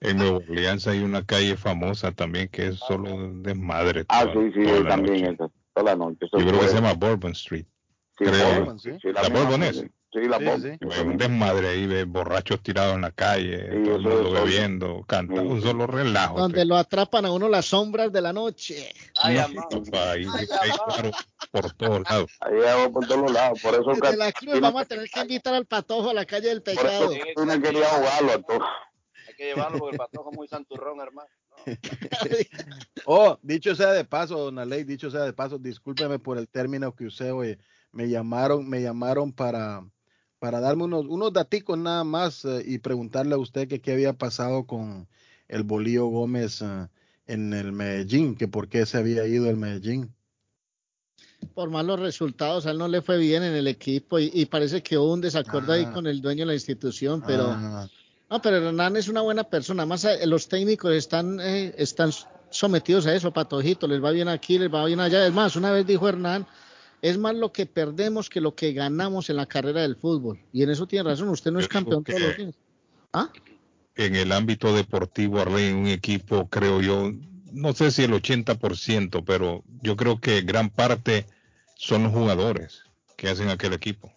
En 0.00 0.16
Nueva 0.18 0.36
Orleans 0.38 0.86
hay 0.86 1.00
una 1.02 1.24
calle 1.24 1.56
famosa 1.56 2.12
también 2.12 2.48
que 2.48 2.68
es 2.68 2.76
solo 2.78 3.14
un 3.14 3.42
desmadre. 3.42 4.04
Ah, 4.08 4.24
toda- 4.24 4.34
sí, 4.46 4.52
sí, 4.54 4.64
toda 4.66 4.80
la 4.80 4.88
también, 4.88 5.22
noche. 5.22 5.34
esa, 5.34 5.48
toda 5.74 5.84
la 5.90 5.96
noche. 5.96 6.18
Yo 6.32 6.38
creo 6.38 6.60
que 6.60 6.68
se 6.68 6.74
llama 6.74 6.92
Bourbon 6.94 7.32
Street. 7.32 7.66
Sí, 8.18 8.24
creo. 8.24 8.54
Bourbon, 8.56 8.78
sí. 8.78 8.90
Sí, 9.02 9.08
la 9.12 9.22
la 9.22 9.28
misma, 9.28 9.40
Bourbon 9.40 9.62
es. 9.64 9.76
sí. 9.76 9.82
La 9.82 10.38
Sí, 10.38 10.44
Bourbon. 10.44 10.62
sí. 10.62 10.78
Hay 10.92 11.00
un 11.06 11.16
desmadre 11.16 11.68
ahí 11.68 11.86
de 11.88 12.04
borrachos 12.04 12.62
tirados 12.62 12.94
en 12.94 13.00
la 13.00 13.10
calle, 13.10 13.58
Sí, 13.72 13.82
todo 13.84 13.96
el 13.96 14.02
mundo 14.02 14.30
bebiendo, 14.32 15.04
cantando, 15.08 15.42
un 15.42 15.60
solo 15.60 15.86
relajo. 15.88 16.38
Donde 16.38 16.64
lo 16.64 16.76
atrapan 16.76 17.26
a 17.26 17.32
uno 17.32 17.48
las 17.48 17.66
sombras 17.66 18.12
de 18.12 18.20
la 18.20 18.32
noche. 18.32 18.92
Ay, 19.20 19.34
No, 19.36 19.42
amado. 19.44 19.82
papá, 19.82 20.12
ahí 20.12 20.24
hay 20.38 20.46
claro 20.46 21.10
por 21.50 21.72
todos 21.72 22.02
lados. 22.08 22.30
Ahí 22.40 22.54
vamos 22.58 22.88
por 22.92 23.06
todos 23.08 23.32
lados. 23.32 23.60
Por 23.60 23.74
eso 23.74 23.90
Desde 24.00 24.16
la 24.16 24.30
cruz 24.30 24.60
vamos 24.60 24.82
a 24.82 24.84
tener 24.84 25.08
que 25.10 25.20
invitar 25.20 25.54
al 25.54 25.66
patojo 25.66 26.10
a 26.10 26.14
la 26.14 26.24
calle 26.24 26.48
del 26.48 26.62
por 26.62 26.74
pecado. 26.76 27.10
eso 27.10 27.20
Catrina 27.34 27.60
quería 27.60 27.88
ahogarlo 27.90 28.32
a 28.32 28.38
todos. 28.42 28.62
Hay 29.26 29.34
que 29.34 29.44
llevarlo 29.46 29.78
porque 29.80 29.94
el 29.96 29.98
patojo 29.98 30.30
es 30.30 30.36
muy 30.36 30.46
santurrón, 30.46 31.00
hermano. 31.00 31.28
Oh, 33.06 33.38
dicho 33.42 33.74
sea 33.74 33.92
de 33.92 34.04
paso, 34.04 34.38
don 34.38 34.58
Aley, 34.58 34.84
dicho 34.84 35.10
sea 35.10 35.22
de 35.22 35.32
paso, 35.32 35.58
discúlpeme 35.58 36.18
por 36.18 36.38
el 36.38 36.48
término 36.48 36.94
que 36.94 37.06
usé 37.06 37.30
hoy. 37.32 37.58
Me 37.94 38.08
llamaron, 38.08 38.68
me 38.68 38.82
llamaron 38.82 39.32
para, 39.32 39.84
para 40.38 40.60
darme 40.60 40.84
unos, 40.84 41.06
unos 41.06 41.32
daticos 41.32 41.78
nada 41.78 42.04
más 42.04 42.44
eh, 42.44 42.62
y 42.66 42.78
preguntarle 42.78 43.34
a 43.34 43.38
usted 43.38 43.68
que 43.68 43.80
qué 43.80 43.92
había 43.92 44.12
pasado 44.12 44.66
con 44.66 45.06
el 45.48 45.62
Bolío 45.62 46.06
Gómez 46.06 46.60
eh, 46.60 46.88
en 47.26 47.52
el 47.54 47.72
Medellín, 47.72 48.34
que 48.34 48.48
por 48.48 48.68
qué 48.68 48.84
se 48.84 48.98
había 48.98 49.26
ido 49.26 49.48
el 49.48 49.56
Medellín. 49.56 50.12
Por 51.54 51.70
malos 51.70 52.00
resultados, 52.00 52.66
a 52.66 52.70
él 52.72 52.78
no 52.78 52.88
le 52.88 53.00
fue 53.02 53.18
bien 53.18 53.42
en 53.42 53.54
el 53.54 53.68
equipo 53.68 54.18
y, 54.18 54.30
y 54.34 54.46
parece 54.46 54.82
que 54.82 54.98
hubo 54.98 55.12
un 55.12 55.20
desacuerdo 55.20 55.72
ahí 55.72 55.84
Ah. 55.86 55.92
con 55.92 56.06
el 56.06 56.20
dueño 56.20 56.40
de 56.40 56.46
la 56.46 56.54
institución, 56.54 57.22
pero 57.24 57.48
Ah, 57.50 57.88
no, 58.30 58.42
pero 58.42 58.56
Hernán 58.56 58.96
es 58.96 59.08
una 59.08 59.20
buena 59.20 59.44
persona. 59.44 59.86
Más 59.86 60.06
los 60.24 60.48
técnicos 60.48 60.92
están, 60.94 61.38
eh, 61.40 61.74
están 61.78 62.10
sometidos 62.50 63.06
a 63.06 63.14
eso, 63.14 63.32
patojito, 63.32 63.86
les 63.86 64.02
va 64.02 64.10
bien 64.10 64.28
aquí, 64.28 64.58
les 64.58 64.72
va 64.72 64.84
bien 64.86 65.00
allá. 65.00 65.26
Es 65.26 65.32
más, 65.32 65.54
una 65.54 65.70
vez 65.70 65.86
dijo 65.86 66.08
Hernán, 66.08 66.46
es 67.04 67.18
más 67.18 67.34
lo 67.34 67.52
que 67.52 67.66
perdemos 67.66 68.30
que 68.30 68.40
lo 68.40 68.54
que 68.54 68.72
ganamos 68.72 69.28
en 69.28 69.36
la 69.36 69.44
carrera 69.44 69.82
del 69.82 69.96
fútbol. 69.96 70.40
Y 70.54 70.62
en 70.62 70.70
eso 70.70 70.86
tiene 70.86 71.10
razón, 71.10 71.28
usted 71.28 71.52
no 71.52 71.60
es 71.60 71.68
campeón 71.68 72.02
todos 72.02 72.18
los 72.18 72.36
días. 72.36 72.54
¿Ah? 73.12 73.30
En 73.94 74.16
el 74.16 74.32
ámbito 74.32 74.74
deportivo, 74.74 75.38
Arley, 75.38 75.70
un 75.70 75.86
equipo, 75.86 76.48
creo 76.48 76.80
yo, 76.80 77.12
no 77.52 77.74
sé 77.74 77.90
si 77.90 78.04
el 78.04 78.12
80%, 78.12 79.22
pero 79.24 79.62
yo 79.82 79.96
creo 79.96 80.18
que 80.18 80.40
gran 80.40 80.70
parte 80.70 81.26
son 81.76 82.04
los 82.04 82.12
jugadores 82.12 82.84
que 83.18 83.28
hacen 83.28 83.50
aquel 83.50 83.74
equipo. 83.74 84.08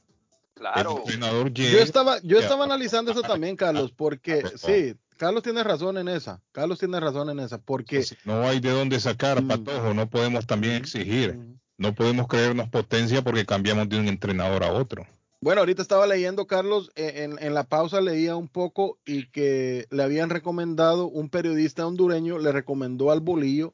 El 0.56 0.62
Claro. 0.62 0.98
entrenador 1.00 1.52
Yo 1.52 1.80
estaba, 1.80 2.20
yo 2.22 2.38
Ya. 2.38 2.44
estaba 2.44 2.64
analizando 2.64 3.12
eso 3.12 3.22
también, 3.22 3.58
Carlos, 3.58 3.92
porque 3.96 4.38
Por 4.42 4.58
favor. 4.58 4.76
sí, 4.78 4.96
Carlos 5.18 5.44
tiene 5.44 5.62
razón 5.62 5.98
en 5.98 6.08
esa. 6.08 6.42
Carlos 6.54 6.80
tiene 6.80 7.00
razón 7.02 7.30
en 7.32 7.40
esa, 7.42 7.58
porque 7.62 8.02
si 8.04 8.16
no 8.24 8.44
hay 8.48 8.62
de 8.62 8.70
dónde 8.72 8.98
sacar, 9.02 9.44
Mm. 9.44 9.48
patojo, 9.50 9.94
no 9.94 10.10
podemos 10.10 10.48
también 10.48 10.76
exigir. 10.76 11.36
Mm. 11.36 11.60
No 11.78 11.94
podemos 11.94 12.28
creernos 12.28 12.70
potencia 12.70 13.22
porque 13.22 13.46
cambiamos 13.46 13.88
de 13.90 14.00
un 14.00 14.08
entrenador 14.08 14.64
a 14.64 14.72
otro. 14.72 15.06
Bueno, 15.40 15.62
ahorita 15.62 15.84
estaba 15.84 16.08
leyendo, 16.08 16.48
Carlos, 16.48 16.92
eh, 16.96 17.24
en, 17.24 17.38
en 17.40 17.54
la 17.54 17.64
pausa 17.64 18.02
leía 18.02 18.36
un 18.36 18.48
poco 18.48 18.98
y 19.06 19.30
que 19.30 19.86
le 19.92 20.02
habían 20.02 20.32
recomendado, 20.32 21.08
un 21.08 21.30
periodista 21.30 21.86
hondureño 21.86 22.40
le 22.40 22.52
recomendó 22.52 23.12
al 23.12 23.22
Bolillo 23.22 23.74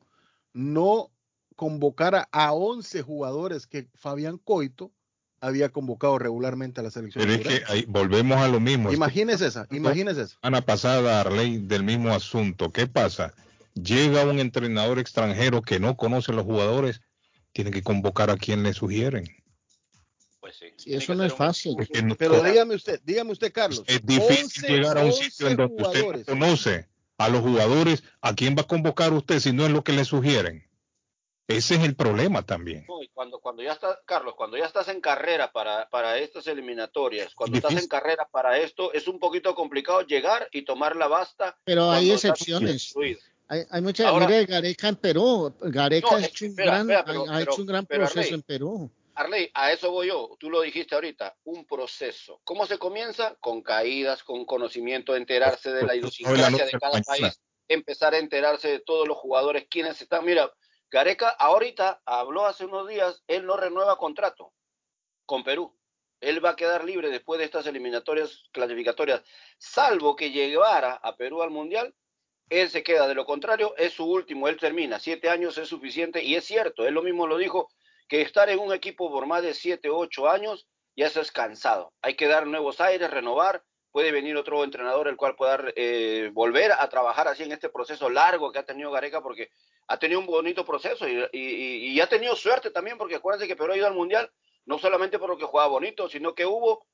no 0.54 1.10
convocar 1.56 2.28
a 2.32 2.54
11 2.54 3.02
jugadores 3.02 3.68
que 3.68 3.88
Fabián 3.96 4.38
Coito 4.38 4.92
había 5.40 5.70
convocado 5.70 6.18
regularmente 6.20 6.80
a 6.80 6.84
la 6.84 6.92
selección. 6.92 7.26
Pero 7.26 7.34
es 7.34 7.46
que 7.46 7.64
ahí 7.68 7.86
volvemos 7.88 8.38
a 8.38 8.48
lo 8.48 8.60
mismo. 8.60 8.92
Imagínese 8.92 9.48
esa, 9.48 9.68
imagínese 9.72 10.22
esa. 10.22 10.36
semana 10.42 10.66
pasada, 10.66 11.20
Arley, 11.20 11.58
del 11.58 11.84
mismo 11.84 12.14
asunto. 12.14 12.72
¿Qué 12.72 12.88
pasa? 12.88 13.34
Llega 13.74 14.24
un 14.24 14.40
entrenador 14.40 15.00
extranjero 15.00 15.62
que 15.62 15.80
no 15.80 15.98
conoce 15.98 16.32
a 16.32 16.36
los 16.36 16.46
jugadores, 16.46 17.02
tiene 17.54 17.72
que 17.72 17.82
convocar 17.84 18.30
a 18.30 18.38
quien 18.38 18.64
le 18.64 18.74
sugieren. 18.74 19.26
Pues 20.40 20.58
sí. 20.58 20.66
Y 20.86 20.96
eso 20.96 21.16
no 21.16 21.24
es 21.24 21.34
fácil. 21.34 21.76
No- 22.04 22.16
Pero 22.16 22.44
dígame 22.44 22.76
usted, 22.76 23.00
dígame 23.04 23.32
usted, 23.32 23.54
Carlos. 23.54 23.84
es 23.88 24.06
difícil 24.06 24.66
11 24.66 24.68
llegar 24.68 24.98
a 24.98 25.02
un 25.02 25.08
11 25.08 25.24
sitio 25.24 25.48
en 25.48 25.56
donde 25.58 25.82
usted 25.84 26.00
jugadores. 26.02 26.26
conoce 26.26 26.90
a 27.18 27.30
los 27.30 27.42
jugadores. 27.42 28.04
¿A 28.22 28.34
quién 28.36 28.56
va 28.58 28.64
a 28.64 28.68
convocar 28.68 29.14
usted 29.14 29.40
si 29.40 29.54
no 29.54 29.66
es 29.66 29.72
lo 29.72 29.84
que 29.84 29.94
le 29.94 30.04
sugieren? 30.04 30.68
Ese 31.48 31.76
es 31.76 31.84
el 31.84 31.96
problema 31.96 32.42
también. 32.46 32.86
Cuando, 33.14 33.40
cuando 33.40 33.62
ya 33.62 33.74
estás, 33.74 33.98
Carlos, 34.06 34.34
cuando 34.36 34.58
ya 34.58 34.66
estás 34.66 34.88
en 34.88 35.00
carrera 35.02 35.52
para, 35.52 35.88
para 35.90 36.18
estas 36.18 36.48
eliminatorias, 36.48 37.36
cuando 37.36 37.58
estás 37.58 37.76
en 37.78 37.88
carrera 37.88 38.28
para 38.32 38.58
esto, 38.58 38.92
es 38.94 39.08
un 39.08 39.20
poquito 39.20 39.54
complicado 39.54 40.02
llegar 40.02 40.50
y 40.52 40.64
tomar 40.64 40.96
la 40.96 41.08
basta. 41.08 41.58
Pero 41.64 41.92
hay 41.92 42.12
excepciones. 42.12 42.94
Hay, 43.48 43.64
hay 43.70 43.82
mucha, 43.82 44.08
Ahora- 44.10 44.26
mire 44.28 44.46
Gareca 44.46 44.88
en 44.88 44.96
Perú. 44.96 45.54
Gareca 45.62 46.08
No, 46.12 46.18
ha 46.18 46.26
hecho 46.26 46.46
espera, 46.46 46.66
gran, 46.72 46.82
espera, 46.90 47.06
pero- 47.06 47.30
ha, 47.30 47.36
ha 47.38 47.42
hecho 47.42 47.56
un 47.62 47.66
gran 47.68 47.86
pero, 47.86 48.00
proceso 48.02 48.20
Arley, 48.20 48.34
en 48.34 48.42
Perú. 48.42 48.92
Arley, 49.16 49.52
a 49.54 49.72
eso 49.72 49.92
voy 49.92 50.08
yo. 50.08 50.36
Tú 50.40 50.50
lo 50.50 50.62
dijiste 50.62 50.96
ahorita, 50.96 51.36
un 51.44 51.66
proceso. 51.66 52.42
¿Cómo 52.44 52.66
se 52.66 52.78
comienza? 52.80 53.36
Con 53.40 53.62
caídas, 53.62 54.24
con 54.24 54.46
conocimiento, 54.46 55.16
enterarse 55.16 55.72
de 55.72 55.84
la 55.86 55.96
idiosincrasia 55.96 56.66
de 56.66 56.72
cada 56.72 57.02
país, 57.02 57.40
empezar 57.68 58.14
a 58.16 58.18
enterarse 58.18 58.70
de 58.70 58.80
todos 58.80 59.08
los 59.08 59.18
jugadores, 59.18 59.68
quiénes 59.70 60.02
están. 60.02 60.26
Mira, 60.26 60.52
Gareca 60.90 61.30
ahorita 61.30 62.02
habló 62.06 62.46
hace 62.46 62.66
unos 62.66 62.88
días, 62.88 63.24
él 63.28 63.46
no 63.46 63.56
renueva 63.58 63.98
contrato 63.98 64.54
con 65.26 65.44
Perú. 65.44 65.76
Él 66.22 66.44
va 66.44 66.52
a 66.52 66.56
quedar 66.56 66.86
libre 66.86 67.10
después 67.10 67.38
de 67.38 67.46
estas 67.46 67.68
eliminatorias 67.68 68.44
clasificatorias, 68.52 69.22
salvo 69.58 70.16
que 70.16 70.32
llegara 70.32 70.94
a 70.94 71.16
Perú 71.18 71.42
al 71.42 71.50
Mundial, 71.52 71.94
él 72.50 72.70
se 72.70 72.84
queda. 72.84 73.08
De 73.08 73.16
lo 73.16 73.26
contrario, 73.26 73.74
es 73.78 73.94
su 73.94 74.06
último, 74.06 74.48
él 74.48 74.58
termina. 74.58 75.00
Siete 75.00 75.30
años 75.30 75.58
es 75.58 75.70
suficiente 75.70 76.24
y 76.24 76.36
es 76.36 76.46
cierto, 76.46 76.86
él 76.86 76.94
lo 76.94 77.02
mismo 77.02 77.28
lo 77.28 77.38
dijo, 77.38 77.70
que 78.08 78.22
estar 78.22 78.50
en 78.50 78.60
un 78.60 78.74
equipo 78.74 79.12
por 79.12 79.26
más 79.26 79.44
de 79.44 79.54
siete, 79.54 79.90
ocho 79.90 80.30
años, 80.30 80.68
ya 80.96 81.08
eso 81.08 81.22
es 81.22 81.32
cansado. 81.32 81.94
Hay 82.02 82.16
que 82.16 82.28
dar 82.28 82.46
nuevos 82.46 82.80
aires, 82.82 83.10
renovar. 83.10 83.64
Puede 83.92 84.12
venir 84.12 84.36
otro 84.38 84.64
entrenador 84.64 85.08
el 85.08 85.18
cual 85.18 85.36
pueda 85.36 85.64
eh, 85.76 86.32
volver 86.34 86.72
a 86.72 86.90
trabajar 86.90 87.28
así 87.28 87.44
en 87.44 87.52
este 87.52 87.70
proceso 87.70 88.10
largo 88.10 88.52
que 88.52 88.60
ha 88.60 88.66
tenido 88.66 88.92
Gareca, 88.92 89.22
porque 89.22 89.50
ha 89.88 89.98
tenido 90.00 90.20
un 90.20 90.26
bonito 90.26 90.66
proceso 90.66 91.06
y, 91.08 92.00
ha 92.00 92.08
tenido 92.08 92.36
suerte 92.36 92.72
también, 92.72 92.98
porque 92.98 93.16
acuérdense 93.16 93.48
que 93.48 93.56
Perú 93.56 93.74
ha 93.74 93.78
ido 93.78 93.88
al 93.88 93.94
Mundial, 93.94 94.32
no 94.66 94.80
solamente 94.80 95.20
por 95.20 95.30
lo 95.30 95.38
que 95.38 95.46
jugaba 95.46 95.70
bonito, 95.70 96.10
sino 96.10 96.34
que 96.34 96.46
hubo 96.46 96.88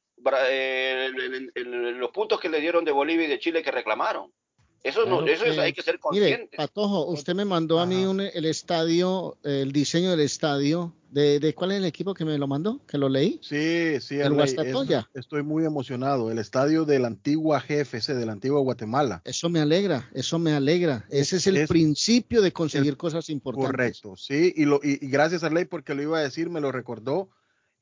eh, 0.45 1.09
los 1.55 2.11
puntos 2.11 2.39
que 2.39 2.49
le 2.49 2.59
dieron 2.59 2.83
de 2.83 2.91
Bolivia 2.91 3.25
y 3.25 3.29
de 3.29 3.39
Chile 3.39 3.63
que 3.63 3.71
reclamaron. 3.71 4.33
Eso, 4.83 5.05
no, 5.05 5.25
eso 5.25 5.45
es, 5.45 5.55
que- 5.55 5.61
hay 5.61 5.73
que 5.73 5.81
ser 5.81 5.99
Mire, 6.11 6.25
conscientes. 6.29 6.57
Patojo, 6.57 7.05
usted 7.07 7.35
me 7.35 7.43
mandó 7.45 7.79
a 7.79 7.85
mí 7.85 8.05
un- 8.05 8.21
el 8.21 8.45
estadio, 8.45 9.37
el 9.43 9.71
diseño 9.71 10.11
del 10.11 10.21
estadio. 10.21 10.93
De, 11.11 11.39
de 11.39 11.55
cuál 11.55 11.71
es 11.71 11.79
el 11.79 11.85
equipo 11.85 12.13
que 12.13 12.23
me 12.23 12.37
lo 12.37 12.45
mandó? 12.45 12.85
Que 12.85 12.99
lo 12.99 13.09
leí. 13.09 13.39
Sí, 13.41 13.99
sí, 13.99 14.17
El 14.17 14.27
Arley, 14.27 14.37
Guastatoya. 14.37 15.09
es- 15.15 15.21
estoy 15.21 15.41
muy 15.41 15.65
emocionado. 15.65 16.29
El 16.29 16.37
estadio 16.37 16.85
de 16.85 16.99
la 16.99 17.07
antigua 17.07 17.59
GFC, 17.67 18.13
de 18.13 18.27
la 18.27 18.33
antigua 18.33 18.59
Guatemala. 18.61 19.19
Eso 19.25 19.49
me 19.49 19.59
alegra, 19.59 20.07
eso 20.13 20.37
me 20.37 20.51
alegra. 20.53 21.07
Ese 21.09 21.37
es 21.37 21.47
el 21.47 21.57
Es- 21.57 21.67
principio 21.67 22.43
de 22.43 22.53
conseguir 22.53 22.95
cosas 22.95 23.27
importantes. 23.31 23.71
Correcto, 23.71 24.15
sí, 24.17 24.53
y, 24.55 24.65
lo, 24.65 24.79
y, 24.83 24.99
y 25.03 25.09
gracias 25.09 25.43
a 25.43 25.49
Ley 25.49 25.65
porque 25.65 25.95
lo 25.95 26.03
iba 26.03 26.19
a 26.19 26.21
decir, 26.21 26.47
me 26.51 26.61
lo 26.61 26.71
recordó. 26.71 27.29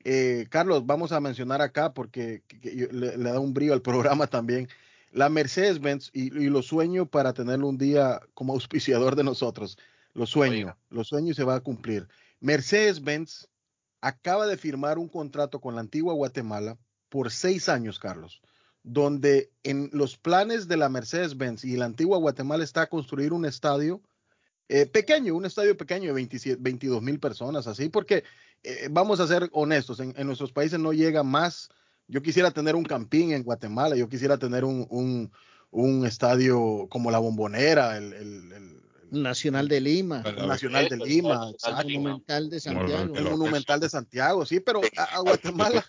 Eh, 0.04 0.46
Carlos, 0.48 0.86
vamos 0.86 1.12
a 1.12 1.20
mencionar 1.20 1.60
acá 1.60 1.92
porque 1.92 2.42
que- 2.48 2.60
que 2.60 2.76
yo- 2.76 2.86
le, 2.92 3.18
le 3.18 3.30
da 3.30 3.40
un 3.40 3.52
brillo 3.52 3.74
al 3.74 3.82
programa 3.82 4.26
también. 4.26 4.68
La 5.12 5.28
Mercedes-Benz, 5.28 6.10
y, 6.12 6.26
y 6.38 6.48
lo 6.48 6.62
sueño 6.62 7.06
para 7.06 7.32
tenerlo 7.32 7.68
un 7.68 7.78
día 7.78 8.20
como 8.34 8.52
auspiciador 8.54 9.16
de 9.16 9.24
nosotros. 9.24 9.78
Lo 10.14 10.26
sueño, 10.26 10.76
lo 10.90 11.04
sueño 11.04 11.32
y 11.32 11.34
se 11.34 11.44
va 11.44 11.56
a 11.56 11.60
cumplir. 11.60 12.08
Mercedes-Benz 12.40 13.48
acaba 14.00 14.46
de 14.46 14.56
firmar 14.56 14.98
un 14.98 15.08
contrato 15.08 15.60
con 15.60 15.74
la 15.74 15.80
antigua 15.80 16.14
Guatemala 16.14 16.78
por 17.08 17.30
seis 17.30 17.68
años, 17.68 17.98
Carlos, 17.98 18.40
donde 18.82 19.50
en 19.62 19.90
los 19.92 20.16
planes 20.16 20.68
de 20.68 20.76
la 20.76 20.88
Mercedes-Benz 20.88 21.64
y 21.64 21.76
la 21.76 21.86
antigua 21.86 22.18
Guatemala 22.18 22.64
está 22.64 22.88
construir 22.88 23.32
un 23.32 23.44
estadio 23.44 24.02
eh, 24.68 24.86
pequeño, 24.86 25.34
un 25.34 25.46
estadio 25.46 25.76
pequeño 25.76 26.08
de 26.08 26.14
27, 26.14 26.58
22 26.60 27.02
mil 27.02 27.18
personas, 27.18 27.66
así, 27.66 27.88
porque 27.88 28.24
eh, 28.62 28.88
vamos 28.90 29.18
a 29.20 29.26
ser 29.26 29.48
honestos, 29.52 30.00
en, 30.00 30.14
en 30.16 30.26
nuestros 30.26 30.52
países 30.52 30.78
no 30.78 30.92
llega 30.92 31.22
más. 31.22 31.70
Yo 32.08 32.22
quisiera 32.22 32.50
tener 32.50 32.74
un 32.74 32.84
campín 32.84 33.32
en 33.32 33.42
Guatemala, 33.44 33.94
yo 33.94 34.08
quisiera 34.08 34.38
tener 34.38 34.64
un, 34.64 34.86
un, 34.90 35.30
un 35.70 36.06
estadio 36.06 36.86
como 36.88 37.10
la 37.10 37.18
Bombonera, 37.18 37.96
el, 37.96 38.12
el- 38.14 38.52
el- 38.52 38.78
Nacional 39.10 39.68
de 39.68 39.80
Lima. 39.80 40.22
el 40.26 40.46
Nacional 40.46 40.86
de 40.88 40.96
Lima, 40.98 41.48
exacto. 41.50 41.88
Monumental 41.88 42.50
de 42.50 42.60
Santiago. 42.60 43.14
el 43.16 43.24
Monumental 43.24 43.80
de 43.80 43.88
Santiago, 43.88 44.44
sí, 44.44 44.60
pero 44.60 44.82
a, 44.98 45.02
a 45.04 45.20
Guatemala 45.20 45.82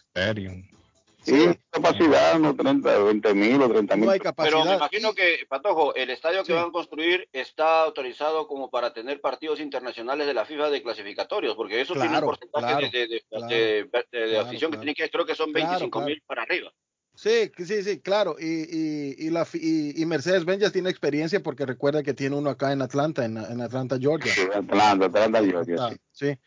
Sí, 1.22 1.50
capacidad, 1.70 2.40
no 2.40 2.56
30, 2.56 2.98
20 3.00 3.34
mil 3.34 3.62
o 3.62 3.70
30 3.70 3.96
mil. 3.96 4.06
no 4.06 4.12
hay 4.12 4.20
Pero 4.20 4.64
me 4.64 4.76
imagino 4.76 5.14
que, 5.14 5.46
Patojo, 5.48 5.94
el 5.96 6.10
estadio 6.10 6.40
que 6.44 6.48
Sí. 6.48 6.54
van 6.54 6.70
a 6.70 6.72
construir 6.72 7.28
está 7.34 7.84
autorizado 7.84 8.48
como 8.48 8.70
para 8.70 8.94
tener 8.94 9.20
partidos 9.20 9.60
internacionales 9.60 10.28
de 10.28 10.34
la 10.34 10.46
FIFA 10.46 10.70
de 10.70 10.82
clasificatorios, 10.82 11.56
porque 11.56 11.82
eso 11.82 11.94
tiene 11.94 12.08
un 12.08 12.12
Claro, 12.14 12.26
porcentaje 12.28 12.66
claro, 12.66 12.88
de, 12.92 13.00
de- 13.00 13.08
de- 13.08 13.24
claro, 13.30 13.48
de- 13.48 13.56
de- 13.56 13.84
de 14.20 14.30
claro, 14.32 14.48
afición 14.48 14.72
claro. 14.72 14.72
que 14.72 14.78
tiene 14.86 14.96
que, 14.96 15.10
creo 15.10 15.26
que 15.26 15.36
son 15.36 15.52
Claro, 15.52 15.68
25 15.70 16.02
mil 16.02 16.16
claro. 16.16 16.26
para 16.28 16.44
arriba. 16.44 16.74
Sí, 17.16 17.52
sí, 17.58 17.84
sí, 17.84 18.00
claro. 18.00 18.38
Y, 18.40 18.46
y, 18.46 19.16
y, 19.28 19.30
la, 19.30 19.46
y, 19.54 20.02
y 20.02 20.06
Mercedes-Benz 20.06 20.62
ya 20.62 20.72
tiene 20.72 20.90
experiencia 20.90 21.42
porque 21.42 21.66
recuerda 21.66 22.02
que 22.02 22.14
tiene 22.14 22.38
uno 22.38 22.50
acá 22.50 22.72
en 22.72 22.82
Atlanta, 22.82 23.26
en, 23.26 23.36
en 23.36 23.60
Atlanta, 23.60 23.98
Georgia. 24.00 24.32
Sí, 24.32 24.44
Atlanta, 24.54 25.08
Atlanta, 25.08 25.44
Georgia, 25.44 25.76
Ah, 25.80 25.94
sí. 26.14 26.38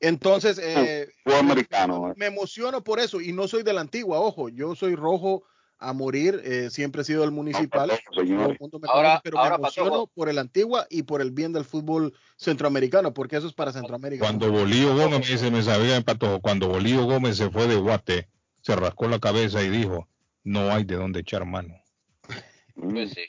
Sí. 0.00 0.06
Entonces, 0.06 0.58
eh, 0.62 1.08
americano. 1.38 2.12
me 2.16 2.26
emociono 2.26 2.82
por 2.84 3.00
eso 3.00 3.20
y 3.20 3.32
no 3.32 3.48
soy 3.48 3.62
de 3.62 3.72
la 3.72 3.80
antigua, 3.80 4.20
ojo, 4.20 4.48
yo 4.48 4.74
soy 4.74 4.94
rojo 4.94 5.42
a 5.80 5.92
morir, 5.92 6.40
eh, 6.44 6.70
siempre 6.70 7.02
he 7.02 7.04
sido 7.04 7.28
municipal, 7.30 7.90
el 7.90 8.56
mundo 8.58 8.80
me 8.80 8.88
Ahora- 8.88 9.08
conoce, 9.10 9.20
pero 9.22 9.38
ahora, 9.38 9.58
me 9.58 9.62
emociono 9.62 10.06
por 10.08 10.28
el 10.28 10.38
antigua 10.38 10.86
y 10.90 11.04
por 11.04 11.20
el 11.22 11.30
bien 11.30 11.52
del 11.52 11.64
fútbol 11.64 12.12
centroamericano, 12.36 13.14
porque 13.14 13.36
eso 13.36 13.46
es 13.46 13.52
para 13.54 13.72
Centroamérica. 13.72 14.24
Cuando 14.24 14.50
Bolío 14.50 14.96
Gómez, 14.96 15.20
me 15.20 15.26
dice, 15.34 15.50
me 15.52 15.62
sabía 15.62 15.94
en 15.96 16.02
Patojo, 16.02 16.40
cuando 16.40 16.66
Bolío 16.68 17.04
Gómez 17.04 17.36
se 17.36 17.48
fue 17.50 17.68
de 17.68 17.76
Guate, 17.76 18.28
se 18.60 18.74
rascó 18.74 19.06
la 19.06 19.20
cabeza 19.20 19.62
y 19.62 19.68
dijo, 19.70 20.08
no 20.42 20.68
hay 20.72 20.82
de 20.82 20.96
dónde 20.96 21.20
echar 21.20 21.44
mano. 21.44 21.74
Pues 22.74 23.10
sí. 23.12 23.22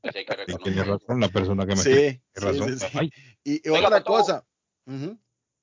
Pues 0.00 0.16
hay 0.16 0.24
que 0.24 0.32
Y 0.32 0.36
reconocer. 0.36 0.62
tiene 0.72 0.84
razón 0.84 1.20
la 1.20 1.28
persona 1.28 1.66
que 1.66 1.74
me 1.74 1.82
Sí, 1.82 1.90
sí, 1.92 2.20
tiene 2.32 2.52
razón. 2.52 2.78
sí, 2.78 2.86
sí. 2.90 3.60
Y, 3.64 3.68
otra 3.68 4.02
cosa, 4.02 4.44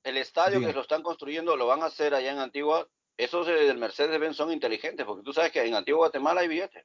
El 0.04 0.16
estadio 0.18 0.58
Diga. 0.60 0.70
que 0.70 0.76
lo 0.76 0.82
están 0.82 1.02
construyendo 1.02 1.56
lo 1.56 1.66
van 1.66 1.82
a 1.82 1.86
hacer 1.86 2.14
allá 2.14 2.30
en 2.32 2.38
Antigua. 2.38 2.86
Esos 3.16 3.48
eh, 3.48 3.52
del 3.52 3.78
Mercedes-Benz 3.78 4.36
son 4.36 4.52
inteligentes, 4.52 5.06
porque 5.06 5.22
tú 5.22 5.32
sabes 5.32 5.50
que 5.52 5.62
en 5.64 5.74
Antigua 5.74 5.98
Guatemala 5.98 6.40
hay 6.42 6.48
billetes. 6.48 6.84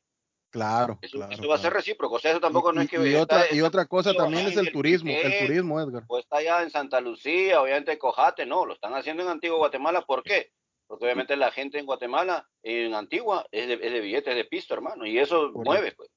claro, 0.51 0.97
Eso, 1.01 1.17
claro. 1.17 1.33
eso 1.33 1.47
va 1.47 1.55
a 1.55 1.59
ser 1.59 1.73
recíproco. 1.73 2.15
O 2.15 2.19
sea, 2.19 2.31
eso 2.31 2.39
tampoco 2.39 2.71
no 2.71 2.81
y, 2.81 2.85
es 2.85 2.91
que. 2.91 2.97
y 2.97 3.13
está- 3.15 3.21
otra, 3.23 3.45
y 3.55 3.61
otra 3.61 3.85
cosa 3.85 4.13
también 4.13 4.47
es 4.47 4.55
el 4.57 4.71
turismo, 4.71 5.11
el 5.11 5.47
turismo, 5.47 5.79
Edgar. 5.81 6.03
O 6.07 6.17
está 6.19 6.37
allá 6.37 6.61
en 6.63 6.69
Santa 6.71 7.01
Lucía, 7.01 7.61
obviamente 7.61 7.97
Cojate, 7.97 8.45
no, 8.45 8.65
lo 8.65 8.73
están 8.73 8.93
haciendo 8.95 9.23
en 9.23 9.29
Antigua 9.29 9.57
Guatemala. 9.57 10.01
¿Por 10.03 10.23
qué? 10.23 10.51
Porque 10.87 11.05
obviamente 11.05 11.35
la 11.35 11.51
gente 11.51 11.77
en 11.77 11.85
Guatemala, 11.85 12.47
en 12.63 12.93
Antigua, 12.95 13.45
es 13.51 13.67
de, 13.67 13.73
es 13.75 13.91
de 13.93 13.99
billetes 13.99 14.35
de 14.35 14.45
pisto, 14.45 14.73
hermano, 14.73 15.05
y 15.05 15.19
eso 15.19 15.51
Correcto. 15.51 15.61
mueve, 15.63 15.91
pues. 15.91 16.09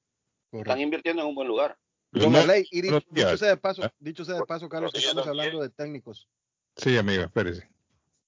Correcto. 0.51 0.69
Están 0.71 0.81
invirtiendo 0.81 1.21
en 1.23 1.27
un 1.27 1.35
buen 1.35 1.47
lugar. 1.47 1.77
No- 2.11 2.29
y 2.71 2.81
dicho 2.81 3.01
sea 3.37 3.47
de 3.49 3.53
¿Eh? 3.55 3.57
paso, 3.57 3.81
dicho 3.99 4.23
sea 4.23 4.35
de 4.35 4.45
paso, 4.45 4.69
Carlos, 4.69 4.91
que 4.91 4.99
estamos 4.99 5.25
hablando 5.27 5.59
de 5.61 5.69
técnicos. 5.69 6.27
Sí, 6.75 6.97
amigo, 6.97 7.23
espérese. 7.23 7.61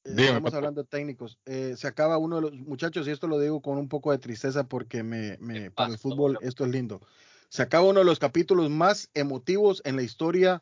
Eh, 0.04 0.10
Dígame, 0.12 0.24
estamos 0.28 0.44
Pato. 0.52 0.58
hablando 0.58 0.84
de 0.84 0.88
técnicos. 0.88 1.40
Eh, 1.46 1.74
se 1.78 1.88
acaba 1.88 2.18
uno 2.18 2.36
de 2.38 2.42
los 2.44 2.54
muchachos, 2.54 3.08
y 3.08 3.12
esto 3.12 3.28
lo 3.28 3.40
digo 3.40 3.62
con 3.62 3.78
un 3.78 3.90
poco 3.90 4.12
de 4.12 4.20
tristeza 4.20 4.68
porque 4.68 5.02
me, 5.04 5.38
me- 5.40 5.72
para 5.72 5.92
el 5.92 5.98
fútbol 5.98 6.38
esto 6.42 6.64
es 6.66 6.72
lindo. 6.72 7.02
Se 7.50 7.62
acaba 7.64 7.86
uno 7.88 8.00
de 8.00 8.06
los 8.06 8.20
capítulos 8.20 8.70
más 8.70 9.10
emotivos 9.14 9.82
en 9.86 9.96
la 9.96 10.04
historia 10.04 10.62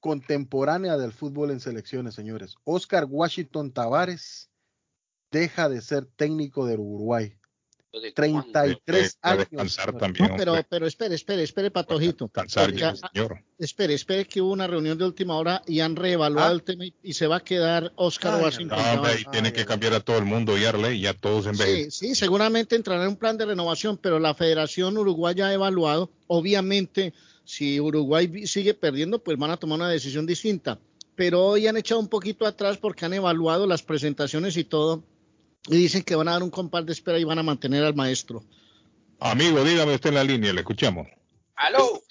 contemporánea 0.00 0.96
del 0.96 1.12
fútbol 1.12 1.50
en 1.50 1.60
selecciones, 1.60 2.14
señores. 2.14 2.56
Oscar 2.64 3.06
Washington 3.08 3.72
Tavares 3.72 4.50
deja 5.30 5.68
de 5.68 5.82
ser 5.82 6.06
técnico 6.06 6.64
del 6.64 6.80
Uruguay. 6.80 7.36
Entonces, 7.92 8.14
33 8.14 9.16
Para 9.20 9.34
años. 9.34 9.48
descansar 9.50 9.84
señores. 9.86 10.00
también, 10.00 10.28
No, 10.30 10.36
pero, 10.36 10.52
hombre. 10.52 10.66
pero 10.70 10.86
espere, 10.86 11.14
espere, 11.16 11.42
espere, 11.42 11.70
Patojito. 11.72 12.26
Descansar 12.26 12.72
ya, 12.72 12.94
ah, 13.02 13.10
señor. 13.12 13.42
Espere, 13.58 13.94
espere 13.94 14.24
que 14.26 14.40
hubo 14.40 14.52
una 14.52 14.68
reunión 14.68 14.96
de 14.96 15.04
última 15.04 15.36
hora 15.36 15.60
y 15.66 15.80
han 15.80 15.96
reevaluado 15.96 16.50
Ah. 16.50 16.52
el 16.52 16.62
tema 16.62 16.84
y, 16.84 16.94
y 17.02 17.14
se 17.14 17.26
va 17.26 17.36
a 17.36 17.40
quedar 17.40 17.92
Oscar 17.96 18.34
Ay, 18.36 18.42
Washington. 18.44 18.78
No, 18.78 18.92
hombre, 18.92 19.12
ahí 19.12 19.24
tiene 19.32 19.52
que 19.52 19.64
cambiar 19.66 19.94
a 19.94 20.00
todo 20.00 20.18
el 20.18 20.24
mundo 20.24 20.56
y 20.56 20.64
Arley, 20.64 21.00
ya 21.00 21.14
todos 21.14 21.46
en 21.46 21.56
vez. 21.56 21.92
Sí, 21.94 22.08
sí, 22.08 22.14
seguramente 22.14 22.76
entrará 22.76 23.02
en 23.02 23.08
un 23.08 23.16
plan 23.16 23.36
de 23.36 23.46
renovación, 23.46 23.96
pero 23.98 24.20
la 24.20 24.34
Federación 24.34 24.96
Uruguaya 24.96 25.48
ha 25.48 25.52
evaluado. 25.52 26.10
Obviamente, 26.28 27.12
si 27.44 27.80
Uruguay 27.80 28.46
sigue 28.46 28.74
perdiendo, 28.74 29.18
pues 29.18 29.36
van 29.36 29.50
a 29.50 29.56
tomar 29.56 29.80
una 29.80 29.88
decisión 29.88 30.26
distinta. 30.26 30.78
Pero 31.16 31.44
hoy 31.44 31.66
han 31.66 31.76
echado 31.76 32.00
un 32.00 32.08
poquito 32.08 32.46
atrás 32.46 32.78
porque 32.78 33.04
han 33.04 33.12
evaluado 33.14 33.66
las 33.66 33.82
presentaciones 33.82 34.56
y 34.56 34.62
todo. 34.64 35.02
Y 35.68 35.76
dicen 35.76 36.02
que 36.02 36.14
van 36.16 36.28
a 36.28 36.32
dar 36.32 36.42
un 36.42 36.50
compás 36.50 36.86
de 36.86 36.92
espera 36.92 37.18
y 37.18 37.24
van 37.24 37.38
a 37.38 37.42
mantener 37.42 37.84
al 37.84 37.94
maestro. 37.94 38.44
Amigo, 39.20 39.62
dígame 39.62 39.94
usted 39.94 40.08
en 40.08 40.14
la 40.14 40.24
línea, 40.24 40.52
le 40.52 40.60
escuchamos. 40.60 41.06
¡Aló! 41.60 42.02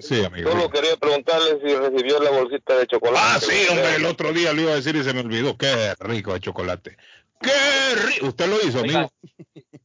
Sí, 0.00 0.24
amigo. 0.24 0.50
Solo 0.50 0.62
sí. 0.64 0.68
quería 0.72 0.96
preguntarle 0.96 1.58
si 1.62 1.74
recibió 1.74 2.18
la 2.20 2.30
bolsita 2.30 2.78
de 2.78 2.86
chocolate. 2.86 3.20
Ah, 3.22 3.38
sí, 3.40 3.66
hombre, 3.70 3.94
el 3.96 4.06
otro 4.06 4.32
día 4.32 4.52
lo 4.54 4.62
iba 4.62 4.72
a 4.72 4.76
decir 4.76 4.96
y 4.96 5.04
se 5.04 5.12
me 5.12 5.20
olvidó. 5.20 5.56
Qué 5.58 5.94
rico 6.00 6.32
de 6.32 6.40
chocolate. 6.40 6.96
Qué 7.40 7.94
rico. 8.06 8.28
Usted 8.28 8.46
lo 8.46 8.56
hizo, 8.66 8.78
amigo. 8.80 9.12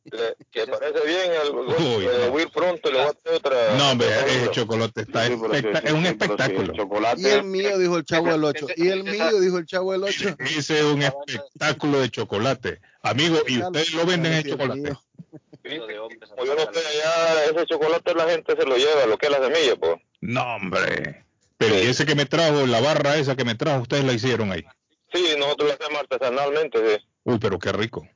Le, 0.06 0.36
¿Le 0.54 0.68
parece 0.68 1.06
bien? 1.06 1.32
El, 1.44 1.56
Uy, 1.56 2.06
eh, 2.06 2.10
no. 2.26 2.32
voy 2.32 2.42
a 2.42 2.46
ir 2.46 2.52
pronto 2.52 2.90
y 2.90 2.94
le 2.94 3.00
voy 3.00 3.08
a 3.10 3.14
traer 3.14 3.38
otra. 3.38 3.78
No, 3.78 3.92
hombre, 3.92 4.08
ese 4.28 4.52
chocolate 4.52 5.02
está 5.02 5.28
Sí, 5.28 5.34
es 5.34 5.92
un 5.94 6.02
sí, 6.02 6.08
espectáculo. 6.08 6.74
chocolate. 6.74 7.22
Y 7.22 7.26
el 7.26 7.44
mío, 7.44 7.78
dijo 7.78 7.98
el 7.98 8.06
chavo 8.06 8.28
del 8.28 8.44
8. 8.44 8.68
Y 8.78 8.88
el 8.90 9.04
mío, 9.04 9.40
dijo 9.40 9.58
el 9.58 9.66
chavo 9.66 9.92
del 9.94 10.04
8. 10.04 10.36
Ese 10.40 10.80
es 10.80 10.84
un 10.86 11.02
espectáculo 11.04 12.00
de 12.00 12.10
chocolate. 12.10 12.80
Amigo, 13.04 13.40
y 13.48 13.62
ustedes 13.62 13.94
lo 13.94 14.06
venden 14.06 14.34
en 14.34 14.44
chocolate. 14.44 14.80
mío. 14.82 15.02
Eso 15.64 15.88
de 15.88 16.00
hombres, 16.00 16.30
Como 16.30 16.46
yo 16.46 16.56
no 16.56 16.62
estoy 16.62 16.84
allá, 16.84 17.46
ese 17.46 17.66
chocolate 17.66 18.14
la 18.16 18.30
gente 18.30 18.56
se 18.56 18.66
lo 18.66 18.76
lleva, 18.78 19.06
lo 19.06 19.18
que 19.18 19.28
es 19.28 19.32
la 19.32 19.44
semilla, 19.44 19.76
pues. 19.76 19.96
No, 20.22 20.56
hombre. 20.56 21.26
Pero 21.58 21.76
y 21.76 21.82
ese 21.88 22.06
que 22.06 22.16
me 22.16 22.26
trajo, 22.26 22.66
la 22.66 22.82
barra 22.82 23.18
esa 23.18 23.36
que 23.36 23.46
me 23.46 23.56
trajo, 23.56 23.82
ustedes 23.82 24.04
la 24.04 24.14
hicieron 24.14 24.52
ahí. 24.52 24.64
Sí, 25.14 25.36
nosotros 25.38 25.70
lo 25.70 25.74
hacemos 25.76 26.02
artesanalmente, 26.02 26.80
sí. 26.98 27.06
Uy, 27.24 27.38
pero 27.40 27.60
qué 27.60 27.72
rico. 27.72 28.08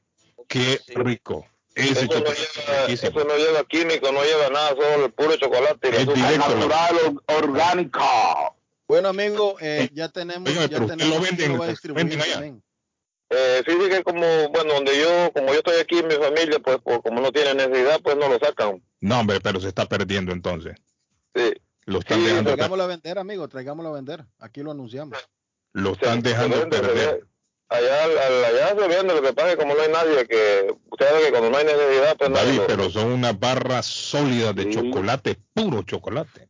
Qué 0.47 0.79
rico. 0.95 1.45
Ese 1.75 1.91
Eso 1.91 2.01
no, 2.03 2.07
chocolate 2.07 2.41
lleva, 2.41 2.85
es 2.87 3.03
eso 3.03 3.23
no 3.25 3.37
lleva 3.37 3.63
químico, 3.65 4.11
no 4.11 4.23
lleva 4.23 4.49
nada, 4.49 4.69
solo 4.69 5.05
el 5.05 5.11
puro 5.11 5.35
chocolate. 5.35 5.89
y 5.89 5.91
la 5.91 5.97
Es 5.99 6.07
directo. 6.07 6.55
Natural, 6.55 6.95
or- 7.27 7.35
orgánico. 7.43 8.55
Bueno, 8.87 9.09
amigo, 9.09 9.57
eh, 9.59 9.89
ya 9.93 10.09
tenemos. 10.09 10.49
Oiga, 10.49 10.67
ya 10.67 10.85
tenemos 10.85 11.07
lo 11.15 11.19
venden, 11.19 11.57
lo 11.57 11.93
venden 11.93 12.21
allá. 12.21 12.33
también. 12.33 12.63
Eh, 13.29 13.63
sí, 13.65 13.71
sí 13.81 13.89
que 13.89 14.03
como, 14.03 14.21
bueno, 14.49 14.73
donde 14.75 14.97
yo, 14.99 15.31
como 15.33 15.47
yo 15.47 15.55
estoy 15.59 15.79
aquí, 15.79 16.03
mi 16.03 16.13
familia, 16.15 16.59
pues, 16.59 16.77
como 17.03 17.21
no 17.21 17.31
tiene 17.31 17.55
necesidad, 17.55 17.99
pues 18.01 18.15
no 18.17 18.29
lo 18.29 18.37
sacan. 18.39 18.83
No, 19.01 19.19
hombre, 19.19 19.39
pero 19.41 19.59
se 19.59 19.67
está 19.69 19.85
perdiendo 19.87 20.31
entonces. 20.31 20.75
Sí. 21.33 21.53
Lo 21.85 21.99
están 21.99 22.19
Sí, 22.19 22.25
dejando, 22.25 22.51
Traigámoslo 22.51 22.83
a 22.83 22.87
vender, 22.87 23.17
amigo, 23.19 23.47
traigámoslo 23.47 23.89
a 23.89 23.93
vender. 23.95 24.25
Aquí 24.39 24.61
lo 24.61 24.71
anunciamos. 24.71 25.17
lo 25.73 25.91
están 25.91 26.21
Se- 26.23 26.29
dejando 26.29 26.55
se 26.55 26.61
vende, 26.61 26.77
se 26.77 26.83
perder. 26.83 27.27
Allá, 27.67 28.03
al- 28.05 28.45
allá 28.45 28.67
se 28.69 28.87
vende, 28.87 29.13
lo 29.15 29.21
que 29.21 29.33
pasa 29.33 29.49
es 29.51 29.55
que 29.57 29.61
como 29.61 29.75
no 29.75 29.81
hay 29.81 29.91
nadie 29.91 30.25
que, 30.27 30.73
usted 30.89 31.05
sabe 31.07 31.23
que 31.25 31.31
cuando 31.31 31.49
no 31.49 31.57
hay 31.57 31.65
necesidad, 31.65 32.15
pues 32.17 32.31
David, 32.31 32.57
lo- 32.59 32.67
pero 32.67 32.89
son 32.89 33.11
unas 33.11 33.37
barras 33.39 33.85
sólidas 33.85 34.55
de 34.55 34.63
Sí. 34.63 34.69
chocolate, 34.71 35.37
puro 35.53 35.81
chocolate. 35.83 36.47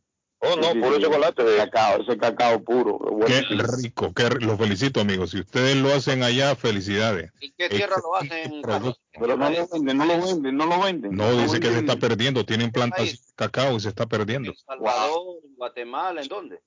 Oh, 0.48 0.56
no, 0.56 0.72
Sí, 0.72 0.78
puro 0.80 0.96
sí, 0.96 1.02
chocolate. 1.02 1.42
sí. 1.42 1.56
Cacao, 1.56 2.02
ese 2.02 2.16
cacao 2.18 2.62
puro. 2.62 2.98
Qué 3.26 3.42
buenísimo. 3.42 3.62
rico, 3.82 4.12
qué 4.14 4.28
ri- 4.28 4.44
Los 4.46 4.58
felicito, 4.58 5.00
amigos. 5.00 5.30
Si 5.30 5.40
ustedes 5.40 5.76
lo 5.76 5.92
hacen 5.94 6.22
allá, 6.22 6.54
felicidades. 6.56 7.30
¿En 7.40 7.52
qué 7.58 7.68
tierra 7.68 7.96
lo 8.02 8.16
hacen, 8.16 8.62
Pero 8.62 8.78
qué 9.12 9.20
no 9.20 9.36
lo 9.36 9.66
venden, 9.68 9.96
no 9.98 10.04
lo 10.06 10.26
venden, 10.26 10.56
no 10.56 10.66
lo 10.66 10.80
venden. 10.82 11.10
No, 11.16 11.32
dice 11.42 11.58
que 11.60 11.70
se 11.70 11.78
está 11.78 11.96
perdiendo. 11.96 12.44
Tienen 12.44 12.70
plantas 12.70 13.06
de 13.06 13.18
cacao 13.34 13.76
y 13.76 13.80
se 13.80 13.88
está 13.88 14.06
perdiendo. 14.06 14.50
¿En 14.50 14.56
Salvador, 14.56 15.38
en 15.44 15.54
Guatemala, 15.56 16.22
en 16.22 16.28
dónde? 16.28 16.60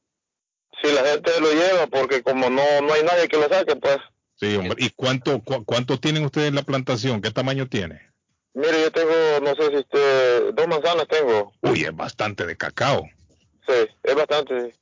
Sí, 0.81 0.89
la 0.93 1.03
gente 1.09 1.31
lo 1.41 1.51
lleva 1.51 1.87
porque 1.87 2.21
como 2.23 2.49
no, 2.49 2.61
no 2.81 2.93
hay 2.93 3.03
nadie 3.03 3.27
que 3.27 3.37
lo 3.37 3.49
saque, 3.49 3.75
pues. 3.75 3.97
Sí, 4.35 4.55
hombre. 4.55 4.75
¿Y 4.77 4.89
cuánto, 4.91 5.41
cu- 5.43 5.65
cuánto 5.65 5.99
tienen 5.99 6.23
ustedes 6.23 6.47
en 6.47 6.55
la 6.55 6.63
plantación? 6.63 7.21
¿Qué 7.21 7.31
tamaño 7.31 7.67
tiene? 7.67 8.01
Mire, 8.53 8.81
yo 8.81 8.91
tengo, 8.91 9.11
no 9.41 9.55
sé 9.55 9.69
si 9.69 9.77
usted, 9.77 10.53
dos 10.53 10.67
manzanas 10.67 11.07
tengo. 11.07 11.51
Uy, 11.61 11.83
es 11.83 11.95
bastante 11.95 12.45
de 12.45 12.55
cacao. 12.55 13.03
Sí, 13.67 13.73
es 14.03 14.15
bastante. 14.15 14.73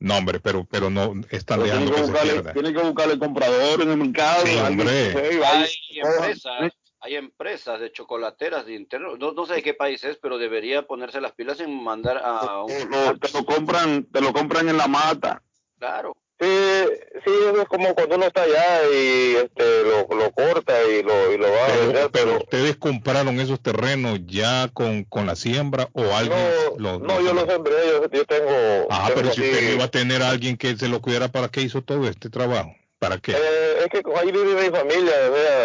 No, 0.00 0.18
hombre, 0.18 0.40
pero, 0.40 0.64
pero 0.70 0.90
no 0.90 1.14
están 1.30 1.60
Pero 1.60 1.64
dejando 1.64 1.86
tiene, 1.86 1.86
que 1.86 1.92
que 1.92 1.96
se 1.96 2.02
buscarle, 2.12 2.32
pierda. 2.32 2.52
tiene 2.52 2.72
que 2.74 2.82
buscarle 2.82 3.18
comprador 3.18 3.80
en 3.82 3.90
el 3.90 3.96
mercado. 3.96 4.46
Sí, 4.46 4.56
hombre. 4.58 5.42
Hay 5.46 5.68
empresas, 5.98 6.72
hay 7.00 7.14
empresas 7.16 7.80
de 7.80 7.92
chocolateras 7.92 8.66
de 8.66 8.74
interno, 8.74 9.16
no, 9.16 9.32
no 9.32 9.46
sé 9.46 9.54
de 9.54 9.62
qué 9.62 9.72
país 9.74 10.04
es, 10.04 10.18
pero 10.18 10.36
debería 10.38 10.86
ponerse 10.86 11.20
las 11.20 11.32
pilas 11.32 11.60
en 11.60 11.82
mandar 11.82 12.20
a 12.22 12.62
un... 12.62 12.68
Te 12.68 12.84
lo, 12.86 13.18
te 13.18 13.32
lo 13.32 13.44
compran, 13.44 14.04
te 14.04 14.20
lo 14.20 14.32
compran 14.32 14.68
en 14.68 14.76
la 14.76 14.88
mata. 14.88 15.42
Claro. 15.78 16.16
Sí, 16.44 16.90
Sí, 17.24 17.30
eso 17.48 17.62
es 17.62 17.68
como 17.68 17.94
cuando 17.94 18.16
uno 18.16 18.26
está 18.26 18.42
allá 18.42 18.82
y 18.92 19.36
este, 19.36 19.82
lo, 19.84 20.00
lo 20.14 20.30
corta 20.32 20.74
y 20.84 21.02
lo, 21.02 21.32
y 21.32 21.38
lo 21.38 21.50
va 21.50 21.64
a 21.64 21.66
Pero, 21.68 21.80
vender, 21.86 22.10
pero 22.12 22.36
ustedes 22.36 22.76
compraron 22.76 23.40
esos 23.40 23.62
terrenos 23.62 24.18
ya 24.26 24.68
con, 24.74 25.04
con 25.04 25.24
la 25.26 25.34
siembra 25.34 25.88
o 25.94 26.14
alguien 26.14 26.38
lo- 26.76 26.98
No, 26.98 27.22
yo 27.22 27.32
lo 27.32 27.46
sembré, 27.46 27.72
yo, 27.86 28.10
yo 28.10 28.24
tengo... 28.26 28.86
Ah, 28.90 29.04
tengo 29.06 29.14
pero 29.22 29.32
si 29.32 29.40
usted 29.40 29.62
no 29.68 29.74
iba 29.76 29.84
a 29.84 29.90
tener 29.90 30.22
a 30.22 30.28
alguien 30.28 30.58
que 30.58 30.76
se 30.76 30.88
lo 30.88 31.00
cuidara, 31.00 31.28
¿para 31.28 31.48
qué 31.48 31.62
hizo 31.62 31.80
todo 31.80 32.06
este 32.08 32.28
trabajo? 32.28 32.74
¿Para 32.98 33.16
qué? 33.16 33.32
Eh, 33.32 33.78
es 33.78 33.86
que 33.88 34.02
ahí 34.18 34.30
vive 34.30 34.54
mi 34.68 34.76
familia, 34.76 35.12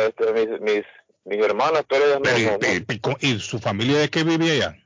este, 0.08 0.32
mis, 0.32 0.62
mis, 0.62 0.84
mis 1.26 1.46
hermanas, 1.46 1.84
pero 1.90 2.06
ellas 2.06 2.18
no, 2.20 2.24
Pero, 2.24 2.38
y- 2.38 2.46
no- 2.46 2.58
no- 2.58 2.68
y- 2.74 2.86
y 2.96 3.00
con- 3.00 3.18
¿Y 3.20 3.38
su 3.40 3.60
familia 3.60 3.98
de 4.00 4.10
qué 4.10 4.24
vivía 4.24 4.54
allá? 4.54 4.78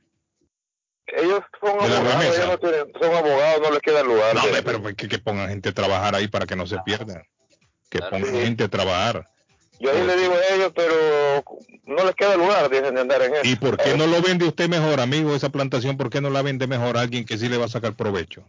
Ellos 1.06 1.40
son 1.60 1.70
abogados, 1.70 2.24
ellos 2.36 2.48
no 2.48 2.58
tienen, 2.58 2.92
son 3.00 3.14
abogados, 3.14 3.60
no 3.62 3.70
les 3.70 3.80
queda 3.80 4.02
lugar. 4.02 4.34
No, 4.34 4.46
de- 4.46 4.62
pero 4.62 4.82
pues 4.82 4.94
que, 4.96 5.08
que 5.08 5.18
pongan 5.18 5.48
gente 5.48 5.68
a 5.68 5.72
trabajar 5.72 6.14
ahí 6.14 6.28
para 6.28 6.46
que 6.46 6.56
no 6.56 6.66
se 6.66 6.78
pierdan. 6.84 7.22
Que 7.90 8.00
pongan 8.00 8.32
gente 8.34 8.64
a 8.64 8.68
trabajar. 8.68 9.28
Yo 9.80 9.90
ahí 9.90 10.06
le 10.06 10.16
digo 10.16 10.32
a 10.34 10.54
ellos, 10.54 10.72
pero 10.74 10.94
no 11.84 12.04
les 12.04 12.14
queda 12.14 12.36
lugar, 12.36 12.70
dicen 12.70 12.94
de 12.94 13.00
andar 13.00 13.22
en 13.22 13.34
eso. 13.34 13.42
¿Y 13.44 13.56
por 13.56 13.76
qué 13.76 13.96
no 13.96 14.06
lo 14.06 14.22
vende 14.22 14.46
usted 14.46 14.68
mejor, 14.68 15.00
amigo, 15.00 15.34
esa 15.34 15.48
plantación? 15.50 15.96
¿Por 15.96 16.10
qué 16.10 16.20
no 16.20 16.30
la 16.30 16.42
vende 16.42 16.66
mejor 16.66 16.96
a 16.96 17.00
alguien 17.02 17.24
que 17.26 17.36
sí 17.36 17.48
le 17.48 17.58
va 17.58 17.66
a 17.66 17.68
sacar 17.68 17.94
provecho? 17.94 18.44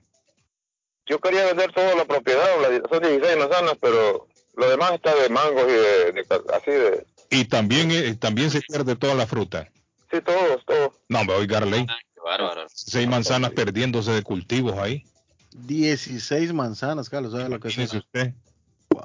Yo 1.08 1.20
quería 1.20 1.46
vender 1.46 1.72
toda 1.74 1.96
la 1.96 2.06
propiedad, 2.06 2.46
son 2.90 3.02
16 3.04 3.38
manzanas, 3.38 3.74
pero 3.82 4.28
lo 4.56 4.70
demás 4.70 4.94
está 4.94 5.14
de 5.16 5.30
mangos 5.30 5.64
y 5.68 5.72
de, 5.74 6.26
así 6.54 6.72
de... 6.72 7.06
Y 7.30 7.46
también, 7.46 7.92
eh, 7.92 8.16
también 8.16 8.50
se 8.50 8.62
pierde 8.62 8.96
toda 8.96 9.14
la 9.16 9.28
fruta. 9.28 9.68
Sí, 10.12 10.20
todos, 10.22 10.64
todos. 10.66 10.94
No, 11.10 11.24
me 11.26 11.34
oiga, 11.34 11.58
Arley. 11.58 11.86
Bárbaro. 12.26 12.66
Seis 12.74 13.08
manzanas 13.08 13.52
perdiéndose 13.52 14.12
de 14.12 14.24
cultivos 14.24 14.78
ahí. 14.80 15.06
16 15.54 16.52
manzanas, 16.54 17.08
Carlos, 17.10 17.32
¿sabes 17.32 17.50
lo 17.50 17.60
que 17.60 17.68
es 17.68 17.94
usted. 17.94 18.34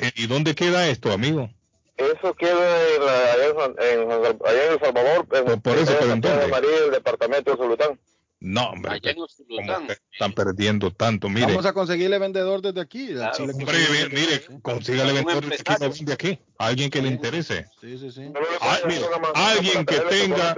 Eh, 0.01 0.11
¿Y 0.17 0.27
dónde 0.27 0.55
queda 0.55 0.89
esto, 0.89 1.13
amigo? 1.13 1.51
Eso 1.97 2.33
queda 2.35 2.95
en 2.97 3.05
la- 3.05 3.33
allá, 3.33 3.47
en, 3.47 3.57
San- 3.57 3.75
en 3.79 4.11
en 4.11 4.73
El 4.73 4.81
Salvador, 4.81 5.27
en, 5.33 5.61
Por-. 5.61 6.49
María, 6.51 6.79
el 6.87 6.91
departamento 6.93 7.51
de 7.51 7.57
Solután. 7.59 8.01
No, 8.41 8.71
hombre. 8.71 8.93
Allá 8.93 9.11
en 9.11 9.17
¿cómo 9.17 9.27
Usulután. 9.27 9.87
que 9.87 9.97
están 10.13 10.33
perdiendo 10.33 10.91
tanto? 10.91 11.29
Mire, 11.29 11.47
Vamos 11.47 11.67
a 11.67 11.75
conseguirle 11.75 12.19
vendedor 12.19 12.63
desde 12.63 12.81
aquí. 12.81 13.09
Claro. 13.09 13.35
Chile 13.37 13.53
hombre, 13.53 13.79
mire, 13.79 14.09
mire, 14.09 14.39
vendedor, 14.39 14.63
consígale 14.63 15.13
vendedor 15.13 15.47
de 15.47 15.55
aquí, 15.57 16.29
vende. 16.29 16.41
Alguien 16.57 16.91
que 16.91 17.03
le 17.03 17.09
interese. 17.09 17.67
Sí, 17.83 17.99
sí, 17.99 18.11
sí. 18.11 18.33
Ah, 18.63 18.79
mire, 18.87 19.03
alguien 19.35 19.85
que 19.85 20.01
tenga-. 20.01 20.57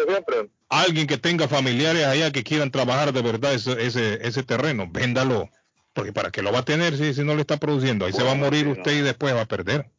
Alguien 0.68 1.06
que 1.08 1.18
tenga 1.18 1.48
familiares 1.48 2.06
allá 2.06 2.30
que 2.30 2.44
quieran 2.44 2.70
trabajar 2.70 3.12
de 3.12 3.20
verdad 3.20 3.52
ese, 3.52 3.72
ese, 3.84 4.26
ese 4.26 4.42
terreno, 4.44 4.88
véndalo. 4.88 5.50
Porque 5.92 6.12
para 6.12 6.30
qué 6.30 6.40
lo 6.40 6.52
va 6.52 6.60
a 6.60 6.64
tener 6.64 6.96
si, 6.96 7.12
si 7.12 7.24
no 7.24 7.34
le 7.34 7.42
está 7.42 7.58
produciendo. 7.58 8.06
Ahí 8.06 8.12
se 8.12 8.22
va 8.22 8.30
a 8.30 8.36
morir 8.36 8.68
usted 8.68 8.92
y 8.92 9.00
después 9.02 9.34
va 9.34 9.42
a 9.42 9.46
perder. 9.46 9.90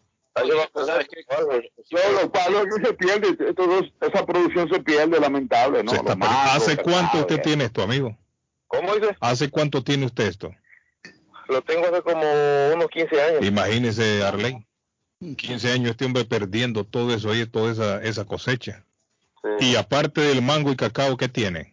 Esa 4.01 4.25
producción 4.25 4.69
se 4.69 4.79
pierde, 4.79 5.19
lamentable, 5.19 5.83
¿no? 5.83 5.91
Se 5.91 5.97
está 5.97 6.53
¿Hace 6.53 6.77
cuánto 6.77 7.19
usted 7.19 7.41
tiene 7.41 7.65
esto, 7.65 7.83
amigo? 7.83 8.17
¿Cómo 8.67 8.95
dice? 8.95 9.15
¿Hace 9.19 9.49
cuánto 9.49 9.83
tiene 9.83 10.07
usted 10.07 10.25
esto? 10.25 10.51
Lo 11.47 11.61
tengo 11.61 11.87
hace 11.87 12.01
como 12.01 12.23
unos 12.73 12.87
15 12.87 13.21
años. 13.21 13.45
Imagínese, 13.45 14.23
Arley. 14.23 14.65
15 15.37 15.71
años 15.71 15.91
este 15.91 16.05
hombre 16.05 16.25
perdiendo 16.25 16.83
todo 16.83 17.13
eso 17.13 17.31
ahí, 17.31 17.45
toda 17.45 17.71
esa, 17.71 18.01
esa 18.03 18.25
cosecha. 18.25 18.83
Y 19.59 19.75
aparte 19.75 20.21
del 20.21 20.41
mango 20.41 20.71
y 20.71 20.75
cacao, 20.75 21.17
¿qué 21.17 21.29
tiene? 21.29 21.72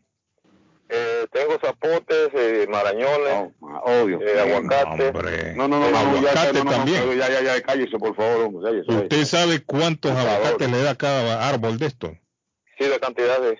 Tengo 1.33 1.59
zapotes, 1.61 2.29
eh, 2.35 2.67
marañones, 2.69 3.53
Obvio. 3.61 4.21
eh, 4.21 4.41
aguacate. 4.41 5.09
Hombre. 5.09 5.55
No, 5.55 5.69
no, 5.69 5.79
no, 5.79 5.91
no, 5.91 6.03
no, 6.05 6.23
ya, 6.23 6.31
Aguacate 6.31 6.53
no, 6.59 6.65
no, 6.65 6.71
no, 6.71 6.77
también. 6.77 7.19
ya, 7.19 7.29
ya, 7.31 7.41
ya, 7.43 7.63
cállese, 7.63 7.99
por 7.99 8.17
favor, 8.17 8.47
hombre, 8.47 8.63
cállese, 8.65 8.87
cállese. 8.89 9.03
¿Usted 9.05 9.25
sabe 9.27 9.63
cuántos 9.65 10.11
aguacates 10.13 10.71
le 10.71 10.83
da 10.83 10.97
cada 10.97 11.49
árbol 11.49 11.79
de 11.79 11.87
esto? 11.87 12.17
Sí, 12.79 12.87
de 12.87 12.99
cantidades. 12.99 13.59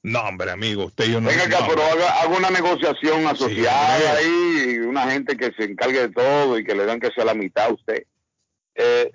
No, 0.00 0.20
hombre, 0.20 0.50
amigo, 0.50 0.84
usted 0.86 1.06
y 1.06 1.12
yo 1.12 1.20
no. 1.20 1.28
Venga 1.28 1.44
acá, 1.44 1.60
no, 1.60 1.66
pero 1.68 1.82
haga, 1.82 2.22
haga 2.22 2.36
una 2.36 2.50
negociación 2.50 3.26
asociada 3.26 3.94
hombre. 3.96 4.08
ahí, 4.08 4.74
y 4.74 4.78
una 4.78 5.10
gente 5.10 5.36
que 5.36 5.52
se 5.52 5.64
encargue 5.64 6.00
de 6.00 6.08
todo 6.10 6.56
y 6.58 6.64
que 6.64 6.74
le 6.74 6.86
dan 6.86 7.00
que 7.00 7.10
sea 7.10 7.24
la 7.24 7.34
mitad 7.34 7.66
a 7.66 7.72
usted. 7.74 8.04
Eh, 8.76 9.10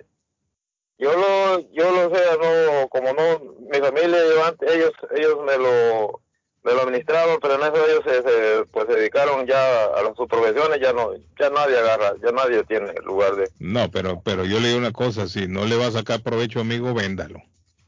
yo 0.98 1.12
lo, 1.16 1.60
yo 1.72 1.90
lo 1.90 2.14
sé, 2.14 2.22
no, 2.40 2.88
como 2.90 3.12
no, 3.14 3.54
mi 3.72 3.78
familia, 3.78 4.18
yo 4.34 4.44
antes- 4.44 4.70
ellos, 4.72 4.92
ellos 5.16 5.38
me 5.44 5.56
lo, 5.56 6.20
me 6.64 6.72
lo 6.72 6.80
administraron, 6.82 7.38
pero 7.40 7.54
en 7.54 7.60
eso 7.62 7.86
ellos 7.86 8.02
se, 8.06 8.22
se, 8.22 8.64
pues 8.72 8.86
se 8.86 8.94
dedicaron 8.94 9.46
ya 9.46 9.84
a 9.84 10.02
las 10.02 10.16
sus 10.16 10.26
profesiones, 10.26 10.80
ya 10.80 10.92
no, 10.94 11.12
ya 11.38 11.50
nadie 11.50 11.78
agarra, 11.78 12.14
ya 12.22 12.32
nadie 12.32 12.64
tiene 12.64 12.92
lugar 13.04 13.36
de, 13.36 13.50
No, 13.58 13.90
pero, 13.90 14.20
pero 14.24 14.44
yo 14.44 14.58
le 14.60 14.68
digo 14.68 14.78
una 14.78 14.92
cosa, 14.92 15.28
si 15.28 15.46
no 15.46 15.66
le 15.66 15.76
va 15.76 15.86
a 15.88 15.92
sacar 15.92 16.22
provecho, 16.22 16.60
amigo, 16.60 16.94
véndalo. 16.94 17.40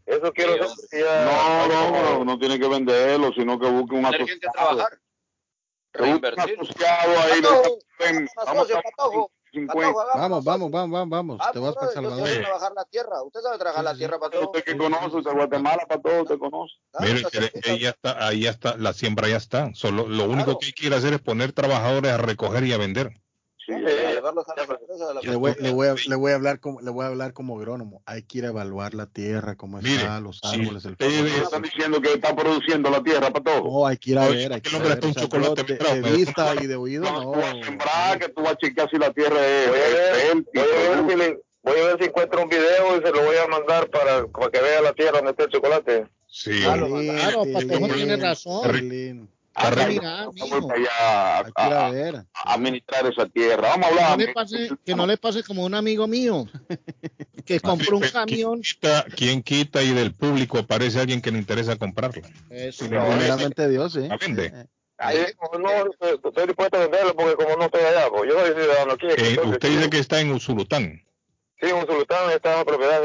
eso 0.05 0.31
quiero 0.33 0.53
Sí, 0.69 0.99
saber, 1.01 1.05
ya- 1.07 1.25
No, 1.25 1.67
no, 1.69 1.91
no, 2.19 2.25
no 2.27 2.39
tiene 2.39 2.59
que 2.61 2.69
venderlo, 2.69 3.33
sino 3.33 3.59
que 3.59 3.67
busque 3.67 3.95
un 3.97 4.03
Poner 4.05 4.27
gente 4.27 4.47
a 4.47 4.51
asociado. 4.51 4.77
trabajar. 4.77 4.99
Un 5.99 6.25
asociado 6.39 7.13
ahí. 7.21 7.41
Patojo, 7.41 7.79
le- 7.99 8.29
vamos 8.45 8.71
a. 8.71 9.36
50. 9.61 9.75
Patojo, 9.75 10.01
hagamos 10.01 10.45
Vamos, 10.45 10.45
vamos, 10.45 10.71
vamos, 10.71 10.91
vamos, 10.91 11.11
vamos. 11.11 11.39
Ah, 11.41 11.53
Te 11.53 11.59
vas 11.59 11.75
para 11.75 11.87
brother, 11.87 12.03
yo 12.03 12.11
Salvador. 12.11 12.29
sé 12.29 12.41
trabajar 12.41 12.73
la 12.75 12.85
tierra. 12.85 13.23
Usted 13.23 13.41
sabe 13.41 13.59
trabajar 13.59 13.85
la 13.85 13.95
tierra, 13.97 14.19
Patojo. 14.19 14.45
Usted 14.47 14.65
que 14.65 14.77
conoce, 14.77 15.17
usted 15.17 15.33
Guatemala, 15.33 15.83
para 15.89 16.01
todo, 16.03 16.23
usted 16.23 16.39
conoce. 16.39 16.75
Claro, 16.93 17.13
Mire, 17.15 17.53
ahí 17.67 17.79
ya 17.81 17.89
está, 17.91 18.27
ahí 18.27 18.41
ya 18.43 18.51
está, 18.51 18.77
la 18.77 18.93
siembra 18.93 19.29
ya 19.29 19.37
está. 19.37 19.71
Solo 19.75 20.07
lo 20.09 20.25
único 20.25 20.45
Claro. 20.45 20.59
que 20.59 20.67
hay 20.67 20.73
que 20.73 20.87
ir 20.87 20.95
a 20.95 20.99
hacer 20.99 21.15
es 21.15 21.21
poner 21.21 21.53
trabajadores 21.53 22.13
a 22.13 22.17
recoger 22.19 22.65
y 22.65 22.73
a 22.73 22.79
vender. 22.79 23.11
Sí, 23.67 23.73
de 23.73 24.21
Le 25.23 25.37
voy, 25.37 25.55
le, 25.59 25.71
voy 25.73 25.89
a, 25.89 25.95
le 26.07 26.15
voy 26.15 26.31
a 26.31 26.35
hablar 26.37 26.61
como 26.61 26.81
le 26.81 26.91
voy 26.91 27.05
a 27.05 27.09
hablar 27.09 27.33
como 27.33 27.59
agrónomo. 27.59 28.01
Hay 28.07 28.23
que 28.23 28.39
ir 28.39 28.45
a 28.45 28.49
evaluar 28.51 28.95
la 28.95 29.07
tierra, 29.07 29.57
cómo 29.57 29.79
Mire, 29.79 29.97
está, 29.97 30.21
los 30.21 30.39
si 30.41 30.61
árboles, 30.61 30.85
el 30.85 30.93
ustedes- 30.93 31.21
Ustedes 31.21 31.43
están 31.43 31.63
diciendo 31.63 32.01
que 32.01 32.13
está 32.13 32.37
produciendo 32.37 32.91
la 32.91 33.03
tierra 33.03 33.31
para 33.33 33.43
todo. 33.45 33.65
No, 33.65 33.87
hay 33.87 33.97
que 33.97 34.13
ir 34.13 34.19
a 34.19 34.29
ver, 34.29 34.53
hay 34.53 34.61
¿por 34.61 34.63
qué 34.63 34.71
que 34.71 34.79
no 34.79 34.85
ir 34.85 34.93
a 34.93 34.95
ver. 34.95 35.05
un 35.05 35.11
O 35.11 35.15
sea, 35.15 35.23
de, 35.65 35.75
de 35.75 36.03
dejó 36.03 36.17
vista 36.17 36.55
y 36.63 36.67
de 36.69 36.77
oído, 36.77 37.03
No, 37.03 37.13
no. 37.13 37.33
tú 37.33 37.41
vas 37.41 37.55
a 37.55 37.65
sembrar, 37.65 38.19
que 38.21 38.29
tú 38.29 38.43
vas 38.43 38.53
a 38.53 38.57
chequear 38.57 38.89
si 38.91 38.99
la 38.99 39.13
tierra 39.13 39.45
es, 39.45 39.69
Voy 39.69 39.79
a 39.81 39.89
ver, 39.89 40.35
voy 40.45 40.95
a 40.95 41.09
si 41.11 41.17
le- 41.17 41.41
voy 41.65 41.81
a 41.81 41.85
ver 41.87 41.97
si 41.99 42.05
encuentro 42.05 42.43
un 42.43 42.49
video 42.49 42.97
y 42.99 43.05
se 43.05 43.11
lo 43.11 43.23
voy 43.25 43.37
a 43.37 43.47
mandar 43.49 43.91
para, 43.91 44.27
para 44.29 44.51
que 44.53 44.61
vea 44.61 44.81
la 44.81 44.93
tierra 44.93 45.19
donde 45.19 45.33
está 45.33 45.43
el 45.45 45.51
chocolate. 45.51 46.07
Sí, 46.29 46.61
Claro. 46.63 46.89
Claro, 46.89 47.43
Patojo 47.53 47.89
tiene 47.95 48.17
razón. 48.17 49.29
Pelín. 49.57 50.01
Ah, 50.05 50.29
mira, 50.33 50.47
vamos 50.51 50.67
para 50.67 50.81
allá 50.81 50.91
a, 51.01 51.39
a 51.41 51.87
a- 51.87 52.27
a 52.45 52.53
administrar 52.55 53.07
esa 53.07 53.27
tierra. 53.27 53.69
Vamos 53.77 53.87
a 53.87 53.89
Que 53.91 53.95
no, 53.95 54.01
hablar. 54.07 54.19
le 54.19 54.33
pase, 54.35 54.69
que 54.85 54.95
no 54.95 55.07
le 55.07 55.17
pase 55.17 55.43
como 55.43 55.65
un 55.65 55.75
amigo 55.75 56.07
mío 56.07 56.47
que 57.45 57.61
compró 57.95 57.97
un 57.97 58.03
¿Quién 58.03 58.13
camión. 58.13 58.61
quién 59.17 59.43
quita 59.43 59.83
y 59.83 59.93
del 59.95 60.15
público 60.15 60.59
aparece 60.59 61.01
alguien 61.01 61.21
que 61.23 61.31
le 61.31 61.39
interesa 61.39 61.77
comprarlo? 61.77 62.23
Eso. 62.51 62.87
Primeramente 62.87 63.69
Dios, 63.69 63.93
sí. 63.95 64.07
¿La 64.09 64.17
vende? 64.19 64.47
Eh, 64.47 64.67
Ahí, 64.99 65.19
no, 65.53 65.59
no, 65.59 65.69
estoy 66.27 66.47
dispuesto 66.47 66.79
a 66.79 66.81
venderlo 66.81 67.15
porque 67.15 67.35
como 67.37 67.57
no 67.57 67.65
estoy 67.67 67.83
allá, 67.83 68.09
pues 68.11 68.31
yo 68.33 68.41
soy 68.41 68.55
ciudadano 68.55 68.93
aquí. 68.93 69.07
Eh, 69.07 69.15
entonces, 69.17 69.53
usted 69.53 69.69
dice 69.69 69.91
que 69.91 69.99
está 69.99 70.21
en 70.21 70.33
Usulután. 70.33 71.03
Sí, 71.61 71.71
un 71.71 71.87
sultán 71.87 72.31
está 72.31 72.53
en 72.53 72.59
la 72.59 72.65
propiedad. 72.65 73.03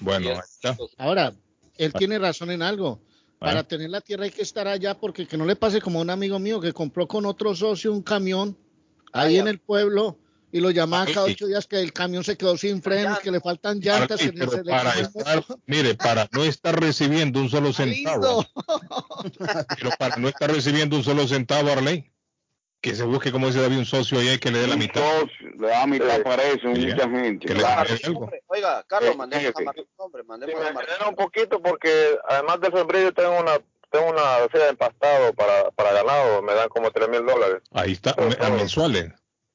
Bueno, 0.00 0.30
ahí 0.30 0.38
está. 0.38 0.76
Ahora, 0.96 1.32
él 1.76 1.92
tiene 1.92 2.18
razón 2.18 2.50
en 2.50 2.62
algo. 2.62 3.00
Para 3.38 3.60
Ah. 3.60 3.64
tener 3.64 3.90
la 3.90 4.00
tierra 4.00 4.24
hay 4.24 4.30
que 4.30 4.42
estar 4.42 4.66
allá 4.66 4.94
porque 4.98 5.26
que 5.26 5.36
no 5.36 5.44
le 5.46 5.54
pase 5.56 5.80
como 5.80 6.00
a 6.00 6.02
un 6.02 6.10
amigo 6.10 6.38
mío 6.38 6.60
que 6.60 6.72
compró 6.72 7.06
con 7.06 7.24
otro 7.24 7.54
socio 7.54 7.92
un 7.92 8.02
camión 8.02 8.56
ahí 9.12 9.38
en 9.38 9.46
el 9.48 9.58
pueblo 9.60 10.18
y 10.50 10.60
lo 10.60 10.70
llamaba 10.70 11.06
cada 11.06 11.24
ocho 11.26 11.46
días 11.46 11.66
que 11.66 11.78
el 11.78 11.92
camión 11.92 12.24
se 12.24 12.36
quedó 12.36 12.56
sin 12.56 12.82
frenos, 12.82 13.20
que 13.20 13.30
le 13.30 13.40
faltan 13.40 13.80
llantas. 13.80 14.18
Sí, 14.18 14.26
se 14.26 14.32
le- 14.32 14.38
pero 14.38 14.50
se 14.52 14.64
le 14.64 14.70
para 14.72 14.94
estar, 14.98 15.44
mire, 15.66 15.94
para 15.94 16.28
no 16.32 16.42
estar 16.42 16.80
recibiendo 16.80 17.38
un 17.40 17.48
solo 17.50 17.72
centavo, 17.72 18.44
pero 19.76 19.90
para 19.98 20.16
no 20.16 20.28
estar 20.28 20.50
recibiendo 20.50 20.96
un 20.96 21.04
solo 21.04 21.26
centavo, 21.28 21.70
Arley, 21.70 22.10
que 22.80 22.94
se 22.94 23.02
busque, 23.04 23.32
como 23.32 23.46
dice 23.48 23.60
David, 23.60 23.78
un 23.78 23.84
socio 23.86 24.18
allá 24.20 24.34
y 24.34 24.38
que 24.38 24.50
le 24.52 24.60
dé 24.60 24.66
la 24.68 24.74
Un 24.74 24.78
mitad. 24.80 25.02
socio, 25.20 25.50
le 25.58 25.66
da 25.68 25.86
mitad 25.86 26.16
Sí. 26.16 26.22
para 26.22 26.42
eso, 26.44 26.74
Sí, 26.74 26.86
mucha 26.86 27.10
gente. 27.10 27.46
claro. 27.54 27.94
Hombre, 28.14 28.42
Oiga, 28.46 28.84
Carlos, 28.86 29.10
Sí, 29.12 29.16
mandemos 29.18 29.46
sí, 29.46 29.52
a 29.56 29.64
Martín, 29.64 29.84
hombre, 29.96 30.22
Sí, 30.22 30.28
mandemos 30.28 30.60
me 30.62 30.68
a 30.68 30.72
Martín. 30.72 30.90
genera 30.94 31.08
un 31.10 31.16
poquito 31.16 31.60
porque 31.60 32.18
además 32.28 32.60
del 32.60 32.72
sembrillo 32.72 33.12
tengo 33.12 33.38
una 33.40 33.58
tengo 33.90 34.10
una 34.10 34.22
sea 34.52 34.64
de 34.64 34.68
empastado 34.68 35.32
para, 35.32 35.70
para 35.70 35.92
ganado, 35.94 36.42
me 36.42 36.52
dan 36.54 36.68
como 36.68 36.90
tres 36.90 37.08
mil 37.08 37.24
dólares. 37.24 37.62
Ahí 37.72 37.92
está, 37.92 38.10
a 38.12 38.50
mensuales, 38.50 39.12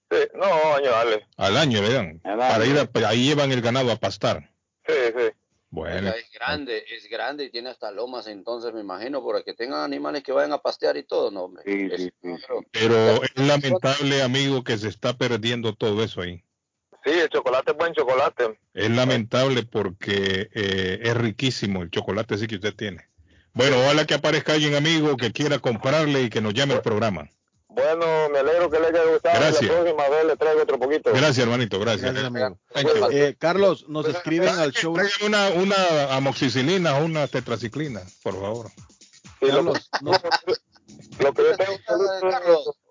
Sí, 0.10 0.18
no, 0.34 0.46
años, 0.76 0.94
al 1.38 1.58
año 1.58 1.82
le 1.82 1.94
dan. 1.94 2.22
Al 2.24 2.38
Para 2.40 2.56
año. 2.56 2.66
ir 2.66 2.80
a- 3.04 3.08
ahí 3.10 3.26
llevan 3.28 3.52
el 3.52 3.62
ganado 3.62 3.92
a 3.92 3.96
pastar. 3.96 4.50
Sí, 4.88 4.94
sí. 5.16 5.30
Bueno, 5.74 6.10
es 6.14 6.30
grande, 6.32 6.86
es 6.88 7.10
grande 7.10 7.46
y 7.46 7.50
tiene 7.50 7.72
hasta 7.72 7.90
lomas, 7.90 8.28
entonces 8.28 8.72
me 8.76 8.82
imagino, 8.82 9.26
para 9.26 9.42
que 9.42 9.56
tengan 9.56 9.80
animales 9.82 10.22
que 10.22 10.32
vayan 10.32 10.54
a 10.54 10.60
pastear 10.60 10.98
y 10.98 11.04
todo, 11.04 11.32
no, 11.32 11.46
hombre. 11.46 11.64
Sí, 11.66 11.90
Es- 11.92 12.02
sí, 12.04 12.12
sí, 12.22 12.30
sí. 12.48 12.68
pero 12.72 13.24
es 13.24 13.32
lamentable, 13.36 14.22
amigo, 14.22 14.64
que 14.64 14.78
se 14.78 14.88
está 14.90 15.18
perdiendo 15.18 15.74
todo 15.74 16.04
eso 16.04 16.22
ahí. 16.22 16.44
Sí, 17.04 17.10
el 17.10 17.28
chocolate 17.28 17.72
es 17.72 17.78
buen 17.78 17.92
chocolate. 17.92 18.60
Es 18.76 18.92
lamentable 18.92 19.64
porque 19.64 20.48
eh, 20.54 21.00
es 21.02 21.18
riquísimo 21.18 21.82
el 21.82 21.90
chocolate 21.90 22.38
sí 22.38 22.46
que 22.46 22.56
usted 22.56 22.76
tiene. 22.76 23.10
Bueno, 23.54 23.78
ojalá 23.80 24.06
que 24.06 24.14
aparezca 24.14 24.54
alguien 24.54 24.76
amigo 24.76 25.18
que 25.18 25.32
quiera 25.32 25.58
comprarle 25.58 26.22
y 26.22 26.30
que 26.30 26.40
nos 26.42 26.54
llame 26.54 26.76
al 26.76 26.82
programa. 26.84 27.32
Bueno, 27.76 28.30
me 28.30 28.40
alegro 28.40 28.70
que 28.70 28.80
le 28.80 28.88
haya 28.88 29.04
gustado. 29.06 29.40
Gracias. 29.40 29.64
La 29.64 29.82
próxima 29.82 30.10
vez 30.10 30.26
le 30.26 30.38
traigo 30.38 30.62
otro 30.62 30.80
poquito. 30.80 31.10
Gracias, 31.12 31.40
hermanito, 31.40 31.80
gracias. 31.80 32.14
Gracias, 32.14 32.26
amigo. 32.26 32.60
Thank 32.74 32.88
you. 32.88 33.08
Eh, 33.12 33.36
Carlos, 33.40 33.86
nos 33.90 34.08
escriben 34.08 34.50
al 34.50 34.72
show. 34.72 34.96
Una, 35.26 35.50
una 35.50 36.14
amoxicilina 36.16 36.98
o 36.98 37.06
una 37.06 37.28
tetraciclina, 37.28 38.02
por 38.22 38.40
favor. 38.40 38.72
Carlos, 39.42 39.90
Lo 41.20 41.34
que 41.34 41.44
yo 41.44 41.58
tengo, 41.58 41.78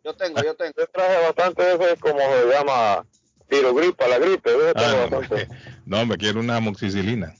yo 0.04 0.14
tengo, 0.14 0.42
yo 0.42 0.54
tengo. 0.54 0.72
Yo 0.76 0.86
traje 0.92 1.22
bastante 1.22 1.62
de 1.62 1.74
ese, 1.74 1.96
como 2.00 2.18
se 2.18 2.46
llama, 2.50 3.06
pirogripa, 3.48 4.08
la 4.08 4.18
gripe. 4.18 4.50
Ah, 4.74 5.06
no, 5.10 5.18
bastante. 5.18 5.48
No, 5.86 6.06
me 6.06 6.16
quiero 6.16 6.40
una 6.40 6.56
amoxicilina. 6.56 7.34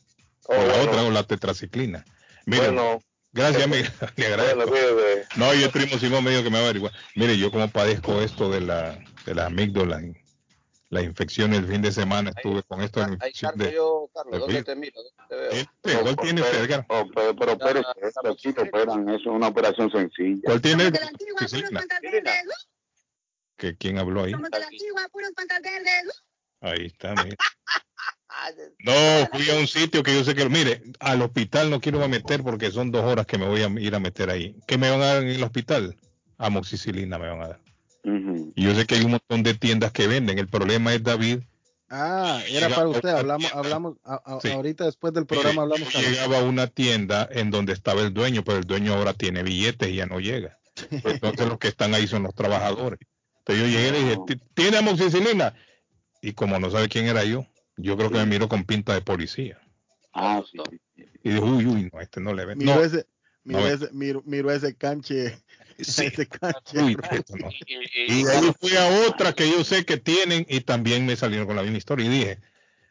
O 0.47 0.55
la 0.55 0.61
bueno. 0.61 0.83
otra, 0.83 1.03
o 1.05 1.11
la 1.11 1.23
tetraciclina. 1.25 2.05
Mire, 2.47 2.67
Bueno. 2.67 3.01
Gracias, 3.33 3.63
amiga. 3.65 3.93
Le 4.17 4.27
agradezco. 4.27 4.73
No, 5.37 5.55
y 5.55 5.63
el 5.63 5.71
primo 5.71 5.99
Simón 5.99 6.25
me 6.25 6.31
dijo 6.31 6.43
que 6.43 6.51
me 6.51 6.57
va 6.59 6.63
a 6.63 6.65
averiguar. 6.67 6.93
Mire, 7.17 7.37
yo 7.39 7.51
como 7.51 7.69
padezco 7.69 8.21
esto 8.21 8.51
de 8.51 8.61
la, 8.61 8.99
de 9.27 9.35
la 9.35 9.51
la 10.93 11.01
infección 11.01 11.55
el 11.55 11.67
fin 11.67 11.81
de 11.81 11.91
semana, 11.91 12.33
estuve 12.37 12.63
con 12.65 12.83
esto 12.83 13.03
Ahí 13.03 13.15
infección 13.15 13.53
cargo 13.53 13.65
de... 13.65 13.75
yo, 13.75 14.11
Carlos, 14.15 14.33
de 14.33 14.39
¿dónde 14.41 14.53
virus. 14.53 14.67
te 14.67 14.77
miro? 14.77 14.93
¿Dónde 15.03 15.25
te 15.27 15.35
veo? 15.37 15.51
Este, 15.51 16.03
¿Cuál 16.03 16.17
tiene 16.17 16.43
usted, 16.43 16.65
Edgar? 16.65 16.87
Oh, 16.91 17.09
pero, 17.15 17.35
pero 17.35 17.53
espérese, 17.53 17.89
esto 18.03 18.29
aquí 18.31 18.53
te 18.53 18.61
operan, 18.61 19.09
eso 19.09 19.21
es 19.21 19.27
una 19.27 19.49
operación 19.49 19.91
sencilla. 19.91 20.43
¿Cuál 20.45 20.61
tiene? 20.61 20.85
Amoxicilina. 20.85 21.83
¿Que 23.57 23.75
¿Quién 23.77 23.99
habló 23.99 24.25
ahí? 24.25 24.35
Ahí 26.61 26.87
está, 26.87 27.15
mire. 27.25 27.37
No, 28.81 28.93
fui 29.33 29.49
a 29.51 29.57
un 29.57 29.67
sitio 29.67 30.03
que 30.03 30.15
yo 30.15 30.25
sé 30.25 30.35
que, 30.35 30.49
mire, 30.49 30.83
al 31.01 31.23
hospital 31.23 31.71
no 31.71 31.81
quiero 31.81 32.07
meter 32.09 32.43
porque 32.43 32.71
son 32.71 32.91
dos 32.91 33.05
horas 33.05 33.27
que 33.27 33.39
me 33.39 33.47
voy 33.47 33.63
a 33.63 33.69
ir 33.81 33.95
a 33.95 34.01
meter 34.01 34.31
ahí. 34.31 34.57
¿Qué 34.67 34.77
me 34.79 34.91
van 34.91 35.01
a 35.01 35.05
dar 35.07 35.23
en 35.23 35.29
el 35.31 35.43
hospital? 35.43 35.97
Amoxicilina 36.39 37.19
me 37.19 37.29
van 37.29 37.41
a 37.43 37.49
dar. 37.49 37.61
Y 38.57 38.65
yo 38.65 38.75
sé 38.75 38.85
que 38.87 38.97
hay 38.97 39.05
un 39.05 39.13
montón 39.13 39.43
de 39.45 39.55
tiendas 39.55 39.93
que 39.93 40.07
venden. 40.09 40.39
El 40.39 40.49
problema 40.49 40.93
es, 40.95 41.03
David, 41.03 41.41
Ah, 41.95 42.41
era 42.49 42.71
para 42.71 42.89
usted. 42.89 43.11
Hablamos, 43.11 43.53
hablamos 43.53 43.97
a- 44.03 44.15
a- 44.25 44.41
Sí. 44.41 44.49
ahorita 44.49 44.87
después 44.87 45.13
del 45.13 45.27
programa 45.27 45.63
hablamos. 45.63 45.93
yo 45.93 46.01
llegaba 46.01 46.39
a 46.39 46.43
una 46.43 46.67
tienda 46.67 47.29
en 47.31 47.51
donde 47.51 47.75
estaba 47.75 48.01
el 48.01 48.15
dueño, 48.15 48.43
pero 48.45 48.57
el 48.57 48.65
dueño 48.65 48.95
ahora 48.95 49.13
tiene 49.13 49.43
billetes 49.43 49.91
y 49.91 49.97
ya 49.97 50.07
no 50.07 50.19
llega. 50.19 50.59
Entonces 50.91 51.47
los 51.47 51.59
que 51.59 51.69
están 51.69 51.93
ahí 51.95 52.07
son 52.07 52.23
los 52.23 52.35
trabajadores. 52.35 52.99
Entonces 53.41 53.65
yo 53.65 53.71
llegué 53.71 53.89
y 53.89 53.93
le 53.93 53.99
dije, 54.05 54.17
"¿Ti- 54.27 54.41
¿tiene 54.55 54.79
amoxicilina? 54.79 55.53
Y 56.23 56.33
como 56.33 56.59
no 56.59 56.71
sabe 56.71 56.89
quién 56.89 57.07
era 57.09 57.25
yo, 57.25 57.45
yo 57.83 57.97
creo 57.97 58.11
que 58.11 58.19
me 58.19 58.27
miró 58.27 58.49
con 58.49 58.65
pinta 58.65 58.95
de 58.95 59.03
policía. 59.03 59.61
Ah, 60.13 60.43
sí. 60.51 60.59
Y 61.23 61.31
dijo, 61.31 61.45
uy, 61.45 61.67
uy, 61.67 61.91
no, 61.93 62.01
este 62.01 62.21
no 62.21 62.35
le 62.35 62.45
ven. 62.45 62.59
Miró 62.59 62.77
No, 62.77 62.83
ese, 62.83 63.07
miró 63.45 63.61
no, 63.61 63.67
ese, 63.67 63.89
miró, 63.93 64.23
miró 64.25 64.51
ese 64.51 64.75
canche. 64.75 65.37
Ese 65.79 66.27
canche. 66.27 66.83
Uy, 66.83 66.97
esto 67.11 67.37
no. 67.37 67.49
Y 68.07 68.25
de 68.25 68.33
ahí 68.33 68.53
fui 68.61 68.77
a 68.77 69.09
otra 69.09 69.33
que 69.33 69.51
yo 69.51 69.65
sé 69.65 69.85
que 69.85 69.97
tienen 69.97 70.47
y 70.49 70.61
también 70.61 71.07
me 71.07 71.17
salieron 71.17 71.47
con 71.47 71.57
la 71.57 71.63
misma 71.63 71.79
historia. 71.79 72.07
Y 72.07 72.09
dije, 72.11 72.39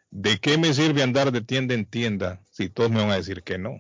¿de 0.10 0.40
qué 0.40 0.58
me 0.58 0.74
sirve 0.74 1.04
andar 1.04 1.32
de 1.32 1.42
tienda 1.42 1.74
en 1.74 1.86
tienda 1.86 2.42
si 2.50 2.70
todos 2.70 2.90
me 2.90 2.98
van 2.98 3.12
a 3.12 3.16
decir 3.16 3.44
que 3.44 3.58
no? 3.58 3.80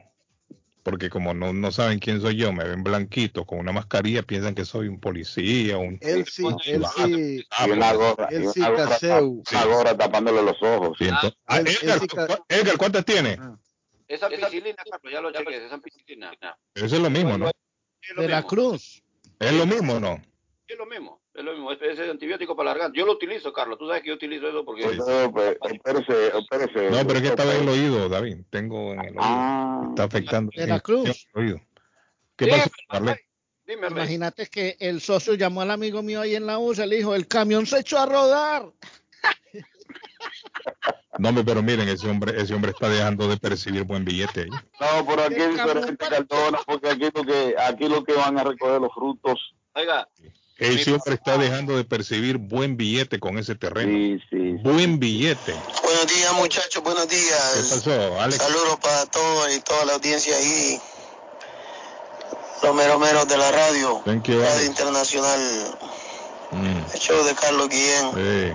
Porque 0.83 1.09
como 1.11 1.33
no, 1.35 1.53
no 1.53 1.71
saben 1.71 1.99
quién 1.99 2.21
soy 2.21 2.37
yo, 2.37 2.51
me 2.51 2.63
ven 2.63 2.83
blanquito 2.83 3.45
con 3.45 3.59
una 3.59 3.71
mascarilla, 3.71 4.23
piensan 4.23 4.55
que 4.55 4.65
soy 4.65 4.87
un 4.87 4.99
policía, 4.99 5.77
un... 5.77 5.99
Él 6.01 6.25
sí, 6.27 6.43
él 6.65 6.83
sí. 6.95 7.45
Ah, 7.51 7.67
Y 7.67 7.71
una 7.71 7.93
gorra, 7.93 8.27
Él 8.31 8.41
una 8.43 8.51
sí, 8.53 8.59
gorra, 8.61 8.87
Caseu. 8.89 9.43
una 9.51 9.65
gorra 9.65 9.95
tapándole 9.97 10.41
los 10.41 10.57
ojos. 10.63 10.97
Sí, 10.97 11.05
entonces- 11.05 11.37
Ah, 11.45 11.59
Edgar, 11.59 11.99
sí 11.99 12.07
ca- 12.07 12.27
¿cu- 12.27 12.45
Edgar, 12.49 12.77
¿cuántas 12.77 13.05
tiene? 13.05 13.37
Esa 14.07 14.25
ampicilina, 14.25 14.75
Carlos, 14.89 15.13
ya 15.13 15.21
lo 15.21 15.31
chequé, 15.31 15.65
esa 15.65 15.75
ampicilina. 15.75 16.31
Eso 16.73 16.85
es 16.95 16.99
lo 17.01 17.09
mismo, 17.11 17.37
¿no? 17.37 17.47
Es 17.49 18.15
lo 18.15 18.21
De 18.23 18.27
la 18.27 18.37
mismo. 18.37 18.49
Cruz. 18.49 19.03
Es 19.39 19.53
lo 19.53 19.65
mismo, 19.67 19.99
¿no? 19.99 20.19
Es 20.67 20.77
lo 20.77 20.85
mismo, 20.87 21.20
es 21.33 21.43
lo 21.43 21.53
mismo. 21.53 21.71
Es, 21.71 21.81
es 21.81 22.09
antibiótico 22.09 22.55
para 22.55 22.69
la 22.69 22.73
garganta. 22.73 22.97
Yo 22.97 23.05
lo 23.05 23.13
utilizo, 23.13 23.53
Carlos. 23.53 23.77
Tú 23.77 23.87
sabes 23.87 24.01
que 24.03 24.09
yo 24.09 24.15
utilizo 24.15 24.47
eso 24.47 24.65
porque. 24.65 24.85
No, 24.95 25.31
pues, 25.31 25.57
espérese, 25.71 26.37
espérese. 26.37 26.89
No, 26.89 27.07
pero 27.07 27.13
es 27.13 27.21
que 27.21 27.27
estaba 27.29 27.55
en 27.55 27.63
el 27.63 27.69
oído, 27.69 28.09
David. 28.09 28.37
Tengo 28.49 28.93
en 28.93 28.99
el 28.99 29.09
oído. 29.09 29.21
Ah, 29.21 29.85
Está 29.89 30.03
afectando. 30.03 30.51
De 30.55 30.67
la 30.67 30.79
Cruz. 30.79 31.27
el 31.33 31.41
oído. 31.41 31.61
¿Qué 32.35 32.45
Sí? 32.51 32.71
Dime. 33.65 33.87
Imagínate 33.87 34.47
que 34.47 34.75
el 34.79 34.99
socio 34.99 35.35
llamó 35.35 35.61
al 35.61 35.71
amigo 35.71 36.01
mío 36.01 36.21
ahí 36.21 36.35
en 36.35 36.45
la 36.45 36.57
USA, 36.57 36.85
le 36.85 36.97
dijo, 36.97 37.15
el 37.15 37.27
camión 37.27 37.65
se 37.65 37.79
echó 37.79 37.99
a 37.99 38.05
rodar. 38.05 38.65
No, 41.19 41.45
pero 41.45 41.61
miren, 41.61 41.87
ese 41.87 42.09
hombre, 42.09 42.33
ese 42.41 42.53
hombre 42.53 42.71
está 42.71 42.89
dejando 42.89 43.27
de 43.27 43.37
percibir 43.37 43.83
buen 43.83 44.03
billete 44.03 44.41
ahí. 44.41 44.49
No, 44.49 45.05
pero 45.05 45.23
aquí 45.23 45.35
es 45.35 45.49
diferente, 45.51 46.05
Cardona, 46.09 46.59
porque 46.65 46.89
aquí 46.89 47.09
lo 47.13 47.23
que, 47.23 47.55
aquí 47.57 47.87
lo 47.87 48.03
que 48.03 48.13
van 48.13 48.39
a 48.39 48.43
recoger 48.43 48.81
los 48.81 48.93
frutos. 48.93 49.53
Oiga, 49.73 50.09
Ese 50.61 50.93
hombre 50.93 51.15
está 51.15 51.37
dejando 51.39 51.75
de 51.75 51.83
percibir 51.83 52.37
buen 52.37 52.77
billete 52.77 53.19
con 53.19 53.37
ese 53.39 53.55
terreno. 53.55 53.91
Sí, 53.91 54.23
sí. 54.29 54.37
Buen 54.61 54.99
billete. 54.99 55.55
Buenos 55.83 56.05
días, 56.07 56.33
muchachos, 56.33 56.83
buenos 56.83 57.07
¿Qué 57.07 57.15
días. 57.15 57.67
pasó, 57.71 58.21
Alex? 58.21 58.37
Saludos 58.43 58.77
para 58.79 59.05
todos 59.07 59.55
y 59.55 59.59
toda 59.61 59.85
la 59.85 59.93
audiencia 59.93 60.35
ahí. 60.35 60.79
Los 62.61 62.75
meros 62.75 62.99
meros 62.99 63.27
de 63.27 63.37
la 63.37 63.51
radio. 63.51 64.01
Thank 64.05 64.27
you, 64.27 64.35
Radio 64.39 64.51
Alex. 64.53 64.65
Internacional. 64.67 65.39
Mm, 66.51 66.77
El 66.93 66.99
show 66.99 67.23
de 67.25 67.33
Carlos 67.33 67.67
Guillén. 67.69 68.11
sí. 68.13 68.53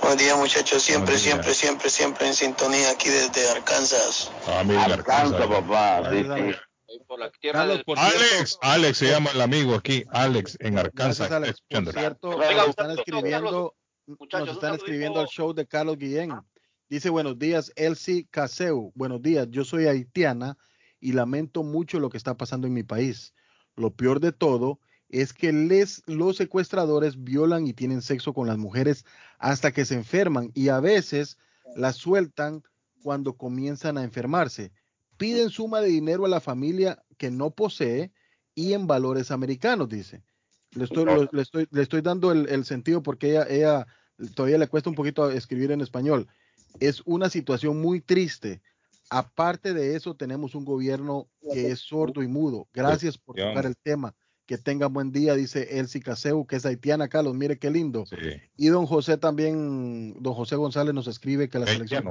Buenos 0.00 0.18
días, 0.18 0.36
muchachos. 0.38 0.82
Siempre, 0.82 1.18
siempre, 1.18 1.52
siempre, 1.52 1.90
siempre 1.90 2.26
en 2.28 2.34
sintonía 2.34 2.90
aquí 2.90 3.08
desde 3.08 3.50
Arkansas. 3.50 4.30
Ah, 4.46 4.60
Alcanza, 4.60 4.94
Arkansas. 4.94 5.46
papá. 5.48 6.10
Sí, 6.12 6.22
sí. 6.22 6.56
Ahí 6.96 7.04
por 7.06 7.18
la 7.18 7.30
tierra 7.30 7.60
Carlos, 7.60 7.76
del. 7.76 7.84
por 7.84 7.98
Alex, 7.98 8.18
cierto, 8.18 8.58
Alex 8.62 8.98
se 8.98 9.10
llama 9.10 9.30
el 9.34 9.40
amigo 9.40 9.74
aquí, 9.74 10.04
Alex 10.10 10.56
en 10.60 10.78
Arkansas. 10.78 11.30
Alex. 11.30 11.62
Por 11.68 11.92
cierto, 11.92 12.28
Oiga, 12.30 12.56
nos 12.56 12.68
están 12.70 12.90
escribiendo, 12.92 13.74
nos 14.06 14.48
están 14.48 14.78
al 15.16 15.26
show 15.26 15.52
de 15.52 15.66
Carlos 15.66 15.98
Guillén. 15.98 16.32
Dice 16.88 17.10
buenos 17.10 17.38
días, 17.38 17.72
Elsie 17.74 18.26
Caseu. 18.30 18.92
Buenos 18.94 19.20
días, 19.20 19.48
yo 19.50 19.64
soy 19.64 19.86
haitiana 19.86 20.56
y 21.00 21.12
lamento 21.12 21.62
mucho 21.62 21.98
lo 21.98 22.10
que 22.10 22.16
está 22.16 22.36
pasando 22.36 22.66
en 22.66 22.74
mi 22.74 22.82
país. 22.82 23.34
Lo 23.74 23.92
peor 23.92 24.20
de 24.20 24.32
todo 24.32 24.78
es 25.08 25.32
que 25.32 25.52
les, 25.52 26.02
los 26.06 26.36
secuestradores 26.36 27.22
violan 27.22 27.66
y 27.66 27.72
tienen 27.72 28.02
sexo 28.02 28.32
con 28.32 28.46
las 28.46 28.58
mujeres 28.58 29.04
hasta 29.38 29.72
que 29.72 29.84
se 29.84 29.94
enferman 29.94 30.50
y 30.54 30.68
a 30.68 30.80
veces 30.80 31.38
las 31.74 31.96
sueltan 31.96 32.62
cuando 33.02 33.34
comienzan 33.34 33.98
a 33.98 34.04
enfermarse. 34.04 34.72
Piden 35.16 35.50
suma 35.50 35.80
de 35.80 35.88
dinero 35.88 36.24
a 36.24 36.28
la 36.28 36.40
familia 36.40 37.02
que 37.16 37.30
no 37.30 37.50
posee 37.50 38.12
y 38.54 38.72
en 38.72 38.86
valores 38.86 39.30
americanos, 39.30 39.88
dice. 39.88 40.22
Le 40.72 40.84
estoy, 40.84 41.04
lo- 41.04 41.28
le 41.32 41.42
estoy, 41.42 41.66
le 41.70 41.82
estoy 41.82 42.00
dando 42.02 42.32
el, 42.32 42.48
el 42.48 42.64
sentido 42.64 43.02
porque 43.02 43.30
ella, 43.30 43.46
ella 43.48 43.86
todavía 44.34 44.58
le 44.58 44.68
cuesta 44.68 44.90
un 44.90 44.96
poquito 44.96 45.30
escribir 45.30 45.70
en 45.72 45.80
español. 45.80 46.26
Es 46.80 47.02
una 47.06 47.30
situación 47.30 47.80
muy 47.80 48.00
triste. 48.00 48.60
Aparte 49.08 49.72
de 49.72 49.94
eso, 49.96 50.14
tenemos 50.16 50.54
un 50.54 50.64
gobierno 50.64 51.28
que 51.52 51.70
es 51.70 51.80
sordo 51.80 52.22
y 52.22 52.28
mudo. 52.28 52.68
Gracias 52.74 53.16
por 53.16 53.36
tocar 53.50 53.66
el 53.66 53.76
tema. 53.76 54.14
Que 54.46 54.58
tengan 54.58 54.92
buen 54.92 55.10
día, 55.12 55.34
dice 55.34 55.78
Elsie 55.80 56.00
Caseu, 56.02 56.46
que 56.46 56.56
es 56.56 56.66
haitiana, 56.66 57.08
Carlos. 57.08 57.34
Mire 57.34 57.58
qué 57.58 57.70
lindo. 57.70 58.04
Sí. 58.06 58.16
Y 58.56 58.66
don 58.68 58.86
José 58.86 59.16
también, 59.16 60.14
don 60.22 60.34
José 60.34 60.56
González 60.56 60.92
nos 60.94 61.08
escribe 61.08 61.48
que 61.48 61.58
la 61.58 61.66
selección. 61.72 62.04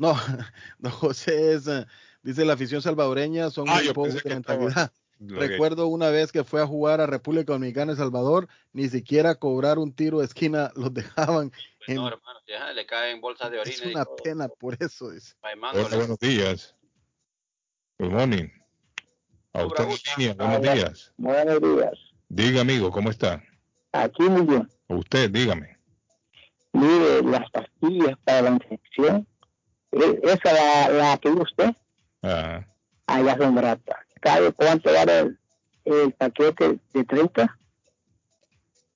No 0.00 0.14
don 0.78 0.90
José 0.92 1.52
es, 1.54 1.68
eh, 1.68 1.86
dice 2.22 2.44
la 2.44 2.54
afición 2.54 2.82
salvadoreña, 2.82 3.50
son 3.50 3.68
Ah, 3.68 3.80
muy 3.84 3.92
pobres 3.92 4.22
de 4.22 4.30
mentalidad. 4.30 4.92
Recuerdo 5.20 5.86
una 5.88 6.08
vez 6.08 6.32
que 6.32 6.44
fue 6.44 6.62
a 6.62 6.66
jugar 6.66 7.02
a 7.02 7.06
República 7.06 7.52
Dominicana, 7.52 7.92
El 7.92 7.98
Salvador, 7.98 8.48
ni 8.72 8.88
siquiera 8.88 9.34
cobrar 9.34 9.78
un 9.78 9.92
tiro 9.92 10.20
de 10.20 10.24
esquina 10.24 10.72
los 10.76 10.92
dejaban. 10.94 11.52
en- 11.86 11.96
No, 11.96 12.08
hermano, 12.08 12.40
ya 12.48 12.72
le 12.72 12.86
caen 12.86 13.20
bolsas 13.20 13.50
de 13.50 13.58
orina. 13.60 13.76
es 13.76 13.84
y 13.84 13.90
una 13.94 14.04
todo. 14.06 14.16
pena 14.16 14.48
por 14.48 14.76
eso. 14.80 15.10
dice. 15.10 15.34
Hola, 15.72 15.96
buenos 15.96 16.18
días. 16.18 16.74
Good 17.98 18.10
morning. 18.12 18.48
A 19.52 19.64
usted 19.66 19.84
línea, 20.16 20.34
buenos 20.34 20.62
días. 20.62 21.12
Buenos 21.18 21.60
días. 21.60 21.92
Diga, 22.28 22.60
amigo, 22.62 22.90
¿cómo 22.90 23.10
está? 23.10 23.42
Aquí 23.92 24.22
muy 24.22 24.42
bien. 24.46 24.70
Usted, 24.88 25.28
dígame. 25.30 25.76
Mire, 26.72 27.22
las 27.24 27.50
pastillas 27.50 28.16
para 28.24 28.42
la 28.42 28.50
infección, 28.52 29.26
esa 29.92 30.52
la, 30.52 30.88
la 30.90 31.18
que 31.18 31.28
usted, 31.30 31.74
Ah, 32.22 32.64
allá 33.06 33.36
son 33.38 33.54
baratas. 33.54 33.96
¿Sabe 34.22 34.52
cuánto 34.52 34.92
vale 34.92 35.18
el, 35.20 35.38
el 35.84 36.12
paquete 36.12 36.78
de 36.92 37.04
30? 37.04 37.58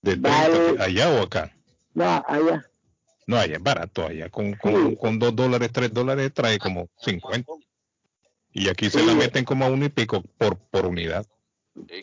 ¿De 0.03 0.16
30, 0.16 0.29
Vale. 0.29 0.77
allá 0.83 1.11
o 1.11 1.23
acá? 1.23 1.51
No, 1.95 2.05
allá. 2.29 2.65
No, 3.27 3.39
allá 3.39 3.55
es 3.57 3.62
barato, 3.62 4.07
allá 4.07 4.29
con, 4.29 4.53
con, 4.55 4.95
con 4.97 5.19
dos 5.19 5.35
dólares, 5.35 5.71
tres 5.73 5.93
dólares 5.95 6.31
trae 6.35 6.59
como 6.59 6.89
50. 6.99 7.51
Y 8.53 8.69
aquí 8.69 8.91
se 8.91 9.03
la 9.03 9.15
meten 9.15 9.45
como 9.45 9.65
a 9.65 9.69
uno 9.69 9.87
y 9.87 9.89
pico 9.89 10.23
por, 10.37 10.59
por 10.59 10.85
unidad. 10.87 11.25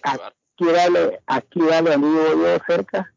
Aquí 0.04 0.66
vale, 0.66 1.22
aquí 1.28 1.60
vale 1.60 1.98
vivo 1.98 2.24
yo 2.34 2.58
cerca, 2.68 3.14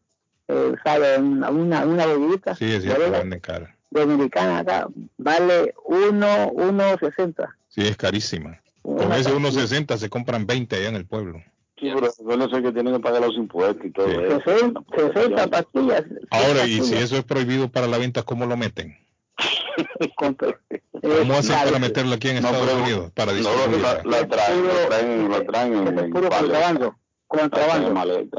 eh, 0.48 0.74
¿sabe? 0.84 1.16
Una, 1.18 1.50
una, 1.50 1.86
una 1.86 2.06
bebidita 2.06 2.54
Sí, 2.54 2.78
verdad, 2.78 3.10
venden 3.22 3.40
cara. 3.40 3.76
Dominicana 4.00 4.58
acá, 4.58 4.88
vale 5.18 5.74
1, 5.86 6.52
1.60. 6.52 7.48
Sí, 7.68 7.82
es 7.82 7.96
carísima. 7.96 8.60
Con 8.82 9.12
ese 9.12 9.30
pastilla. 9.30 9.66
1.60 9.66 9.96
se 9.96 10.08
compran 10.10 10.46
20 10.46 10.76
allá 10.76 10.88
en 10.88 10.96
el 10.96 11.06
pueblo. 11.06 11.42
Sí, 11.78 11.90
pero 11.94 12.08
recuérdense 12.18 12.62
que 12.62 12.72
tienen 12.72 12.92
que 12.94 13.00
pagar 13.00 13.22
los 13.22 13.34
impuestos 13.36 13.84
y 13.84 13.90
todo 13.90 14.06
eso. 14.08 14.40
60 14.44 15.46
pastillas. 15.48 16.04
Ahora, 16.30 16.66
y 16.66 16.80
si 16.80 16.94
eso 16.94 17.16
es 17.16 17.24
prohibido 17.24 17.68
para 17.70 17.86
la 17.88 17.98
venta, 17.98 18.22
¿cómo 18.22 18.46
lo 18.46 18.56
meten? 18.56 18.96
¿Cómo 20.16 21.34
hacen 21.34 21.56
para 21.64 21.78
meterlo 21.78 22.14
aquí 22.14 22.28
en 22.28 22.40
No, 22.42 22.48
Estados 22.48 22.68
pero- 22.68 22.82
Unidos? 22.82 23.10
Para 23.12 23.32
No, 23.32 23.38
distribuirla? 23.38 24.02
la, 24.04 24.10
la 24.20 24.28
traen, 24.28 24.66
la 24.66 24.86
traen, 24.88 25.30
la 25.30 25.44
traen 25.44 25.74
en, 25.74 25.98
en 25.98 26.10
puro 26.10 26.28
maleta. 26.30 26.96
contrabando. 27.26 27.90
Maleta. 27.92 28.38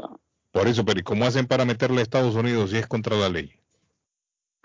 Por 0.52 0.68
eso, 0.68 0.84
pero 0.84 0.98
¿y 1.00 1.02
cómo 1.02 1.26
hacen 1.26 1.46
para 1.46 1.64
meterla 1.66 2.00
a 2.00 2.02
Estados 2.02 2.34
Unidos 2.34 2.70
si 2.70 2.78
es 2.78 2.86
contra 2.86 3.16
la 3.16 3.28
ley? 3.28 3.52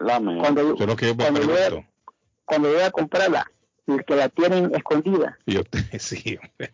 Cuando 0.04 0.62
yo, 0.62 0.74
Eso 0.76 0.84
es 0.84 0.88
lo 0.90 0.96
que 0.96 1.06
yo 1.08 1.16
me 1.16 1.24
cuando 1.24 1.42
yo, 1.42 1.48
pregunto. 1.54 1.88
cuando 2.46 2.68
yo 2.70 2.74
voy 2.76 2.84
a 2.84 2.92
comprarla, 2.92 3.52
y 3.88 3.98
que 4.06 4.16
la 4.16 4.30
tienen 4.30 4.72
escondida. 4.76 5.38
Y 5.46 5.58
sí, 6.00 6.38
hombre. 6.42 6.74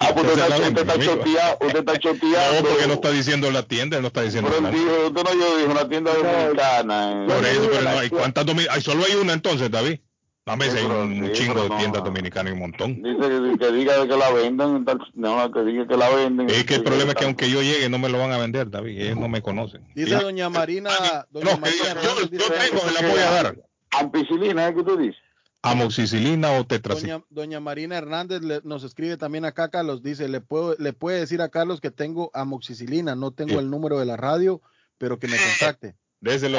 Ah, 0.00 0.10
usted 0.14 0.36
la 0.36 0.44
está, 0.44 0.44
usted 0.46 0.60
venden, 0.64 0.78
está 0.78 0.92
amigo. 0.94 1.14
choteado, 1.16 1.58
usted 1.60 1.78
está 1.78 1.98
choteado. 1.98 2.54
No, 2.62 2.68
porque 2.68 2.86
no 2.88 2.92
está 2.94 3.10
diciendo 3.10 3.50
la 3.50 3.62
tienda, 3.62 3.96
él 3.96 4.02
no 4.02 4.08
está 4.08 4.22
diciendo 4.22 4.50
Pero 4.50 4.62
la 4.62 4.68
él 4.70 4.74
dijo, 4.74 5.06
usted 5.06 5.22
no 5.24 5.34
yo 5.34 5.56
dijo, 5.58 5.70
una 5.70 5.88
tienda 5.88 6.12
dominicana. 6.14 7.24
Por 7.28 7.44
eso, 7.46 7.68
pero 7.70 7.82
no 7.82 7.98
hay 7.98 8.10
cuántas 8.10 8.44
domi- 8.46 8.66
hay 8.70 8.80
solo 8.82 9.04
hay 9.04 9.14
una 9.14 9.32
entonces, 9.34 9.70
David. 9.70 10.00
Dame 10.48 10.70
Sí, 10.70 10.78
hay 10.78 10.86
pero- 10.86 11.02
un 11.02 11.26
sí, 11.26 11.32
chingo 11.32 11.62
de 11.62 11.68
no. 11.68 11.76
tiendas 11.78 12.02
dominicanas 12.04 12.50
y 12.50 12.54
un 12.54 12.58
montón. 12.60 12.94
Dice 13.02 13.18
que, 13.18 13.58
que 13.58 13.72
diga 13.72 14.06
que 14.08 14.16
la 14.16 14.30
venden, 14.32 14.84
no, 15.14 15.52
que 15.52 15.62
diga 15.64 15.86
que 15.86 15.96
la 15.96 16.08
venden. 16.10 16.50
Es 16.50 16.64
que 16.64 16.74
el 16.76 16.82
problema 16.82 17.10
es 17.12 17.16
que 17.16 17.24
aunque 17.26 17.50
yo 17.50 17.62
llegue 17.62 17.88
no 17.88 17.98
me 17.98 18.08
lo 18.08 18.18
van 18.18 18.32
a 18.32 18.38
vender, 18.38 18.70
David, 18.70 19.00
ellos 19.00 19.16
no 19.18 19.28
me 19.28 19.42
conocen. 19.42 19.86
Dice 19.94 20.14
doña 20.16 20.48
Marina, 20.48 20.90
doña 21.30 21.52
No, 21.52 21.58
Marina 21.58 21.76
yo, 21.78 21.84
yo, 21.84 21.90
Hernández 21.90 22.30
yo 22.30 22.38
dice- 22.38 22.68
tengo, 22.70 22.80
se 22.88 23.02
la 23.02 23.08
voy 23.08 23.20
a 23.20 23.30
dar. 23.30 23.56
Ampicilina, 23.92 24.68
¿es 24.68 24.74
que 24.74 24.80
usted 24.80 24.98
dice? 24.98 25.18
Amoxicilina 25.62 26.52
o 26.52 26.64
tetraciclina. 26.66 27.14
Doña, 27.16 27.26
doña 27.30 27.60
Marina 27.60 27.98
Hernández 27.98 28.42
le- 28.42 28.60
nos 28.64 28.84
escribe 28.84 29.16
también 29.16 29.44
acá, 29.44 29.68
Carlos, 29.70 30.02
dice, 30.02 30.28
le 30.28 30.40
puedo, 30.40 30.74
le 30.78 30.92
puede 30.92 31.20
decir 31.20 31.42
a 31.42 31.48
Carlos 31.48 31.80
que 31.80 31.90
tengo 31.90 32.30
amoxicilina, 32.32 33.14
no 33.16 33.32
tengo 33.32 33.52
Sí. 33.54 33.58
el 33.58 33.68
número 33.70 33.98
de 33.98 34.06
la 34.06 34.16
radio, 34.16 34.62
pero 34.98 35.18
que 35.18 35.26
me 35.28 35.36
contacte. 35.36 35.94
Déselo. 36.20 36.58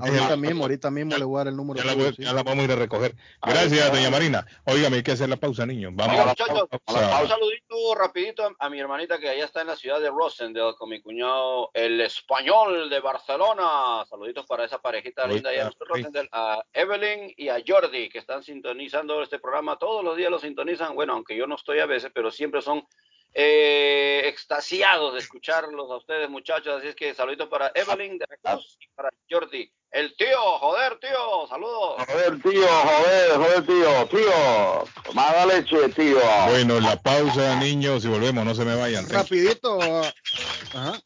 Ahorita 0.00 0.36
mismo, 0.36 0.64
ahorita 0.64 0.90
mismo 0.90 1.16
le 1.16 1.24
voy 1.24 1.36
a 1.36 1.38
dar 1.38 1.48
el 1.48 1.56
número. 1.56 1.82
Ya 1.82 1.86
la, 1.86 1.94
voy- 1.94 2.14
ya 2.18 2.32
la 2.32 2.42
vamos 2.42 2.62
a 2.62 2.64
ir 2.64 2.72
a 2.72 2.76
recoger. 2.76 3.14
Gracias, 3.42 3.92
doña 3.92 4.10
Marina. 4.10 4.46
Óigame, 4.64 4.96
hay 4.96 5.02
que 5.02 5.12
hacer 5.12 5.28
la 5.28 5.36
pausa, 5.36 5.64
niños. 5.64 5.92
Vamos 5.94 6.18
a 6.18 6.26
muchachos, 6.26 6.68
pausa. 6.84 7.22
un 7.22 7.28
saludito 7.28 7.94
rapidito 7.94 8.50
a, 8.58 8.68
mi 8.68 8.80
hermanita 8.80 9.18
que 9.18 9.28
allá 9.28 9.46
está 9.46 9.62
en 9.62 9.68
la 9.68 9.76
ciudad 9.76 10.00
de 10.00 10.10
Rosendale 10.10 10.74
con 10.76 10.90
mi 10.90 11.00
cuñado, 11.00 11.70
el 11.72 12.00
español 12.00 12.90
de 12.90 13.00
Barcelona. 13.00 14.04
Saluditos 14.08 14.44
para 14.46 14.64
esa 14.64 14.78
parejita 14.78 15.26
linda 15.26 15.50
allá 15.50 15.70
en 15.94 16.28
a 16.32 16.62
Evelyn 16.72 17.32
y 17.36 17.48
a 17.48 17.62
Jordi 17.66 18.08
que 18.10 18.18
están 18.18 18.42
sintonizando 18.42 19.22
este 19.22 19.38
programa. 19.38 19.78
Todos 19.78 20.04
los 20.04 20.16
días 20.16 20.30
lo 20.30 20.38
sintonizan. 20.38 20.94
Bueno, 20.94 21.14
aunque 21.14 21.36
yo 21.36 21.46
no 21.46 21.54
estoy 21.54 21.78
a 21.78 21.86
veces, 21.86 22.10
pero 22.14 22.30
siempre 22.30 22.60
son 22.60 22.86
eh, 23.34 24.22
extasiados 24.26 25.14
de 25.14 25.20
escucharlos 25.20 25.90
a 25.90 25.96
ustedes, 25.96 26.28
muchachos. 26.28 26.78
Así 26.78 26.88
es 26.88 26.94
que 26.96 27.14
saluditos 27.14 27.48
para 27.48 27.70
Evelyn 27.74 28.18
de 28.18 28.26
Reclus 28.26 28.78
y 28.80 28.88
para 28.94 29.10
Jordi. 29.30 29.72
El 29.90 30.14
tío, 30.16 30.38
joder, 30.60 30.98
tío, 30.98 31.46
saludos. 31.48 32.04
Joder, 32.06 32.42
tío, 32.42 32.68
joder, 32.68 33.36
joder, 33.36 33.66
tío, 33.66 34.06
tío. 34.08 35.14
Mala 35.14 35.46
leche, 35.46 35.88
tío. 35.90 36.20
Bueno, 36.48 36.78
la 36.78 37.00
pausa, 37.00 37.56
niños, 37.56 38.04
y 38.04 38.08
volvemos, 38.08 38.44
no 38.44 38.54
se 38.54 38.66
me 38.66 38.74
vayan. 38.74 39.08
Rapidito. 39.08 39.78
Ajá. 39.80 41.00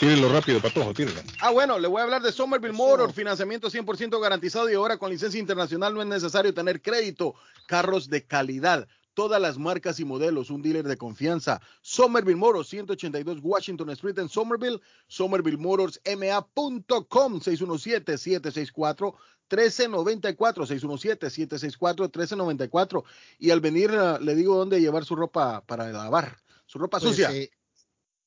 Tírenlo 0.00 0.32
rápido, 0.32 0.60
patojo, 0.60 0.94
tírenlo. 0.94 1.20
Ah, 1.40 1.50
bueno, 1.50 1.78
le 1.78 1.86
voy 1.86 2.00
a 2.00 2.04
hablar 2.04 2.22
de 2.22 2.32
Somerville 2.32 2.72
Motor, 2.72 3.12
financiamiento 3.12 3.68
100% 3.68 4.18
garantizado 4.18 4.70
y 4.70 4.74
ahora 4.74 4.96
con 4.96 5.10
licencia 5.10 5.38
internacional 5.38 5.92
no 5.92 6.00
es 6.00 6.08
necesario 6.08 6.54
tener 6.54 6.80
crédito. 6.80 7.34
Carros 7.66 8.08
de 8.08 8.26
calidad, 8.26 8.88
todas 9.20 9.42
las 9.42 9.58
marcas 9.58 10.00
y 10.00 10.06
modelos, 10.06 10.48
un 10.48 10.62
dealer 10.62 10.88
de 10.88 10.96
confianza. 10.96 11.60
Somerville 11.82 12.38
Motors, 12.38 12.68
182 12.68 13.40
Washington 13.42 13.90
Street 13.90 14.18
en 14.18 14.30
Somerville, 14.30 14.80
somervillemotorsma.com, 15.08 17.40
617-764. 17.40 19.14
1394 19.50 20.64
617 20.64 21.28
764 21.28 22.04
1394 22.04 23.04
y 23.40 23.50
al 23.50 23.60
venir 23.60 23.90
eh, 23.92 24.18
le 24.20 24.36
digo 24.36 24.56
dónde 24.56 24.80
llevar 24.80 25.04
su 25.04 25.16
ropa 25.16 25.64
para 25.66 25.90
lavar, 25.90 26.36
su 26.66 26.78
ropa 26.78 27.00
Pues, 27.00 27.10
sucia. 27.10 27.32
eh, 27.32 27.50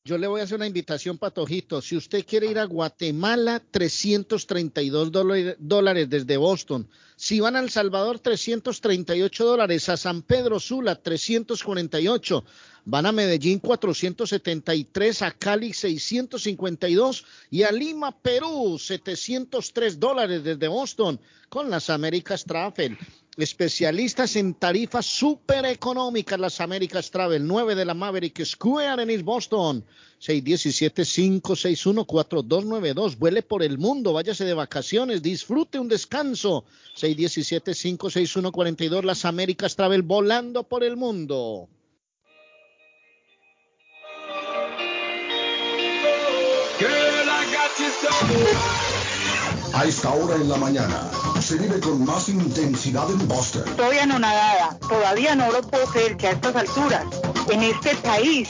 yo 0.06 0.18
le 0.18 0.28
voy 0.28 0.42
a 0.42 0.44
hacer 0.44 0.58
una 0.58 0.68
invitación, 0.68 1.18
Patojito. 1.18 1.82
Si 1.82 1.96
usted 1.96 2.26
quiere 2.26 2.48
ir 2.48 2.60
a 2.60 2.66
Guatemala, 2.66 3.62
332 3.72 5.14
dólares- 5.14 5.56
dólares 5.60 6.10
desde 6.10 6.36
Boston. 6.36 6.90
Si 7.16 7.40
van 7.40 7.56
a 7.56 7.62
El 7.62 7.70
Salvador, 7.70 8.20
338 8.20 9.46
dólares. 9.46 9.88
A 9.88 9.96
San 9.96 10.22
Pedro 10.22 10.60
Sula, 10.60 10.96
348. 10.96 12.44
Van 12.84 13.06
a 13.06 13.14
Medellín, 13.14 13.60
473. 13.60 15.22
A 15.22 15.32
Cali, 15.32 15.72
652. 15.72 17.24
Y 17.50 17.64
a 17.64 17.72
Lima, 17.72 18.12
Perú, 18.12 18.78
703 18.78 20.02
dólares 20.02 20.44
desde 20.44 20.68
Boston 20.68 21.18
con 21.48 21.70
las 21.70 21.90
Américas 21.90 22.44
Travel. 22.44 22.98
Especialistas 23.36 24.36
en 24.36 24.54
tarifas 24.54 25.08
súper 25.08 25.66
económicas, 25.66 26.40
las 26.40 26.62
Américas 26.62 27.10
Travel, 27.10 27.48
9 27.48 27.74
de 27.74 27.84
la 27.84 27.96
Maverick 27.96 28.46
Square 28.46 29.02
en 29.02 29.10
East 29.10 29.24
Boston, 29.24 29.84
617-561-4292. 30.22 33.18
Vuele 33.18 33.42
por 33.42 33.64
el 33.64 33.80
mundo, 33.80 34.14
váyase 34.14 34.46
de 34.46 34.54
vacaciones, 34.54 35.24
disfrute 35.24 35.80
un 35.80 35.88
descanso. 35.88 36.64
617-561-42, 36.96 39.02
las 39.02 39.26
Américas 39.26 39.76
Travel, 39.76 40.04
volando 40.04 40.62
por 40.62 40.84
el 40.84 40.96
mundo. 40.96 41.70
A 49.74 49.86
esta 49.86 50.14
hora 50.14 50.36
en 50.36 50.50
la 50.50 50.58
mañana 50.58 51.23
se 51.54 51.60
vive 51.60 51.80
con 51.82 52.04
más 52.04 52.30
intensidad 52.30 53.08
en 53.12 53.28
Boston. 53.28 53.64
Estoy 53.68 54.00
anonadada. 54.00 54.76
Todavía 54.90 55.36
no 55.36 55.52
lo 55.52 55.62
puedo 55.62 55.86
creer 55.86 56.18
que 56.18 56.28
a 56.28 56.32
estas 56.32 56.56
alturas, 56.56 57.06
en 57.48 57.62
este 57.62 57.94
país 57.98 58.50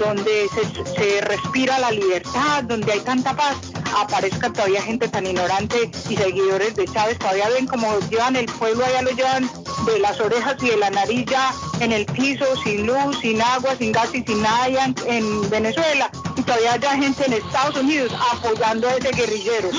donde 0.00 0.48
se, 0.52 0.94
se 0.96 1.20
respira 1.20 1.78
la 1.78 1.92
libertad, 1.92 2.64
donde 2.64 2.90
hay 2.90 3.00
tanta 3.00 3.36
paz, 3.36 3.56
aparezca 3.96 4.52
todavía 4.52 4.82
gente 4.82 5.06
tan 5.06 5.26
ignorante 5.26 5.92
y 6.08 6.16
seguidores 6.16 6.74
de 6.74 6.86
Chávez. 6.86 7.20
Todavía 7.20 7.50
ven 7.50 7.68
como 7.68 7.86
llevan 8.10 8.34
el 8.34 8.46
pueblo, 8.46 8.84
allá 8.84 9.02
lo 9.02 9.10
llevan 9.10 9.48
de 9.86 10.00
las 10.00 10.18
orejas 10.18 10.56
y 10.60 10.70
de 10.70 10.76
la 10.76 10.90
nariz 10.90 11.26
ya 11.30 11.54
en 11.78 11.92
el 11.92 12.04
piso, 12.06 12.46
sin 12.64 12.84
luz, 12.84 13.16
sin 13.20 13.40
agua, 13.40 13.76
sin 13.78 13.92
gas 13.92 14.12
y 14.12 14.24
sin 14.24 14.42
nada 14.42 14.64
allá 14.64 14.84
en, 14.86 14.94
en 15.06 15.50
Venezuela. 15.50 16.10
Y 16.36 16.42
todavía 16.42 16.72
hay 16.72 17.00
gente 17.00 17.26
en 17.26 17.34
Estados 17.34 17.76
Unidos 17.76 18.10
apoyando 18.32 18.88
a 18.88 18.96
ese 18.96 19.12
guerrillero. 19.12 19.70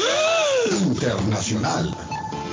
Internacional. 0.72 1.93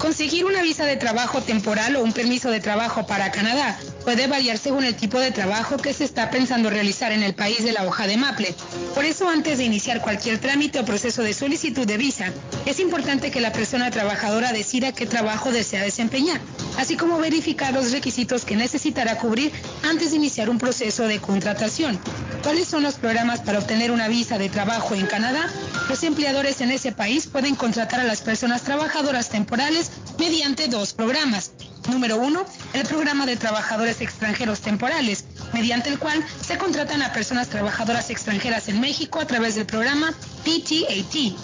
Conseguir 0.00 0.46
una 0.46 0.62
visa 0.62 0.86
de 0.86 0.96
trabajo 0.96 1.42
temporal 1.42 1.94
o 1.94 2.02
un 2.02 2.14
permiso 2.14 2.50
de 2.50 2.58
trabajo 2.58 3.06
para 3.06 3.30
Canadá 3.30 3.78
puede 4.02 4.28
variar 4.28 4.56
según 4.56 4.84
el 4.84 4.94
tipo 4.94 5.20
de 5.20 5.30
trabajo 5.30 5.76
que 5.76 5.92
se 5.92 6.04
está 6.04 6.30
pensando 6.30 6.70
realizar 6.70 7.12
en 7.12 7.22
el 7.22 7.34
país 7.34 7.62
de 7.62 7.72
la 7.72 7.84
hoja 7.84 8.06
de 8.06 8.16
Maple. 8.16 8.54
Por 8.94 9.04
eso, 9.04 9.28
antes 9.28 9.58
de 9.58 9.64
iniciar 9.64 10.00
cualquier 10.00 10.38
trámite 10.38 10.80
o 10.80 10.86
proceso 10.86 11.22
de 11.22 11.34
solicitud 11.34 11.86
de 11.86 11.98
visa, 11.98 12.32
es 12.64 12.80
importante 12.80 13.30
que 13.30 13.42
la 13.42 13.52
persona 13.52 13.90
trabajadora 13.90 14.54
decida 14.54 14.92
qué 14.92 15.04
trabajo 15.04 15.52
desea 15.52 15.82
desempeñar, 15.82 16.40
así 16.78 16.96
como 16.96 17.18
verificar 17.18 17.74
los 17.74 17.92
requisitos 17.92 18.46
que 18.46 18.56
necesitará 18.56 19.18
cubrir 19.18 19.52
antes 19.82 20.12
de 20.12 20.16
iniciar 20.16 20.48
un 20.48 20.56
proceso 20.56 21.08
de 21.08 21.20
contratación. 21.20 22.00
¿Cuáles 22.42 22.68
son 22.68 22.82
los 22.82 22.94
programas 22.94 23.40
para 23.40 23.58
obtener 23.58 23.90
una 23.90 24.08
visa 24.08 24.38
de 24.38 24.48
trabajo 24.48 24.94
en 24.94 25.06
Canadá? 25.06 25.46
Los 25.90 26.02
empleadores 26.04 26.62
en 26.62 26.70
ese 26.70 26.90
país 26.90 27.26
pueden 27.26 27.54
contratar 27.54 28.00
a 28.00 28.04
las 28.04 28.22
personas 28.22 28.62
trabajadoras 28.62 29.28
temporales 29.28 29.89
mediante 30.18 30.68
dos 30.68 30.92
programas. 30.92 31.52
Número 31.88 32.16
uno, 32.16 32.44
el 32.72 32.86
programa 32.86 33.26
de 33.26 33.36
trabajadores 33.36 34.00
extranjeros 34.00 34.60
temporales, 34.60 35.24
mediante 35.52 35.88
el 35.88 35.98
cual 35.98 36.24
se 36.40 36.58
contratan 36.58 37.02
a 37.02 37.12
personas 37.12 37.48
trabajadoras 37.48 38.10
extranjeras 38.10 38.68
en 38.68 38.80
México 38.80 39.20
a 39.20 39.26
través 39.26 39.54
del 39.54 39.66
programa 39.66 40.12
PTAT. 40.44 41.34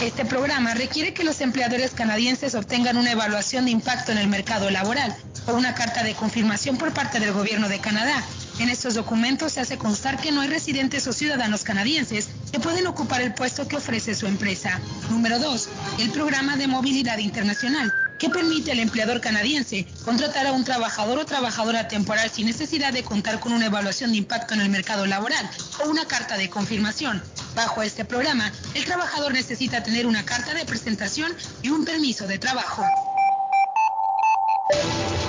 Este 0.00 0.24
programa 0.24 0.74
requiere 0.74 1.12
que 1.12 1.24
los 1.24 1.40
empleadores 1.40 1.90
canadienses 1.90 2.54
obtengan 2.54 2.96
una 2.96 3.12
evaluación 3.12 3.66
de 3.66 3.72
impacto 3.72 4.12
en 4.12 4.18
el 4.18 4.28
mercado 4.28 4.70
laboral 4.70 5.14
una 5.54 5.74
carta 5.74 6.02
de 6.02 6.14
confirmación 6.14 6.76
por 6.76 6.92
parte 6.92 7.20
del 7.20 7.32
gobierno 7.32 7.68
de 7.68 7.80
Canadá. 7.80 8.24
En 8.58 8.68
estos 8.68 8.94
documentos 8.94 9.52
se 9.52 9.60
hace 9.60 9.78
constar 9.78 10.20
que 10.20 10.32
no 10.32 10.42
hay 10.42 10.48
residentes 10.48 11.06
o 11.06 11.12
ciudadanos 11.12 11.64
canadienses 11.64 12.28
que 12.52 12.60
pueden 12.60 12.86
ocupar 12.86 13.22
el 13.22 13.32
puesto 13.34 13.66
que 13.66 13.76
ofrece 13.76 14.14
su 14.14 14.26
empresa. 14.26 14.80
Número 15.08 15.38
2. 15.38 15.68
El 16.00 16.10
programa 16.10 16.56
de 16.56 16.66
movilidad 16.66 17.18
internacional 17.18 17.92
que 18.20 18.28
permite 18.28 18.70
al 18.70 18.80
empleador 18.80 19.20
canadiense 19.22 19.86
contratar 20.04 20.46
a 20.46 20.52
un 20.52 20.62
trabajador 20.62 21.18
o 21.18 21.24
trabajadora 21.24 21.88
temporal 21.88 22.30
sin 22.30 22.46
necesidad 22.46 22.92
de 22.92 23.02
contar 23.02 23.40
con 23.40 23.52
una 23.52 23.66
evaluación 23.66 24.12
de 24.12 24.18
impacto 24.18 24.52
en 24.52 24.60
el 24.60 24.68
mercado 24.68 25.06
laboral 25.06 25.48
o 25.82 25.88
una 25.88 26.06
carta 26.06 26.36
de 26.36 26.50
confirmación. 26.50 27.22
Bajo 27.56 27.82
este 27.82 28.04
programa, 28.04 28.52
el 28.74 28.84
trabajador 28.84 29.32
necesita 29.32 29.82
tener 29.82 30.06
una 30.06 30.24
carta 30.24 30.52
de 30.52 30.66
presentación 30.66 31.32
y 31.62 31.70
un 31.70 31.86
permiso 31.86 32.26
de 32.26 32.38
trabajo. 32.38 32.84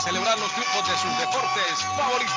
celebrar 0.00 0.38
los 0.38 0.52
triunfos 0.52 0.88
de 0.88 0.96
sus 0.98 1.18
deportes 1.18 1.82
favoritos. 1.96 2.36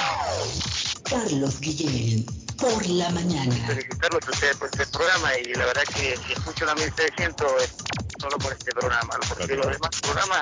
Carlos 1.03 1.59
Guillén, 1.59 2.25
por 2.57 2.85
la 2.87 3.09
mañana. 3.09 3.53
felicitarlos 3.67 4.27
a 4.27 4.31
ustedes 4.31 4.57
por 4.57 4.69
este 4.69 4.85
programa 4.87 5.29
y 5.37 5.53
la 5.53 5.65
verdad 5.65 5.83
que 5.93 6.17
si 6.25 6.33
escucho 6.33 6.65
la 6.65 6.75
1700 6.75 7.51
es 7.63 7.75
solo 8.21 8.37
por 8.37 8.53
este 8.53 8.71
programa, 8.71 9.13
porque 9.27 9.55
los 9.55 9.67
demás 9.67 9.89
programas 10.01 10.41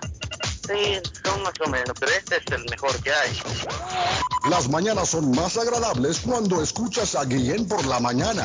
sí 0.68 1.02
son 1.24 1.44
más 1.44 1.54
o 1.66 1.70
menos, 1.70 1.94
pero 2.00 2.12
este 2.12 2.38
es 2.38 2.44
el 2.52 2.66
mejor 2.70 2.96
que 3.02 3.12
hay. 3.12 3.42
Las 4.50 4.70
mañanas 4.70 5.10
son 5.10 5.32
más 5.32 5.58
agradables 5.58 6.20
cuando 6.20 6.62
escuchas 6.62 7.16
a 7.16 7.26
Guillén 7.26 7.68
por 7.68 7.86
la 7.86 8.00
mañana. 8.00 8.44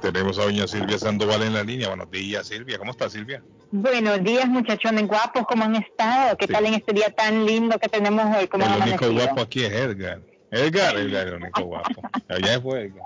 Tenemos 0.00 0.38
a 0.38 0.44
doña 0.44 0.66
Silvia 0.68 0.98
Sandoval 0.98 1.42
en 1.42 1.54
la 1.54 1.62
línea. 1.64 1.88
Buenos 1.88 2.10
días, 2.10 2.46
Silvia. 2.46 2.78
¿Cómo 2.78 2.92
está, 2.92 3.10
Silvia? 3.10 3.42
Buenos 3.70 4.22
días, 4.22 4.46
muchachones 4.48 5.06
guapos, 5.06 5.44
¿cómo 5.46 5.64
han 5.64 5.74
estado? 5.76 6.36
¿Qué 6.36 6.46
tal 6.46 6.64
en 6.66 6.74
este 6.74 6.92
día 6.92 7.10
tan 7.14 7.44
lindo 7.44 7.78
que 7.78 7.88
tenemos 7.88 8.24
hoy? 8.36 8.46
¿Cómo 8.48 8.64
El 8.64 8.70
único 8.70 8.84
amanecido? 9.04 9.12
guapo 9.14 9.40
aquí 9.42 9.64
es 9.64 9.72
Edgar. 9.72 10.20
Edgar, 10.50 10.96
Edgar 10.96 11.26
es 11.26 11.32
el 11.34 11.42
único 11.42 11.62
guapo. 11.64 12.02
Allá 12.28 12.60
fue 12.60 12.82
Edgar. 12.84 13.04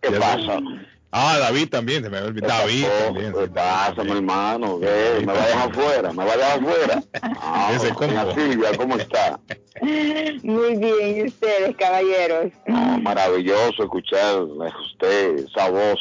¿Qué 0.00 0.12
Ya 0.12 0.20
pasa? 0.20 0.58
Ah, 1.10 1.38
David 1.38 1.68
también, 1.70 2.02
se 2.02 2.10
me 2.10 2.16
había 2.18 2.28
olvidado. 2.28 2.60
David 2.62 2.86
también. 3.04 3.32
¿Qué 3.32 3.48
pasa, 3.48 4.04
mi 4.04 4.10
hermano? 4.12 4.80
¿Qué? 4.80 5.24
¿Me 5.26 5.32
va 5.32 5.42
a 5.42 5.46
dejar 5.46 5.74
fuera? 5.74 6.12
¿Me 6.12 6.24
va 6.24 6.32
a 6.32 6.36
dejar 6.36 6.60
fuera? 6.62 7.02
Ah, 7.42 7.70
Ese 7.74 7.88
combo. 7.90 8.14
doña 8.14 8.34
Silvia, 8.34 8.76
¿cómo 8.76 8.96
está? 8.96 9.38
Muy 9.82 10.76
bien, 10.76 11.16
¿y 11.16 11.22
ustedes, 11.24 11.76
caballeros? 11.76 12.52
Maravilloso 13.02 13.82
escuchar 13.84 14.36
a 14.36 14.80
usted, 14.80 15.38
esa 15.38 15.70
voz 15.70 16.00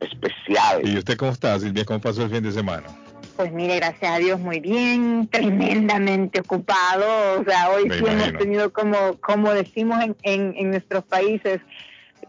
especial. 0.00 0.86
¿Y 0.86 0.98
usted 0.98 1.16
cómo 1.16 1.32
está, 1.32 1.58
Silvia? 1.58 1.84
¿Cómo 1.84 2.00
pasó 2.00 2.22
el 2.22 2.30
fin 2.30 2.42
de 2.42 2.52
semana? 2.52 2.84
Pues 3.36 3.52
mire, 3.52 3.76
gracias 3.76 4.10
a 4.10 4.16
Dios, 4.16 4.40
muy 4.40 4.60
bien, 4.60 5.28
tremendamente 5.30 6.40
ocupado. 6.40 7.40
O 7.40 7.44
sea, 7.44 7.70
hoy 7.70 7.86
Me 7.86 7.98
sí 7.98 8.04
hemos 8.06 8.32
tenido 8.38 8.72
como, 8.72 9.18
como 9.20 9.52
decimos 9.52 10.02
en, 10.02 10.16
en, 10.22 10.54
en 10.56 10.70
nuestros 10.70 11.04
países, 11.04 11.60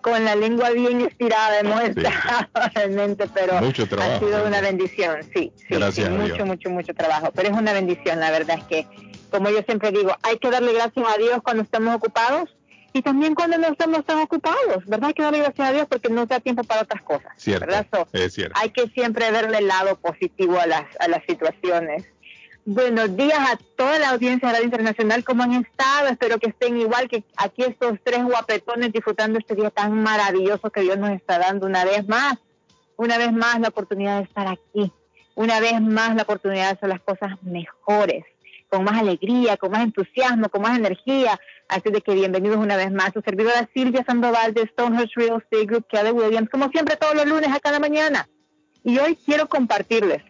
con 0.09 0.23
la 0.23 0.35
lengua 0.35 0.69
bien 0.71 1.01
estirada 1.01 1.59
hemos 1.59 1.81
estado 1.81 2.47
realmente, 2.75 3.27
pero 3.33 3.59
Mucho 3.61 3.83
ha 3.83 4.19
sido 4.19 4.45
una 4.45 4.61
bendición, 4.61 5.17
sí, 5.33 5.51
sí, 5.55 5.65
Gracias 5.69 6.07
sí, 6.07 6.13
mucho, 6.13 6.35
Dios. 6.35 6.47
mucho, 6.47 6.69
mucho 6.69 6.93
trabajo. 6.93 7.31
Pero 7.33 7.49
es 7.49 7.57
una 7.57 7.73
bendición, 7.73 8.19
la 8.19 8.31
verdad 8.31 8.57
es 8.59 8.63
que, 8.65 8.87
como 9.29 9.49
yo 9.49 9.61
siempre 9.63 9.91
digo, 9.91 10.15
hay 10.23 10.37
que 10.37 10.49
darle 10.49 10.73
gracias 10.73 11.05
a 11.07 11.17
Dios 11.17 11.39
cuando 11.43 11.63
estamos 11.63 11.95
ocupados 11.95 12.55
y 12.93 13.01
también 13.01 13.35
cuando 13.35 13.57
no 13.57 13.67
estamos 13.67 14.05
tan 14.05 14.19
ocupados, 14.19 14.85
¿verdad? 14.85 15.09
Hay 15.09 15.13
que 15.13 15.23
darle 15.23 15.39
gracias 15.39 15.69
a 15.69 15.73
Dios 15.73 15.87
porque 15.89 16.09
nos 16.09 16.27
da 16.27 16.39
tiempo 16.39 16.63
para 16.63 16.81
otras 16.81 17.01
cosas. 17.03 17.31
Cierto, 17.35 17.65
¿verdad? 17.65 17.85
So, 17.91 18.07
es 18.13 18.33
cierto. 18.33 18.57
hay 18.59 18.69
que 18.69 18.87
siempre 18.89 19.29
verle 19.31 19.57
el 19.59 19.67
lado 19.67 19.97
positivo 19.97 20.59
a 20.59 20.65
las, 20.65 20.85
a 20.99 21.07
las 21.07 21.21
situaciones. 21.27 22.05
Buenos 22.69 23.15
días 23.15 23.39
a 23.39 23.57
toda 23.77 23.97
la 23.97 24.09
audiencia 24.09 24.49
de 24.49 24.55
Radio 24.55 24.65
Internacional, 24.65 25.23
¿cómo 25.23 25.41
han 25.41 25.53
estado? 25.53 26.09
Espero 26.09 26.37
que 26.37 26.49
estén 26.49 26.77
igual 26.77 27.07
que 27.07 27.23
aquí 27.37 27.63
estos 27.63 27.97
tres 28.03 28.21
guapetones 28.25 28.91
disfrutando 28.91 29.39
este 29.39 29.55
día 29.55 29.69
tan 29.69 29.93
maravilloso 30.03 30.69
que 30.69 30.81
Dios 30.81 30.97
nos 30.97 31.11
está 31.11 31.39
dando 31.39 31.65
una 31.65 31.85
vez 31.85 32.05
más. 32.09 32.37
Una 32.97 33.17
vez 33.17 33.31
más 33.31 33.61
la 33.61 33.69
oportunidad 33.69 34.17
de 34.17 34.25
estar 34.25 34.49
aquí. 34.49 34.91
Una 35.33 35.61
vez 35.61 35.79
más 35.79 36.13
la 36.17 36.23
oportunidad 36.23 36.65
de 36.65 36.71
hacer 36.71 36.89
las 36.89 36.99
cosas 36.99 37.41
mejores, 37.41 38.25
con 38.67 38.83
más 38.83 38.99
alegría, 38.99 39.55
con 39.55 39.71
más 39.71 39.83
entusiasmo, 39.85 40.49
con 40.49 40.61
más 40.63 40.77
energía. 40.77 41.39
Así 41.69 41.89
de 41.89 42.01
que 42.01 42.15
bienvenidos 42.15 42.57
una 42.57 42.75
vez 42.75 42.91
más. 42.91 43.13
Su 43.13 43.21
servidora 43.21 43.69
Silvia 43.73 44.03
Sandoval 44.05 44.53
de 44.53 44.67
Stonehurst 44.67 45.15
Real 45.15 45.41
Estate 45.41 45.67
Group, 45.67 45.87
Kelly 45.87 46.11
Williams, 46.11 46.49
como 46.49 46.67
siempre 46.67 46.97
todos 46.97 47.15
los 47.15 47.27
lunes 47.27 47.49
a 47.49 47.61
cada 47.61 47.79
mañana. 47.79 48.27
Y 48.83 48.97
hoy 48.99 49.15
quiero 49.15 49.47
compartirles, 49.47 50.21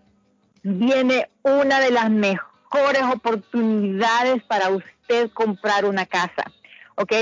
viene 0.69 1.29
una 1.43 1.79
de 1.79 1.91
las 1.91 2.09
mejores 2.09 3.03
oportunidades 3.13 4.43
para 4.43 4.69
usted 4.69 5.31
comprar 5.31 5.85
una 5.85 6.05
casa, 6.05 6.51
¿ok? 6.95 7.13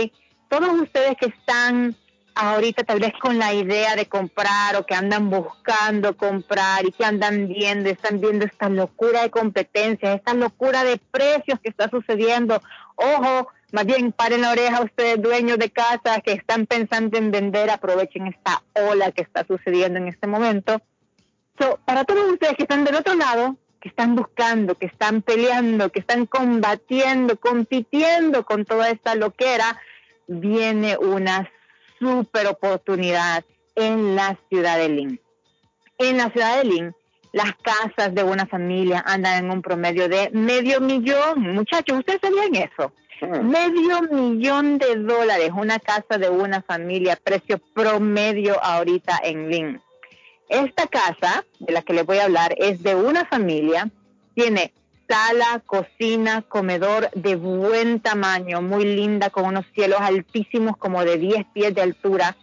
Todos 0.49 0.81
ustedes 0.81 1.15
que 1.17 1.27
están 1.27 1.95
ahorita 2.33 2.83
tal 2.83 2.99
vez 2.99 3.13
con 3.21 3.37
la 3.37 3.53
idea 3.53 3.95
de 3.95 4.07
comprar 4.07 4.75
o 4.75 4.85
que 4.85 4.95
andan 4.95 5.29
buscando 5.29 6.17
comprar 6.17 6.85
y 6.85 6.91
que 6.91 7.05
andan 7.05 7.47
viendo, 7.47 7.89
están 7.89 8.19
viendo 8.19 8.45
esta 8.45 8.67
locura 8.67 9.21
de 9.21 9.29
competencia, 9.29 10.13
esta 10.13 10.33
locura 10.33 10.83
de 10.83 10.97
precios 10.97 11.59
que 11.61 11.69
está 11.69 11.87
sucediendo. 11.89 12.59
Ojo, 12.95 13.49
más 13.71 13.85
bien 13.85 14.11
paren 14.11 14.41
la 14.41 14.51
oreja 14.51 14.81
ustedes 14.81 15.21
dueños 15.21 15.59
de 15.59 15.69
casa 15.69 16.19
que 16.21 16.33
están 16.33 16.65
pensando 16.65 17.17
en 17.19 17.29
vender, 17.29 17.69
aprovechen 17.69 18.25
esta 18.25 18.63
ola 18.89 19.11
que 19.11 19.21
está 19.21 19.45
sucediendo 19.45 19.99
en 19.99 20.07
este 20.07 20.25
momento. 20.25 20.81
So, 21.59 21.79
para 21.85 22.03
todos 22.03 22.31
ustedes 22.31 22.55
que 22.55 22.63
están 22.63 22.83
del 22.83 22.95
otro 22.95 23.15
lado, 23.15 23.55
que 23.79 23.89
están 23.89 24.15
buscando, 24.15 24.75
que 24.75 24.87
están 24.87 25.21
peleando, 25.21 25.91
que 25.91 25.99
están 25.99 26.25
combatiendo, 26.25 27.37
compitiendo 27.39 28.43
con 28.43 28.65
toda 28.65 28.89
esta 28.89 29.15
loquera, 29.15 29.79
viene 30.27 30.97
una 30.97 31.49
super 31.99 32.47
oportunidad 32.47 33.45
en 33.75 34.15
la 34.15 34.37
ciudad 34.49 34.77
de 34.77 34.89
Lynn. 34.89 35.21
En 35.97 36.17
la 36.17 36.29
ciudad 36.31 36.57
de 36.57 36.65
Lynn, 36.65 36.95
las 37.31 37.53
casas 37.61 38.15
de 38.15 38.23
una 38.23 38.45
familia 38.45 39.03
andan 39.05 39.45
en 39.45 39.51
un 39.51 39.61
promedio 39.61 40.09
de 40.09 40.29
medio 40.31 40.81
millón. 40.81 41.41
Muchachos, 41.53 41.99
¿ustedes 41.99 42.21
sabían 42.21 42.55
eso? 42.55 42.91
Medio 43.43 44.01
millón 44.11 44.77
de 44.77 44.95
dólares, 44.95 45.51
una 45.55 45.79
casa 45.79 46.17
de 46.17 46.29
una 46.29 46.61
familia, 46.61 47.17
precio 47.21 47.59
promedio 47.73 48.61
ahorita 48.63 49.19
en 49.23 49.49
Lynn. 49.49 49.81
Esta 50.49 50.87
casa 50.87 51.43
de 51.59 51.73
la 51.73 51.81
que 51.81 51.93
les 51.93 52.05
voy 52.05 52.19
a 52.19 52.25
hablar 52.25 52.53
es 52.57 52.83
de 52.83 52.95
una 52.95 53.25
familia, 53.25 53.89
tiene 54.35 54.73
sala, 55.07 55.61
cocina, 55.65 56.43
comedor 56.43 57.09
de 57.11 57.35
buen 57.35 57.99
tamaño, 57.99 58.61
muy 58.61 58.85
linda, 58.85 59.29
con 59.29 59.45
unos 59.45 59.65
cielos 59.73 59.99
altísimos 60.01 60.77
como 60.77 61.03
de 61.03 61.17
10 61.17 61.45
pies 61.53 61.73
de 61.73 61.81
altura. 61.81 62.35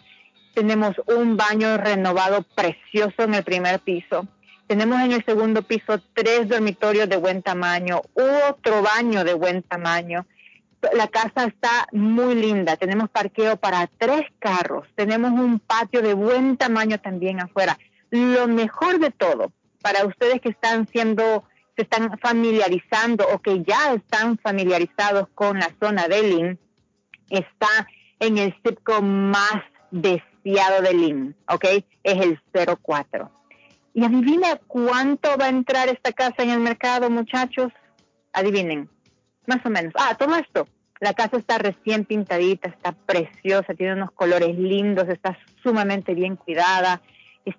Tenemos 0.54 0.94
un 1.06 1.36
baño 1.36 1.76
renovado 1.76 2.44
precioso 2.54 3.22
en 3.22 3.34
el 3.34 3.44
primer 3.44 3.80
piso. 3.80 4.26
Tenemos 4.66 5.00
en 5.00 5.12
el 5.12 5.24
segundo 5.24 5.62
piso 5.62 6.00
tres 6.14 6.48
dormitorios 6.48 7.08
de 7.08 7.16
buen 7.16 7.42
tamaño, 7.42 8.02
otro 8.14 8.82
baño 8.82 9.24
de 9.24 9.34
buen 9.34 9.62
tamaño. 9.62 10.26
La 10.94 11.06
casa 11.08 11.44
está 11.44 11.86
muy 11.92 12.34
linda. 12.34 12.76
Tenemos 12.76 13.08
parqueo 13.10 13.56
para 13.56 13.86
tres 13.98 14.22
carros. 14.38 14.86
Tenemos 14.96 15.32
un 15.32 15.60
patio 15.60 16.02
de 16.02 16.14
buen 16.14 16.56
tamaño 16.56 16.98
también 16.98 17.40
afuera. 17.40 17.78
Lo 18.12 18.46
mejor 18.46 18.98
de 18.98 19.10
todo, 19.10 19.52
para 19.80 20.04
ustedes 20.04 20.42
que 20.42 20.50
están 20.50 20.86
siendo, 20.86 21.44
se 21.74 21.82
están 21.84 22.18
familiarizando 22.18 23.26
o 23.26 23.38
que 23.40 23.62
ya 23.62 23.94
están 23.94 24.36
familiarizados 24.36 25.28
con 25.34 25.58
la 25.58 25.72
zona 25.80 26.08
de 26.08 26.22
Lynn, 26.22 26.58
está 27.30 27.88
en 28.20 28.36
el 28.36 28.54
circo 28.62 29.00
más 29.00 29.62
deseado 29.90 30.82
de 30.82 30.92
Lynn, 30.92 31.34
¿ok? 31.48 31.64
Es 32.02 32.20
el 32.20 32.38
04. 32.52 33.30
Y 33.94 34.04
adivina 34.04 34.60
cuánto 34.66 35.38
va 35.38 35.46
a 35.46 35.48
entrar 35.48 35.88
esta 35.88 36.12
casa 36.12 36.42
en 36.42 36.50
el 36.50 36.60
mercado, 36.60 37.08
muchachos. 37.08 37.72
Adivinen, 38.34 38.90
más 39.46 39.64
o 39.64 39.70
menos. 39.70 39.94
Ah, 39.96 40.16
todo 40.18 40.36
esto. 40.36 40.68
La 41.00 41.14
casa 41.14 41.38
está 41.38 41.56
recién 41.56 42.04
pintadita, 42.04 42.68
está 42.68 42.92
preciosa, 42.92 43.72
tiene 43.74 43.94
unos 43.94 44.12
colores 44.12 44.56
lindos, 44.58 45.08
está 45.08 45.38
sumamente 45.62 46.12
bien 46.12 46.36
cuidada. 46.36 47.00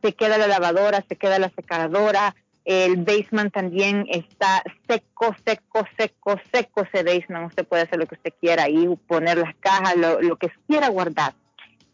Se 0.02 0.14
queda 0.14 0.38
la 0.38 0.48
lavadora, 0.48 1.04
se 1.08 1.16
queda 1.16 1.40
la 1.40 1.50
secadora. 1.50 2.36
El 2.66 2.98
basement 2.98 3.54
también 3.54 4.06
está 4.10 4.64
seco, 4.88 5.36
seco, 5.46 5.86
seco, 5.98 6.40
seco 6.52 6.84
ese 6.84 7.04
basement. 7.04 7.48
Usted 7.48 7.66
puede 7.68 7.84
hacer 7.84 8.00
lo 8.00 8.06
que 8.06 8.16
usted 8.16 8.34
quiera 8.40 8.64
ahí, 8.64 8.88
poner 9.08 9.38
las 9.38 9.56
cajas, 9.58 9.98
lo, 9.98 10.22
lo 10.22 10.38
que 10.38 10.50
quiera 10.68 10.88
guardar. 10.90 11.34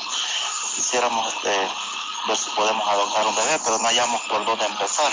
quisiéramos 0.77 1.35
este, 1.35 1.69
ver 2.27 2.37
si 2.37 2.51
podemos 2.51 2.87
adoptar 2.89 3.27
un 3.27 3.37
bebé, 3.37 3.59
pero 3.65 3.79
no 3.79 3.85
hallamos 3.89 4.21
por 4.23 4.45
dónde 4.45 4.65
empezar. 4.67 5.13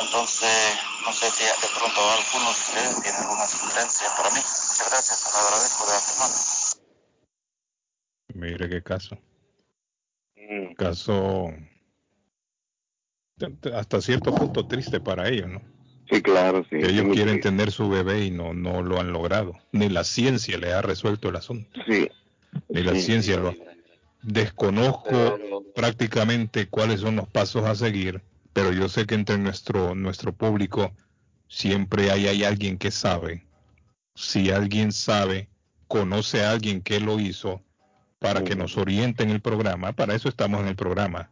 Entonces, 0.00 0.78
no 1.06 1.12
sé 1.12 1.30
si 1.30 1.44
de 1.44 1.68
pronto 1.78 2.00
algunos 2.10 2.54
de 2.56 2.60
ustedes 2.62 3.02
tienen 3.02 3.22
alguna 3.22 3.46
sugerencia 3.46 4.06
para 4.16 4.30
mí. 4.30 4.36
Muchas 4.40 4.88
gracias, 4.90 5.30
lo 5.32 5.40
agradezco 5.40 5.86
de 5.86 5.96
antemano. 5.96 6.34
Mire 8.34 8.68
qué 8.68 8.82
caso. 8.82 9.16
Caso 10.76 11.52
t- 13.38 13.50
t- 13.60 13.74
hasta 13.74 14.00
cierto 14.00 14.34
punto 14.34 14.66
triste 14.66 15.00
para 15.00 15.28
ellos, 15.28 15.48
¿no? 15.48 15.62
Sí, 16.10 16.20
claro, 16.22 16.64
sí. 16.68 16.76
Ellos 16.76 17.04
Muy 17.04 17.14
quieren 17.14 17.34
triste. 17.34 17.50
tener 17.50 17.70
su 17.70 17.88
bebé 17.88 18.24
y 18.24 18.30
no, 18.30 18.52
no 18.52 18.82
lo 18.82 18.98
han 18.98 19.12
logrado. 19.12 19.54
Ni 19.72 19.88
la 19.88 20.02
ciencia 20.04 20.58
le 20.58 20.72
ha 20.72 20.82
resuelto 20.82 21.28
el 21.28 21.36
asunto. 21.36 21.70
Sí. 21.86 22.08
Ni 22.68 22.82
la 22.82 22.94
Sí. 22.94 23.02
ciencia 23.02 23.36
lo 23.36 23.54
Desconozco 24.22 25.38
prácticamente 25.74 26.68
cuáles 26.68 27.00
son 27.00 27.16
los 27.16 27.28
pasos 27.28 27.64
a 27.64 27.74
seguir, 27.74 28.22
pero 28.52 28.72
yo 28.72 28.88
sé 28.88 29.06
que 29.06 29.14
entre 29.14 29.38
nuestro, 29.38 29.94
nuestro 29.94 30.32
público 30.32 30.92
siempre 31.48 32.10
hay, 32.10 32.26
hay 32.26 32.44
alguien 32.44 32.78
que 32.78 32.90
sabe. 32.90 33.46
Si 34.14 34.50
alguien 34.50 34.92
sabe, 34.92 35.48
conoce 35.88 36.42
a 36.42 36.50
alguien 36.50 36.82
que 36.82 37.00
lo 37.00 37.18
hizo, 37.18 37.62
para 38.20 38.44
que 38.44 38.54
nos 38.54 38.76
oriente 38.76 39.22
en 39.22 39.30
el 39.30 39.40
programa, 39.40 39.92
para 39.92 40.14
eso 40.14 40.28
estamos 40.28 40.60
en 40.60 40.68
el 40.68 40.76
programa. 40.76 41.30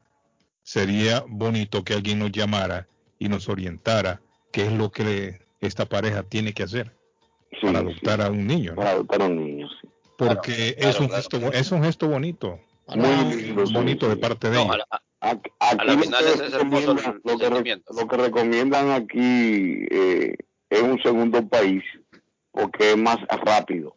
Sería 0.62 1.22
bonito 1.28 1.84
que 1.84 1.94
alguien 1.94 2.18
nos 2.18 2.32
llamara 2.32 2.88
y 3.18 3.28
nos 3.28 3.48
orientara 3.48 4.22
qué 4.52 4.66
es 4.66 4.72
lo 4.72 4.90
que 4.90 5.46
esta 5.60 5.86
pareja 5.86 6.22
tiene 6.22 6.54
que 6.54 6.62
hacer. 6.62 6.96
para 7.60 7.80
adoptar 7.80 8.22
a 8.22 8.30
un 8.30 8.46
niño. 8.46 8.70
¿no? 8.70 8.76
Para 8.76 8.90
adoptar 8.92 9.22
a 9.22 9.26
un 9.26 9.36
niño, 9.36 9.68
sí. 9.80 9.88
Porque 10.16 10.74
es, 10.78 10.98
un 10.98 11.10
gesto, 11.10 11.36
es 11.52 11.70
un 11.70 11.84
gesto 11.84 12.08
bonito. 12.08 12.58
Muy 12.96 13.42
lindo, 13.42 13.66
sí, 13.66 13.72
bonito 13.74 14.08
de 14.08 14.16
parte 14.16 14.48
de 14.48 14.56
No, 14.56 14.62
ellos. 14.62 14.74
a 14.74 14.78
la- 14.78 14.86
a- 15.20 15.30
Aquí, 15.30 15.50
a 15.58 15.74
lo, 15.84 15.98
final 15.98 16.24
que 16.24 16.30
es 16.46 16.52
hermoso 16.54 16.94
lo, 16.94 16.96
que, 16.96 17.48
re- 17.48 17.54
sentimiento. 17.56 17.92
lo 17.92 18.08
que 18.08 18.16
recomiendan 18.16 18.90
aquí 18.92 19.86
eh, 19.90 20.34
es 20.70 20.82
un 20.82 20.98
segundo 21.02 21.46
país 21.48 21.82
porque 22.52 22.92
es 22.92 22.96
más 22.96 23.18
rápido. 23.44 23.96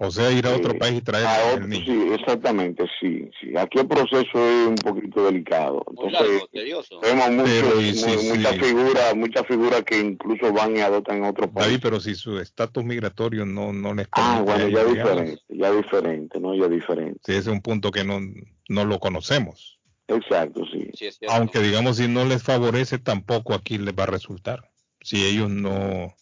O 0.00 0.12
sea, 0.12 0.30
ir 0.30 0.46
a 0.46 0.54
otro 0.54 0.70
Sí. 0.72 0.78
país 0.78 0.98
y 0.98 1.00
traer 1.00 1.26
A 1.26 1.54
otro- 1.54 1.66
niño. 1.66 1.84
sí, 1.84 2.08
exactamente, 2.14 2.84
sí, 3.00 3.28
sí. 3.40 3.56
Aquí 3.56 3.80
el 3.80 3.88
proceso 3.88 4.22
es 4.48 4.66
un 4.68 4.76
poquito 4.76 5.24
delicado. 5.24 5.84
Muy 5.92 6.06
Entonces, 6.06 6.30
largo, 6.30 6.46
tedioso. 6.52 7.00
vemos 7.00 7.30
mucho- 7.30 7.44
Pero, 7.44 7.80
y 7.80 7.86
mu- 7.88 7.92
sí, 7.94 8.28
muchas 8.28 8.52
sí. 8.54 8.60
figuras, 8.60 9.16
muchas 9.16 9.46
figuras 9.48 9.82
que 9.82 9.98
incluso 9.98 10.52
van 10.52 10.76
y 10.76 10.80
adoptan 10.80 11.16
en 11.18 11.24
otro 11.24 11.50
país. 11.50 11.66
David, 11.66 11.80
pero 11.82 11.98
si 11.98 12.14
su 12.14 12.38
estatus 12.38 12.84
migratorio 12.84 13.44
no, 13.44 13.72
no 13.72 13.92
les 13.92 14.06
ah, 14.12 14.42
permite 14.46 14.52
bueno, 14.52 14.64
a 14.66 14.68
ya 14.68 14.80
ellos, 14.82 14.94
diferente, 14.94 15.42
ya 15.48 15.72
diferente, 15.72 16.40
¿no? 16.40 16.54
Ya 16.54 16.68
diferente. 16.68 17.20
Sí, 17.24 17.32
ese 17.32 17.40
es 17.40 17.46
un 17.48 17.60
punto 17.60 17.90
que 17.90 18.04
no, 18.04 18.20
no 18.68 18.84
lo 18.84 19.00
conocemos. 19.00 19.80
Exacto, 20.06 20.62
sí. 20.72 20.90
Aunque 21.28 21.58
digamos, 21.58 21.96
si 21.96 22.06
no 22.06 22.24
les 22.24 22.42
favorece, 22.42 22.98
tampoco 22.98 23.52
aquí 23.52 23.78
les 23.78 23.94
va 23.94 24.04
a 24.04 24.06
resultar. 24.06 24.70
Si 25.02 25.26
ellos 25.26 25.50
no, 25.50 26.14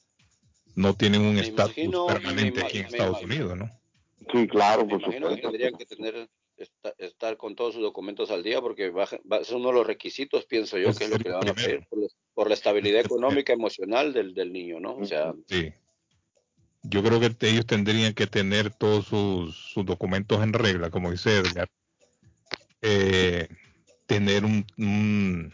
no 0.77 0.94
tienen 0.94 1.23
un 1.23 1.39
estatus 1.39 1.74
permanente 2.07 2.62
aquí 2.65 2.78
en 2.78 2.86
Estados 2.86 3.23
Unidos, 3.23 3.57
¿no? 3.59 3.70
Sí, 4.32 4.47
claro, 4.47 4.86
por 4.86 5.01
imagino 5.01 5.28
que 5.28 5.35
supuesto. 5.36 5.51
tendrían 5.51 5.77
que 5.77 5.86
tener 5.86 6.28
esta- 6.57 6.94
estar 6.98 7.36
con 7.36 7.55
todos 7.55 7.74
sus 7.74 7.82
documentos 7.82 8.31
al 8.31 8.43
día 8.43 8.61
porque 8.61 8.90
va- 8.90 9.05
es 9.40 9.51
uno 9.51 9.69
de 9.69 9.74
los 9.74 9.86
requisitos, 9.86 10.47
pienso 10.47 10.78
yo, 10.78 10.94
que 10.94 11.05
es 11.05 11.11
lo 11.11 11.19
que 11.19 11.28
le 11.28 11.35
van 11.35 11.48
a 11.48 11.55
pedir 11.55 11.86
por 11.89 11.98
la, 12.01 12.07
por 12.35 12.48
la 12.48 12.55
estabilidad 12.55 13.01
económica 13.01 13.53
emocional 13.53 14.12
del, 14.12 14.32
del 14.35 14.53
niño, 14.53 14.78
¿no? 14.81 14.97
O 14.97 15.05
sea, 15.05 15.35
Sí. 15.48 15.73
Yo 16.89 17.03
creo 17.03 17.19
que 17.19 17.35
ellos 17.48 17.66
tendrían 17.66 18.15
que 18.15 18.28
tener 18.28 18.70
todos 18.70 19.07
sus, 19.07 19.57
sus 19.57 19.85
documentos 19.85 20.40
en 20.43 20.53
regla, 20.53 20.89
como 20.89 21.11
dice 21.11 21.39
Edgar. 21.39 21.69
Eh, 22.81 23.48
tener 24.07 24.44
un, 24.44 24.65
un- 24.78 25.53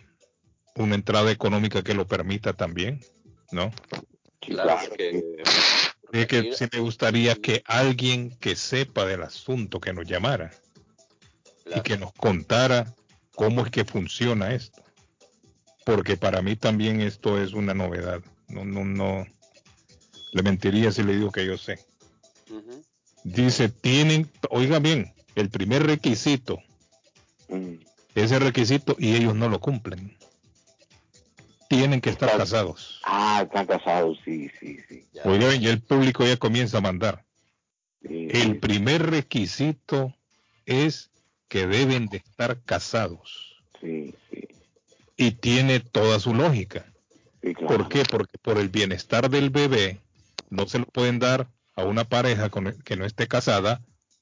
una 0.76 0.94
entrada 0.94 1.30
económica 1.30 1.82
que 1.82 1.94
lo 1.94 2.06
permita 2.06 2.52
también, 2.52 3.00
¿no? 3.50 3.72
Claro, 4.46 4.78
porque 4.88 6.26
que 6.26 6.38
aquí- 6.38 6.52
sí 6.54 6.66
me 6.72 6.78
gustaría 6.80 7.34
que 7.36 7.62
alguien 7.66 8.30
que 8.38 8.54
sepa 8.56 9.06
del 9.06 9.22
asunto 9.22 9.80
que 9.80 9.92
nos 9.92 10.06
llamara 10.06 10.50
y 11.74 11.80
que 11.80 11.96
nos 11.96 12.12
contara 12.12 12.94
cómo 13.34 13.64
es 13.64 13.70
que 13.70 13.84
funciona 13.84 14.52
esto. 14.54 14.82
Porque 15.84 16.16
para 16.16 16.42
mí 16.42 16.54
también 16.56 17.00
esto 17.00 17.40
es 17.42 17.52
una 17.54 17.72
novedad. 17.74 18.20
No, 18.48 18.64
no, 18.64 18.84
no. 18.84 19.26
Le 20.32 20.42
mentiría 20.42 20.92
si 20.92 21.02
le 21.02 21.14
digo 21.16 21.30
que 21.30 21.46
yo 21.46 21.56
sé. 21.56 21.78
Dice, 23.24 23.68
tienen, 23.68 24.30
oiga 24.50 24.78
bien, 24.80 25.14
el 25.36 25.48
primer 25.50 25.86
requisito, 25.86 26.58
Mm. 27.48 27.74
ese 28.14 28.38
requisito, 28.38 28.96
y 28.98 29.14
ellos 29.14 29.34
no 29.34 29.48
lo 29.48 29.60
cumplen. 29.60 30.16
Tienen 31.72 32.02
que 32.02 32.10
estar 32.10 32.28
Claro. 32.28 32.44
casados. 32.44 33.00
Ah, 33.02 33.40
están 33.44 33.64
casados, 33.66 34.18
sí, 34.26 34.50
sí, 34.60 34.76
sí. 34.90 35.08
Ya. 35.14 35.22
Oiga 35.24 35.48
bien, 35.48 35.62
ya 35.62 35.70
el 35.70 35.80
público 35.80 36.22
ya 36.22 36.36
comienza 36.36 36.76
a 36.76 36.80
mandar. 36.82 37.24
sí, 38.06 38.28
El 38.30 38.48
sí, 38.52 38.54
primer 38.58 39.08
requisito 39.10 40.14
es 40.66 41.10
que 41.48 41.66
deben 41.66 42.08
de 42.08 42.18
estar 42.18 42.60
casados. 42.64 43.56
sí, 43.80 44.14
sí, 44.30 44.46
Y 45.16 45.30
tiene 45.30 45.80
toda 45.80 46.20
su 46.20 46.34
lógica. 46.34 46.92
sí, 47.40 47.54
claro. 47.54 47.78
¿Por 47.78 47.88
qué? 47.88 48.02
Porque 48.04 48.36
por 48.36 48.58
el 48.58 48.68
bienestar 48.68 49.30
del 49.30 49.48
bebé 49.48 49.98
no 50.50 50.66
se 50.66 50.78
lo 50.78 50.84
pueden 50.84 51.18
dar 51.20 51.48
a 51.74 51.84
una 51.84 52.04
pareja 52.04 52.50
con 52.50 52.66
el- 52.66 52.84
que 52.84 52.96
no 52.96 53.06
esté 53.06 53.28
casada 53.28 53.80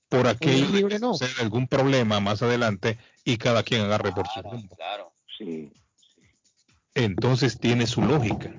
por 0.09 0.29
aquello 0.29 0.67
de 0.69 0.73
libre 0.73 0.95
que 0.95 1.01
no. 1.01 1.15
algún 1.41 1.67
problema 1.67 2.21
más 2.21 2.43
adelante 2.43 2.97
y 3.25 3.39
cada 3.39 3.65
quien 3.65 3.81
agarre 3.83 4.13
por 4.13 4.29
su 4.29 4.41
rumbo. 4.41 4.77
Claro. 4.77 5.13
Sí, 5.37 5.73
Entonces 6.95 7.59
tiene 7.59 7.87
su 7.87 8.03
lógica. 8.03 8.51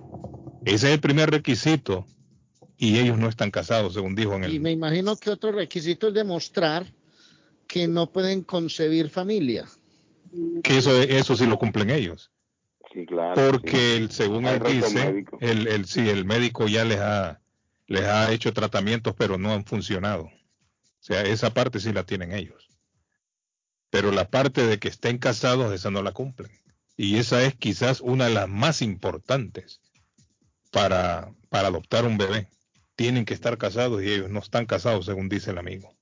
Ese 0.65 0.87
es 0.87 0.93
el 0.93 0.99
primer 0.99 1.29
requisito 1.31 2.05
y 2.77 2.99
ellos 2.99 3.17
no 3.17 3.27
están 3.27 3.51
casados, 3.51 3.93
según 3.93 4.15
dijo 4.15 4.35
en 4.35 4.43
Y 4.43 4.55
el... 4.55 4.59
me 4.61 4.71
imagino 4.71 5.15
que 5.17 5.29
otro 5.29 5.51
requisito 5.51 6.07
es 6.09 6.13
demostrar 6.13 6.85
que 7.67 7.87
no 7.87 8.11
pueden 8.11 8.43
concebir 8.43 9.09
familia. 9.09 9.65
Que 10.63 10.77
eso, 10.77 11.01
eso 11.01 11.35
sí 11.35 11.45
lo 11.45 11.57
cumplen 11.57 11.89
ellos. 11.89 12.31
sí, 12.93 13.05
claro. 13.05 13.49
Porque 13.49 13.97
el- 13.97 14.11
según 14.11 14.45
él 14.45 14.61
dice, 14.63 15.25
el, 15.39 15.67
el, 15.67 15.85
sí, 15.85 16.07
el 16.09 16.25
médico 16.25 16.67
ya 16.67 16.85
les 16.85 16.99
ha, 16.99 17.41
les 17.87 18.03
ha 18.03 18.31
hecho 18.31 18.53
tratamientos, 18.53 19.13
pero 19.17 19.37
no 19.37 19.51
han 19.53 19.65
funcionado. 19.65 20.23
O 20.23 21.03
sea, 21.03 21.23
esa 21.23 21.53
parte 21.53 21.79
sí 21.79 21.91
la 21.91 22.05
tienen 22.05 22.31
ellos. 22.31 22.69
Pero 23.89 24.11
la 24.11 24.29
parte 24.29 24.65
de 24.65 24.79
que 24.79 24.87
estén 24.87 25.17
casados, 25.17 25.73
esa 25.73 25.91
no 25.91 26.01
la 26.01 26.11
cumplen. 26.11 26.51
Y 26.97 27.17
esa 27.17 27.43
es 27.43 27.55
quizás 27.55 28.01
una 28.01 28.25
de 28.25 28.33
las 28.33 28.47
más 28.49 28.81
importantes 28.81 29.81
para, 30.71 31.31
para 31.49 31.69
adoptar 31.69 32.05
un 32.05 32.17
bebé. 32.17 32.47
Tienen 32.95 33.25
que 33.25 33.33
estar 33.33 33.57
casados 33.57 34.03
y 34.03 34.11
ellos 34.11 34.29
no 34.29 34.39
están 34.39 34.65
casados, 34.65 35.05
según 35.05 35.29
dice 35.29 35.51
el 35.51 35.57
amigo. 35.57 35.95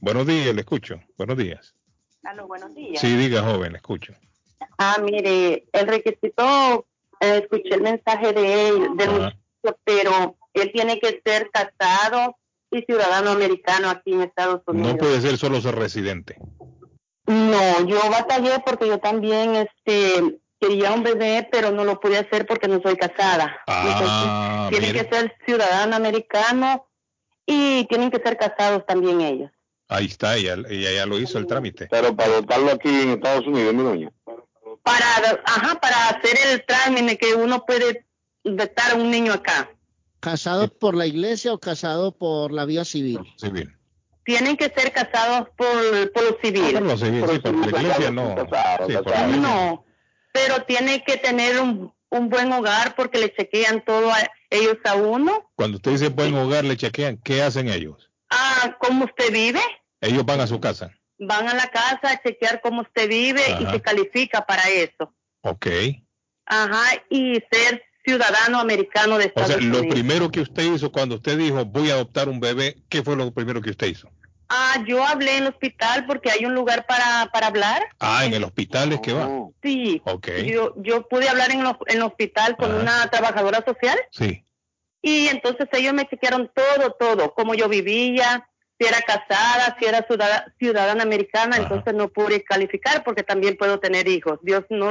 Buenos 0.00 0.26
días, 0.26 0.54
le 0.54 0.60
escucho. 0.60 1.00
Buenos 1.16 1.38
días. 1.38 1.74
Aló, 2.24 2.46
buenos 2.46 2.74
días. 2.74 3.00
Sí, 3.00 3.16
diga, 3.16 3.42
joven, 3.42 3.72
le 3.72 3.78
escucho. 3.78 4.14
Ah, 4.78 4.98
mire, 5.02 5.66
el 5.72 5.86
requisito, 5.86 6.86
eh, 7.20 7.38
escuché 7.42 7.74
el 7.74 7.82
mensaje 7.82 8.32
de 8.32 8.68
él, 8.68 8.96
del 8.96 9.10
muchacho, 9.10 9.78
pero 9.84 10.36
él 10.52 10.70
tiene 10.72 10.98
que 11.00 11.22
ser 11.24 11.50
casado 11.50 12.36
y 12.70 12.82
ciudadano 12.82 13.30
americano 13.30 13.88
aquí 13.88 14.12
en 14.12 14.22
Estados 14.22 14.62
Unidos. 14.66 14.92
No 14.92 14.98
puede 14.98 15.20
ser 15.20 15.38
solo 15.38 15.60
ser 15.60 15.76
residente. 15.76 16.36
No, 17.26 17.86
yo 17.86 17.98
batallé 18.10 18.60
porque 18.64 18.86
yo 18.86 18.98
también 18.98 19.56
este 19.56 20.40
quería 20.60 20.92
un 20.92 21.02
bebé, 21.02 21.48
pero 21.50 21.70
no 21.70 21.84
lo 21.84 22.00
pude 22.00 22.18
hacer 22.18 22.46
porque 22.46 22.68
no 22.68 22.80
soy 22.82 22.96
casada. 22.96 23.56
Ah, 23.66 24.68
Entonces, 24.70 24.80
tiene 24.80 24.92
mire. 24.92 25.08
que 25.08 25.16
ser 25.16 25.36
ciudadano 25.46 25.96
americano 25.96 26.86
y 27.46 27.84
tienen 27.86 28.10
que 28.10 28.18
ser 28.18 28.36
casados 28.36 28.84
también 28.86 29.20
ellos. 29.20 29.50
Ahí 29.88 30.06
está, 30.06 30.36
ella, 30.36 30.56
ella 30.68 30.92
ya 30.92 31.06
lo 31.06 31.18
hizo 31.18 31.38
el 31.38 31.46
trámite. 31.46 31.88
Pero 31.90 32.16
para 32.16 32.32
adoptarlo 32.32 32.72
aquí 32.72 32.88
en 32.88 33.10
Estados 33.10 33.46
Unidos, 33.46 33.74
mi 33.74 33.82
doña. 33.82 34.10
Para, 34.82 35.42
ajá, 35.44 35.74
para 35.80 36.08
hacer 36.08 36.36
el 36.50 36.64
trámite 36.64 37.18
que 37.18 37.34
uno 37.34 37.64
puede 37.64 38.06
adoptar 38.44 38.92
a 38.92 38.94
un 38.96 39.10
niño 39.10 39.32
acá. 39.32 39.70
¿Casado 40.20 40.68
por 40.68 40.94
la 40.94 41.06
iglesia 41.06 41.52
o 41.52 41.58
casado 41.58 42.16
por 42.16 42.52
la 42.52 42.64
vía 42.64 42.84
civil? 42.84 43.20
Civil. 43.36 43.76
Tienen 44.24 44.56
que 44.56 44.72
ser 44.74 44.92
casados 44.92 45.48
por, 45.56 46.12
por 46.12 46.22
lo 46.24 46.38
civil. 46.42 46.72
Por 46.72 46.82
lo 46.82 46.96
civil, 46.98 47.24
sí, 47.28 47.38
por 47.40 47.72
la 47.72 47.80
iglesia 47.82 48.10
no. 48.10 48.34
Casados, 48.34 48.86
Sí, 48.88 48.94
por 48.94 49.10
la 49.10 49.20
iglesia. 49.28 49.40
No, 49.42 49.84
pero 50.32 50.62
tiene 50.64 51.04
que 51.04 51.16
tener 51.18 51.60
un, 51.60 51.92
un 52.10 52.28
buen 52.28 52.52
hogar 52.52 52.94
porque 52.94 53.18
le 53.18 53.34
chequean 53.34 53.84
todo 53.84 54.10
a 54.10 54.18
ellos 54.50 54.78
a 54.84 54.94
uno. 54.94 55.50
Cuando 55.56 55.76
usted 55.76 55.92
dice 55.92 56.08
buen 56.08 56.34
hogar, 56.34 56.64
le 56.64 56.76
chequean, 56.76 57.18
¿qué 57.18 57.42
hacen 57.42 57.68
ellos? 57.68 58.10
Ah, 58.30 58.76
cómo 58.80 59.04
usted 59.04 59.32
vive. 59.32 59.60
Ellos 60.00 60.24
van 60.24 60.40
a 60.40 60.46
su 60.46 60.60
casa. 60.60 60.90
Van 61.18 61.48
a 61.48 61.54
la 61.54 61.68
casa 61.70 62.12
a 62.12 62.22
chequear 62.22 62.60
cómo 62.60 62.82
usted 62.82 63.08
vive 63.08 63.42
y 63.60 63.66
se 63.66 63.80
califica 63.80 64.44
para 64.44 64.62
eso. 64.70 65.14
Ok. 65.42 65.66
Ajá, 66.46 67.02
y 67.08 67.42
ser 67.50 67.82
ciudadano 68.04 68.58
americano 68.60 69.16
de 69.18 69.24
O 69.24 69.28
Estados 69.28 69.48
sea, 69.50 69.60
lo 69.60 69.80
primero 69.88 70.30
que 70.30 70.40
usted 70.40 70.62
hizo 70.74 70.92
cuando 70.92 71.16
usted 71.16 71.38
dijo 71.38 71.64
voy 71.64 71.90
a 71.90 71.94
adoptar 71.94 72.28
un 72.28 72.40
bebé, 72.40 72.76
¿qué 72.88 73.02
fue 73.02 73.16
lo 73.16 73.32
primero 73.32 73.60
que 73.62 73.70
usted 73.70 73.86
hizo? 73.88 74.10
Ah, 74.48 74.84
yo 74.86 75.04
hablé 75.04 75.38
en 75.38 75.44
el 75.44 75.48
hospital 75.48 76.04
porque 76.06 76.30
hay 76.30 76.44
un 76.44 76.54
lugar 76.54 76.84
para, 76.86 77.30
para 77.32 77.46
hablar. 77.46 77.82
Ah, 77.98 78.26
en 78.26 78.34
el 78.34 78.44
hospital 78.44 78.92
es 78.92 79.00
que 79.00 79.14
va. 79.14 79.28
Sí. 79.62 80.02
Ok. 80.04 80.28
Yo, 80.44 80.74
yo 80.76 81.08
pude 81.08 81.28
hablar 81.30 81.50
en, 81.50 81.60
el- 81.60 81.76
en 81.86 81.96
el 81.96 82.02
hospital 82.02 82.56
con 82.56 82.70
Ajá. 82.70 82.80
una 82.80 83.10
trabajadora 83.10 83.64
social 83.66 83.98
Sí. 84.12 84.44
y 85.00 85.28
entonces 85.28 85.66
ellos 85.72 85.94
me 85.94 86.06
chequearon 86.06 86.50
todo, 86.54 86.90
todo, 87.00 87.32
cómo 87.34 87.54
yo 87.54 87.68
vivía, 87.70 88.46
si 88.78 88.86
era 88.86 89.00
casada, 89.00 89.76
si 89.80 89.86
era 89.86 90.02
ciudadana, 90.06 90.54
ciudadana 90.58 91.02
americana, 91.02 91.56
Ajá. 91.56 91.62
entonces 91.62 91.94
no 91.94 92.08
pude 92.08 92.44
calificar 92.44 93.02
porque 93.02 93.22
también 93.22 93.56
puedo 93.56 93.80
tener 93.80 94.06
hijos. 94.08 94.38
Dios 94.42 94.64
no, 94.68 94.90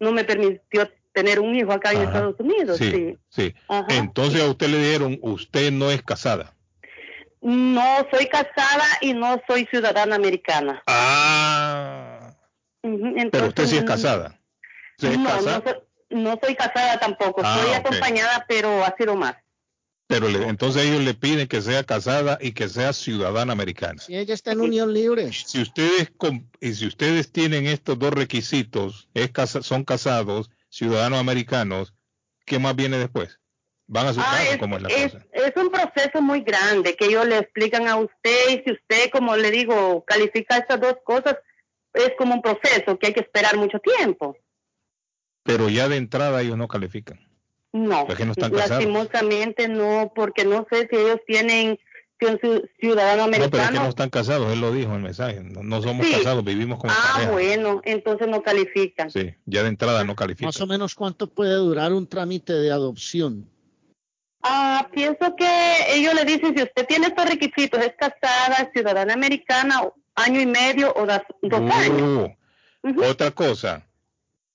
no 0.00 0.12
me 0.12 0.24
permitió 0.24 0.90
tener 1.14 1.40
un 1.40 1.54
hijo 1.54 1.72
acá 1.72 1.92
en 1.92 1.98
Ajá. 1.98 2.06
Estados 2.06 2.36
Unidos. 2.40 2.76
Sí, 2.76 2.90
Sí. 2.90 3.18
sí. 3.30 3.54
Ajá. 3.68 3.86
Entonces 3.90 4.42
a 4.42 4.46
usted 4.48 4.68
le 4.68 4.78
dijeron, 4.78 5.18
usted 5.22 5.72
no 5.72 5.90
es 5.90 6.02
casada. 6.02 6.54
No 7.40 8.06
soy 8.10 8.26
casada 8.26 8.84
y 9.00 9.12
no 9.14 9.40
soy 9.46 9.66
ciudadana 9.66 10.16
americana. 10.16 10.82
Ah. 10.86 12.34
Ujú, 12.82 12.98
Pero 13.00 13.20
entonces, 13.22 13.48
usted 13.48 13.66
sí 13.66 13.76
es 13.78 13.84
casada. 13.84 14.38
¿Usted 14.98 15.12
es 15.12 15.18
no, 15.18 15.24
casada? 15.28 15.58
no, 15.58 15.64
soy, 15.64 15.80
no 16.22 16.40
soy 16.42 16.54
casada 16.54 16.98
tampoco. 16.98 17.42
Ah, 17.44 17.58
soy 17.62 17.72
acompañada, 17.74 18.44
pero 18.48 18.84
ha 18.84 18.94
sido 18.96 19.14
más. 19.16 19.36
Pero 20.06 20.28
le- 20.28 20.46
entonces 20.48 20.84
ellos 20.84 21.02
le 21.02 21.14
piden 21.14 21.48
que 21.48 21.62
sea 21.62 21.82
casada 21.82 22.38
y 22.40 22.52
que 22.52 22.68
sea 22.68 22.92
ciudadana 22.92 23.52
americana. 23.54 24.00
Si 24.02 24.14
ella 24.16 24.34
está 24.34 24.52
en 24.52 24.60
unión 24.60 24.92
libre. 24.92 25.32
Si 25.32 25.62
ustedes 25.62 26.12
y 26.60 26.74
si 26.74 26.86
ustedes 26.86 27.32
tienen 27.32 27.66
estos 27.66 27.98
dos 27.98 28.12
requisitos, 28.12 29.08
es 29.14 29.30
casa- 29.30 29.62
son 29.62 29.82
casados, 29.84 30.50
ciudadanos 30.74 31.20
americanos, 31.20 31.94
¿qué 32.44 32.58
más 32.58 32.74
viene 32.74 32.98
después? 32.98 33.38
Van 33.86 34.06
a 34.08 34.12
su 34.12 34.20
Ah, 34.20 34.24
casa, 34.30 34.50
es, 34.50 34.56
¿cómo 34.58 34.76
es 34.76 34.82
la 34.82 34.88
es- 34.88 35.12
cosa? 35.12 35.26
es 35.32 35.52
un 35.56 35.70
proceso 35.70 36.20
muy 36.20 36.40
grande 36.40 36.96
que 36.96 37.06
ellos 37.06 37.26
le 37.26 37.38
explican 37.38 37.86
a 37.86 37.96
usted 37.96 38.48
y 38.50 38.62
si 38.64 38.72
usted, 38.72 39.10
como 39.12 39.36
le 39.36 39.50
digo, 39.50 40.04
califica 40.04 40.56
estas 40.56 40.80
dos 40.80 40.96
cosas, 41.04 41.36
es 41.92 42.12
como 42.18 42.34
un 42.34 42.42
proceso 42.42 42.98
que 42.98 43.08
hay 43.08 43.12
que 43.14 43.20
esperar 43.20 43.56
mucho 43.56 43.78
tiempo. 43.78 44.36
Pero 45.44 45.68
ya 45.68 45.88
de 45.88 45.96
entrada 45.96 46.40
ellos 46.42 46.56
no 46.56 46.66
califican. 46.66 47.20
No, 47.72 48.06
no 48.06 48.32
están 48.32 48.52
lastimosamente 48.52 49.68
no, 49.68 50.12
porque 50.14 50.44
no 50.44 50.66
sé 50.70 50.88
si 50.90 50.96
ellos 50.96 51.20
tienen 51.26 51.78
si 52.26 52.32
un 52.32 52.38
ciu- 52.38 52.70
ciudadano 52.80 53.26
No, 53.26 53.30
pero 53.32 53.44
es 53.62 53.70
que 53.70 53.74
no 53.78 53.88
están 53.88 54.10
casados, 54.10 54.52
él 54.52 54.60
lo 54.60 54.72
dijo 54.72 54.90
en 54.90 54.96
el 54.96 55.02
mensaje. 55.02 55.40
No, 55.42 55.62
no 55.62 55.82
somos 55.82 56.06
Sí. 56.06 56.12
casados, 56.12 56.44
vivimos 56.44 56.78
como 56.78 56.92
ah, 56.92 57.12
pareja. 57.14 57.30
bueno, 57.32 57.80
entonces 57.84 58.28
no 58.28 58.42
califican. 58.42 59.10
Sí, 59.10 59.34
ya 59.46 59.62
de 59.62 59.68
entrada 59.68 60.04
no 60.04 60.14
califican. 60.16 60.48
Más 60.48 60.60
o 60.60 60.66
menos 60.66 60.94
cuánto 60.94 61.26
puede 61.28 61.54
durar 61.54 61.92
un 61.92 62.06
trámite 62.06 62.52
de 62.52 62.70
adopción. 62.72 63.48
Ah, 64.42 64.88
pienso 64.92 65.34
que 65.36 65.48
ellos 65.94 66.12
le 66.14 66.24
dicen 66.24 66.54
si 66.56 66.62
usted 66.62 66.86
tiene 66.86 67.06
estos 67.06 67.24
requisitos, 67.28 67.80
es 67.80 67.94
casada, 67.98 68.70
ciudadana 68.74 69.14
americana, 69.14 69.80
año 70.16 70.40
y 70.40 70.46
medio 70.46 70.92
o 70.94 71.06
dos 71.06 71.20
años. 71.72 72.30
Uh, 72.82 73.02
Otra 73.04 73.30
cosa, 73.30 73.82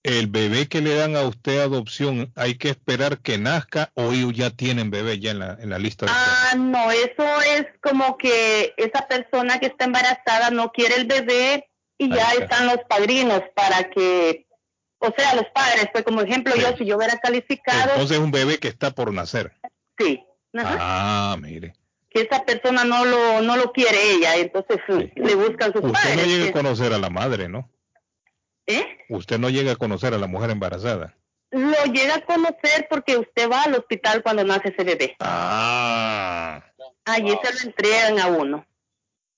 el 0.03 0.27
bebé 0.27 0.67
que 0.67 0.81
le 0.81 0.95
dan 0.95 1.15
a 1.17 1.23
usted 1.23 1.59
adopción, 1.59 2.31
hay 2.35 2.55
que 2.55 2.69
esperar 2.69 3.19
que 3.19 3.37
nazca 3.37 3.91
o 3.95 4.11
ellos 4.13 4.33
ya 4.33 4.49
tienen 4.49 4.89
bebé 4.91 5.19
ya 5.19 5.31
en 5.31 5.39
la, 5.39 5.57
en 5.59 5.69
la 5.69 5.77
lista 5.79 6.05
de 6.05 6.11
Ah, 6.15 6.53
no, 6.57 6.89
eso 6.91 7.25
es 7.57 7.65
como 7.81 8.17
que 8.17 8.73
esa 8.77 9.07
persona 9.07 9.59
que 9.59 9.67
está 9.67 9.85
embarazada 9.85 10.51
no 10.51 10.71
quiere 10.71 10.95
el 10.95 11.05
bebé 11.05 11.69
y 11.97 12.09
ya 12.13 12.31
están 12.31 12.65
los 12.67 12.77
padrinos 12.87 13.41
para 13.55 13.89
que, 13.89 14.47
o 14.99 15.13
sea, 15.17 15.35
los 15.35 15.45
padres, 15.53 15.87
pues 15.91 16.05
como 16.05 16.21
ejemplo 16.21 16.55
yo, 16.55 16.75
si 16.77 16.85
yo 16.85 16.95
hubiera 16.95 17.17
calificado, 17.17 17.91
Entonces 17.91 18.17
es 18.17 18.23
un 18.23 18.31
bebé 18.31 18.57
que 18.57 18.69
está 18.69 18.91
por 18.91 19.11
nacer. 19.13 19.51
sí, 19.97 20.23
ajá, 20.53 20.77
Ah, 20.79 21.37
mire. 21.41 21.73
que 22.09 22.21
esa 22.21 22.45
persona 22.45 22.85
no 22.85 23.03
lo, 23.03 23.41
no 23.41 23.57
lo 23.57 23.73
quiere 23.73 24.13
ella, 24.13 24.37
entonces 24.37 24.77
le 25.15 25.35
buscan 25.35 25.73
sus 25.73 25.83
Usted 25.83 25.91
padres. 25.91 26.15
no 26.15 26.23
llega 26.23 26.49
a 26.49 26.53
conocer 26.53 26.93
a 26.93 26.97
la 26.99 27.09
madre, 27.09 27.49
¿no? 27.49 27.69
¿Eh? 28.69 28.99
Usted 29.09 29.39
no 29.39 29.49
llega 29.49 29.71
a 29.71 29.75
conocer 29.75 30.13
a 30.13 30.19
la 30.19 30.27
mujer 30.27 30.51
embarazada. 30.51 31.17
Lo 31.49 31.83
llega 31.91 32.17
a 32.17 32.21
conocer 32.25 32.87
porque 32.87 33.17
usted 33.17 33.49
va 33.49 33.63
al 33.63 33.73
hospital 33.73 34.21
cuando 34.21 34.43
nace 34.43 34.69
ese 34.69 34.83
bebé. 34.83 35.15
Ah, 35.19 36.63
Allí 37.05 37.35
se 37.43 37.51
lo 37.53 37.59
entregan 37.71 38.19
a 38.19 38.27
uno. 38.27 38.67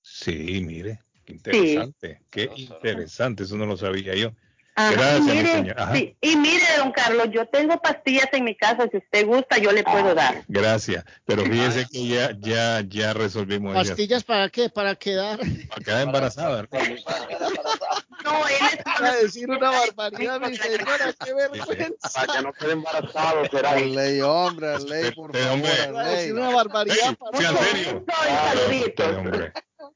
sí, 0.02 0.62
mire. 0.66 1.00
Qué 1.24 1.34
interesante. 1.34 2.22
Qué 2.30 2.50
interesante, 2.56 3.44
eso 3.44 3.56
no 3.56 3.66
lo 3.66 3.78
sabía 3.78 4.16
yo. 4.16 4.34
Ajá, 4.76 4.92
Gracias, 4.92 5.22
mi 5.26 5.32
mire, 5.34 5.52
señor. 5.52 5.80
Ajá. 5.82 5.94
sí, 5.96 6.16
y 6.22 6.36
mire, 6.38 6.64
don 6.78 6.92
Carlos, 6.94 7.28
yo 7.32 7.46
tengo 7.48 7.78
pastillas 7.82 8.30
en 8.32 8.46
mi 8.46 8.56
casa, 8.56 8.88
si 8.90 8.98
usted 8.98 9.26
gusta, 9.26 9.58
yo 9.58 9.72
le 9.72 9.84
puedo 9.84 10.16
dar. 10.16 10.44
Gracias. 10.48 11.04
Pero 11.26 11.44
fíjese 11.46 11.86
que 11.92 12.08
ya, 12.08 12.32
ya, 12.40 12.82
ya 12.88 13.14
resolvimos 13.14 13.76
eso. 13.76 13.90
¿Pastillas 13.90 14.24
para 14.24 14.48
qué? 14.50 14.70
Para 14.70 14.96
quedar. 14.96 15.40
Para 15.70 15.84
quedar 15.84 16.02
embarazada. 16.04 16.66
No, 18.24 18.48
él 18.48 18.56
es 18.72 19.02
a 19.02 19.16
decir 19.16 19.50
una 19.50 19.72
barbaridad, 19.72 20.40
mi 20.40 20.56
señora, 20.56 21.14
qué 21.24 21.34
vergüenza. 21.34 22.10
Para 22.14 22.34
que 22.34 22.42
no 22.44 22.54
quede 22.54 22.72
embarazado, 22.74 23.46
será. 23.52 23.76
Ley, 23.76 24.22
hombre, 24.22 24.80
ley, 24.80 25.12
por 25.12 25.36
favor, 25.36 25.96
Va 25.96 26.02
a 26.02 26.04
ley. 26.04 26.16
decir 26.18 26.34
una 26.34 26.50
barbaridad. 26.56 27.18
para- 27.18 27.38
Sí, 27.38 27.46
en 27.46 27.58
serio. 27.58 28.06
Usted, 28.88 29.18
hombre. 29.18 29.54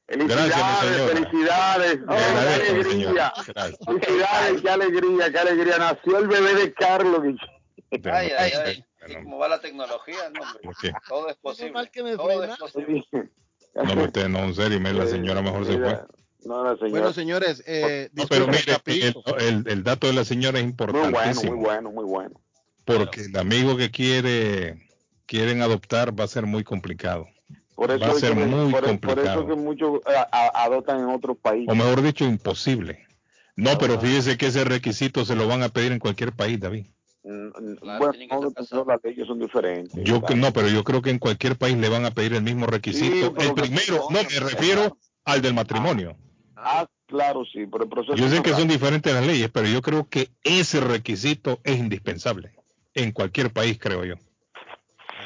Felicidades, 0.08 1.12
felicidades. 1.12 1.98
Le 2.00 2.06
qué 2.06 2.70
alegría. 2.70 3.32
Felicidades, 3.44 4.62
qué 4.62 4.70
alegría, 4.70 5.32
qué 5.32 5.38
alegría. 5.38 5.78
Nació 5.78 6.18
el 6.18 6.28
bebé 6.28 6.54
de 6.54 6.72
Carlos. 6.74 7.22
Ay, 8.04 8.30
ay, 8.38 8.52
ay. 8.64 8.84
¿Y 9.08 9.14
cómo 9.22 9.38
va 9.38 9.48
la 9.48 9.60
tecnología? 9.60 10.30
No, 10.34 10.42
hombre. 10.42 10.60
¿Por 10.62 10.76
qué? 10.78 10.92
Todo 11.08 11.28
es 11.28 11.36
posible. 11.36 11.72
mal 11.72 11.90
que 11.90 12.02
me 12.02 12.16
Todo 12.16 12.26
frena. 12.38 12.52
es 12.54 12.58
posible. 12.58 13.04
No, 13.12 13.82
pero 13.84 14.04
usted 14.04 14.28
no, 14.28 14.38
en 14.40 14.54
serio, 14.54 14.80
la 14.80 15.06
señora 15.06 15.42
mejor 15.42 15.66
se 15.66 15.72
fue. 15.78 16.00
No, 16.44 16.64
la 16.64 16.76
señora. 16.76 16.90
Bueno, 16.90 17.12
señores, 17.12 17.62
eh, 17.66 18.08
No, 18.12 18.26
pero 18.28 18.46
mire, 18.46 18.62
el, 18.86 19.14
el- 19.40 19.68
el 19.68 19.82
dato 19.84 20.06
de 20.06 20.12
la 20.12 20.24
señora 20.24 20.58
es 20.58 20.64
muy 20.64 20.72
bueno, 20.76 20.98
importantísimo. 21.06 21.54
muy 21.56 21.64
bueno, 21.64 21.90
muy 21.90 22.04
bueno. 22.04 22.40
Porque 22.84 23.22
el 23.22 23.36
amigo 23.36 23.76
que 23.76 23.90
quiere 23.90 24.88
quieren 25.26 25.60
adoptar 25.62 26.18
va 26.18 26.24
a 26.24 26.28
ser 26.28 26.46
muy 26.46 26.62
complicado. 26.62 27.26
Por 27.76 27.90
eso, 27.90 28.00
Va 28.00 28.06
a 28.06 28.14
ser 28.14 28.34
que, 28.34 28.46
muy 28.46 28.72
por, 28.72 28.80
por 28.80 28.88
complicado. 28.88 29.40
eso 29.40 29.46
que 29.46 29.54
muchos 29.54 30.00
eh, 30.06 30.24
adoptan 30.32 31.00
en 31.00 31.10
otros 31.10 31.36
países. 31.36 31.68
O 31.68 31.74
mejor 31.74 32.00
dicho, 32.00 32.24
imposible. 32.24 33.06
No, 33.54 33.76
pero 33.78 34.00
fíjese 34.00 34.38
que 34.38 34.46
ese 34.46 34.64
requisito 34.64 35.24
se 35.24 35.36
lo 35.36 35.46
van 35.46 35.62
a 35.62 35.68
pedir 35.68 35.92
en 35.92 35.98
cualquier 35.98 36.32
país, 36.32 36.58
David. 36.58 36.86
Mm, 37.22 37.76
bueno, 37.82 38.12
no, 38.30 38.40
no, 38.70 38.84
las 38.86 39.04
leyes 39.04 39.26
son 39.26 39.40
diferentes. 39.40 40.04
Yo 40.04 40.22
no, 40.36 40.52
pero 40.52 40.68
yo 40.68 40.84
creo 40.84 41.02
que 41.02 41.10
en 41.10 41.18
cualquier 41.18 41.56
país 41.56 41.76
le 41.76 41.88
van 41.88 42.06
a 42.06 42.12
pedir 42.12 42.32
el 42.32 42.42
mismo 42.42 42.66
requisito. 42.66 43.34
pero 43.34 43.50
el 43.50 43.54
primero, 43.54 44.06
no, 44.10 44.22
me 44.22 44.40
refiero 44.40 44.96
al 45.24 45.42
del 45.42 45.52
matrimonio. 45.52 46.16
Ah, 46.56 46.86
claro, 47.06 47.44
sí, 47.44 47.66
pero 47.70 47.84
el 47.84 47.90
proceso. 47.90 48.14
Yo 48.14 48.28
sé 48.30 48.42
que 48.42 48.54
son 48.54 48.68
diferentes 48.68 49.12
las 49.12 49.26
leyes, 49.26 49.50
pero 49.52 49.68
yo 49.68 49.82
creo 49.82 50.08
que 50.08 50.30
ese 50.44 50.80
requisito 50.80 51.60
es 51.64 51.78
indispensable 51.78 52.54
en 52.94 53.12
cualquier 53.12 53.52
país, 53.52 53.78
creo 53.78 54.04
yo. 54.04 54.14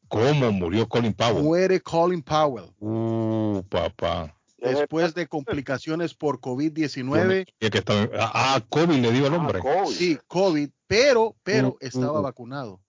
¿Cómo 0.09 0.53
murió 0.53 0.89
Colin 0.89 1.13
Powell? 1.13 1.43
Muere 1.43 1.81
Colin 1.81 2.23
Powell 2.23 2.71
Uh, 2.79 3.61
papá. 3.69 4.36
Después 4.59 5.15
de 5.15 5.27
complicaciones 5.27 6.15
por 6.15 6.41
COVID-19. 6.41 7.47
Y 7.61 7.71
que 7.71 7.79
estaba- 7.79 8.09
ah, 8.19 8.55
ah, 8.57 8.61
COVID 8.69 8.97
le 8.97 9.13
dio 9.13 9.27
al 9.27 9.35
hombre. 9.35 9.61
Sí, 9.93 10.19
COVID, 10.27 10.69
pero, 10.87 11.37
pero 11.43 11.69
Uh, 11.69 11.77
estaba 11.81 12.21
uh. 12.21 12.23
vacunado. 12.23 12.81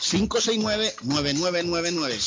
569-9999. 0.00 2.18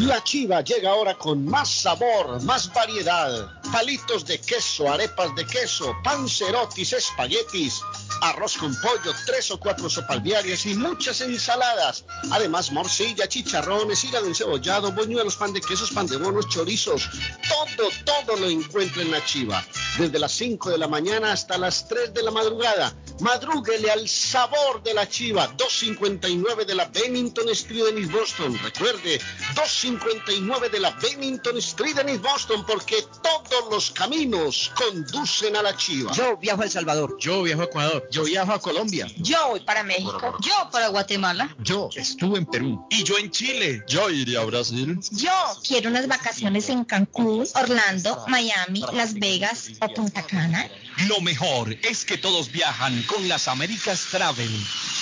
La 0.00 0.24
chiva 0.24 0.60
llega 0.60 0.90
ahora 0.90 1.14
con 1.14 1.44
más 1.44 1.70
sabor, 1.70 2.42
más 2.42 2.72
variedad. 2.72 3.62
Palitos 3.70 4.26
de 4.26 4.40
queso, 4.40 4.92
arepas 4.92 5.32
de 5.36 5.46
queso, 5.46 5.94
pancerotis, 6.02 6.94
espaguetis, 6.94 7.80
arroz 8.20 8.56
con 8.56 8.74
pollo, 8.80 9.12
tres 9.24 9.52
o 9.52 9.60
cuatro 9.60 9.88
sopalviarias 9.88 10.66
y 10.66 10.74
muchas 10.74 11.20
ensaladas. 11.20 12.04
Además, 12.32 12.72
morcilla, 12.72 13.28
chicharrones, 13.28 14.02
hígado 14.02 14.26
encebollado, 14.26 14.90
boñuelos, 14.90 15.36
pan 15.36 15.52
de 15.52 15.60
quesos, 15.60 15.92
pan 15.92 16.08
de 16.08 16.16
bonos, 16.16 16.48
chorizos. 16.48 17.08
Todo, 17.48 17.88
todo 18.04 18.36
lo 18.36 18.48
encuentra 18.48 19.00
en 19.00 19.12
la 19.12 19.24
chiva. 19.24 19.64
Desde 19.96 20.18
las 20.18 20.32
5 20.32 20.70
de 20.70 20.78
la 20.78 20.88
mañana 20.88 21.30
hasta 21.30 21.56
las 21.56 21.86
3 21.86 22.12
de 22.12 22.22
la 22.24 22.32
madrugada. 22.32 22.92
Madrúguele 23.20 23.90
al 23.90 24.08
sabor 24.08 24.82
de 24.82 24.94
la 24.94 25.08
chiva. 25.08 25.46
259 25.56 26.64
de 26.64 26.74
la 26.74 26.86
Bennington 26.86 27.48
Street 27.50 27.86
en 27.90 27.98
East 27.98 28.12
Boston. 28.12 28.58
Recuerde, 28.62 29.20
259 29.54 30.68
de 30.68 30.80
la 30.80 30.90
Bennington 30.90 31.56
Street 31.58 31.98
en 31.98 32.08
East 32.08 32.22
Boston 32.22 32.64
porque 32.66 33.04
todos 33.22 33.70
los 33.70 33.90
caminos 33.92 34.72
conducen 34.74 35.56
a 35.56 35.62
la 35.62 35.76
chiva. 35.76 36.12
Yo 36.12 36.36
viajo 36.36 36.62
a 36.62 36.64
El 36.64 36.70
Salvador. 36.70 37.16
Yo 37.20 37.42
viajo 37.42 37.62
a 37.62 37.64
Ecuador. 37.64 38.08
Yo 38.10 38.24
viajo 38.24 38.52
a 38.52 38.60
Colombia. 38.60 39.06
Yo 39.16 39.48
voy 39.48 39.60
para 39.60 39.82
México. 39.82 40.36
Yo 40.40 40.70
para 40.72 40.88
Guatemala. 40.88 41.54
Yo 41.60 41.90
estuve 41.94 42.38
en 42.38 42.46
Perú. 42.46 42.86
Y 42.90 43.04
yo 43.04 43.16
en 43.18 43.30
Chile. 43.30 43.82
Yo 43.86 44.10
iría 44.10 44.40
a 44.40 44.44
Brasil. 44.44 44.98
Yo 45.12 45.32
quiero 45.66 45.90
unas 45.90 46.08
vacaciones 46.08 46.68
en 46.68 46.84
Cancún, 46.84 47.46
Orlando, 47.54 48.24
Miami, 48.28 48.84
Las 48.92 49.14
Vegas 49.14 49.70
o 49.80 49.88
Punta 49.88 50.22
Cana. 50.22 50.68
Lo 51.08 51.20
mejor 51.20 51.76
es 51.82 52.04
que 52.04 52.18
todos 52.18 52.50
viajan 52.50 53.03
con 53.06 53.28
las 53.28 53.46
Américas 53.48 54.06
Travel. 54.10 54.50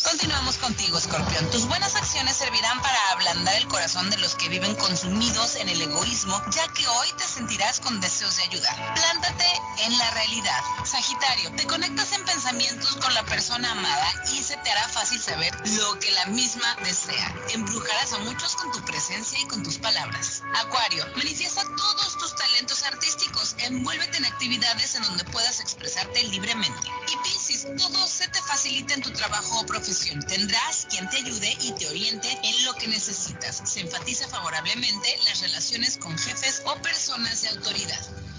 Continuamos 0.03 0.57
contigo, 0.57 0.99
Scorpion. 0.99 1.49
Tus 1.51 1.65
buenas 1.67 1.95
acciones 1.95 2.35
servirán 2.35 2.79
para 2.81 2.97
ablandar 3.13 3.55
el 3.55 3.65
corazón 3.67 4.11
de 4.11 4.17
los 4.17 4.35
que 4.35 4.49
viven 4.49 4.75
consumidos 4.75 5.55
en 5.55 5.69
el 5.69 5.81
egoísmo, 5.81 6.39
ya 6.51 6.67
que 6.73 6.85
hoy 6.87 7.07
te 7.17 7.23
sentirás 7.23 7.79
con 7.79 7.99
deseos 7.99 8.37
de 8.37 8.43
ayudar. 8.43 8.93
Plántate 8.93 9.45
en 9.85 9.97
la 9.97 10.11
realidad. 10.11 10.61
Sagitario, 10.83 11.14
te 11.55 11.67
conectas 11.67 12.11
en 12.13 12.25
pensamientos 12.25 12.95
con 12.97 13.13
la 13.13 13.23
persona 13.25 13.71
amada 13.71 14.23
y 14.33 14.43
se 14.43 14.57
te 14.57 14.71
hará 14.71 14.87
fácil 14.89 15.21
saber 15.21 15.53
lo 15.77 15.99
que 15.99 16.11
la 16.11 16.25
misma 16.27 16.75
desea. 16.83 17.33
Embrujarás 17.53 18.13
a 18.13 18.17
muchos 18.19 18.55
con 18.55 18.71
tu 18.71 18.83
presencia 18.83 19.39
y 19.39 19.47
con 19.47 19.63
tus 19.63 19.77
palabras. 19.77 20.41
Acuario, 20.55 21.05
manifiesta 21.15 21.63
todos 21.63 22.17
tus 22.17 22.35
talentos 22.35 22.83
artísticos. 22.83 23.55
Envuélvete 23.59 24.17
en 24.17 24.25
actividades 24.25 24.95
en 24.95 25.03
donde 25.03 25.23
puedas 25.25 25.59
expresarte 25.59 26.23
libremente. 26.23 26.87
Y 27.11 27.17
Piscis, 27.23 27.67
todo 27.77 28.07
se 28.07 28.27
te 28.27 28.41
facilita 28.41 28.93
en 28.95 29.01
tu 29.01 29.11
trabajo 29.11 29.59
o 29.59 29.65
profesión. 29.65 30.21
Tendrás 30.21 30.87
quien 30.89 31.09
te 31.09 31.17
ayude 31.17 31.57
y 31.61 31.71
te 31.73 31.87
oriente 31.87 32.39
en 32.43 32.65
lo 32.65 32.73
que 32.75 32.87
necesitas. 32.87 33.61
Se 33.65 33.81
enfatiza 33.81 34.27
favorablemente 34.27 35.19
las 35.25 35.39
relaciones 35.41 35.97
con 35.97 36.17
jefes 36.17 36.61
o 36.65 36.75
personas 36.81 37.41
de 37.41 37.49
autoridad. 37.49 38.34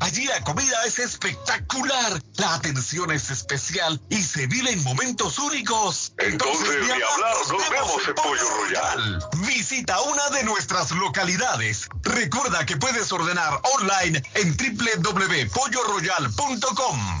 Allí 0.00 0.26
la 0.26 0.42
comida 0.44 0.84
es 0.86 0.98
espectacular, 0.98 2.22
la 2.36 2.54
atención 2.54 3.10
es 3.10 3.30
especial 3.30 4.00
y 4.08 4.22
se 4.22 4.46
vive 4.46 4.72
en 4.72 4.82
momentos 4.84 5.38
únicos. 5.38 6.14
Entonces, 6.18 6.76
ni 6.82 6.90
hablar, 6.90 7.34
nos 7.50 7.70
vemos 7.70 8.06
en 8.06 8.14
Pollo 8.14 8.48
Royal. 8.60 9.18
Visita 9.46 10.00
una 10.02 10.28
de 10.30 10.44
nuestras 10.44 10.92
localidades. 10.92 11.88
Recuerda 12.02 12.64
que 12.64 12.76
puedes 12.76 13.10
ordenar 13.12 13.60
online 13.76 14.22
en 14.34 14.56
www.polloroyal.com. 14.56 17.20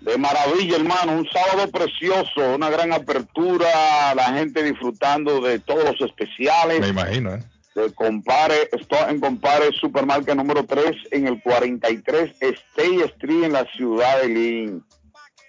De 0.00 0.18
maravilla, 0.18 0.76
hermano. 0.76 1.18
Un 1.18 1.26
sábado 1.30 1.70
precioso, 1.70 2.54
una 2.54 2.68
gran 2.68 2.92
apertura, 2.92 4.14
la 4.14 4.34
gente 4.34 4.62
disfrutando 4.62 5.40
de 5.40 5.60
todos 5.60 5.84
los 5.84 5.98
especiales. 6.10 6.80
Me 6.80 6.88
imagino, 6.88 7.34
¿eh? 7.34 7.42
De 7.74 7.92
Compare, 7.92 8.68
estoy 8.72 8.98
en 9.08 9.20
Compare 9.20 9.72
Supermarket 9.72 10.36
número 10.36 10.64
3 10.64 10.92
en 11.10 11.26
el 11.26 11.42
43 11.42 12.30
State 12.40 13.04
Street 13.04 13.44
en 13.44 13.52
la 13.52 13.64
ciudad 13.76 14.20
de 14.22 14.28
Lynn. 14.28 14.84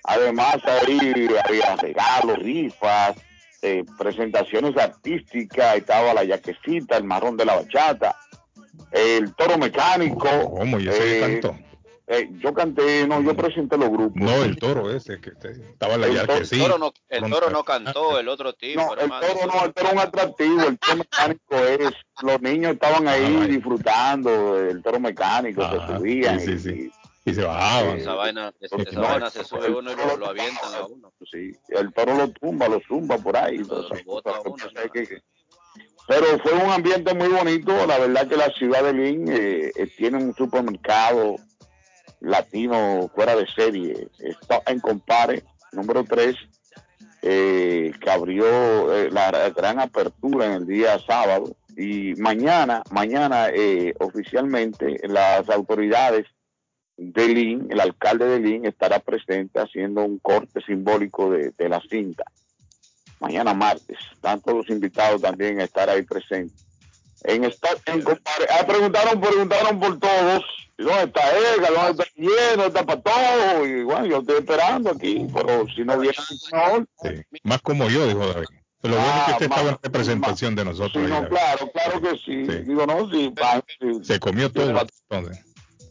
Además, 0.04 0.58
ahí 0.66 1.28
había 1.44 1.76
regalos, 1.76 2.40
rifas, 2.40 3.16
eh, 3.62 3.84
presentaciones 3.98 4.76
artísticas, 4.78 5.78
estaba 5.78 6.14
la 6.14 6.24
yaquecita, 6.24 6.98
el 6.98 7.04
marrón 7.04 7.38
de 7.38 7.46
la 7.46 7.56
bachata, 7.56 8.16
el 8.92 9.34
toro 9.36 9.58
mecánico. 9.58 10.28
¿Cómo? 10.58 10.80
¿Y 10.80 10.88
ese 10.88 11.34
eh? 11.34 11.42
Eh, 12.08 12.30
yo 12.40 12.54
canté, 12.54 13.08
no, 13.08 13.22
yo 13.22 13.36
presenté 13.36 13.78
los 13.78 13.90
grupos. 13.90 14.16
No, 14.22 14.44
el 14.44 14.58
toro 14.58 14.92
ese 14.92 15.20
que 15.20 15.32
estaba 15.32 15.96
en 15.96 16.02
la 16.02 16.08
El 16.08 16.16
toro- 16.22 16.40
que 16.40 16.46
sí. 16.46 16.56
El 16.56 16.62
toro 16.62 16.78
no, 16.78 16.94
el 17.10 17.30
toro 17.32 17.50
no 17.50 17.64
cantó, 17.64 18.20
el 18.20 18.28
otro 18.28 18.54
tipo, 18.54 18.82
No, 18.82 18.94
el 18.94 19.00
hermano. 19.00 19.26
toro 19.28 19.40
no, 19.54 19.66
el 19.66 19.74
toro 19.74 19.88
es 19.88 19.94
un 19.94 20.00
atractivo, 20.00 20.62
el 20.64 20.78
toro 20.80 20.98
mecánico 20.98 21.56
es, 21.56 21.94
los 22.22 22.42
niños 22.42 22.74
estaban 22.74 23.08
ahí 23.08 23.48
disfrutando 23.48 24.56
del 24.56 24.82
toro 24.84 25.00
mecánico, 25.00 25.62
se 25.70 25.98
subían. 25.98 26.40
sí, 26.40 26.52
y- 26.52 26.60
sí, 26.60 26.92
Y 27.28 27.34
se 27.34 27.44
bajaban. 27.44 27.98
Esa 27.98 28.14
vaina, 28.14 28.54
esa, 28.60 28.76
esa 28.76 28.92
No, 28.92 29.02
vaina 29.02 29.26
el- 29.26 29.32
se 29.32 29.44
sube 29.44 29.70
uno 29.72 29.92
y 29.92 29.96
lo, 29.96 30.18
lo 30.18 30.28
avientan 30.28 30.76
a 30.76 30.86
uno. 30.86 31.12
Sí, 31.32 31.52
el 31.70 31.92
toro 31.92 32.16
lo 32.16 32.30
tumba, 32.30 32.68
lo 32.68 32.80
zumba 32.88 33.18
por 33.18 33.36
ahí. 33.36 33.64
Pero 36.08 36.26
fue 36.44 36.54
un 36.54 36.70
ambiente 36.70 37.14
muy 37.16 37.30
bonito. 37.30 37.72
La 37.88 37.98
verdad 37.98 38.28
que 38.28 38.38
la 38.38 38.50
ciudad 38.52 38.84
de 38.84 38.94
Lynn 38.94 39.28
eh, 39.32 39.72
eh, 39.76 39.88
tiene 39.98 40.18
un 40.24 40.36
supermercado 40.36 41.38
latino 42.20 43.10
fuera 43.14 43.36
de 43.36 43.48
serie. 43.48 44.10
Está 44.20 44.62
en 44.68 44.80
Compare, 44.80 45.44
número 45.72 46.04
3, 46.04 46.36
que 47.22 48.10
abrió 48.10 48.94
eh, 48.94 49.10
la 49.12 49.50
gran 49.50 49.80
apertura 49.80 50.46
en 50.46 50.52
el 50.54 50.68
día 50.68 51.00
sábado. 51.00 51.56
Y 51.78 52.14
mañana, 52.16 52.84
mañana 52.92 53.50
eh, 53.50 53.94
oficialmente 54.00 55.00
las 55.08 55.50
autoridades 55.50 56.26
de 56.98 57.28
Lynn, 57.28 57.68
el 57.70 57.82
alcalde 57.82 58.26
de 58.26 58.40
Lynn 58.40 58.66
estará 58.66 59.00
presente 59.00 59.60
haciendo 59.60 60.06
un 60.06 60.20
corte 60.20 60.62
simbólico 60.62 61.30
de, 61.32 61.52
de 61.58 61.70
la 61.70 61.82
cinta. 61.82 62.24
Mañana 63.20 63.54
martes, 63.54 63.98
están 64.14 64.42
todos 64.42 64.70
invitados 64.70 65.22
también 65.22 65.60
a 65.60 65.64
estar 65.64 65.90
ahí 65.90 66.04
presentes. 66.04 66.65
En 67.28 67.44
esta, 67.44 67.70
en 67.88 68.04
ah, 68.08 68.66
preguntaron, 68.68 69.20
preguntaron 69.20 69.80
por 69.80 70.00
todos, 70.00 70.44
¿dónde 70.78 71.04
está 71.04 71.38
Edgar? 71.38 71.74
¿Dónde 71.74 72.04
está 72.04 72.06
lleno? 72.16 72.64
¿Dónde 72.64 72.68
está 72.68 72.86
para 72.86 73.02
todo? 73.02 73.66
Y 73.66 73.84
bueno, 73.84 74.06
yo 74.06 74.18
estoy 74.20 74.36
esperando 74.38 74.92
aquí, 74.92 75.28
pero 75.34 75.66
si 75.76 75.84
no 75.84 75.98
viene 75.98 76.18
mejor. 76.52 76.88
Sí. 77.02 77.40
Más 77.44 77.62
como 77.62 77.90
yo, 77.90 78.06
dijo 78.08 78.28
David. 78.28 78.46
Lo 78.84 78.96
bueno 78.96 79.14
es 79.18 79.24
que 79.26 79.32
usted 79.32 79.46
estaba 79.46 79.70
en 79.70 79.80
representación 79.82 80.56
de 80.56 80.66
nosotros. 80.66 81.04
ahí, 81.04 81.10
No, 81.10 81.28
claro, 81.28 81.72
claro 81.72 82.02
que 82.02 82.20
sí. 82.24 82.44
Digo, 82.66 82.86
no, 82.86 83.10
sí, 83.10 83.34
sí. 83.80 84.04
Se 84.04 84.20
comió 84.20 84.52
todo. 84.52 84.70
Entonces. 85.10 85.44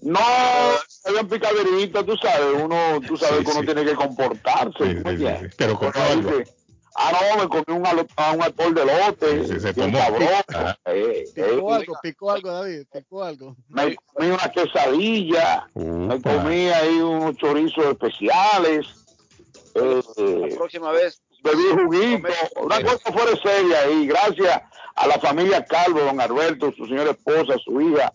No, 0.02 0.20
hay 0.20 1.14
un 1.20 1.28
picadерito, 1.28 2.04
tú 2.04 2.16
sabes, 2.18 2.62
uno, 2.62 3.00
tú 3.06 3.16
sabes 3.16 3.38
Sí, 3.38 3.44
que 3.44 3.50
uno 3.50 3.60
sí. 3.60 3.66
tiene 3.66 3.84
que 3.84 3.94
comportarse. 3.94 4.78
Sí, 4.78 4.94
¿me 5.02 5.16
sí, 5.16 5.26
sí, 5.26 5.32
sí. 5.40 5.54
Pero 5.56 5.78
Uno 5.80 5.92
algo. 6.10 6.30
Ah, 6.96 7.10
no, 7.36 7.42
me 7.42 7.48
comí 7.48 7.64
un, 7.78 7.84
alo- 7.86 8.06
un 8.34 8.42
atol 8.42 8.74
de 8.74 8.84
lote. 8.84 9.44
Sí, 9.46 9.54
sí, 9.54 9.60
se 9.60 9.74
tomó. 9.74 9.98
Eh, 9.98 10.44
eh, 10.86 11.24
Picó 11.34 11.74
algo, 11.74 11.94
picó 12.02 12.30
algo, 12.30 12.50
David, 12.52 12.82
picó 12.92 13.24
algo. 13.24 13.56
me 13.68 13.96
comí 13.96 14.28
una 14.30 14.48
quesadilla, 14.52 15.68
me 15.74 16.22
comí 16.22 16.68
ahí 16.68 17.00
unos 17.00 17.36
chorizos 17.36 17.84
especiales. 17.86 18.86
Eh, 19.74 20.02
La 20.50 20.56
próxima 20.56 20.92
vez. 20.92 21.20
bebí 21.42 21.62
juguito, 21.84 22.28
una 22.62 22.80
cosa 22.82 23.12
fuera 23.12 23.32
seria 23.42 23.80
ahí. 23.80 24.06
Gracias 24.06 24.62
a 24.94 25.06
la 25.08 25.18
familia 25.18 25.64
Calvo, 25.64 26.00
don 26.00 26.20
Alberto, 26.20 26.72
su 26.76 26.86
señora 26.86 27.10
esposa, 27.10 27.58
su 27.64 27.80
hija, 27.80 28.12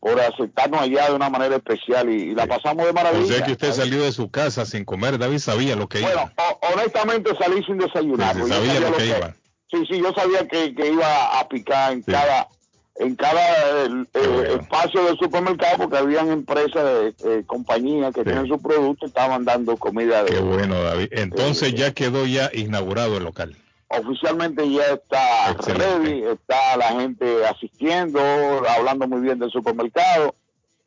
por 0.00 0.18
aceptarnos 0.18 0.80
allá 0.80 1.08
de 1.10 1.14
una 1.14 1.28
manera 1.28 1.56
especial 1.56 2.08
y, 2.10 2.30
y 2.30 2.34
la 2.34 2.46
pasamos 2.46 2.84
de 2.84 2.90
O 2.90 2.94
maravilla. 2.94 3.26
sea 3.36 3.44
que 3.44 3.52
usted 3.52 3.72
salió 3.72 4.02
de 4.02 4.12
su 4.12 4.30
casa 4.30 4.64
sin 4.64 4.84
comer. 4.84 5.18
David 5.18 5.38
sabía 5.38 5.76
lo 5.76 5.88
que 5.88 6.00
Bueno, 6.00 6.22
iba. 6.22 6.32
ho- 6.48 6.58
honestamente 6.72 7.30
salí 7.38 7.62
sin 7.64 7.76
desayunar. 7.78 8.34
Sí, 8.34 8.42
sí, 8.42 8.48
yo 8.48 8.54
sabía 8.56 8.80
lo 8.80 8.96
que 8.96 9.06
iba. 9.06 9.34
Sí, 9.70 9.84
sí, 9.88 9.98
yo 10.00 10.12
sabía 10.14 10.48
que, 10.48 10.74
que 10.74 10.90
iba 10.90 11.38
a 11.38 11.46
picar 11.48 11.92
en 11.92 12.02
cada 12.02 12.48
en 12.96 13.14
cada 13.14 13.40
eh, 13.86 14.04
eh, 14.14 14.56
espacio 14.60 15.04
del 15.04 15.16
supermercado 15.16 15.76
porque 15.78 15.96
habían 15.96 16.30
empresas, 16.30 16.84
de, 16.84 17.14
eh, 17.24 17.44
compañías 17.46 18.12
que 18.12 18.24
tienen 18.24 18.46
sus 18.46 18.60
productos 18.60 19.08
estaban 19.08 19.44
dando 19.44 19.76
comida 19.78 20.22
de 20.24 20.32
Qué 20.32 20.40
bueno, 20.40 20.82
David. 20.82 21.08
Entonces 21.12 21.72
ya 21.74 21.92
quedó 21.94 22.26
ya 22.26 22.50
inaugurado 22.52 23.16
el 23.16 23.24
local. 23.24 23.56
Oficialmente 23.90 24.70
ya 24.70 24.84
está 24.94 25.54
ready, 25.74 26.22
está 26.22 26.76
la 26.76 26.88
gente 27.00 27.44
asistiendo, 27.46 28.20
hablando 28.68 29.06
muy 29.08 29.20
bien 29.20 29.38
del 29.38 29.50
supermercado. 29.50 30.34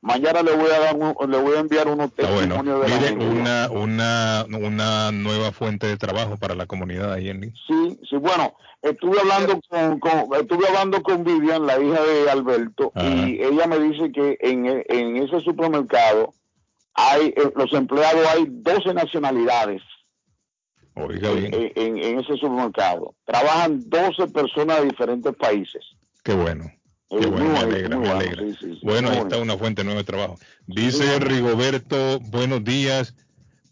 Mañana 0.01 0.41
le 0.43 0.51
voy 0.51 0.69
a 0.69 0.80
dar 0.80 0.95
un- 0.98 1.32
le 1.32 1.38
voy 1.38 1.56
a 1.56 1.59
enviar 1.61 1.88
unos 1.88 2.11
bueno. 2.15 2.38
testimonios 2.40 2.82
de 2.82 2.90
la 2.90 2.95
Mire, 2.95 3.07
gente. 3.09 3.25
una, 3.25 3.69
una, 3.72 4.45
una 4.49 5.11
nueva 5.14 5.51
fuente 5.53 5.88
de 5.88 5.95
trabajo 5.98 6.35
para 6.38 6.56
la 6.56 6.65
comunidad 6.65 7.14
ahí 7.14 7.30
en. 7.30 7.53
Sí, 7.67 7.99
sí, 8.09 8.17
bueno, 8.17 8.53
estuve 8.82 9.17
hablando 9.22 9.61
con, 9.69 9.99
con- 10.01 10.40
estuve 10.41 10.67
hablando 10.67 11.01
con 11.03 11.23
Vivian, 11.23 11.65
la 11.65 11.80
hija 11.82 12.01
de 12.03 12.30
Alberto, 12.30 12.91
y 12.95 13.41
ella 13.43 13.65
me 13.67 13.80
dice 13.80 14.11
que 14.11 14.38
en, 14.41 14.65
en 14.90 15.17
ese 15.23 15.40
supermercado 15.40 16.33
hay, 16.95 17.27
eh, 17.38 17.51
los 17.56 17.72
empleados 17.72 18.27
hay 18.27 18.45
12 18.49 18.93
nacionalidades 18.93 19.82
Oiga 20.96 21.30
en, 21.32 21.52
bien. 21.52 21.72
en- 21.76 21.98
en 21.98 22.20
ese 22.20 22.34
supermercado. 22.38 23.16
Trabajan 23.26 23.82
12 23.90 24.28
personas 24.28 24.80
de 24.82 24.86
diferentes 24.90 25.36
países. 25.36 25.84
Qué 26.24 26.34
bueno. 26.34 26.72
Qué 27.10 27.28
bueno, 27.28 27.50
me 27.52 27.60
alegra, 27.60 27.90
me 27.98 28.08
bueno, 28.08 28.16
alegra. 28.16 28.42
sí, 28.44 28.56
sí, 28.60 28.74
sí, 28.74 28.80
bueno, 28.82 29.10
ahí 29.12 29.20
está 29.20 29.38
una 29.38 29.56
fuente 29.56 29.84
nueva 29.84 30.00
de 30.00 30.04
trabajo. 30.06 30.40
Dice 30.66 31.20
Rigoberto, 31.20 32.20
buenos 32.22 32.64
días, 32.64 33.14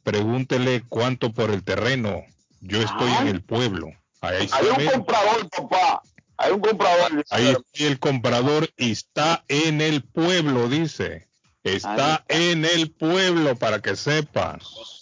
pregúntele 0.03 0.83
cuánto 0.87 1.33
por 1.33 1.49
el 1.49 1.63
terreno. 1.63 2.23
Yo 2.59 2.79
estoy 2.81 3.11
en 3.21 3.27
el 3.27 3.41
pueblo. 3.41 3.87
Ahí 4.21 4.47
Hay 4.51 4.67
un 4.85 4.91
comprador, 4.91 5.49
papá. 5.49 6.01
Hay 6.37 6.51
un 6.51 6.59
comprador. 6.61 7.23
Ahí 7.31 7.47
está 7.47 7.85
el 7.87 7.99
comprador 7.99 8.69
y 8.77 8.91
está 8.91 9.43
en 9.47 9.81
el 9.81 10.03
pueblo, 10.03 10.67
dice. 10.69 11.27
Está 11.63 12.23
en 12.27 12.65
el 12.65 12.91
pueblo 12.91 13.55
para 13.55 13.79
que 13.81 13.95
sepa. 13.95 14.59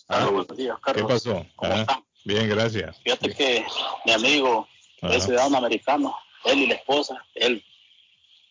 Ah, 0.07 0.25
buenos 0.25 0.47
días, 0.57 0.77
¿Qué 0.77 0.93
Carlos. 0.93 1.07
pasó? 1.11 1.45
Ajá. 1.57 2.03
Bien, 2.23 2.47
gracias. 2.49 2.99
Fíjate 3.03 3.33
que 3.33 3.65
mi 4.05 4.11
amigo 4.11 4.67
Ajá. 5.01 5.15
es 5.15 5.23
ciudadano 5.25 5.57
americano, 5.57 6.15
él 6.45 6.59
y 6.59 6.67
la 6.67 6.75
esposa, 6.75 7.23
él 7.35 7.63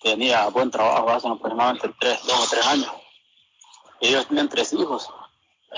tenía 0.02 0.46
buen 0.48 0.70
trabajo 0.70 1.10
hace 1.10 1.28
aproximadamente 1.28 1.90
tres, 2.00 2.18
dos 2.26 2.46
o 2.46 2.50
tres 2.50 2.66
años. 2.66 2.90
Ellos 4.00 4.26
tienen 4.28 4.48
tres 4.48 4.72
hijos. 4.72 5.08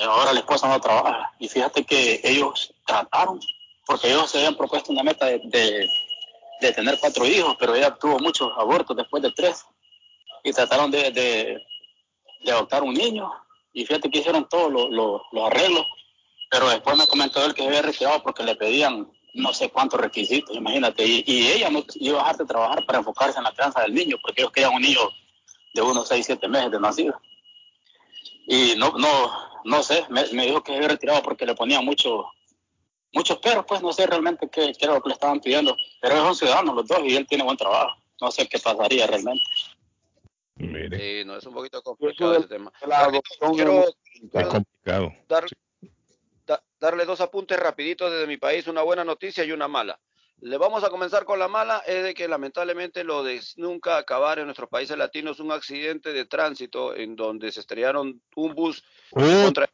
Ahora 0.02 0.32
la 0.32 0.40
esposa 0.40 0.68
no 0.68 0.80
trabaja. 0.80 1.32
Y 1.38 1.48
fíjate 1.48 1.84
que 1.84 2.20
ellos 2.22 2.72
trataron, 2.86 3.40
porque 3.86 4.08
ellos 4.08 4.30
se 4.30 4.38
habían 4.38 4.56
propuesto 4.56 4.92
una 4.92 5.02
meta 5.02 5.26
de, 5.26 5.40
de- 5.44 5.88
de 6.60 6.72
tener 6.72 6.98
cuatro 7.00 7.24
hijos, 7.26 7.56
pero 7.58 7.74
ella 7.74 7.96
tuvo 7.96 8.18
muchos 8.18 8.52
abortos 8.58 8.94
después 8.94 9.22
de 9.22 9.32
tres. 9.32 9.64
Y 10.44 10.52
trataron 10.52 10.90
de, 10.90 11.10
de, 11.10 11.66
de 12.44 12.52
adoptar 12.52 12.82
un 12.82 12.92
niño. 12.92 13.32
Y 13.72 13.86
fíjate 13.86 14.10
que 14.10 14.18
hicieron 14.18 14.46
todos 14.48 14.70
los 14.70 15.22
arreglos 15.46 15.86
pero 16.50 16.68
después 16.68 16.96
me 16.96 17.06
comentó 17.06 17.44
él 17.44 17.54
que 17.54 17.62
se 17.62 17.68
había 17.68 17.82
retirado 17.82 18.22
porque 18.22 18.42
le 18.42 18.56
pedían 18.56 19.10
no 19.34 19.54
sé 19.54 19.70
cuántos 19.70 20.00
requisitos, 20.00 20.56
imagínate, 20.56 21.06
y, 21.06 21.22
y 21.24 21.46
ella 21.52 21.70
no 21.70 21.84
iba 21.94 22.18
a 22.18 22.22
dejar 22.24 22.36
de 22.38 22.44
trabajar 22.46 22.84
para 22.84 22.98
enfocarse 22.98 23.38
en 23.38 23.44
la 23.44 23.52
crianza 23.52 23.80
del 23.82 23.94
niño, 23.94 24.16
porque 24.20 24.40
ellos 24.42 24.52
querían 24.52 24.74
un 24.74 24.82
niño 24.82 24.98
de 25.72 25.82
unos 25.82 26.08
6, 26.08 26.26
7 26.26 26.48
meses 26.48 26.72
de 26.72 26.80
nacido. 26.80 27.20
Y 28.48 28.74
no, 28.76 28.90
no, 28.98 29.30
no 29.64 29.82
sé, 29.84 30.04
me, 30.10 30.24
me 30.32 30.46
dijo 30.46 30.62
que 30.64 30.72
se 30.72 30.76
había 30.78 30.88
retirado 30.88 31.22
porque 31.22 31.46
le 31.46 31.54
ponían 31.54 31.84
mucho, 31.84 32.24
muchos 33.12 33.38
peros, 33.38 33.64
pues 33.68 33.80
no 33.82 33.92
sé 33.92 34.04
realmente 34.06 34.48
qué, 34.50 34.72
qué 34.76 34.84
era 34.86 34.94
lo 34.94 35.00
que 35.02 35.10
le 35.10 35.14
estaban 35.14 35.38
pidiendo, 35.40 35.76
pero 36.00 36.14
ellos 36.14 36.26
son 36.26 36.34
ciudadanos 36.36 36.74
los 36.74 36.88
dos 36.88 36.98
y 37.04 37.14
él 37.14 37.26
tiene 37.28 37.44
buen 37.44 37.56
trabajo, 37.56 37.96
no 38.20 38.32
sé 38.32 38.48
qué 38.48 38.58
pasaría 38.58 39.06
realmente. 39.06 39.44
Sí, 40.58 41.22
no, 41.24 41.36
es 41.36 41.46
un 41.46 41.54
poquito 41.54 41.80
complicado 41.82 42.36
ese 42.36 42.48
tema. 42.48 42.72
La 42.86 43.00
adopción 43.04 43.54
Quiero 43.54 43.84
Es 43.84 43.94
complicado. 44.46 45.12
dar- 45.28 45.46
da- 46.50 46.62
darle 46.80 47.04
dos 47.04 47.20
apuntes 47.20 47.58
rapiditos 47.58 48.10
desde 48.10 48.26
mi 48.26 48.36
país, 48.36 48.66
una 48.66 48.82
buena 48.82 49.04
noticia 49.04 49.44
y 49.44 49.52
una 49.52 49.68
mala. 49.68 50.00
Le 50.42 50.56
vamos 50.56 50.82
a 50.82 50.88
comenzar 50.90 51.24
con 51.24 51.38
la 51.38 51.48
mala, 51.48 51.82
es 51.86 52.02
de 52.02 52.14
que 52.14 52.26
lamentablemente 52.26 53.04
lo 53.04 53.22
de 53.22 53.40
nunca 53.56 53.98
acabar 53.98 54.38
en 54.38 54.46
nuestros 54.46 54.68
países 54.70 54.96
latinos 54.96 55.38
un 55.38 55.52
accidente 55.52 56.12
de 56.12 56.24
tránsito 56.24 56.96
en 56.96 57.14
donde 57.14 57.52
se 57.52 57.60
estrellaron 57.60 58.22
un 58.36 58.54
bus 58.54 58.82
contra 59.44 59.66
en 59.66 59.72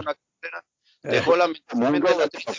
una 0.00 0.14
carretera. 0.14 0.64
Dejó 1.02 1.34
lamentablemente 1.34 2.14
la 2.14 2.28
triste 2.28 2.52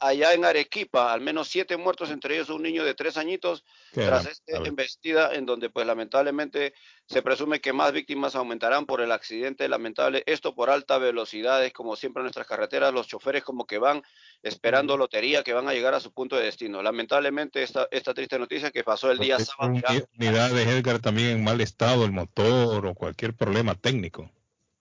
allá 0.00 0.32
en 0.32 0.44
Arequipa, 0.44 1.12
al 1.12 1.20
menos 1.20 1.46
siete 1.46 1.76
muertos, 1.76 2.10
entre 2.10 2.34
ellos 2.34 2.50
un 2.50 2.62
niño 2.62 2.84
de 2.84 2.94
tres 2.94 3.16
añitos, 3.16 3.64
Qué 3.92 4.04
tras 4.04 4.26
esta 4.26 4.56
embestida, 4.64 5.34
en 5.34 5.46
donde 5.46 5.70
pues 5.70 5.86
lamentablemente 5.86 6.74
se 7.06 7.22
presume 7.22 7.60
que 7.60 7.72
más 7.72 7.92
víctimas 7.92 8.34
aumentarán 8.34 8.86
por 8.86 9.00
el 9.00 9.12
accidente 9.12 9.68
lamentable, 9.68 10.24
esto 10.26 10.56
por 10.56 10.68
alta 10.68 10.98
velocidades, 10.98 11.72
como 11.72 11.94
siempre 11.94 12.22
en 12.22 12.24
nuestras 12.24 12.48
carreteras, 12.48 12.92
los 12.92 13.06
choferes 13.06 13.44
como 13.44 13.64
que 13.64 13.78
van 13.78 14.02
esperando 14.42 14.96
lotería, 14.96 15.44
que 15.44 15.52
van 15.52 15.68
a 15.68 15.72
llegar 15.72 15.94
a 15.94 16.00
su 16.00 16.12
punto 16.12 16.34
de 16.34 16.44
destino. 16.44 16.82
Lamentablemente 16.82 17.62
esta, 17.62 17.86
esta 17.92 18.14
triste 18.14 18.36
noticia 18.36 18.72
que 18.72 18.82
pasó 18.82 19.12
el 19.12 19.18
día 19.18 19.36
Es 19.36 19.46
sábado. 19.46 19.80
unidades 20.18 20.66
Edgar 20.66 20.98
también 20.98 21.28
en 21.28 21.44
mal 21.44 21.60
estado, 21.60 22.04
el 22.04 22.10
motor 22.10 22.84
o 22.84 22.94
cualquier 22.94 23.34
problema 23.34 23.76
técnico. 23.76 24.28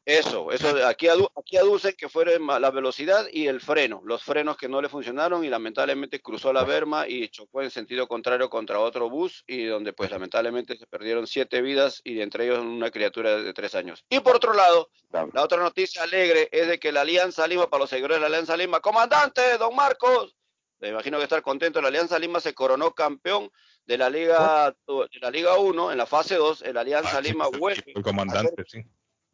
Eso, 0.08 0.53
eso, 0.53 0.69
aquí, 0.88 1.08
adu- 1.08 1.30
aquí 1.36 1.58
aducen 1.58 1.94
que 1.98 2.08
fueron 2.08 2.42
ma- 2.42 2.61
la 2.61 2.72
velocidad 2.72 3.27
y 3.30 3.48
el 3.48 3.60
freno, 3.60 4.02
los 4.06 4.24
frenos 4.24 4.56
que 4.56 4.69
no 4.69 4.82
le 4.82 4.88
funcionaron 4.88 5.44
y 5.44 5.50
lamentablemente 5.50 6.22
cruzó 6.22 6.53
la 6.53 6.64
berma 6.64 7.10
y 7.10 7.27
chocó 7.27 7.61
en 7.61 7.69
sentido 7.72 8.08
contrario 8.08 8.50
contra 8.50 8.80
otro 8.80 9.10
bus 9.10 9.44
y 9.48 9.66
donde 9.66 9.92
pues 9.92 10.10
lamentablemente 10.10 10.77
se 10.77 10.88
perdieron 10.88 11.27
siete 11.27 11.61
vidas 11.61 12.00
y 12.06 12.22
entre 12.22 12.45
ellos 12.45 12.60
una 12.60 12.90
criatura 12.90 13.36
de 13.36 13.53
tres 13.53 13.76
años. 13.76 14.06
Y 14.10 14.22
por 14.22 14.38
otro 14.38 14.53
lado, 14.53 14.90
la 15.34 15.44
otra 15.44 15.58
noticia 15.61 16.03
alegre 16.03 16.48
es 16.53 16.69
de 16.69 16.80
que 16.80 16.94
la 16.94 17.02
Alianza 17.02 17.45
Lima, 17.45 17.69
para 17.69 17.82
los 17.82 17.90
seguidores 17.90 18.16
de 18.16 18.22
la 18.22 18.27
Alianza 18.27 18.56
Lima, 18.56 18.80
comandante, 18.80 19.58
don 19.58 19.76
Marcos, 19.76 20.38
me 20.80 20.88
imagino 20.88 21.18
que 21.18 21.24
estar 21.24 21.42
contento, 21.42 21.82
la 21.82 21.90
Alianza 21.90 22.18
Lima 22.18 22.40
se 22.40 22.53
coronó 22.53 22.92
campeón 22.94 23.52
de 23.86 23.98
la 23.98 24.10
Liga, 24.10 24.74
de 24.88 25.19
la 25.19 25.32
Liga 25.32 25.58
1 25.58 25.92
en 25.92 25.98
la 25.98 26.06
fase 26.06 26.36
2, 26.36 26.61
el 26.61 26.77
Alianza 26.77 27.19
Lima 27.19 27.48
vuelve 27.60 27.84
El 27.94 28.02
comandante, 28.03 28.64
sí. 28.68 28.80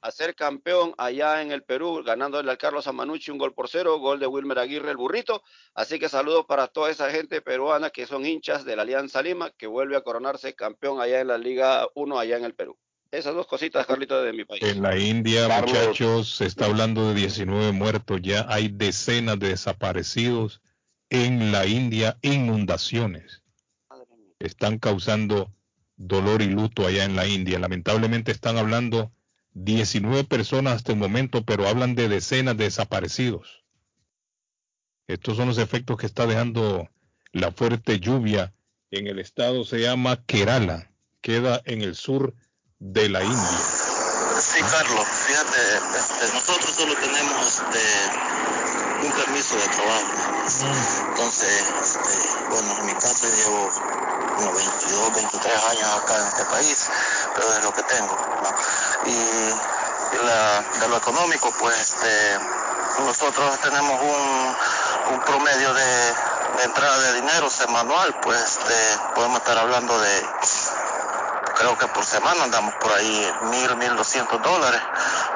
A 0.03 0.11
ser 0.11 0.35
campeón 0.35 0.93
allá 0.97 1.41
en 1.41 1.53
el 1.53 1.63
Perú, 1.63 2.03
ganándole 2.05 2.51
al 2.51 2.57
Carlos 2.57 2.87
Amanucci 2.87 3.31
un 3.31 3.37
gol 3.37 3.53
por 3.53 3.69
cero, 3.69 3.99
gol 3.99 4.19
de 4.19 4.27
Wilmer 4.27 4.59
Aguirre 4.59 4.91
el 4.91 4.97
burrito. 4.97 5.41
Así 5.73 5.97
que 5.97 6.09
saludos 6.09 6.45
para 6.45 6.67
toda 6.67 6.91
esa 6.91 7.09
gente 7.09 7.41
peruana 7.41 7.89
que 7.89 8.05
son 8.05 8.25
hinchas 8.25 8.65
de 8.65 8.75
la 8.75 8.81
Alianza 8.81 9.21
Lima, 9.21 9.51
que 9.51 9.65
vuelve 9.65 9.95
a 9.95 10.01
coronarse 10.01 10.55
campeón 10.55 10.99
allá 10.99 11.21
en 11.21 11.27
la 11.27 11.37
Liga 11.37 11.87
1 11.95 12.19
allá 12.19 12.35
en 12.35 12.43
el 12.43 12.53
Perú. 12.53 12.77
Esas 13.11 13.33
dos 13.33 13.47
cositas, 13.47 13.85
Carlito, 13.85 14.21
de 14.21 14.33
mi 14.33 14.43
país. 14.43 14.61
En 14.63 14.81
la 14.81 14.97
India, 14.97 15.47
Carlos. 15.47 15.71
muchachos, 15.71 16.35
se 16.35 16.47
está 16.47 16.65
hablando 16.65 17.07
de 17.07 17.15
19 17.15 17.71
muertos, 17.71 18.19
ya 18.21 18.45
hay 18.49 18.67
decenas 18.67 19.39
de 19.39 19.49
desaparecidos 19.49 20.61
en 21.09 21.53
la 21.53 21.65
India, 21.65 22.17
inundaciones. 22.21 23.41
Están 24.39 24.79
causando 24.79 25.49
dolor 25.95 26.41
y 26.41 26.47
luto 26.47 26.85
allá 26.85 27.05
en 27.05 27.15
la 27.15 27.25
India. 27.25 27.57
Lamentablemente 27.57 28.33
están 28.33 28.57
hablando 28.57 29.13
19 29.53 30.23
personas 30.23 30.73
hasta 30.73 30.91
el 30.91 30.97
momento, 30.97 31.43
pero 31.43 31.67
hablan 31.67 31.95
de 31.95 32.09
decenas 32.09 32.57
de 32.57 32.65
desaparecidos. 32.65 33.63
Estos 35.07 35.37
son 35.37 35.47
los 35.47 35.57
efectos 35.57 35.97
que 35.97 36.05
está 36.05 36.25
dejando 36.25 36.89
la 37.31 37.51
fuerte 37.51 37.99
lluvia 37.99 38.53
en 38.91 39.07
el 39.07 39.19
estado, 39.19 39.63
se 39.63 39.79
llama 39.79 40.23
Kerala, 40.25 40.91
queda 41.21 41.61
en 41.65 41.81
el 41.81 41.95
sur 41.95 42.35
de 42.79 43.09
la 43.09 43.23
India. 43.23 43.92
Carlos, 44.71 45.07
fíjate, 45.09 45.77
este, 45.97 46.33
nosotros 46.33 46.75
solo 46.75 46.95
tenemos 46.95 47.47
este, 47.47 48.11
un 49.05 49.11
permiso 49.13 49.57
de 49.57 49.67
trabajo. 49.69 50.05
Entonces, 51.09 51.65
este, 51.81 52.45
bueno, 52.49 52.71
en 52.79 52.85
mi 52.85 52.95
caso 52.95 53.27
llevo 53.27 53.71
como 54.35 54.53
22, 54.53 55.13
23 55.13 55.63
años 55.65 55.89
acá 56.01 56.19
en 56.19 56.27
este 56.27 56.45
país, 56.45 56.89
pero 57.35 57.53
es 57.53 57.63
lo 57.63 57.73
que 57.73 57.83
tengo. 57.83 58.17
¿no? 58.41 58.55
Y, 59.05 59.11
y 59.11 60.25
la- 60.25 60.61
de 60.79 60.87
lo 60.87 60.97
económico, 60.97 61.51
pues 61.59 61.77
este, 61.79 62.39
nosotros 63.05 63.59
tenemos 63.61 64.01
un, 64.01 65.13
un 65.13 65.21
promedio 65.21 65.73
de, 65.73 65.85
de 66.57 66.63
entrada 66.63 66.97
de 66.99 67.13
dinero 67.13 67.49
semanal, 67.49 68.15
pues 68.21 68.41
este, 68.41 68.99
podemos 69.15 69.39
estar 69.39 69.57
hablando 69.57 69.99
de 69.99 70.25
creo 71.57 71.77
que 71.77 71.87
por 71.87 72.03
semana 72.03 72.43
andamos 72.43 72.73
por 72.75 72.91
ahí 72.93 73.25
mil, 73.51 73.75
mil 73.77 73.95
doscientos 73.95 74.41
dólares 74.41 74.81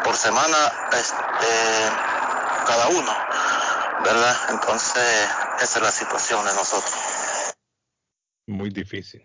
por 0.03 0.15
semana 0.15 0.57
este, 0.91 1.51
cada 2.65 2.87
uno, 2.89 3.11
¿verdad? 4.03 4.35
Entonces, 4.51 5.03
esa 5.61 5.79
es 5.79 5.83
la 5.83 5.91
situación 5.91 6.39
de 6.45 6.51
nosotros. 6.53 6.93
Muy 8.47 8.69
difícil, 8.69 9.21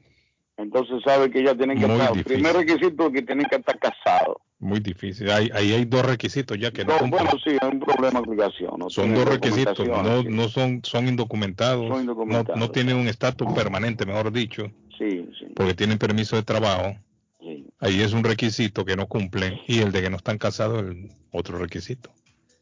Entonces 0.56 0.96
sabe 1.04 1.30
que 1.30 1.44
ya 1.44 1.54
tienen 1.54 1.78
que 1.78 1.86
Muy 1.86 1.96
estar, 1.96 2.12
difícil. 2.12 2.32
primer 2.42 2.56
requisito 2.56 3.06
es 3.06 3.12
que 3.12 3.22
tienen 3.22 3.46
que 3.48 3.56
estar 3.56 3.78
casados. 3.78 4.36
muy 4.58 4.80
difícil. 4.80 5.30
Hay, 5.30 5.48
ahí 5.54 5.72
hay 5.74 5.84
dos 5.84 6.04
requisitos 6.04 6.58
ya 6.58 6.70
que 6.72 6.84
no 6.84 6.92
No, 6.94 6.98
cumplen. 6.98 7.24
bueno, 7.26 7.38
sí, 7.44 7.50
es 7.60 7.62
un 7.62 7.80
problema 7.80 8.20
de 8.20 8.28
obligación. 8.28 8.72
¿no? 8.78 8.90
Son 8.90 9.14
dos 9.14 9.24
requisitos, 9.24 9.78
no, 9.86 10.22
no 10.24 10.48
son, 10.48 10.80
son 10.84 11.06
indocumentados, 11.08 11.82
Son 11.86 11.90
no, 11.94 12.00
indocumentados. 12.00 12.58
no 12.58 12.70
tienen 12.70 12.96
un 12.96 13.06
estatus 13.08 13.52
permanente, 13.52 14.06
mejor 14.06 14.32
dicho, 14.32 14.70
Sí, 14.98 15.28
sí. 15.38 15.46
porque 15.56 15.74
tienen 15.74 15.98
permiso 15.98 16.36
de 16.36 16.42
trabajo. 16.42 16.96
Sí. 17.40 17.66
Ahí 17.80 18.00
es 18.02 18.12
un 18.12 18.22
requisito 18.24 18.84
que 18.84 18.94
no 18.96 19.06
cumplen 19.08 19.60
y 19.66 19.80
el 19.80 19.90
de 19.92 20.02
que 20.02 20.10
no 20.10 20.16
están 20.16 20.38
casados 20.38 20.84
es 20.84 21.10
otro 21.32 21.58
requisito. 21.58 22.10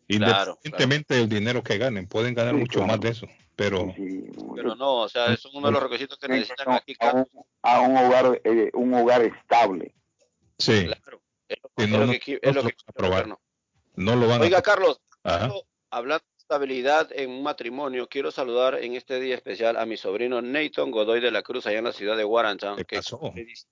Claro, 0.09 0.59
Independientemente 0.65 1.15
del 1.15 1.29
dinero 1.29 1.63
que 1.63 1.79
ganen, 1.79 2.07
pueden 2.09 2.35
ganar 2.35 2.55
Sí, 2.55 2.61
mucho 2.61 2.79
claro. 2.81 2.87
más 2.89 3.01
de 3.01 3.09
eso, 3.11 3.27
pero 3.55 3.95
Pero 4.57 4.75
no, 4.75 4.97
o 5.03 5.09
sea, 5.09 5.33
es 5.33 5.45
uno 5.45 5.67
de 5.69 5.73
los 5.73 5.83
requisitos 5.83 6.19
que 6.19 6.27
necesitan 6.29 6.73
aquí. 6.73 6.97
a 6.99 7.13
un, 7.13 7.27
a 7.63 7.81
un 7.81 7.97
hogar, 7.97 8.41
eh, 8.43 8.71
un 8.75 8.93
hogar 8.95 9.23
estable. 9.23 9.95
sí, 10.59 10.87
Claro, 10.87 11.23
es 11.77 11.91
lo, 11.91 12.05
es 12.13 12.21
que, 12.21 12.41
no 12.43 12.51
es 12.51 12.55
lo 12.57 12.63
que 12.63 12.69
lo 12.69 12.73
van 12.73 12.73
a 12.87 12.91
aprobar. 12.91 13.29
no. 13.29 13.41
no 13.97 14.17
lo 14.17 14.27
van 14.29 14.41
Oiga, 14.41 14.59
a... 14.59 14.63
Carlos, 14.63 15.01
Ajá. 15.23 15.51
hablando 15.91 16.25
estabilidad 16.55 17.09
en 17.13 17.31
un 17.31 17.43
matrimonio, 17.45 18.09
quiero 18.09 18.33
saludar 18.33 18.75
en 18.83 18.97
este 18.97 19.21
día 19.21 19.37
especial 19.37 19.77
a 19.77 19.87
mi 19.87 19.97
sobrino 19.97 20.43
Nathan 20.43 20.91
Godoy 20.91 21.21
de 21.21 21.31
la 21.31 21.43
Cruz, 21.43 21.65
allá 21.69 21.79
en 21.79 21.85
la 21.85 21.93
ciudad 21.93 22.17
de 22.17 22.25
Warrentown, 22.25 22.77
¿Qué 22.77 22.85
que 22.85 22.97
pasó? 22.97 23.21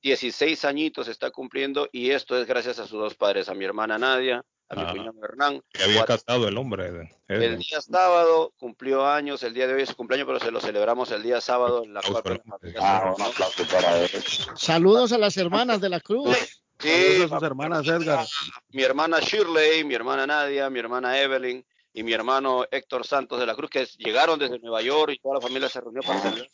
16 0.01 0.65
añitos 0.65 1.09
está 1.09 1.33
cumpliendo 1.33 1.89
y 1.91 2.11
esto 2.11 2.41
es 2.41 2.47
gracias 2.47 2.79
a 2.79 2.87
sus 2.87 3.01
dos 3.01 3.15
padres, 3.17 3.49
a 3.49 3.55
mi 3.55 3.65
hermana 3.65 3.99
Nadia, 3.99 4.45
a 4.69 4.77
mi 4.77 4.87
cuñado 4.93 5.19
Hernán. 5.25 5.61
Que 5.73 5.83
había 5.83 5.97
Cuatro- 6.05 6.19
casado 6.25 6.47
el 6.47 6.57
hombre. 6.57 7.11
El 7.27 7.59
día 7.59 7.81
sábado 7.81 8.53
cumplió 8.57 9.05
años, 9.09 9.43
el 9.43 9.55
día 9.55 9.67
de 9.67 9.75
hoy 9.75 9.83
es 9.83 9.89
su 9.89 9.97
cumpleaños, 9.97 10.29
pero 10.29 10.39
se 10.39 10.53
lo 10.53 10.61
celebramos 10.61 11.11
el 11.11 11.25
día 11.25 11.41
sábado 11.41 11.83
en 11.83 11.95
la 11.95 12.01
cual 12.03 12.23
la 12.25 12.43
familia 12.53 12.81
se 12.81 12.87
Ah, 12.87 13.01
reunió. 13.01 13.17
un 13.17 13.33
aplauso 13.33 13.65
para 13.73 14.01
él. 14.03 14.11
Saludos 14.55 15.11
a 15.11 15.19
las 15.19 15.37
hermanas 15.37 15.81
de 15.81 15.89
la 15.89 15.99
Cruz. 15.99 16.37
Sí, 16.79 16.89
Saludos 16.91 17.33
a 17.33 17.39
sus 17.41 17.43
hermanas, 17.49 17.89
Edgar. 17.89 18.25
mi 18.69 18.83
hermana 18.85 19.19
Shirley, 19.19 19.83
mi 19.83 19.97
hermana 19.97 20.29
Nadia, 20.29 20.71
mi 20.71 20.79
hermana 20.79 21.21
Evelyn 21.21 21.67
y 21.93 22.03
mi 22.03 22.13
hermano 22.13 22.65
Héctor 22.71 23.07
Santos 23.07 23.41
de 23.41 23.47
la 23.47 23.55
Cruz, 23.55 23.71
que 23.71 23.87
llegaron 23.99 24.39
desde 24.39 24.59
Nueva 24.59 24.83
York 24.83 25.13
y 25.15 25.19
toda 25.19 25.37
la 25.37 25.41
familia 25.41 25.69
se 25.69 25.81
reunió 25.81 26.03
para 26.03 26.21
celebrar 26.21 26.49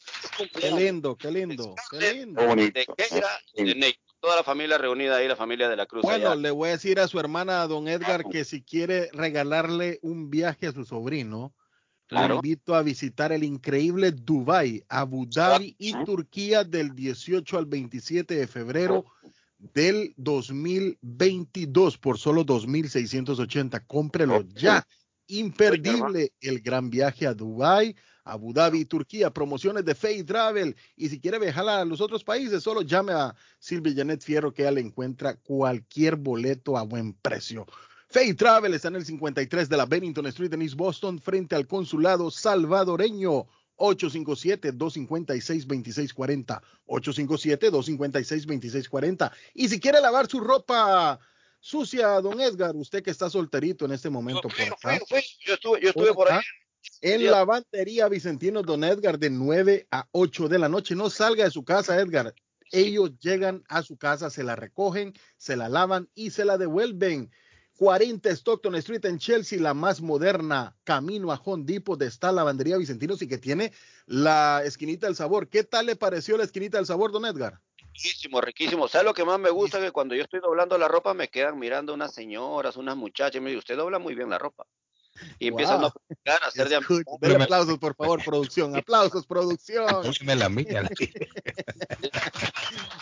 Qué 0.59 0.71
lindo, 0.73 1.17
qué 1.17 1.31
lindo, 1.31 1.75
qué 1.91 2.15
lindo. 2.15 2.41
Qué 2.41 2.47
bonito. 2.47 2.79
de 2.79 2.87
Keira 2.97 3.29
y 3.55 3.65
de 3.65 3.75
Nate. 3.75 4.01
Toda 4.21 4.37
la 4.37 4.43
familia 4.45 4.79
reunida 4.79 5.17
ahí, 5.17 5.29
la 5.29 5.37
familia 5.37 5.69
de 5.69 5.77
la 5.77 5.85
Cruz. 5.87 6.03
Bueno, 6.03 6.31
allá. 6.31 6.37
le 6.41 6.51
voy 6.51 6.71
a 6.71 6.73
decir 6.73 6.99
a 6.99 7.09
su 7.09 7.21
hermana, 7.21 7.61
a 7.61 7.67
don 7.67 7.89
Edgar, 7.89 8.25
que 8.25 8.45
si 8.47 8.63
quiere 8.63 9.11
regalarle 9.13 9.99
un 10.03 10.31
viaje 10.31 10.69
a 10.69 10.73
su 10.73 10.85
sobrino, 10.87 11.53
le 12.09 12.17
Claro. 12.17 12.35
invito 12.37 12.75
a 12.75 12.83
visitar 12.83 13.33
el 13.33 13.45
increíble 13.45 14.13
Dubai, 14.13 14.83
Abu 14.89 15.27
Dhabi 15.27 15.75
y 15.79 15.93
Turquía 16.05 16.65
del 16.65 16.95
18 16.95 17.59
al 17.59 17.67
27 17.67 18.35
de 18.35 18.47
febrero 18.47 19.05
del 19.59 20.15
2022 20.17 21.99
por 21.99 22.19
solo 22.19 22.45
2.680. 22.47 23.85
Cómprelo 23.87 24.43
ya. 24.55 24.87
Imperdible 25.27 26.33
el 26.41 26.61
gran 26.61 26.91
viaje 26.91 27.27
a 27.27 27.35
Dubai, 27.35 27.95
Abu 28.25 28.53
Dhabi 28.53 28.85
Turquía. 28.85 29.31
Promociones 29.31 29.85
de 29.85 29.95
Faith 29.95 30.27
Travel. 30.27 30.77
Y 30.97 31.09
si 31.09 31.21
quiere 31.21 31.39
viajar 31.39 31.69
a 31.69 31.85
los 31.85 32.01
otros 32.01 32.25
países, 32.25 32.63
solo 32.63 32.83
llame 32.83 33.13
a 33.13 33.35
Silvia 33.59 33.95
Janet 33.97 34.23
Fierro 34.23 34.53
que 34.53 34.63
ella 34.63 34.73
le 34.73 34.81
encuentra 34.81 35.37
cualquier 35.37 36.17
boleto 36.17 36.77
a 36.77 36.83
buen 36.83 37.15
precio. 37.15 37.67
Faith 38.09 38.39
Travel 38.39 38.75
está 38.75 38.89
en 38.89 38.97
el 38.97 39.05
53 39.05 39.69
de 39.69 39.77
la 39.77 39.87
Bennington 39.87 40.27
Street 40.27 40.53
en 40.53 40.63
East 40.63 40.77
Boston, 40.77 41.21
frente 41.21 41.57
al 41.57 41.67
consulado 41.67 42.31
salvadoreño. 42.31 43.47
857-256-2640. 43.77 46.63
857-256-2640. 46.87 49.33
Y 49.55 49.69
si 49.69 49.81
quiere 49.81 50.01
lavar 50.01 50.29
su 50.29 50.39
ropa 50.41 51.19
sucia, 51.65 52.21
don 52.21 52.39
Edgar, 52.43 52.77
usted 52.77 53.03
que 53.03 53.11
está 53.11 53.31
solterito 53.31 53.87
en 53.87 53.93
este 53.93 54.11
momento 54.11 54.43
por 54.43 54.61
acá. 54.61 55.01
Yo 55.47 55.55
estuve, 55.55 55.81
yo 55.81 55.89
estuve 55.89 56.13
por 56.13 56.31
ahí. 56.31 56.43
En 57.01 57.25
lavandería 57.25 58.07
Vicentino 58.09 58.61
Don 58.61 58.85
Edgar 58.85 59.19
de 59.19 59.31
9 59.31 59.89
a 59.91 60.07
8 60.13 60.49
de 60.49 60.59
la 60.59 60.69
noche. 60.69 60.95
No 60.95 61.09
salga 61.09 61.45
de 61.45 61.51
su 61.51 61.65
casa, 61.65 61.99
Edgar. 61.99 62.35
Ellos 62.71 63.13
llegan 63.19 63.65
a 63.69 63.83
su 63.83 63.97
casa, 63.97 64.29
se 64.29 64.45
la 64.45 64.57
recogen, 64.57 65.15
se 65.39 65.57
la 65.57 65.71
lavan 65.71 66.11
y 66.15 66.31
se 66.31 66.45
la 66.45 66.59
devuelven. 66.59 67.31
40 67.79 68.29
Stockton 68.31 68.75
Street 68.77 69.05
en 69.07 69.19
Chelsea, 69.19 69.59
la 69.59 69.73
más 69.73 70.03
moderna, 70.03 70.77
camino 70.85 71.33
a 71.33 71.41
Home 71.43 71.65
Depot, 71.65 71.99
de 71.99 72.07
esta 72.07 72.31
lavandería 72.31 72.77
Vicentinos 72.77 73.23
y 73.23 73.27
que 73.27 73.39
tiene 73.39 73.73
la 74.05 74.63
esquinita 74.65 75.07
del 75.07 75.17
sabor. 75.17 75.49
¿Qué 75.49 75.65
tal 75.65 75.87
le 75.87 75.97
pareció 75.97 76.37
la 76.37 76.45
esquinita 76.45 76.77
del 76.77 76.87
sabor, 76.87 77.11
don 77.11 77.25
Edgar? 77.25 77.63
Riquísimo, 77.95 78.41
riquísimo. 78.41 78.89
¿Sabes 78.89 79.07
lo 79.07 79.15
que 79.15 79.25
más 79.25 79.39
me 79.39 79.51
gusta? 79.51 79.81
Que 79.81 79.93
cuando 79.93 80.17
yo 80.17 80.25
estoy 80.25 80.41
doblando 80.41 80.77
la 80.77 80.89
ropa 80.89 81.15
me 81.15 81.29
quedan 81.29 81.59
mirando 81.59 81.95
unas 81.95 82.13
señoras, 82.13 82.77
unas 82.77 82.97
muchachas. 82.97 83.37
y 83.37 83.41
Me 83.41 83.51
dicen, 83.51 83.59
usted 83.61 83.77
dobla 83.77 83.99
muy 84.01 84.15
bien 84.15 84.31
la 84.31 84.39
ropa. 84.39 84.67
Y 85.39 85.49
empiezan 85.49 85.77
a 85.77 85.81
Wow. 85.83 85.93
practicar, 85.93 86.43
a 86.43 86.47
hacer 86.49 86.69
de 86.69 86.77
aplausos, 87.43 87.79
por 87.79 87.95
favor, 87.95 88.23
producción. 88.25 88.75
Aplausos, 88.77 89.25
producción. 89.27 89.87
La 90.27 90.49
mía. 90.49 90.89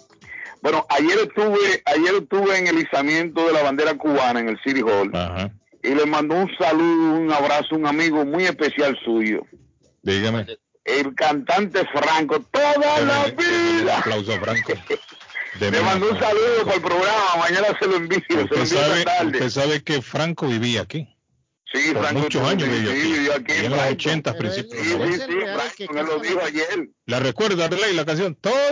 Bueno, 0.62 0.86
ayer 0.90 1.18
estuve, 1.20 1.82
ayer 1.86 2.16
estuve 2.22 2.58
en 2.58 2.68
el 2.68 2.80
izamiento 2.80 3.48
de 3.48 3.54
la 3.54 3.64
bandera 3.64 3.98
cubana 3.98 4.42
en 4.42 4.50
el 4.50 4.60
City 4.64 4.82
Hall 4.82 5.10
y 5.84 5.96
le 5.96 6.06
mandó 6.06 6.36
un 6.36 6.48
saludo, 6.58 7.16
un 7.16 7.32
abrazo 7.32 7.74
a 7.74 7.78
un 7.78 7.88
amigo 7.88 8.24
muy 8.26 8.44
especial 8.44 8.96
suyo, 9.04 9.48
Dígame. 10.04 10.46
El 10.86 11.14
cantante 11.16 11.86
Franco, 11.94 12.40
toda 12.52 13.02
la 13.02 13.26
Un 13.26 13.36
vida. 13.36 13.98
aplauso, 14.00 14.32
Franco. 14.40 14.74
Le 15.60 15.82
mandó 15.82 16.10
un 16.12 16.18
saludo 16.20 16.64
por 16.64 16.74
el 16.76 16.82
programa, 16.82 17.36
mañana 17.40 17.68
se 17.78 17.86
lo 17.86 17.98
envío, 17.98 18.22
se 18.28 18.36
lo 18.36 18.44
Usted 18.44 18.58
envío 18.62 18.80
sabe, 18.80 19.04
tarde. 19.04 19.32
usted 19.38 19.50
sabe 19.50 19.84
que 19.84 20.02
Franco 20.02 20.48
vivía 20.48 20.82
aquí. 20.82 21.08
Sí, 21.74 21.92
Por 21.94 22.02
Franco 22.04 22.20
muchos 22.22 22.48
años 22.48 22.70
sí, 22.70 22.76
vivió 22.76 22.92
sí, 22.92 22.98
aquí. 23.00 23.12
vivió 23.14 23.34
aquí, 23.34 23.54
Y 23.54 23.66
en 23.66 23.70
los 23.72 23.80
Franco. 23.80 23.94
80, 23.94 24.34
principios 24.38 24.72
de 24.78 24.84
Sí, 24.84 24.90
sí, 24.92 24.98
90. 24.98 25.26
sí, 25.26 25.34
Franco, 25.86 25.94
me 25.94 26.04
lo 26.04 26.20
dijo 26.20 26.40
ayer. 26.42 26.90
¿La 27.06 27.20
recuerda, 27.20 27.68
Relay, 27.68 27.94
la 27.94 28.06
canción? 28.06 28.36
Toda 28.36 28.72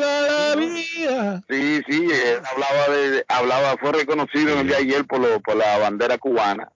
la 0.50 0.56
vida. 0.56 1.44
Sí, 1.50 1.82
sí, 1.88 2.08
él 2.12 2.40
hablaba 2.50 2.88
de, 2.96 3.26
hablaba, 3.28 3.78
fue 3.78 3.92
reconocido 3.92 4.54
en 4.54 4.60
el 4.60 4.68
día 4.68 4.78
de 4.78 4.84
ayer 4.84 5.06
por, 5.06 5.20
lo, 5.20 5.40
por 5.42 5.56
la 5.58 5.78
bandera 5.80 6.18
cubana. 6.18 6.72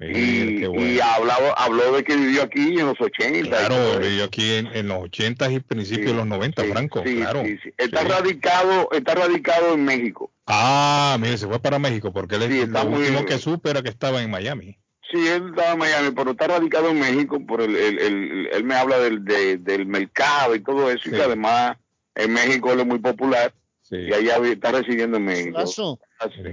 Y, 0.00 0.64
bueno. 0.66 0.86
y 0.86 1.00
hablaba, 1.00 1.52
habló 1.56 1.92
de 1.92 2.02
que 2.04 2.16
vivió 2.16 2.42
aquí 2.42 2.78
en 2.78 2.86
los 2.86 3.00
80. 3.00 3.38
y 3.38 3.42
todo 3.50 3.50
Claro, 3.68 3.98
vivió 4.00 4.24
aquí 4.24 4.54
en, 4.54 4.66
en 4.68 4.88
los 4.88 4.98
80 5.04 5.50
y 5.52 5.60
principios 5.60 6.06
de 6.08 6.14
los 6.14 6.26
90, 6.26 6.64
Franco, 6.64 7.02
sí, 7.06 7.16
claro. 7.16 7.42
sí, 7.44 7.58
sí. 7.62 7.72
Está 7.78 8.02
Sí. 8.02 8.08
radicado, 8.08 8.88
está 8.92 9.14
radicado 9.14 9.74
en 9.74 9.84
México. 9.84 10.30
Ah, 10.46 11.16
mire, 11.20 11.38
se 11.38 11.46
fue 11.46 11.60
para 11.60 11.78
México 11.78 12.12
porque 12.12 12.34
él, 12.36 12.42
Sí, 12.50 12.60
está 12.60 12.84
lo 12.84 12.90
último 12.90 13.24
que 13.24 13.38
supe 13.38 13.70
era 13.70 13.82
que 13.82 13.88
estaba 13.88 14.20
en 14.22 14.30
Miami. 14.30 14.76
Sí, 15.12 15.28
él 15.28 15.50
estaba 15.50 15.72
en 15.72 15.78
Miami, 15.78 16.10
pero 16.10 16.32
está 16.32 16.48
radicado 16.48 16.88
en 16.90 16.98
México 16.98 17.38
por 17.46 17.60
el, 17.62 17.76
el, 17.76 17.98
el- 18.00 18.48
él 18.52 18.64
me 18.64 18.74
habla 18.74 18.98
del, 18.98 19.24
de- 19.24 19.58
del 19.58 19.86
mercado 19.86 20.54
y 20.56 20.60
todo 20.60 20.90
eso, 20.90 21.08
y 21.08 21.12
que 21.12 21.22
además 21.22 21.76
en 22.16 22.32
México 22.32 22.72
él 22.72 22.80
es 22.80 22.86
muy 22.86 22.98
popular 22.98 23.54
y 23.90 24.12
allá 24.12 24.38
está 24.48 24.72
residiendo 24.72 25.18
en 25.18 25.24
México. 25.24 25.58
Lazo, 25.58 26.00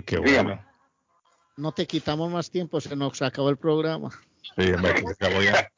Qué 0.06 0.18
Dígame. 0.20 0.60
No 1.58 1.72
te 1.72 1.86
quitamos 1.88 2.32
más 2.32 2.50
tiempo, 2.50 2.80
se 2.82 2.96
nos 2.96 3.22
acabó 3.22 3.50
el 3.50 3.58
programa. 3.58 4.10
Sí, 4.58 4.72
hombre, 4.72 5.02
se 5.02 5.26
acabó 5.26 5.42
ya. 5.42 5.72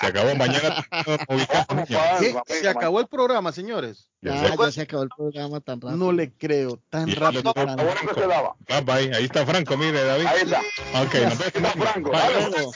Se 0.00 0.06
acabó 0.08 0.34
mañana. 0.34 0.84
¿Qué? 2.18 2.34
Se 2.60 2.68
acabó 2.68 2.98
el 3.00 3.06
programa, 3.06 3.52
señores. 3.52 4.08
Ya, 4.20 4.34
ya 4.56 4.70
se 4.72 4.80
acabó 4.82 5.04
el 5.04 5.08
programa 5.16 5.60
tan 5.60 5.80
rápido. 5.80 5.96
No 5.96 6.12
le 6.12 6.32
creo, 6.32 6.80
tan 6.90 7.08
rápido. 7.14 7.52
Tan- 7.54 7.76
Bye, 7.76 8.80
bye. 8.80 9.16
Ahí 9.16 9.24
está 9.24 9.46
Franco, 9.46 9.76
mire, 9.76 10.02
David. 10.04 10.26
Ahí 10.26 10.40
está. 10.42 10.60
Ok, 11.02 11.14
nos 11.14 11.52
vemos. 11.52 11.72
Franco. 11.72 12.10
Bye. 12.10 12.50
Luego. 12.50 12.72